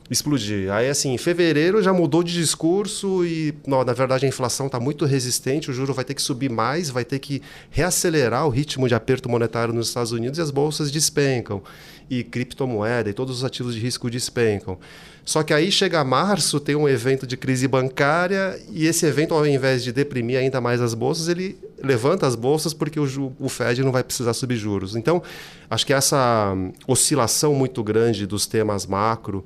explodir. 0.09 0.71
Aí, 0.71 0.89
assim, 0.89 1.13
em 1.13 1.17
fevereiro 1.17 1.81
já 1.81 1.93
mudou 1.93 2.23
de 2.23 2.33
discurso 2.33 3.25
e, 3.25 3.53
não, 3.65 3.83
na 3.83 3.93
verdade, 3.93 4.25
a 4.25 4.29
inflação 4.29 4.67
está 4.67 4.79
muito 4.79 5.05
resistente, 5.05 5.69
o 5.69 5.73
juro 5.73 5.93
vai 5.93 6.05
ter 6.05 6.13
que 6.13 6.21
subir 6.21 6.49
mais, 6.49 6.89
vai 6.89 7.03
ter 7.03 7.19
que 7.19 7.41
reacelerar 7.69 8.45
o 8.45 8.49
ritmo 8.49 8.87
de 8.87 8.95
aperto 8.95 9.29
monetário 9.29 9.73
nos 9.73 9.89
Estados 9.89 10.11
Unidos 10.11 10.39
e 10.39 10.41
as 10.41 10.51
bolsas 10.51 10.91
despencam. 10.91 11.61
E 12.09 12.23
criptomoeda 12.23 13.09
e 13.09 13.13
todos 13.13 13.37
os 13.37 13.43
ativos 13.43 13.75
de 13.75 13.81
risco 13.81 14.09
despencam. 14.09 14.79
Só 15.25 15.43
que 15.43 15.53
aí 15.53 15.69
chega 15.69 16.01
março, 16.05 16.57
tem 16.57 16.73
um 16.73 16.87
evento 16.87 17.27
de 17.27 17.35
crise 17.35 17.67
bancária 17.67 18.57
e 18.71 18.87
esse 18.87 19.05
evento, 19.05 19.33
ao 19.33 19.45
invés 19.45 19.83
de 19.83 19.91
deprimir 19.91 20.39
ainda 20.39 20.61
mais 20.61 20.79
as 20.79 20.93
bolsas, 20.93 21.27
ele 21.27 21.59
levanta 21.83 22.25
as 22.25 22.33
bolsas 22.33 22.73
porque 22.73 22.97
o, 22.97 23.33
o 23.37 23.49
Fed 23.49 23.83
não 23.83 23.91
vai 23.91 24.05
precisar 24.05 24.33
subir 24.33 24.55
juros. 24.55 24.95
Então, 24.95 25.21
acho 25.69 25.85
que 25.85 25.91
essa 25.91 26.55
oscilação 26.87 27.53
muito 27.53 27.83
grande 27.83 28.25
dos 28.25 28.45
temas 28.45 28.85
macro 28.85 29.43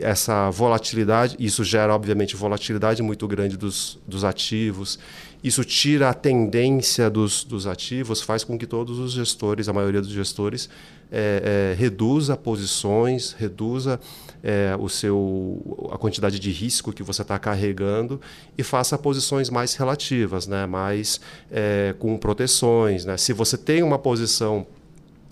essa 0.00 0.50
volatilidade, 0.50 1.36
isso 1.38 1.62
gera, 1.62 1.94
obviamente, 1.94 2.36
volatilidade 2.36 3.02
muito 3.02 3.26
grande 3.28 3.56
dos, 3.56 3.98
dos 4.06 4.24
ativos, 4.24 4.98
isso 5.42 5.62
tira 5.62 6.08
a 6.08 6.14
tendência 6.14 7.10
dos, 7.10 7.44
dos 7.44 7.66
ativos, 7.66 8.22
faz 8.22 8.42
com 8.42 8.56
que 8.56 8.66
todos 8.66 8.98
os 8.98 9.12
gestores, 9.12 9.68
a 9.68 9.72
maioria 9.72 10.00
dos 10.00 10.10
gestores, 10.10 10.70
é, 11.12 11.74
é, 11.74 11.78
reduza 11.78 12.36
posições, 12.36 13.36
reduza 13.38 14.00
é, 14.42 14.74
o 14.80 14.88
seu, 14.88 15.90
a 15.92 15.98
quantidade 15.98 16.40
de 16.40 16.50
risco 16.50 16.92
que 16.92 17.02
você 17.02 17.22
está 17.22 17.38
carregando 17.38 18.20
e 18.56 18.62
faça 18.62 18.96
posições 18.96 19.50
mais 19.50 19.74
relativas, 19.74 20.46
né? 20.46 20.66
mais 20.66 21.20
é, 21.52 21.94
com 21.98 22.16
proteções. 22.16 23.04
Né? 23.04 23.16
Se 23.16 23.32
você 23.32 23.58
tem 23.58 23.82
uma 23.82 23.98
posição 23.98 24.66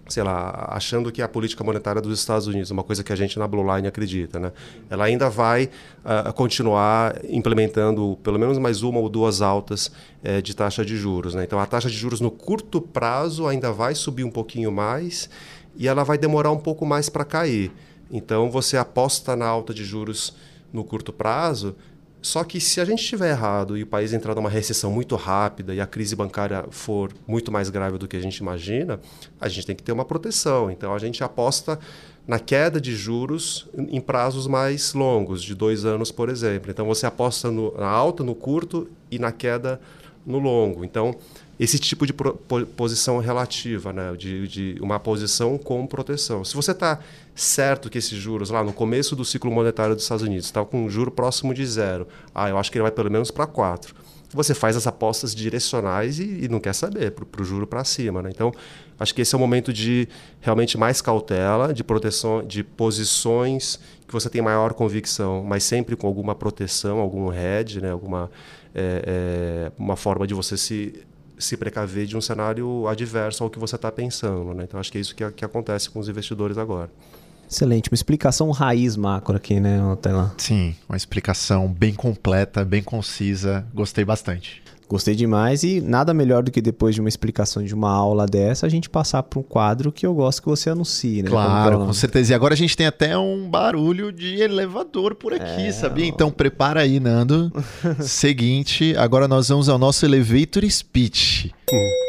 sei 0.08 0.22
lá, 0.22 0.68
achando 0.68 1.12
que 1.12 1.22
a 1.22 1.28
política 1.28 1.62
monetária 1.62 2.02
dos 2.02 2.18
Estados 2.18 2.46
Unidos, 2.46 2.70
uma 2.70 2.82
coisa 2.82 3.04
que 3.04 3.12
a 3.12 3.16
gente 3.16 3.38
na 3.38 3.46
Blue 3.46 3.62
Line 3.74 3.86
acredita, 3.86 4.38
né? 4.38 4.52
Ela 4.90 5.04
ainda 5.04 5.30
vai 5.30 5.70
uh, 6.04 6.32
continuar 6.32 7.20
implementando 7.28 8.18
pelo 8.22 8.38
menos 8.38 8.58
mais 8.58 8.82
uma 8.82 8.98
ou 8.98 9.08
duas 9.08 9.40
altas 9.40 9.92
uh, 10.24 10.42
de 10.42 10.54
taxa 10.54 10.84
de 10.84 10.96
juros, 10.96 11.34
né? 11.34 11.44
Então 11.44 11.58
a 11.58 11.66
taxa 11.66 11.88
de 11.88 11.96
juros 11.96 12.20
no 12.20 12.30
curto 12.30 12.80
prazo 12.80 13.46
ainda 13.46 13.72
vai 13.72 13.94
subir 13.94 14.24
um 14.24 14.30
pouquinho 14.30 14.72
mais 14.72 15.30
e 15.76 15.86
ela 15.86 16.04
vai 16.04 16.18
demorar 16.18 16.50
um 16.50 16.58
pouco 16.58 16.84
mais 16.84 17.08
para 17.08 17.24
cair. 17.24 17.72
Então 18.10 18.50
você 18.50 18.76
aposta 18.76 19.36
na 19.36 19.46
alta 19.46 19.72
de 19.72 19.84
juros 19.84 20.34
no 20.72 20.84
curto 20.84 21.12
prazo, 21.12 21.76
só 22.22 22.44
que 22.44 22.60
se 22.60 22.80
a 22.80 22.84
gente 22.84 23.00
estiver 23.00 23.30
errado 23.30 23.76
e 23.76 23.82
o 23.82 23.86
país 23.86 24.12
entrar 24.12 24.36
numa 24.36 24.48
recessão 24.48 24.92
muito 24.92 25.16
rápida 25.16 25.74
e 25.74 25.80
a 25.80 25.86
crise 25.86 26.14
bancária 26.14 26.64
for 26.70 27.12
muito 27.26 27.50
mais 27.50 27.68
grave 27.68 27.98
do 27.98 28.06
que 28.06 28.16
a 28.16 28.20
gente 28.20 28.36
imagina, 28.36 29.00
a 29.40 29.48
gente 29.48 29.66
tem 29.66 29.74
que 29.74 29.82
ter 29.82 29.90
uma 29.90 30.04
proteção. 30.04 30.70
Então 30.70 30.94
a 30.94 30.98
gente 31.00 31.24
aposta 31.24 31.80
na 32.24 32.38
queda 32.38 32.80
de 32.80 32.94
juros 32.94 33.68
em 33.76 34.00
prazos 34.00 34.46
mais 34.46 34.94
longos, 34.94 35.42
de 35.42 35.52
dois 35.52 35.84
anos, 35.84 36.12
por 36.12 36.28
exemplo. 36.28 36.70
Então 36.70 36.86
você 36.86 37.06
aposta 37.06 37.50
no, 37.50 37.76
na 37.76 37.88
alta 37.88 38.22
no 38.22 38.36
curto 38.36 38.88
e 39.10 39.18
na 39.18 39.32
queda 39.32 39.80
no 40.24 40.38
longo. 40.38 40.84
Então 40.84 41.16
esse 41.60 41.78
tipo 41.78 42.06
de 42.06 42.12
posição 42.76 43.18
relativa, 43.18 43.92
né? 43.92 44.14
de, 44.16 44.48
de 44.48 44.76
uma 44.80 44.98
posição 44.98 45.58
com 45.58 45.86
proteção. 45.86 46.44
Se 46.44 46.54
você 46.54 46.72
está 46.72 46.98
certo 47.34 47.90
que 47.90 47.98
esses 47.98 48.18
juros, 48.18 48.50
lá 48.50 48.64
no 48.64 48.72
começo 48.72 49.14
do 49.14 49.24
ciclo 49.24 49.50
monetário 49.50 49.94
dos 49.94 50.04
Estados 50.04 50.24
Unidos, 50.24 50.46
está 50.46 50.64
com 50.64 50.84
um 50.84 50.90
juro 50.90 51.10
próximo 51.10 51.52
de 51.54 51.64
zero, 51.64 52.08
ah, 52.34 52.48
eu 52.48 52.58
acho 52.58 52.70
que 52.70 52.78
ele 52.78 52.82
vai 52.82 52.90
pelo 52.90 53.10
menos 53.10 53.30
para 53.30 53.46
quatro. 53.46 53.94
Você 54.34 54.54
faz 54.54 54.76
as 54.76 54.86
apostas 54.86 55.34
direcionais 55.34 56.18
e, 56.18 56.44
e 56.44 56.48
não 56.48 56.58
quer 56.58 56.72
saber, 56.72 57.10
para 57.10 57.42
o 57.42 57.44
juro 57.44 57.66
para 57.66 57.84
cima. 57.84 58.22
Né? 58.22 58.30
Então, 58.34 58.50
acho 58.98 59.14
que 59.14 59.20
esse 59.20 59.34
é 59.34 59.36
o 59.36 59.40
momento 59.40 59.74
de 59.74 60.08
realmente 60.40 60.78
mais 60.78 61.02
cautela, 61.02 61.74
de 61.74 61.84
proteção, 61.84 62.42
de 62.42 62.64
posições 62.64 63.78
que 64.08 64.12
você 64.12 64.30
tem 64.30 64.40
maior 64.40 64.72
convicção, 64.72 65.44
mas 65.44 65.64
sempre 65.64 65.96
com 65.96 66.06
alguma 66.06 66.34
proteção, 66.34 66.98
algum 66.98 67.30
hedge, 67.30 67.82
né? 67.82 67.90
alguma 67.90 68.30
é, 68.74 69.04
é, 69.06 69.72
uma 69.78 69.96
forma 69.96 70.26
de 70.26 70.32
você 70.32 70.56
se 70.56 71.04
se 71.44 71.56
precaver 71.56 72.06
de 72.06 72.16
um 72.16 72.20
cenário 72.20 72.86
adverso 72.86 73.44
ao 73.44 73.50
que 73.50 73.58
você 73.58 73.76
está 73.76 73.90
pensando. 73.90 74.54
Né? 74.54 74.64
Então, 74.64 74.78
acho 74.78 74.90
que 74.90 74.98
é 74.98 75.00
isso 75.00 75.14
que, 75.14 75.28
que 75.32 75.44
acontece 75.44 75.90
com 75.90 75.98
os 75.98 76.08
investidores 76.08 76.58
agora. 76.58 76.90
Excelente, 77.50 77.90
uma 77.90 77.94
explicação 77.94 78.50
raiz 78.50 78.96
macro 78.96 79.36
aqui, 79.36 79.60
né, 79.60 79.78
Tela? 80.00 80.34
Sim, 80.38 80.74
uma 80.88 80.96
explicação 80.96 81.68
bem 81.68 81.92
completa, 81.92 82.64
bem 82.64 82.82
concisa. 82.82 83.66
Gostei 83.74 84.06
bastante. 84.06 84.61
Gostei 84.92 85.14
demais 85.14 85.62
e 85.62 85.80
nada 85.80 86.12
melhor 86.12 86.42
do 86.42 86.50
que 86.50 86.60
depois 86.60 86.94
de 86.94 87.00
uma 87.00 87.08
explicação 87.08 87.64
de 87.64 87.74
uma 87.74 87.90
aula 87.90 88.26
dessa, 88.26 88.66
a 88.66 88.68
gente 88.68 88.90
passar 88.90 89.22
para 89.22 89.38
um 89.38 89.42
quadro 89.42 89.90
que 89.90 90.04
eu 90.04 90.12
gosto 90.12 90.42
que 90.42 90.48
você 90.50 90.68
anuncie, 90.68 91.22
né? 91.22 91.30
Claro, 91.30 91.78
com 91.78 91.92
certeza. 91.94 92.32
E 92.32 92.34
agora 92.34 92.52
a 92.52 92.56
gente 92.56 92.76
tem 92.76 92.86
até 92.86 93.16
um 93.16 93.48
barulho 93.48 94.12
de 94.12 94.38
elevador 94.42 95.14
por 95.14 95.32
aqui, 95.32 95.62
é... 95.62 95.72
sabia? 95.72 96.04
Então 96.04 96.30
prepara 96.30 96.82
aí, 96.82 97.00
Nando. 97.00 97.50
Seguinte, 98.00 98.94
agora 98.98 99.26
nós 99.26 99.48
vamos 99.48 99.70
ao 99.70 99.78
nosso 99.78 100.04
elevator 100.04 100.62
speech. 100.70 101.50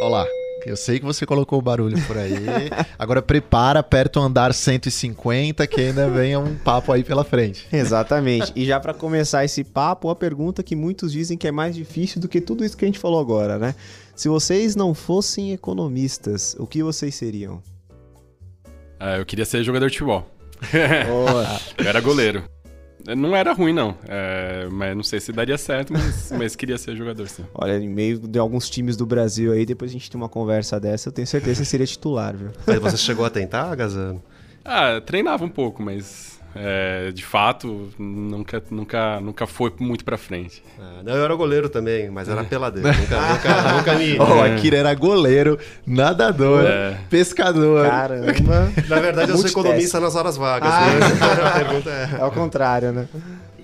Olha 0.02 0.10
lá. 0.10 0.43
Eu 0.66 0.78
sei 0.78 1.00
que 1.00 1.06
você 1.06 1.26
colocou 1.26 1.60
o 1.60 1.62
barulho 1.62 2.02
por 2.06 2.18
aí. 2.18 2.34
Agora 2.98 3.22
prepara, 3.22 3.80
aperta 3.80 4.20
o 4.20 4.24
andar 4.24 4.54
150, 4.54 5.68
que 5.68 5.82
ainda 5.82 6.10
vem 6.10 6.38
um 6.38 6.56
papo 6.56 6.92
aí 6.92 7.04
pela 7.04 7.24
frente. 7.24 7.68
Exatamente. 7.72 8.52
E 8.56 8.66
já 8.66 8.80
para 8.80 8.94
começar 8.94 9.44
esse 9.44 9.64
papo, 9.64 10.10
a 10.10 10.16
pergunta 10.16 10.64
que 10.64 10.76
muitos 10.76 11.12
dizem 11.12 11.38
que 11.38 11.48
é 11.48 11.52
mais 11.52 11.76
difícil 11.76 12.22
do 12.22 12.30
que 12.30 12.40
tudo 12.40 12.64
isso 12.64 12.78
que 12.78 12.86
a 12.86 12.88
gente 12.88 13.00
falou 13.00 13.20
agora, 13.20 13.58
né? 13.58 13.76
Se 14.16 14.30
vocês 14.30 14.76
não 14.76 14.94
fossem 14.94 15.54
economistas, 15.54 16.56
o 16.60 16.66
que 16.66 16.82
vocês 16.82 17.14
seriam? 17.16 17.62
Ah, 19.00 19.18
eu 19.18 19.26
queria 19.26 19.46
ser 19.46 19.64
jogador 19.64 19.90
de 19.90 19.98
futebol. 19.98 20.26
eu 21.78 21.88
era 21.88 22.00
goleiro. 22.00 22.53
Não 23.06 23.36
era 23.36 23.54
ruim, 23.54 23.74
não. 23.74 23.96
É, 24.08 24.68
mas 24.72 24.96
não 24.96 25.04
sei 25.04 25.20
se 25.20 25.32
daria 25.32 25.58
certo, 25.58 25.92
mas, 25.92 26.32
mas 26.38 26.56
queria 26.56 26.78
ser 26.78 26.96
jogador, 26.96 27.28
sim. 27.28 27.44
Olha, 27.54 27.78
em 27.78 27.90
meio 27.90 28.20
de 28.20 28.40
alguns 28.40 28.70
times 28.70 28.96
do 28.96 29.06
Brasil 29.06 29.52
aí, 29.52 29.66
depois 29.66 29.92
a 29.92 29.94
gente 29.94 30.10
tem 30.10 30.20
uma 30.20 30.30
conversa 30.30 30.80
dessa, 30.80 31.10
eu 31.10 31.14
tenho 31.14 31.28
certeza 31.28 31.62
que 31.62 31.68
seria 31.68 31.86
titular, 31.86 32.36
viu? 32.36 32.52
Mas 32.66 32.80
você 32.80 32.98
chegou 32.98 33.26
a 33.26 33.30
tentar, 33.30 33.76
Gazano? 33.76 34.24
Ah, 34.64 35.02
treinava 35.02 35.44
um 35.44 35.50
pouco, 35.50 35.84
mas 35.84 36.33
é, 36.56 37.12
de 37.12 37.26
fato, 37.26 37.90
nunca, 37.98 38.62
nunca, 38.70 39.20
nunca 39.20 39.48
foi 39.48 39.74
muito 39.80 40.06
pra 40.06 40.18
frente. 40.18 40.64
Ah, 40.80 41.02
não, 41.04 41.16
eu 41.16 41.24
era 41.24 41.34
goleiro 41.36 41.68
também, 41.68 42.10
mas 42.10 42.30
era 42.30 42.44
peladeiro. 42.44 42.88
nunca, 42.96 43.22
nunca, 43.22 43.74
nunca 43.74 43.96
me. 43.96 44.20
Oh, 44.20 44.42
a 44.42 44.46
Akira 44.46 44.78
era 44.78 44.94
goleiro, 44.94 45.58
nadador, 45.86 46.66
é. 46.66 46.98
pescador. 47.10 47.88
Caramba. 47.88 48.72
Na 48.88 49.00
verdade, 49.00 49.32
eu 49.32 49.38
sou 49.38 49.50
economista 49.50 50.00
nas 50.00 50.16
horas 50.16 50.38
vagas. 50.38 50.72
Ah. 50.72 50.86
Né? 50.86 51.48
A 51.48 51.52
pergunta 51.52 51.90
é. 51.90 52.18
É 52.20 52.22
ao 52.22 52.32
contrário, 52.32 52.92
né? 52.92 53.08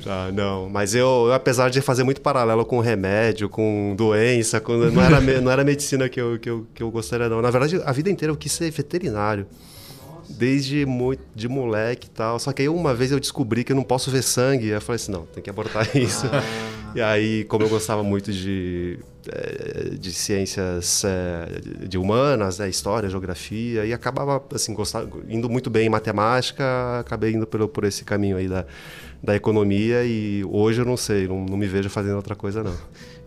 Ah, 0.08 0.32
não, 0.34 0.70
mas 0.70 0.96
eu, 0.96 1.26
eu, 1.28 1.34
apesar 1.34 1.70
de 1.70 1.82
fazer 1.82 2.04
muito 2.04 2.22
paralelo 2.22 2.66
com 2.66 2.80
remédio, 2.80 3.50
com 3.50 3.94
doença, 3.98 4.60
com, 4.60 4.74
não, 4.74 5.04
era, 5.04 5.20
não 5.42 5.52
era 5.52 5.64
medicina 5.64 6.08
que 6.08 6.20
eu, 6.20 6.40
que, 6.40 6.50
eu, 6.50 6.66
que 6.74 6.82
eu 6.82 6.90
gostaria, 6.90 7.28
não. 7.28 7.42
Na 7.42 7.52
verdade, 7.52 7.82
a 7.86 7.92
vida 7.92 8.10
inteira 8.10 8.32
eu 8.32 8.38
quis 8.38 8.52
ser 8.52 8.72
veterinário 8.72 9.46
desde 10.30 10.86
muito, 10.86 11.24
de 11.36 11.48
moleque 11.48 12.08
e 12.08 12.10
tal. 12.10 12.40
Só 12.40 12.54
que 12.54 12.62
aí 12.62 12.70
uma 12.70 12.94
vez 12.94 13.12
eu 13.12 13.20
descobri 13.20 13.64
que 13.64 13.72
eu 13.72 13.76
não 13.76 13.84
posso 13.84 14.12
ver 14.12 14.22
sangue. 14.22 14.66
Aí 14.66 14.72
eu 14.72 14.82
falei 14.82 14.98
assim, 14.98 15.12
não, 15.12 15.26
tem 15.26 15.42
que 15.42 15.50
abortar 15.50 15.90
isso. 15.98 16.28
Ah. 16.32 16.70
E 16.96 17.02
aí, 17.02 17.44
como 17.44 17.64
eu 17.64 17.70
gostava 17.70 18.04
muito 18.04 18.32
de, 18.32 18.98
eh, 19.28 19.90
de 19.92 20.12
ciências 20.12 21.04
eh, 21.06 21.88
de 21.88 22.00
humanas, 22.00 22.58
né, 22.58 22.68
história, 22.68 23.08
geografia, 23.08 23.86
e 23.86 23.94
acabava 23.94 24.44
assim, 24.54 24.74
gostava, 24.74 25.08
indo 25.28 25.48
muito 25.48 25.70
bem 25.70 25.86
em 25.86 25.90
matemática, 25.90 27.00
acabei 27.00 27.34
indo 27.34 27.46
por, 27.46 27.68
por 27.68 27.84
esse 27.84 28.04
caminho 28.04 28.38
aí 28.38 28.48
da, 28.48 28.66
da 29.22 29.36
economia 29.36 30.04
e 30.04 30.44
hoje 30.46 30.82
eu 30.82 30.86
não 30.86 30.98
sei, 30.98 31.28
não, 31.28 31.46
não 31.46 31.58
me 31.58 31.68
vejo 31.68 31.90
fazendo 31.90 32.16
outra 32.16 32.36
coisa 32.36 32.64
não. 32.64 32.76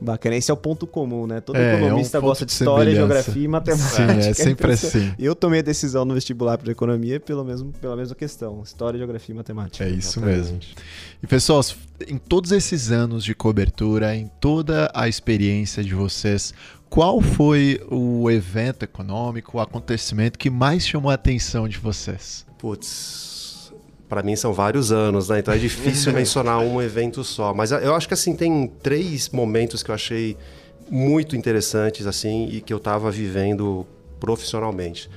Bacana, 0.03 0.37
esse 0.37 0.51
é 0.51 0.55
o 0.55 0.57
ponto 0.57 0.87
comum, 0.87 1.27
né? 1.27 1.41
Todo 1.41 1.57
é, 1.57 1.77
economista 1.77 2.19
é 2.19 2.21
um 2.21 2.25
gosta 2.25 2.45
de, 2.45 2.51
de 2.51 2.55
história, 2.55 2.95
geografia 2.95 3.45
e 3.45 3.49
matemática. 3.49 4.13
Sim, 4.23 4.29
é 4.29 4.35
sempre 4.35 4.73
assim. 4.73 5.15
Eu 5.19 5.35
tomei 5.35 5.61
a 5.61 5.63
decisão 5.63 6.05
no 6.05 6.15
vestibular 6.15 6.59
para 6.59 6.73
economia 6.73 7.21
pelo 7.21 7.45
mesmo, 7.45 7.73
pela 7.81 7.97
mesma 7.97 8.15
questão, 8.15 8.63
história, 8.63 8.99
geografia 8.99 9.33
e 9.33 9.37
matemática. 9.37 9.85
É 9.85 9.89
isso 9.89 10.19
Exatamente. 10.19 10.39
mesmo. 10.41 10.59
E 11.23 11.27
pessoal, 11.27 11.61
em 12.09 12.19
todos 12.19 12.51
esses 12.53 12.91
anos 12.91 13.25
de 13.25 13.35
cobertura, 13.35 14.15
em 14.15 14.31
toda 14.41 14.91
a 14.93 15.09
experiência 15.09 15.85
de 15.85 15.95
vocês, 15.95 16.53
qual 16.91 17.21
foi 17.21 17.81
o 17.91 18.31
evento 18.31 18.83
econômico, 18.83 19.57
o 19.57 19.61
acontecimento 19.61 20.39
que 20.39 20.51
mais 20.51 20.87
chamou 20.87 21.11
a 21.11 21.15
atenção 21.15 21.69
de 21.69 21.79
vocês? 21.79 22.45
Putz, 22.59 23.32
para 24.13 24.23
mim 24.23 24.37
são 24.37 24.53
vários 24.53 24.93
anos, 24.93 25.31
né? 25.31 25.39
Então 25.39 25.55
é 25.55 25.57
difícil 25.57 26.13
mencionar 26.13 26.59
um 26.59 26.83
evento 26.83 27.25
só. 27.25 27.55
Mas 27.55 27.73
eu 27.73 27.95
acho 27.95 28.07
que 28.07 28.13
assim 28.13 28.37
tem 28.37 28.71
três 28.83 29.31
momentos 29.31 29.83
que 29.83 29.91
eu 29.91 29.95
achei 29.95 30.37
muito 30.91 31.35
interessantes 31.35 32.07
assim 32.07 32.47
e 32.53 32.61
que 32.61 32.75
eu 32.75 32.77
estava 32.77 33.11
vivendo 33.11 33.87
profissionalmente. 34.21 35.09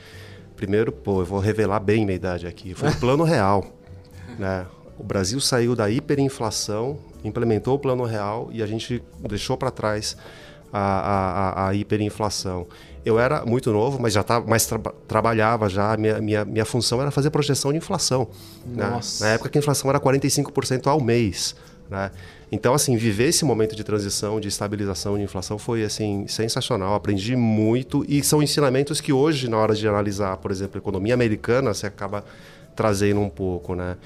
Primeiro, 0.55 0.93
pô, 0.93 1.19
eu 1.19 1.25
vou 1.25 1.39
revelar 1.39 1.81
bem 1.81 2.05
minha 2.05 2.15
idade 2.15 2.47
aqui. 2.47 2.73
Foi 2.73 2.87
o 2.87 2.95
Plano 2.95 3.25
Real, 3.25 3.65
né? 4.39 4.65
O 4.97 5.03
Brasil 5.03 5.41
saiu 5.41 5.75
da 5.75 5.89
hiperinflação, 5.89 6.97
implementou 7.21 7.75
o 7.75 7.79
Plano 7.79 8.05
Real 8.05 8.47
e 8.53 8.63
a 8.63 8.65
gente 8.65 9.03
deixou 9.27 9.57
para 9.57 9.71
trás 9.71 10.15
a, 10.71 10.79
a, 10.79 11.67
a 11.67 11.75
hiperinflação 11.75 12.65
eu 13.05 13.19
era 13.19 13.45
muito 13.45 13.71
novo, 13.71 14.01
mas 14.01 14.13
já 14.13 14.23
tava, 14.23 14.45
mas 14.47 14.65
tra 14.65 14.79
trabalhava 15.07 15.69
já. 15.69 15.95
Minha, 15.95 16.19
minha, 16.19 16.43
minha 16.43 16.65
função 16.65 16.99
era 16.99 17.11
fazer 17.11 17.29
projeção 17.29 17.71
de 17.71 17.77
inflação. 17.77 18.27
Né? 18.65 18.99
Na 19.19 19.27
época 19.29 19.49
que 19.49 19.57
a 19.57 19.61
inflação 19.61 19.89
era 19.89 19.99
45% 19.99 20.87
ao 20.87 20.99
mês. 20.99 21.55
Né? 21.89 22.09
Então, 22.51 22.73
assim, 22.73 22.97
viver 22.97 23.29
esse 23.29 23.45
momento 23.45 23.75
de 23.75 23.83
transição, 23.83 24.39
de 24.39 24.47
estabilização 24.47 25.17
de 25.17 25.23
inflação 25.23 25.59
foi 25.59 25.83
assim 25.83 26.27
sensacional. 26.27 26.95
Aprendi 26.95 27.35
muito 27.35 28.03
e 28.07 28.23
são 28.23 28.41
ensinamentos 28.41 28.99
que 28.99 29.13
hoje, 29.13 29.47
na 29.47 29.57
hora 29.57 29.75
de 29.75 29.87
analisar, 29.87 30.37
por 30.37 30.49
exemplo, 30.49 30.77
a 30.77 30.79
economia 30.79 31.13
americana, 31.13 31.73
você 31.73 31.85
acaba 31.85 32.25
trazendo 32.75 33.19
um 33.19 33.29
pouco, 33.29 33.75
né? 33.75 33.97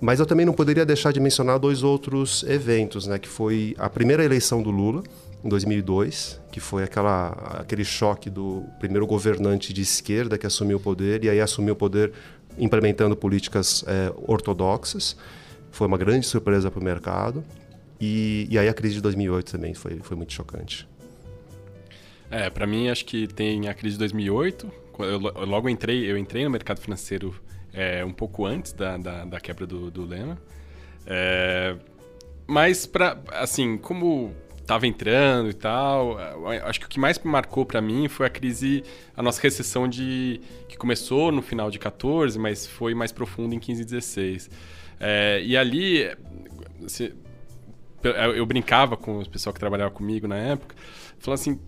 Mas 0.00 0.18
eu 0.18 0.26
também 0.26 0.44
não 0.44 0.52
poderia 0.52 0.84
deixar 0.84 1.12
de 1.12 1.20
mencionar 1.20 1.60
dois 1.60 1.84
outros 1.84 2.42
eventos, 2.48 3.06
né? 3.06 3.20
Que 3.20 3.28
foi 3.28 3.76
a 3.78 3.88
primeira 3.88 4.24
eleição 4.24 4.60
do 4.60 4.70
Lula, 4.70 5.04
em 5.44 5.48
2002, 5.48 6.40
que 6.50 6.60
foi 6.60 6.84
aquela, 6.84 7.28
aquele 7.60 7.84
choque 7.84 8.30
do 8.30 8.64
primeiro 8.78 9.06
governante 9.06 9.72
de 9.72 9.82
esquerda 9.82 10.38
que 10.38 10.46
assumiu 10.46 10.76
o 10.76 10.80
poder 10.80 11.24
e 11.24 11.30
aí 11.30 11.40
assumiu 11.40 11.74
o 11.74 11.76
poder 11.76 12.12
implementando 12.58 13.16
políticas 13.16 13.84
é, 13.86 14.12
ortodoxas. 14.26 15.16
Foi 15.70 15.86
uma 15.86 15.98
grande 15.98 16.26
surpresa 16.26 16.70
para 16.70 16.80
o 16.80 16.84
mercado. 16.84 17.42
E, 18.00 18.46
e 18.50 18.58
aí 18.58 18.68
a 18.68 18.74
crise 18.74 18.96
de 18.96 19.00
2008 19.00 19.52
também 19.52 19.74
foi, 19.74 19.98
foi 19.98 20.16
muito 20.16 20.32
chocante. 20.32 20.88
É, 22.30 22.48
para 22.48 22.66
mim 22.66 22.88
acho 22.88 23.04
que 23.04 23.26
tem 23.26 23.68
a 23.68 23.74
crise 23.74 23.94
de 23.94 24.00
2008. 24.00 24.70
Eu, 24.98 25.18
logo 25.18 25.68
entrei, 25.68 26.10
eu 26.10 26.16
entrei 26.16 26.44
no 26.44 26.50
mercado 26.50 26.80
financeiro 26.80 27.34
é, 27.72 28.04
um 28.04 28.12
pouco 28.12 28.44
antes 28.46 28.72
da, 28.72 28.96
da, 28.96 29.24
da 29.24 29.40
quebra 29.40 29.66
do, 29.66 29.90
do 29.90 30.04
Lema. 30.04 30.38
É, 31.06 31.76
mas 32.46 32.86
para 32.86 33.18
assim, 33.32 33.78
como 33.78 34.32
estava 34.72 34.86
entrando 34.86 35.50
e 35.50 35.54
tal. 35.54 36.16
Acho 36.64 36.80
que 36.80 36.86
o 36.86 36.88
que 36.88 36.98
mais 36.98 37.18
marcou 37.18 37.64
para 37.66 37.80
mim 37.80 38.08
foi 38.08 38.26
a 38.26 38.30
crise, 38.30 38.82
a 39.16 39.22
nossa 39.22 39.40
recessão 39.40 39.86
de 39.86 40.40
que 40.68 40.76
começou 40.76 41.30
no 41.30 41.42
final 41.42 41.70
de 41.70 41.78
14, 41.78 42.38
mas 42.38 42.66
foi 42.66 42.94
mais 42.94 43.12
profunda 43.12 43.54
em 43.54 43.58
15 43.58 43.82
e 43.82 43.84
16. 43.84 44.50
É, 44.98 45.42
e 45.44 45.56
ali, 45.56 46.10
assim, 46.84 47.10
eu 48.34 48.46
brincava 48.46 48.96
com 48.96 49.20
o 49.20 49.28
pessoal 49.28 49.52
que 49.52 49.60
trabalhava 49.60 49.90
comigo 49.90 50.26
na 50.26 50.36
época, 50.36 50.74
falando 51.18 51.40
assim, 51.40 51.60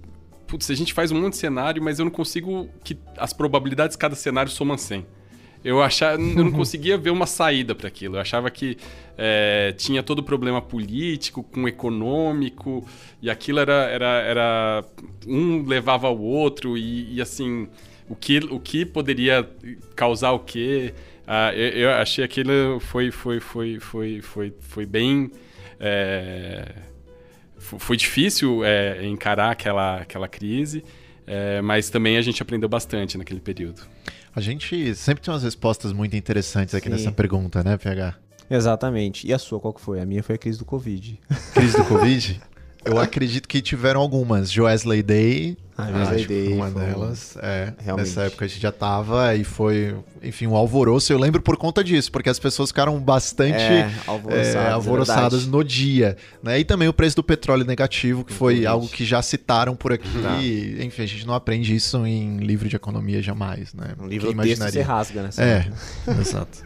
putz, 0.46 0.70
a 0.70 0.74
gente 0.74 0.94
faz 0.94 1.10
um 1.12 1.20
monte 1.20 1.34
de 1.34 1.38
cenário, 1.38 1.82
mas 1.82 1.98
eu 1.98 2.04
não 2.04 2.12
consigo 2.12 2.68
que 2.82 2.98
as 3.16 3.32
probabilidades 3.32 3.96
de 3.96 3.98
cada 3.98 4.14
cenário 4.14 4.50
somam 4.50 4.78
100. 4.78 5.06
Eu, 5.64 5.82
achava, 5.82 6.20
eu 6.20 6.44
não 6.44 6.52
conseguia 6.52 6.98
ver 6.98 7.10
uma 7.10 7.26
saída 7.26 7.74
para 7.74 7.88
aquilo. 7.88 8.16
Eu 8.16 8.20
achava 8.20 8.50
que 8.50 8.76
é, 9.16 9.74
tinha 9.78 10.02
todo 10.02 10.18
o 10.18 10.22
problema 10.22 10.60
político, 10.60 11.42
com 11.42 11.66
econômico, 11.66 12.86
e 13.22 13.30
aquilo 13.30 13.60
era, 13.60 13.84
era, 13.84 14.06
era 14.20 14.84
um 15.26 15.64
levava 15.66 16.06
ao 16.06 16.20
outro, 16.20 16.76
e, 16.76 17.14
e 17.14 17.22
assim, 17.22 17.66
o 18.08 18.14
que, 18.14 18.38
o 18.50 18.60
que 18.60 18.84
poderia 18.84 19.48
causar 19.96 20.32
o 20.32 20.40
quê? 20.40 20.92
Ah, 21.26 21.54
eu, 21.54 21.68
eu, 21.70 21.90
achei 21.92 22.22
aquilo 22.22 22.78
foi, 22.80 23.10
foi, 23.10 23.40
foi, 23.40 23.80
foi, 23.80 24.20
foi, 24.20 24.52
foi 24.60 24.86
bem. 24.86 25.30
É, 25.80 26.70
foi 27.56 27.96
difícil 27.96 28.62
é, 28.62 29.06
encarar 29.06 29.50
aquela, 29.52 29.96
aquela 29.96 30.28
crise, 30.28 30.84
é, 31.26 31.62
mas 31.62 31.88
também 31.88 32.18
a 32.18 32.20
gente 32.20 32.42
aprendeu 32.42 32.68
bastante 32.68 33.16
naquele 33.16 33.40
período. 33.40 33.80
A 34.34 34.40
gente 34.40 34.94
sempre 34.96 35.22
tem 35.22 35.32
umas 35.32 35.44
respostas 35.44 35.92
muito 35.92 36.16
interessantes 36.16 36.74
aqui 36.74 36.86
Sim. 36.86 36.92
nessa 36.92 37.12
pergunta, 37.12 37.62
né, 37.62 37.76
PH? 37.76 38.16
Exatamente. 38.50 39.26
E 39.26 39.32
a 39.32 39.38
sua, 39.38 39.60
qual 39.60 39.72
que 39.72 39.80
foi? 39.80 40.00
A 40.00 40.06
minha 40.06 40.22
foi 40.22 40.34
a 40.34 40.38
crise 40.38 40.58
do 40.58 40.64
Covid. 40.64 41.20
Crise 41.54 41.76
do 41.76 41.84
Covid? 41.84 42.40
Eu 42.84 42.98
acredito 42.98 43.48
que 43.48 43.62
tiveram 43.62 44.00
algumas. 44.00 44.50
Joesley 44.50 45.02
Day, 45.02 45.56
ah, 45.76 45.88
Wesley 45.90 46.26
Day, 46.26 46.52
uma 46.52 46.70
delas. 46.70 47.36
É, 47.40 47.72
Realmente. 47.78 48.06
nessa 48.06 48.22
época 48.22 48.44
a 48.44 48.48
gente 48.48 48.60
já 48.60 48.70
tava 48.70 49.34
e 49.34 49.42
foi, 49.42 49.96
enfim, 50.22 50.46
um 50.46 50.54
alvoroço. 50.54 51.12
Eu 51.12 51.18
lembro 51.18 51.42
por 51.42 51.56
conta 51.56 51.82
disso, 51.82 52.12
porque 52.12 52.30
as 52.30 52.38
pessoas 52.38 52.70
ficaram 52.70 52.98
bastante 53.00 53.56
é, 53.56 53.90
alvoroçadas, 54.06 54.54
é, 54.54 54.70
alvoroçadas 54.70 55.46
no 55.46 55.64
dia. 55.64 56.16
Né? 56.42 56.60
E 56.60 56.64
também 56.64 56.86
o 56.86 56.92
preço 56.92 57.16
do 57.16 57.24
petróleo 57.24 57.64
negativo, 57.64 58.24
que 58.24 58.32
foi 58.32 58.64
algo 58.64 58.88
que 58.88 59.04
já 59.04 59.20
citaram 59.20 59.74
por 59.74 59.92
aqui. 59.92 60.04
Tá. 60.22 60.38
enfim, 60.84 61.02
a 61.02 61.06
gente 61.06 61.26
não 61.26 61.34
aprende 61.34 61.74
isso 61.74 62.06
em 62.06 62.38
livro 62.38 62.68
de 62.68 62.76
economia 62.76 63.20
jamais. 63.20 63.74
Né? 63.74 63.94
Um 63.98 64.06
livro 64.06 64.32
texto 64.34 64.62
você 64.62 64.80
rasga, 64.80 65.22
né? 65.22 65.30
É, 65.38 66.10
exato. 66.20 66.62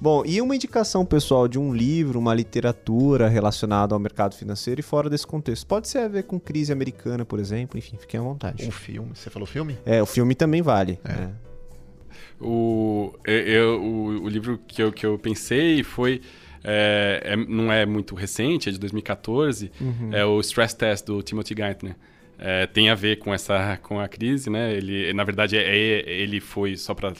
Bom, 0.00 0.24
e 0.26 0.40
uma 0.40 0.56
indicação, 0.56 1.04
pessoal, 1.04 1.46
de 1.46 1.60
um 1.60 1.72
livro, 1.72 2.18
uma 2.18 2.34
literatura 2.34 3.28
relacionada 3.28 3.94
ao 3.94 4.00
mercado 4.00 4.34
financeiro 4.34 4.80
e 4.80 4.82
fora 4.82 5.08
desse 5.08 5.24
contexto? 5.24 5.64
Pode 5.64 5.88
ser 5.88 5.98
a 5.98 6.08
ver 6.08 6.24
com 6.24 6.40
crise 6.40 6.72
americana, 6.72 7.24
por 7.24 7.38
exemplo, 7.38 7.78
enfim, 7.78 7.96
fiquem 7.96 8.18
à 8.18 8.22
vontade. 8.22 8.51
Um 8.60 8.70
filme, 8.70 9.10
você 9.14 9.30
falou 9.30 9.46
filme? 9.46 9.78
É, 9.84 10.02
o 10.02 10.06
filme 10.06 10.34
também 10.34 10.62
vale. 10.62 10.98
É. 11.04 11.12
É. 11.12 11.30
O, 12.40 13.14
eu, 13.24 13.80
o, 13.80 14.24
o, 14.24 14.28
livro 14.28 14.58
que 14.66 14.82
eu, 14.82 14.92
que 14.92 15.06
eu 15.06 15.18
pensei 15.18 15.82
foi. 15.82 16.20
É, 16.64 17.20
é, 17.24 17.36
não 17.36 17.72
é 17.72 17.84
muito 17.84 18.14
recente, 18.14 18.68
é 18.68 18.72
de 18.72 18.78
2014. 18.78 19.70
Uhum. 19.80 20.10
É 20.12 20.24
o 20.24 20.40
Stress 20.40 20.76
Test 20.76 21.06
do 21.06 21.22
Timothy 21.22 21.54
Geithner. 21.56 21.96
é, 22.38 22.66
tem 22.66 22.90
a 22.90 22.94
ver 22.94 23.18
com 23.18 23.32
essa 23.32 23.76
com 23.82 24.00
a 24.00 24.08
crise, 24.08 24.50
né? 24.50 24.72
Ele, 24.72 25.12
na 25.12 25.24
verdade, 25.24 25.56
é, 25.56 25.62
é 25.62 26.10
ele 26.10 26.40
foi 26.40 26.76
só 26.76 26.94
para 26.94 27.12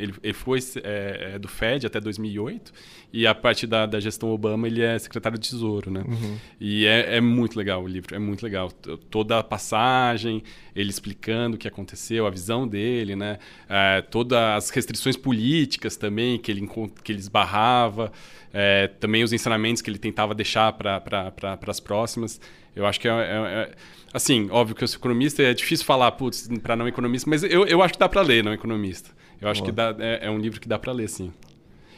ele, 0.00 0.14
ele 0.22 0.32
foi 0.32 0.58
é, 0.82 1.32
é 1.34 1.38
do 1.38 1.48
Fed 1.48 1.86
até 1.86 2.00
2008 2.00 2.72
e 3.12 3.26
a 3.26 3.34
partir 3.34 3.66
da, 3.66 3.86
da, 3.86 3.98
gestão 3.98 4.30
Obama 4.30 4.66
ele 4.66 4.82
é 4.82 4.98
secretário 4.98 5.38
de 5.38 5.48
Tesouro, 5.48 5.90
né? 5.90 6.04
Uhum. 6.06 6.38
E 6.60 6.86
é, 6.86 7.16
é, 7.16 7.20
muito 7.20 7.56
legal 7.56 7.82
o 7.82 7.88
livro, 7.88 8.14
é 8.14 8.18
muito 8.18 8.42
legal. 8.42 8.70
Toda 9.10 9.38
a 9.38 9.42
passagem, 9.42 10.42
ele 10.74 10.90
explicando 10.90 11.56
o 11.56 11.58
que 11.58 11.66
aconteceu, 11.66 12.26
a 12.26 12.30
visão 12.30 12.66
dele, 12.66 13.16
né? 13.16 13.38
É, 13.68 14.00
todas 14.02 14.38
as 14.38 14.70
restrições 14.70 15.16
políticas 15.16 15.96
também 15.96 16.38
que 16.38 16.50
ele, 16.50 16.68
que 17.02 17.12
ele 17.12 17.18
esbarrava, 17.18 18.12
é, 18.52 18.86
também 18.86 19.24
os 19.24 19.32
ensinamentos 19.32 19.82
que 19.82 19.90
ele 19.90 19.98
tentava 19.98 20.34
deixar 20.34 20.72
para 20.72 21.00
pra, 21.00 21.58
as 21.66 21.80
próximas. 21.80 22.40
Eu 22.74 22.86
acho 22.86 23.00
que 23.00 23.08
é, 23.08 23.10
é, 23.10 23.14
é, 23.14 23.70
Assim, 24.12 24.48
óbvio 24.50 24.74
que 24.74 24.82
eu 24.82 24.88
sou 24.88 24.98
economista, 24.98 25.42
é 25.42 25.54
difícil 25.54 25.86
falar, 25.86 26.10
putz, 26.12 26.48
para 26.62 26.74
não 26.74 26.88
economista, 26.88 27.30
mas 27.30 27.44
eu, 27.44 27.64
eu 27.64 27.80
acho 27.80 27.94
que 27.94 27.98
dá 27.98 28.08
para 28.08 28.20
ler, 28.22 28.42
não 28.42 28.52
economista. 28.52 29.10
Eu 29.40 29.48
acho 29.48 29.60
Boa. 29.60 29.70
que 29.70 29.76
dá, 29.76 29.96
é, 29.98 30.26
é, 30.26 30.30
um 30.30 30.38
livro 30.38 30.60
que 30.60 30.68
dá 30.68 30.78
para 30.78 30.92
ler, 30.92 31.08
sim. 31.08 31.32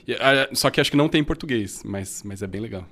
E, 0.07 0.15
a, 0.15 0.49
só 0.53 0.71
que 0.71 0.81
acho 0.81 0.91
que 0.91 0.97
não 0.97 1.09
tem 1.09 1.21
em 1.21 1.25
português, 1.25 1.83
mas, 1.85 2.23
mas 2.25 2.43
é 2.43 2.47
bem 2.47 2.61
legal. 2.61 2.87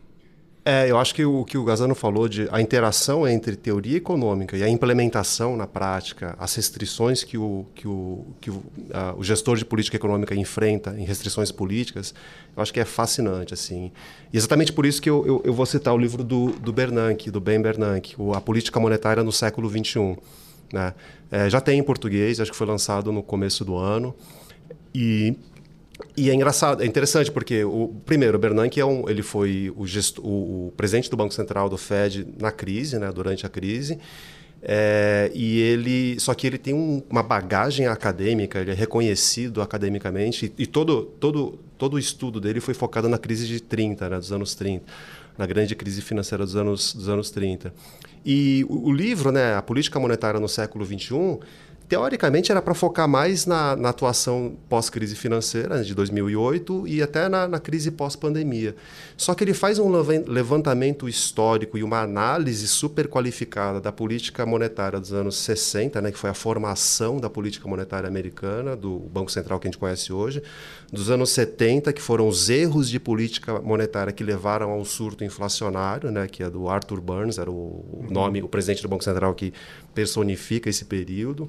É, 0.63 0.91
eu 0.91 0.99
acho 0.99 1.15
que 1.15 1.25
o 1.25 1.43
que 1.43 1.57
o 1.57 1.65
Gazano 1.65 1.95
falou 1.95 2.29
de 2.29 2.47
a 2.53 2.61
interação 2.61 3.27
entre 3.27 3.57
teoria 3.57 3.97
econômica 3.97 4.59
e 4.59 4.63
a 4.63 4.69
implementação 4.69 5.57
na 5.57 5.67
prática, 5.67 6.37
as 6.39 6.55
restrições 6.55 7.25
que 7.25 7.39
o, 7.39 7.65
que 7.75 7.89
o, 7.89 8.27
que 8.41 8.51
o, 8.51 8.63
a, 8.93 9.15
o 9.17 9.25
gestor 9.25 9.57
de 9.57 9.65
política 9.65 9.97
econômica 9.97 10.35
enfrenta 10.35 10.95
em 10.99 11.05
restrições 11.05 11.51
políticas, 11.51 12.15
eu 12.55 12.63
acho 12.63 12.75
que 12.75 12.81
é 12.81 12.85
fascinante. 12.85 13.55
assim. 13.55 13.91
E 14.31 14.37
exatamente 14.37 14.71
por 14.71 14.85
isso 14.85 15.01
que 15.01 15.09
eu, 15.09 15.27
eu, 15.27 15.43
eu 15.47 15.55
vou 15.55 15.65
citar 15.65 15.95
o 15.95 15.99
livro 15.99 16.23
do, 16.23 16.51
do 16.51 16.73
Bernanke, 16.73 17.31
do 17.31 17.41
Ben 17.41 17.61
Bernanke, 17.61 18.15
o 18.19 18.35
A 18.35 18.41
Política 18.41 18.79
Monetária 18.79 19.25
no 19.25 19.33
Século 19.33 19.69
XXI. 19.71 20.19
Né? 20.73 20.93
É, 21.31 21.49
já 21.49 21.61
tem 21.61 21.79
em 21.79 21.83
português, 21.83 22.39
acho 22.39 22.51
que 22.51 22.57
foi 22.57 22.67
lançado 22.67 23.11
no 23.11 23.23
começo 23.23 23.65
do 23.65 23.77
ano. 23.77 24.15
E, 24.95 25.37
e 26.17 26.31
é 26.31 26.35
engraçado, 26.35 26.83
é 26.83 26.87
interessante 26.87 27.31
porque 27.31 27.65
o 27.65 27.89
primeiro, 28.05 28.37
o 28.37 28.41
Bernanke 28.41 28.81
é 28.81 28.85
um, 28.85 29.09
ele 29.09 29.23
foi 29.23 29.73
o, 29.77 29.87
gesto, 29.87 30.23
o, 30.23 30.69
o, 30.69 30.73
presidente 30.77 31.11
do 31.11 31.17
Banco 31.17 31.35
Central 31.35 31.69
do 31.69 31.77
Fed 31.77 32.27
na 32.39 32.51
crise, 32.51 32.99
né, 32.99 33.11
durante 33.13 33.47
a 33.47 33.49
crise. 33.49 33.99
É, 34.63 35.31
e 35.35 35.59
ele, 35.59 36.21
só 36.21 36.35
que 36.35 36.47
ele 36.47 36.59
tem 36.59 36.75
um, 36.75 37.03
uma 37.09 37.23
bagagem 37.23 37.87
acadêmica, 37.87 38.59
ele 38.59 38.71
é 38.71 38.75
reconhecido 38.75 39.63
academicamente 39.63 40.53
e, 40.59 40.65
e, 40.65 40.67
todo, 40.67 41.05
todo, 41.19 41.59
todo 41.79 41.95
o 41.95 41.99
estudo 41.99 42.39
dele 42.39 42.61
foi 42.61 42.75
focado 42.75 43.09
na 43.09 43.17
crise 43.17 43.47
de 43.47 43.59
30, 43.59 44.11
né, 44.11 44.19
dos 44.19 44.31
anos 44.33 44.55
30, 44.55 44.85
na 45.39 45.47
grande 45.47 45.75
crise 45.75 46.03
financeira 46.03 46.45
dos 46.45 46.57
anos, 46.57 46.93
dos 46.93 47.09
anos 47.09 47.31
30. 47.31 47.73
E 48.25 48.67
o, 48.69 48.89
o 48.89 48.93
livro, 48.93 49.33
né, 49.33 49.55
A 49.55 49.63
Política 49.63 49.99
Monetária 49.99 50.39
no 50.39 50.49
Século 50.49 50.85
XXI, 50.85 51.39
teoricamente 51.91 52.53
era 52.53 52.63
para 52.63 52.73
focar 52.73 53.09
mais 53.09 53.47
na, 53.47 53.75
na 53.75 53.89
atuação 53.89 54.57
pós-crise 54.69 55.17
financeira 55.17 55.79
né, 55.79 55.83
de 55.83 55.93
2008 55.93 56.87
e 56.87 57.03
até 57.03 57.29
na, 57.29 57.49
na 57.49 57.59
crise 57.59 57.91
pós-pandemia. 57.91 58.77
Só 59.17 59.35
que 59.35 59.43
ele 59.43 59.53
faz 59.53 59.81
um 59.81 59.91
levantamento 59.91 61.09
histórico 61.09 61.77
e 61.77 61.83
uma 61.83 62.01
análise 62.01 62.69
super 62.69 63.09
qualificada 63.09 63.81
da 63.81 63.91
política 63.91 64.47
monetária 64.47 65.01
dos 65.01 65.13
anos 65.13 65.35
60, 65.39 66.01
né, 66.01 66.13
que 66.13 66.19
foi 66.19 66.31
a 66.31 66.35
formação 66.35 67.19
da 67.19 67.29
política 67.29 67.69
monetária 67.69 68.07
americana, 68.07 68.77
do 68.77 69.01
Banco 69.01 69.33
Central 69.33 69.59
que 69.59 69.67
a 69.67 69.71
gente 69.73 69.79
conhece 69.79 70.13
hoje, 70.13 70.41
dos 70.93 71.11
anos 71.11 71.31
70, 71.31 71.93
que 71.93 72.01
foram 72.01 72.29
os 72.29 72.49
erros 72.49 72.89
de 72.89 73.01
política 73.01 73.61
monetária 73.61 74.13
que 74.13 74.23
levaram 74.23 74.71
ao 74.71 74.85
surto 74.85 75.25
inflacionário, 75.25 76.13
né, 76.13 76.29
que 76.29 76.41
é 76.41 76.49
do 76.49 76.69
Arthur 76.69 77.01
Burns, 77.01 77.37
era 77.37 77.51
o, 77.51 77.85
o 77.93 78.07
nome, 78.09 78.41
o 78.41 78.49
presidente 78.49 78.81
do 78.81 78.89
Banco 78.89 79.03
Central 79.03 79.35
que 79.35 79.53
personifica 79.95 80.69
esse 80.69 80.85
período 80.85 81.49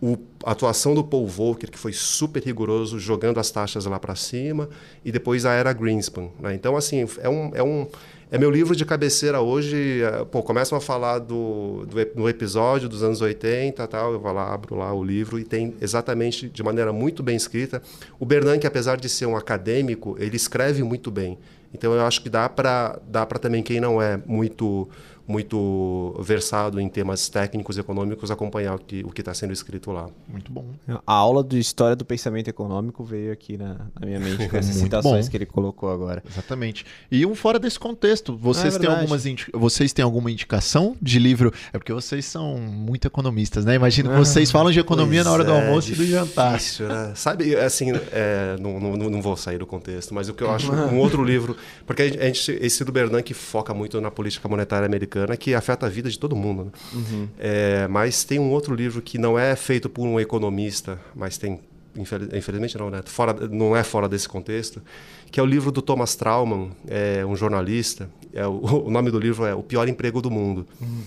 o, 0.00 0.18
a 0.44 0.52
atuação 0.52 0.94
do 0.94 1.02
Paul 1.02 1.26
Volcker, 1.26 1.70
que 1.70 1.78
foi 1.78 1.92
super 1.92 2.42
rigoroso, 2.42 2.98
jogando 2.98 3.40
as 3.40 3.50
taxas 3.50 3.86
lá 3.86 3.98
para 3.98 4.14
cima, 4.14 4.68
e 5.04 5.10
depois 5.10 5.46
a 5.46 5.52
era 5.52 5.72
Greenspan. 5.72 6.28
Né? 6.38 6.54
Então, 6.54 6.76
assim, 6.76 7.06
é 7.18 7.28
um, 7.28 7.50
é 7.54 7.62
um 7.62 7.86
é 8.30 8.36
meu 8.36 8.50
livro 8.50 8.74
de 8.74 8.84
cabeceira 8.84 9.40
hoje. 9.40 10.02
É, 10.02 10.24
pô, 10.24 10.42
começam 10.42 10.76
a 10.76 10.80
falar 10.80 11.20
do, 11.20 11.86
do, 11.86 12.04
do 12.14 12.28
episódio 12.28 12.88
dos 12.88 13.02
anos 13.02 13.20
80 13.20 13.86
tal, 13.86 14.12
eu 14.12 14.20
vou 14.20 14.32
lá, 14.32 14.52
abro 14.52 14.74
lá 14.74 14.92
o 14.92 15.02
livro 15.02 15.38
e 15.38 15.44
tem 15.44 15.74
exatamente, 15.80 16.48
de 16.48 16.62
maneira 16.62 16.92
muito 16.92 17.22
bem 17.22 17.36
escrita. 17.36 17.80
O 18.18 18.26
Bernanke, 18.26 18.66
apesar 18.66 18.96
de 18.96 19.08
ser 19.08 19.26
um 19.26 19.36
acadêmico, 19.36 20.16
ele 20.18 20.36
escreve 20.36 20.82
muito 20.82 21.10
bem. 21.10 21.38
Então, 21.76 21.92
eu 21.92 22.04
acho 22.06 22.22
que 22.22 22.30
dá 22.30 22.48
para 22.48 22.98
dá 23.06 23.26
também, 23.26 23.62
quem 23.62 23.80
não 23.80 24.00
é 24.00 24.18
muito 24.26 24.88
muito 25.26 26.14
versado 26.20 26.80
em 26.80 26.88
temas 26.88 27.28
técnicos 27.28 27.76
e 27.76 27.80
econômicos 27.80 28.30
acompanhar 28.30 28.76
o 28.76 28.78
que 28.78 29.04
o 29.04 29.10
está 29.16 29.34
sendo 29.34 29.52
escrito 29.52 29.90
lá. 29.90 30.08
Muito 30.28 30.52
bom. 30.52 30.64
A 31.06 31.12
aula 31.12 31.42
de 31.42 31.58
história 31.58 31.96
do 31.96 32.04
pensamento 32.04 32.48
econômico 32.48 33.02
veio 33.02 33.32
aqui 33.32 33.56
na, 33.56 33.88
na 33.98 34.06
minha 34.06 34.20
mente 34.20 34.48
com 34.48 34.56
essas 34.56 34.76
citações 34.76 35.26
bom. 35.26 35.30
que 35.30 35.36
ele 35.36 35.46
colocou 35.46 35.90
agora. 35.90 36.22
Exatamente. 36.30 36.86
E 37.10 37.26
um 37.26 37.34
fora 37.34 37.58
desse 37.58 37.78
contexto, 37.78 38.36
vocês, 38.36 38.76
é 38.76 38.78
têm, 38.78 38.88
algumas 38.88 39.24
vocês 39.52 39.92
têm 39.92 40.04
alguma 40.04 40.30
indicação 40.30 40.96
de 41.02 41.18
livro? 41.18 41.52
É 41.72 41.78
porque 41.78 41.92
vocês 41.92 42.24
são 42.24 42.56
muito 42.56 43.06
economistas, 43.06 43.64
né? 43.64 43.74
Imagino 43.74 44.10
que 44.10 44.16
vocês 44.16 44.50
falam 44.52 44.70
de 44.70 44.78
economia 44.78 45.24
na 45.24 45.32
hora 45.32 45.42
do 45.42 45.50
é, 45.50 45.60
almoço 45.60 45.88
difícil, 45.88 46.04
e 46.04 46.20
do 46.20 46.26
jantar. 46.26 46.52
Né? 46.52 47.12
Sabe, 47.16 47.56
assim, 47.56 47.90
é, 48.12 48.56
não, 48.60 48.78
não, 48.78 49.10
não 49.10 49.22
vou 49.22 49.36
sair 49.36 49.58
do 49.58 49.66
contexto, 49.66 50.14
mas 50.14 50.28
o 50.28 50.34
que 50.34 50.44
eu 50.44 50.50
acho, 50.52 50.70
um 50.72 50.98
outro 50.98 51.24
livro, 51.24 51.56
porque 51.86 52.02
a 52.02 52.26
gente, 52.26 52.52
esse 52.60 52.84
do 52.84 52.92
Bernanke 52.92 53.34
foca 53.34 53.72
muito 53.72 54.00
na 54.00 54.10
política 54.10 54.48
monetária 54.48 54.86
americana 54.86 55.36
que 55.36 55.54
afeta 55.54 55.86
a 55.86 55.88
vida 55.88 56.10
de 56.10 56.18
todo 56.18 56.34
mundo. 56.34 56.64
Né? 56.64 56.70
Uhum. 56.92 57.28
É, 57.38 57.88
mas 57.88 58.24
tem 58.24 58.38
um 58.38 58.50
outro 58.50 58.74
livro 58.74 59.00
que 59.02 59.18
não 59.18 59.38
é 59.38 59.54
feito 59.56 59.88
por 59.88 60.06
um 60.06 60.18
economista, 60.18 61.00
mas 61.14 61.38
tem 61.38 61.60
infelizmente 61.98 62.76
não, 62.76 62.90
né? 62.90 63.00
Fora, 63.04 63.32
não 63.48 63.76
é 63.76 63.82
fora 63.82 64.08
desse 64.08 64.28
contexto, 64.28 64.82
que 65.30 65.40
é 65.40 65.42
o 65.42 65.46
livro 65.46 65.72
do 65.72 65.80
Thomas 65.80 66.14
Trauman, 66.14 66.70
é 66.86 67.24
um 67.24 67.34
jornalista. 67.34 68.08
É 68.32 68.46
o, 68.46 68.60
o 68.86 68.90
nome 68.90 69.10
do 69.10 69.18
livro 69.18 69.44
é 69.44 69.54
O 69.54 69.62
Pior 69.62 69.88
Emprego 69.88 70.20
do 70.20 70.30
Mundo, 70.30 70.66
uhum. 70.80 71.02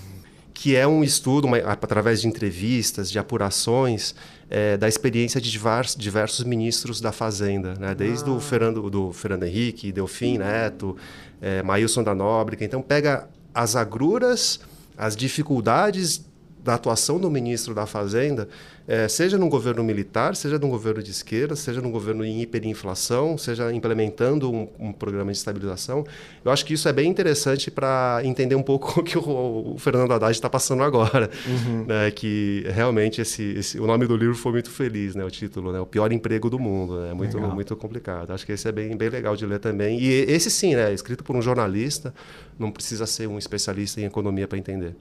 que 0.54 0.76
é 0.76 0.88
um 0.88 1.04
estudo 1.04 1.46
uma, 1.46 1.58
através 1.58 2.22
de 2.22 2.28
entrevistas, 2.28 3.12
de 3.12 3.20
apurações 3.20 4.16
é, 4.50 4.78
da 4.78 4.88
experiência 4.88 5.40
de 5.40 5.52
diversos, 5.52 5.96
diversos, 5.96 6.44
ministros 6.44 7.00
da 7.00 7.12
Fazenda, 7.12 7.76
né? 7.76 7.94
Desde 7.94 8.30
ah. 8.30 8.34
o 8.34 8.40
Fernando, 8.40 8.90
do 8.90 9.14
Fernando 9.14 9.44
Henrique, 9.44 9.92
Delfim 9.92 10.38
Neto, 10.38 10.98
é, 11.42 11.62
Maílson 11.62 12.04
da 12.04 12.16
Nóbrega. 12.16 12.66
Então 12.66 12.82
pega 12.82 13.28
as 13.54 13.76
agruras, 13.76 14.60
as 14.98 15.16
dificuldades 15.16 16.26
da 16.70 16.76
atuação 16.76 17.20
do 17.20 17.32
ministro 17.32 17.74
da 17.74 17.88
Fazenda, 17.88 18.48
é, 18.88 19.08
seja 19.08 19.40
no 19.40 19.50
governo 19.50 19.84
militar, 19.84 20.36
seja 20.36 20.60
no 20.60 20.70
governo 20.70 21.02
de 21.02 21.10
esquerda, 21.10 21.56
seja 21.56 21.82
no 21.82 21.90
governo 21.90 22.24
em 22.24 22.42
hiperinflação, 22.42 23.40
seja 23.40 23.74
implementando 23.74 24.52
um, 24.52 24.68
um 24.80 24.94
programa 24.94 25.32
de 25.32 25.38
estabilização. 25.40 26.06
Eu 26.46 26.52
acho 26.52 26.64
que 26.64 26.76
isso 26.76 26.88
é 26.88 26.94
bem 26.94 27.10
interessante 27.10 27.72
para 27.72 28.22
entender 28.24 28.54
um 28.54 28.62
pouco 28.62 29.00
o 29.02 29.04
que 29.04 29.18
o, 29.18 29.74
o 29.74 29.78
Fernando 29.80 30.12
Haddad 30.12 30.32
está 30.32 30.48
passando 30.48 30.84
agora. 30.84 31.32
Uhum. 31.48 31.86
Né, 31.88 32.12
que 32.12 32.64
realmente 32.68 33.20
esse, 33.20 33.42
esse, 33.58 33.80
o 33.80 33.88
nome 33.88 34.06
do 34.06 34.16
livro 34.16 34.36
foi 34.36 34.52
muito 34.52 34.70
feliz, 34.70 35.16
né, 35.16 35.26
o 35.26 35.32
título, 35.32 35.72
né, 35.72 35.80
O 35.80 35.88
Pior 35.88 36.12
Emprego 36.12 36.52
do 36.52 36.60
Mundo. 36.60 37.00
É 37.00 37.08
né, 37.08 37.14
muito, 37.16 37.40
muito 37.40 37.76
complicado. 37.76 38.32
Acho 38.32 38.46
que 38.46 38.52
esse 38.52 38.68
é 38.68 38.72
bem, 38.72 38.96
bem 38.96 39.10
legal 39.10 39.36
de 39.36 39.44
ler 39.44 39.60
também. 39.60 40.00
E 40.00 40.08
esse 40.08 40.52
sim, 40.52 40.76
né, 40.76 40.94
escrito 40.94 41.24
por 41.24 41.36
um 41.36 41.42
jornalista, 41.42 42.14
não 42.60 42.72
precisa 42.72 43.08
ser 43.08 43.28
um 43.28 43.40
especialista 43.40 44.00
em 44.00 44.06
economia 44.06 44.48
para 44.48 44.58
entender. 44.60 44.96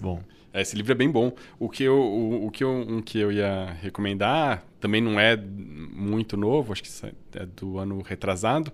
Bom. 0.00 0.20
É, 0.52 0.62
esse 0.62 0.76
livro 0.76 0.92
é 0.92 0.94
bem 0.94 1.10
bom. 1.10 1.32
O 1.58 1.68
que 1.68 1.84
eu, 1.84 1.94
o, 1.94 2.46
o, 2.46 2.50
que 2.50 2.64
eu, 2.64 2.70
um 2.70 3.00
que 3.00 3.18
eu 3.18 3.30
ia 3.30 3.76
recomendar 3.80 4.64
também 4.80 5.00
não 5.00 5.20
é 5.20 5.36
muito 5.36 6.36
novo, 6.36 6.72
acho 6.72 6.82
que 6.82 6.90
é 7.34 7.46
do 7.46 7.78
ano 7.78 8.00
retrasado. 8.02 8.72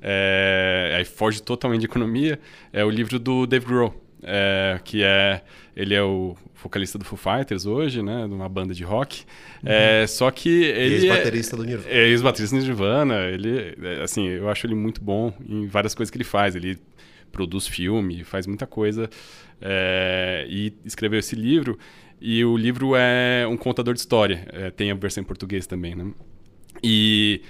É, 0.00 0.94
aí 0.96 1.04
foge 1.04 1.42
totalmente 1.42 1.80
de 1.80 1.86
economia. 1.86 2.38
É 2.72 2.84
o 2.84 2.90
livro 2.90 3.18
do 3.18 3.46
Dave 3.46 3.66
Grohl, 3.66 3.94
é, 4.22 4.78
que 4.84 5.02
é 5.02 5.42
ele 5.74 5.94
é 5.94 6.02
o 6.02 6.36
vocalista 6.62 6.98
do 6.98 7.04
Foo 7.04 7.18
Fighters 7.18 7.64
hoje, 7.64 8.02
né, 8.02 8.26
de 8.28 8.34
uma 8.34 8.48
banda 8.48 8.74
de 8.74 8.84
rock. 8.84 9.24
Uhum. 9.62 9.70
É, 9.70 10.06
só 10.06 10.30
que 10.30 10.48
ele 10.48 10.94
é 10.94 10.98
ex-baterista 10.98 11.56
do 11.56 11.64
Nirvana. 11.64 11.90
É 11.90 12.08
ex-baterista 12.08 12.56
do 12.56 12.62
Nirvana. 12.62 13.14
Ele, 13.28 13.74
é, 13.82 14.02
assim, 14.02 14.26
eu 14.26 14.48
acho 14.48 14.66
ele 14.66 14.74
muito 14.74 15.00
bom 15.02 15.32
em 15.48 15.66
várias 15.66 15.94
coisas 15.94 16.10
que 16.10 16.18
ele 16.18 16.24
faz. 16.24 16.54
Ele 16.54 16.78
produz 17.30 17.66
filme, 17.66 18.24
faz 18.24 18.46
muita 18.46 18.66
coisa 18.66 19.08
é, 19.60 20.46
e 20.48 20.72
escreveu 20.84 21.18
esse 21.18 21.36
livro. 21.36 21.78
E 22.20 22.44
o 22.44 22.56
livro 22.56 22.94
é 22.94 23.46
um 23.46 23.56
contador 23.56 23.94
de 23.94 24.00
história, 24.00 24.46
é, 24.52 24.70
tem 24.70 24.90
a 24.90 24.94
versão 24.94 25.22
em 25.22 25.26
português 25.26 25.66
também, 25.66 25.94
né? 25.94 26.12
E, 26.82 27.40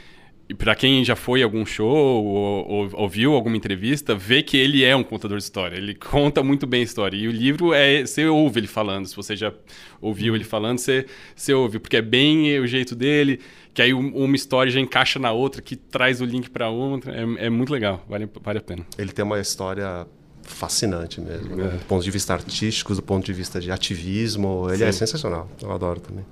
e 0.50 0.54
para 0.54 0.74
quem 0.74 1.04
já 1.04 1.14
foi 1.14 1.42
a 1.42 1.44
algum 1.44 1.64
show 1.64 1.86
ou, 1.86 2.68
ou, 2.68 2.90
ouviu 2.94 3.34
alguma 3.34 3.56
entrevista, 3.56 4.16
vê 4.16 4.42
que 4.42 4.56
ele 4.56 4.82
é 4.82 4.96
um 4.96 5.04
contador 5.04 5.38
de 5.38 5.44
história. 5.44 5.76
Ele 5.76 5.94
conta 5.94 6.42
muito 6.42 6.66
bem 6.66 6.80
a 6.80 6.82
história. 6.82 7.16
E 7.16 7.28
o 7.28 7.30
livro 7.30 7.72
é. 7.72 8.04
Você 8.04 8.26
ouve 8.26 8.58
ele 8.58 8.66
falando. 8.66 9.06
Se 9.06 9.14
você 9.14 9.36
já 9.36 9.54
ouviu 10.00 10.34
ele 10.34 10.42
falando, 10.42 10.78
você, 10.78 11.06
você 11.36 11.54
ouve, 11.54 11.78
porque 11.78 11.98
é 11.98 12.02
bem 12.02 12.58
o 12.58 12.66
jeito 12.66 12.96
dele. 12.96 13.38
Que 13.72 13.80
aí 13.80 13.94
uma 13.94 14.34
história 14.34 14.72
já 14.72 14.80
encaixa 14.80 15.20
na 15.20 15.30
outra, 15.30 15.62
que 15.62 15.76
traz 15.76 16.20
o 16.20 16.24
link 16.24 16.50
para 16.50 16.68
outra. 16.68 17.14
É, 17.14 17.46
é 17.46 17.48
muito 17.48 17.72
legal, 17.72 18.04
vale, 18.08 18.28
vale 18.42 18.58
a 18.58 18.62
pena. 18.62 18.84
Ele 18.98 19.12
tem 19.12 19.24
uma 19.24 19.38
história 19.38 20.04
fascinante 20.42 21.20
mesmo. 21.20 21.54
Né? 21.54 21.68
Do 21.68 21.84
ponto 21.84 22.02
de 22.02 22.10
vista 22.10 22.34
artístico, 22.34 22.92
do 22.92 23.02
ponto 23.02 23.24
de 23.24 23.32
vista 23.32 23.60
de 23.60 23.70
ativismo, 23.70 24.66
ele 24.68 24.82
é 24.82 24.90
Sim. 24.90 25.04
é 25.04 25.06
sensacional. 25.06 25.48
Eu 25.62 25.70
adoro 25.70 26.00
também. 26.00 26.24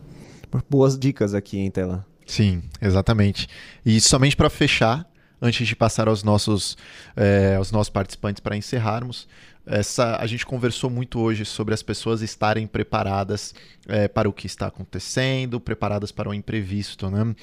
Boas 0.68 0.98
dicas 0.98 1.34
aqui, 1.34 1.58
hein, 1.58 1.70
Tela? 1.70 2.04
Sim, 2.28 2.62
exatamente. 2.80 3.48
E 3.84 3.98
somente 4.00 4.36
para 4.36 4.50
fechar, 4.50 5.10
antes 5.40 5.66
de 5.66 5.74
passar 5.74 6.08
aos 6.08 6.22
nossos, 6.22 6.76
é, 7.16 7.56
aos 7.56 7.72
nossos 7.72 7.88
participantes 7.88 8.38
para 8.38 8.54
encerrarmos, 8.54 9.26
essa, 9.68 10.16
a 10.16 10.26
gente 10.26 10.46
conversou 10.46 10.88
muito 10.88 11.20
hoje 11.20 11.44
sobre 11.44 11.74
as 11.74 11.82
pessoas 11.82 12.22
estarem 12.22 12.66
preparadas 12.66 13.54
é, 13.86 14.06
para 14.06 14.28
o 14.28 14.32
que 14.32 14.46
está 14.46 14.66
acontecendo, 14.66 15.60
preparadas 15.60 16.12
para 16.12 16.28
o 16.28 16.34
imprevisto, 16.34 17.10
né? 17.10 17.34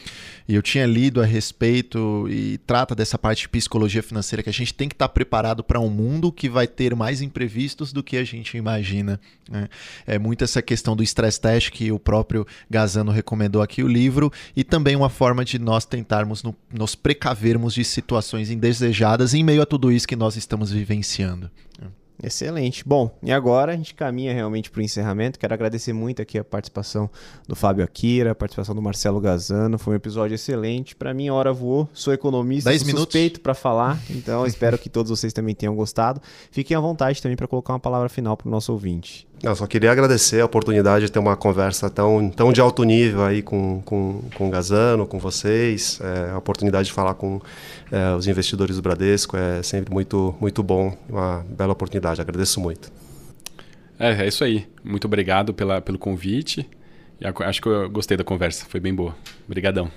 E 0.47 0.55
eu 0.55 0.61
tinha 0.61 0.85
lido 0.85 1.21
a 1.21 1.25
respeito 1.25 2.27
e 2.29 2.57
trata 2.59 2.95
dessa 2.95 3.17
parte 3.17 3.41
de 3.41 3.49
psicologia 3.49 4.03
financeira 4.03 4.43
que 4.43 4.49
a 4.49 4.53
gente 4.53 4.73
tem 4.73 4.87
que 4.87 4.95
estar 4.95 5.09
preparado 5.09 5.63
para 5.63 5.79
um 5.79 5.89
mundo 5.89 6.31
que 6.31 6.49
vai 6.49 6.67
ter 6.67 6.95
mais 6.95 7.21
imprevistos 7.21 7.91
do 7.91 8.03
que 8.03 8.17
a 8.17 8.23
gente 8.23 8.57
imagina. 8.57 9.19
Né? 9.49 9.67
É 10.05 10.19
muito 10.19 10.43
essa 10.43 10.61
questão 10.61 10.95
do 10.95 11.03
stress 11.03 11.39
test 11.39 11.71
que 11.71 11.91
o 11.91 11.99
próprio 11.99 12.45
Gazano 12.69 13.11
recomendou 13.11 13.61
aqui 13.61 13.83
o 13.83 13.87
livro 13.87 14.31
e 14.55 14.63
também 14.63 14.95
uma 14.95 15.09
forma 15.09 15.43
de 15.43 15.57
nós 15.57 15.85
tentarmos 15.85 16.43
no, 16.43 16.55
nos 16.71 16.95
precavermos 16.95 17.73
de 17.73 17.83
situações 17.83 18.51
indesejadas 18.51 19.33
em 19.33 19.43
meio 19.43 19.61
a 19.61 19.65
tudo 19.65 19.91
isso 19.91 20.07
que 20.07 20.15
nós 20.15 20.35
estamos 20.35 20.71
vivenciando. 20.71 21.49
Excelente. 22.21 22.83
Bom, 22.85 23.11
e 23.21 23.31
agora 23.31 23.73
a 23.73 23.75
gente 23.75 23.93
caminha 23.93 24.33
realmente 24.33 24.71
para 24.71 24.79
o 24.79 24.83
encerramento. 24.83 25.37
Quero 25.37 25.53
agradecer 25.53 25.93
muito 25.93 26.21
aqui 26.21 26.37
a 26.37 26.43
participação 26.43 27.09
do 27.47 27.55
Fábio 27.55 27.83
Akira, 27.83 28.31
a 28.31 28.35
participação 28.35 28.73
do 28.73 28.81
Marcelo 28.81 29.19
Gazano. 29.19 29.77
Foi 29.77 29.93
um 29.93 29.97
episódio 29.97 30.35
excelente. 30.35 30.95
Para 30.95 31.13
mim, 31.13 31.27
a 31.27 31.33
hora 31.33 31.51
voou. 31.51 31.89
Sou 31.93 32.13
economista, 32.13 32.75
sou 32.77 32.89
suspeito 32.89 33.41
para 33.41 33.53
falar, 33.53 33.99
então 34.09 34.45
espero 34.47 34.77
que 34.77 34.89
todos 34.89 35.09
vocês 35.09 35.33
também 35.33 35.53
tenham 35.53 35.75
gostado. 35.75 36.21
Fiquem 36.51 36.75
à 36.75 36.79
vontade 36.79 37.21
também 37.21 37.35
para 37.35 37.47
colocar 37.47 37.73
uma 37.73 37.79
palavra 37.79 38.09
final 38.09 38.37
para 38.37 38.47
o 38.47 38.51
nosso 38.51 38.71
ouvinte. 38.71 39.27
Eu 39.43 39.55
só 39.55 39.67
queria 39.67 39.91
agradecer 39.91 40.41
a 40.41 40.45
oportunidade 40.45 41.05
de 41.05 41.11
ter 41.11 41.19
uma 41.19 41.35
conversa 41.35 41.89
tão, 41.89 42.29
tão 42.29 42.53
de 42.53 42.61
alto 42.61 42.83
nível 42.83 43.23
aí 43.23 43.41
com, 43.41 43.81
com, 43.83 44.21
com 44.33 44.47
o 44.47 44.49
Gazano, 44.49 45.05
com 45.05 45.19
vocês. 45.19 45.99
É, 46.01 46.31
a 46.31 46.37
oportunidade 46.37 46.87
de 46.87 46.93
falar 46.93 47.13
com 47.13 47.39
é, 47.95 48.13
os 48.13 48.27
investidores 48.27 48.75
do 48.75 48.81
Bradesco 48.81 49.37
é 49.37 49.63
sempre 49.63 49.93
muito, 49.93 50.35
muito 50.41 50.61
bom. 50.61 50.97
Uma 51.07 51.45
bela 51.49 51.71
oportunidade. 51.71 52.19
Agradeço 52.19 52.59
muito. 52.59 52.91
É, 53.97 54.23
é 54.23 54.27
isso 54.27 54.43
aí. 54.43 54.67
Muito 54.83 55.05
obrigado 55.05 55.53
pela, 55.53 55.79
pelo 55.79 55.97
convite. 55.97 56.69
Acho 57.45 57.61
que 57.61 57.69
eu 57.69 57.89
gostei 57.89 58.17
da 58.17 58.23
conversa. 58.25 58.65
Foi 58.67 58.81
bem 58.81 58.93
boa. 58.93 59.15
Obrigadão. 59.47 59.89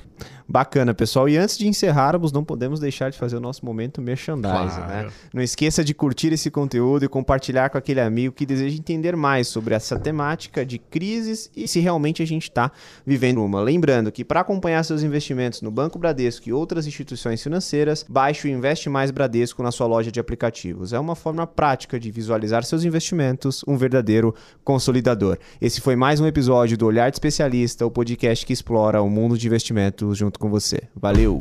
Bacana, 0.49 0.95
pessoal. 0.95 1.28
E 1.28 1.36
antes 1.36 1.59
de 1.59 1.69
encerrarmos, 1.69 2.32
não 2.32 2.43
podemos 2.43 2.81
deixar 2.81 3.11
de 3.11 3.19
fazer 3.19 3.36
o 3.36 3.40
nosso 3.40 3.66
momento 3.66 4.01
merchandising, 4.01 4.81
claro. 4.81 5.07
né? 5.07 5.11
Não 5.32 5.43
esqueça 5.43 5.85
de 5.85 5.93
curtir 5.93 6.32
esse 6.32 6.51
conteúdo 6.51 7.05
e 7.05 7.09
compartilhar 7.09 7.69
com 7.69 7.77
aquele 7.77 8.01
amigo 8.01 8.35
que 8.35 8.47
deseja 8.47 8.74
entender 8.74 9.15
mais 9.15 9.47
sobre 9.47 9.74
essa 9.74 9.99
temática 9.99 10.65
de 10.65 10.78
crises 10.78 11.51
e 11.55 11.69
se 11.69 11.81
realmente 11.81 12.23
a 12.23 12.27
gente 12.27 12.45
está 12.45 12.73
vivendo 13.05 13.45
uma. 13.45 13.61
Lembrando 13.61 14.11
que 14.11 14.24
para 14.24 14.40
acompanhar 14.40 14.82
seus 14.85 15.03
investimentos 15.03 15.61
no 15.61 15.70
Banco 15.70 15.99
Bradesco 15.99 16.49
e 16.49 16.53
outras 16.53 16.86
instituições 16.86 17.43
financeiras, 17.43 18.07
baixe 18.09 18.49
o 18.49 18.51
Investe 18.51 18.89
Mais 18.89 19.11
Bradesco 19.11 19.62
na 19.62 19.70
sua 19.70 19.86
loja 19.86 20.11
de 20.11 20.19
aplicativos. 20.19 20.95
É 20.95 20.99
uma 20.99 21.15
forma 21.15 21.47
prática 21.47 22.01
de 22.01 22.11
visualizar 22.11 22.65
seus 22.65 22.85
investimentos, 22.85 23.62
um 23.69 23.77
verdadeiro 23.77 24.35
consolidador. 24.65 25.36
Esse 25.61 25.82
foi 25.82 25.95
mais 25.95 26.20
um 26.20 26.27
episódio 26.27 26.78
do 26.78 26.86
Olhar 26.86 27.11
de 27.11 27.16
Especialista, 27.16 27.85
o 27.85 27.90
podcast 27.90 28.47
que 28.47 28.53
explora 28.55 29.03
o 29.03 29.11
mundo 29.11 29.36
de 29.36 29.47
investimentos 29.47 30.08
junto 30.15 30.39
com 30.39 30.51
você. 30.51 30.83
Valeu! 30.95 31.37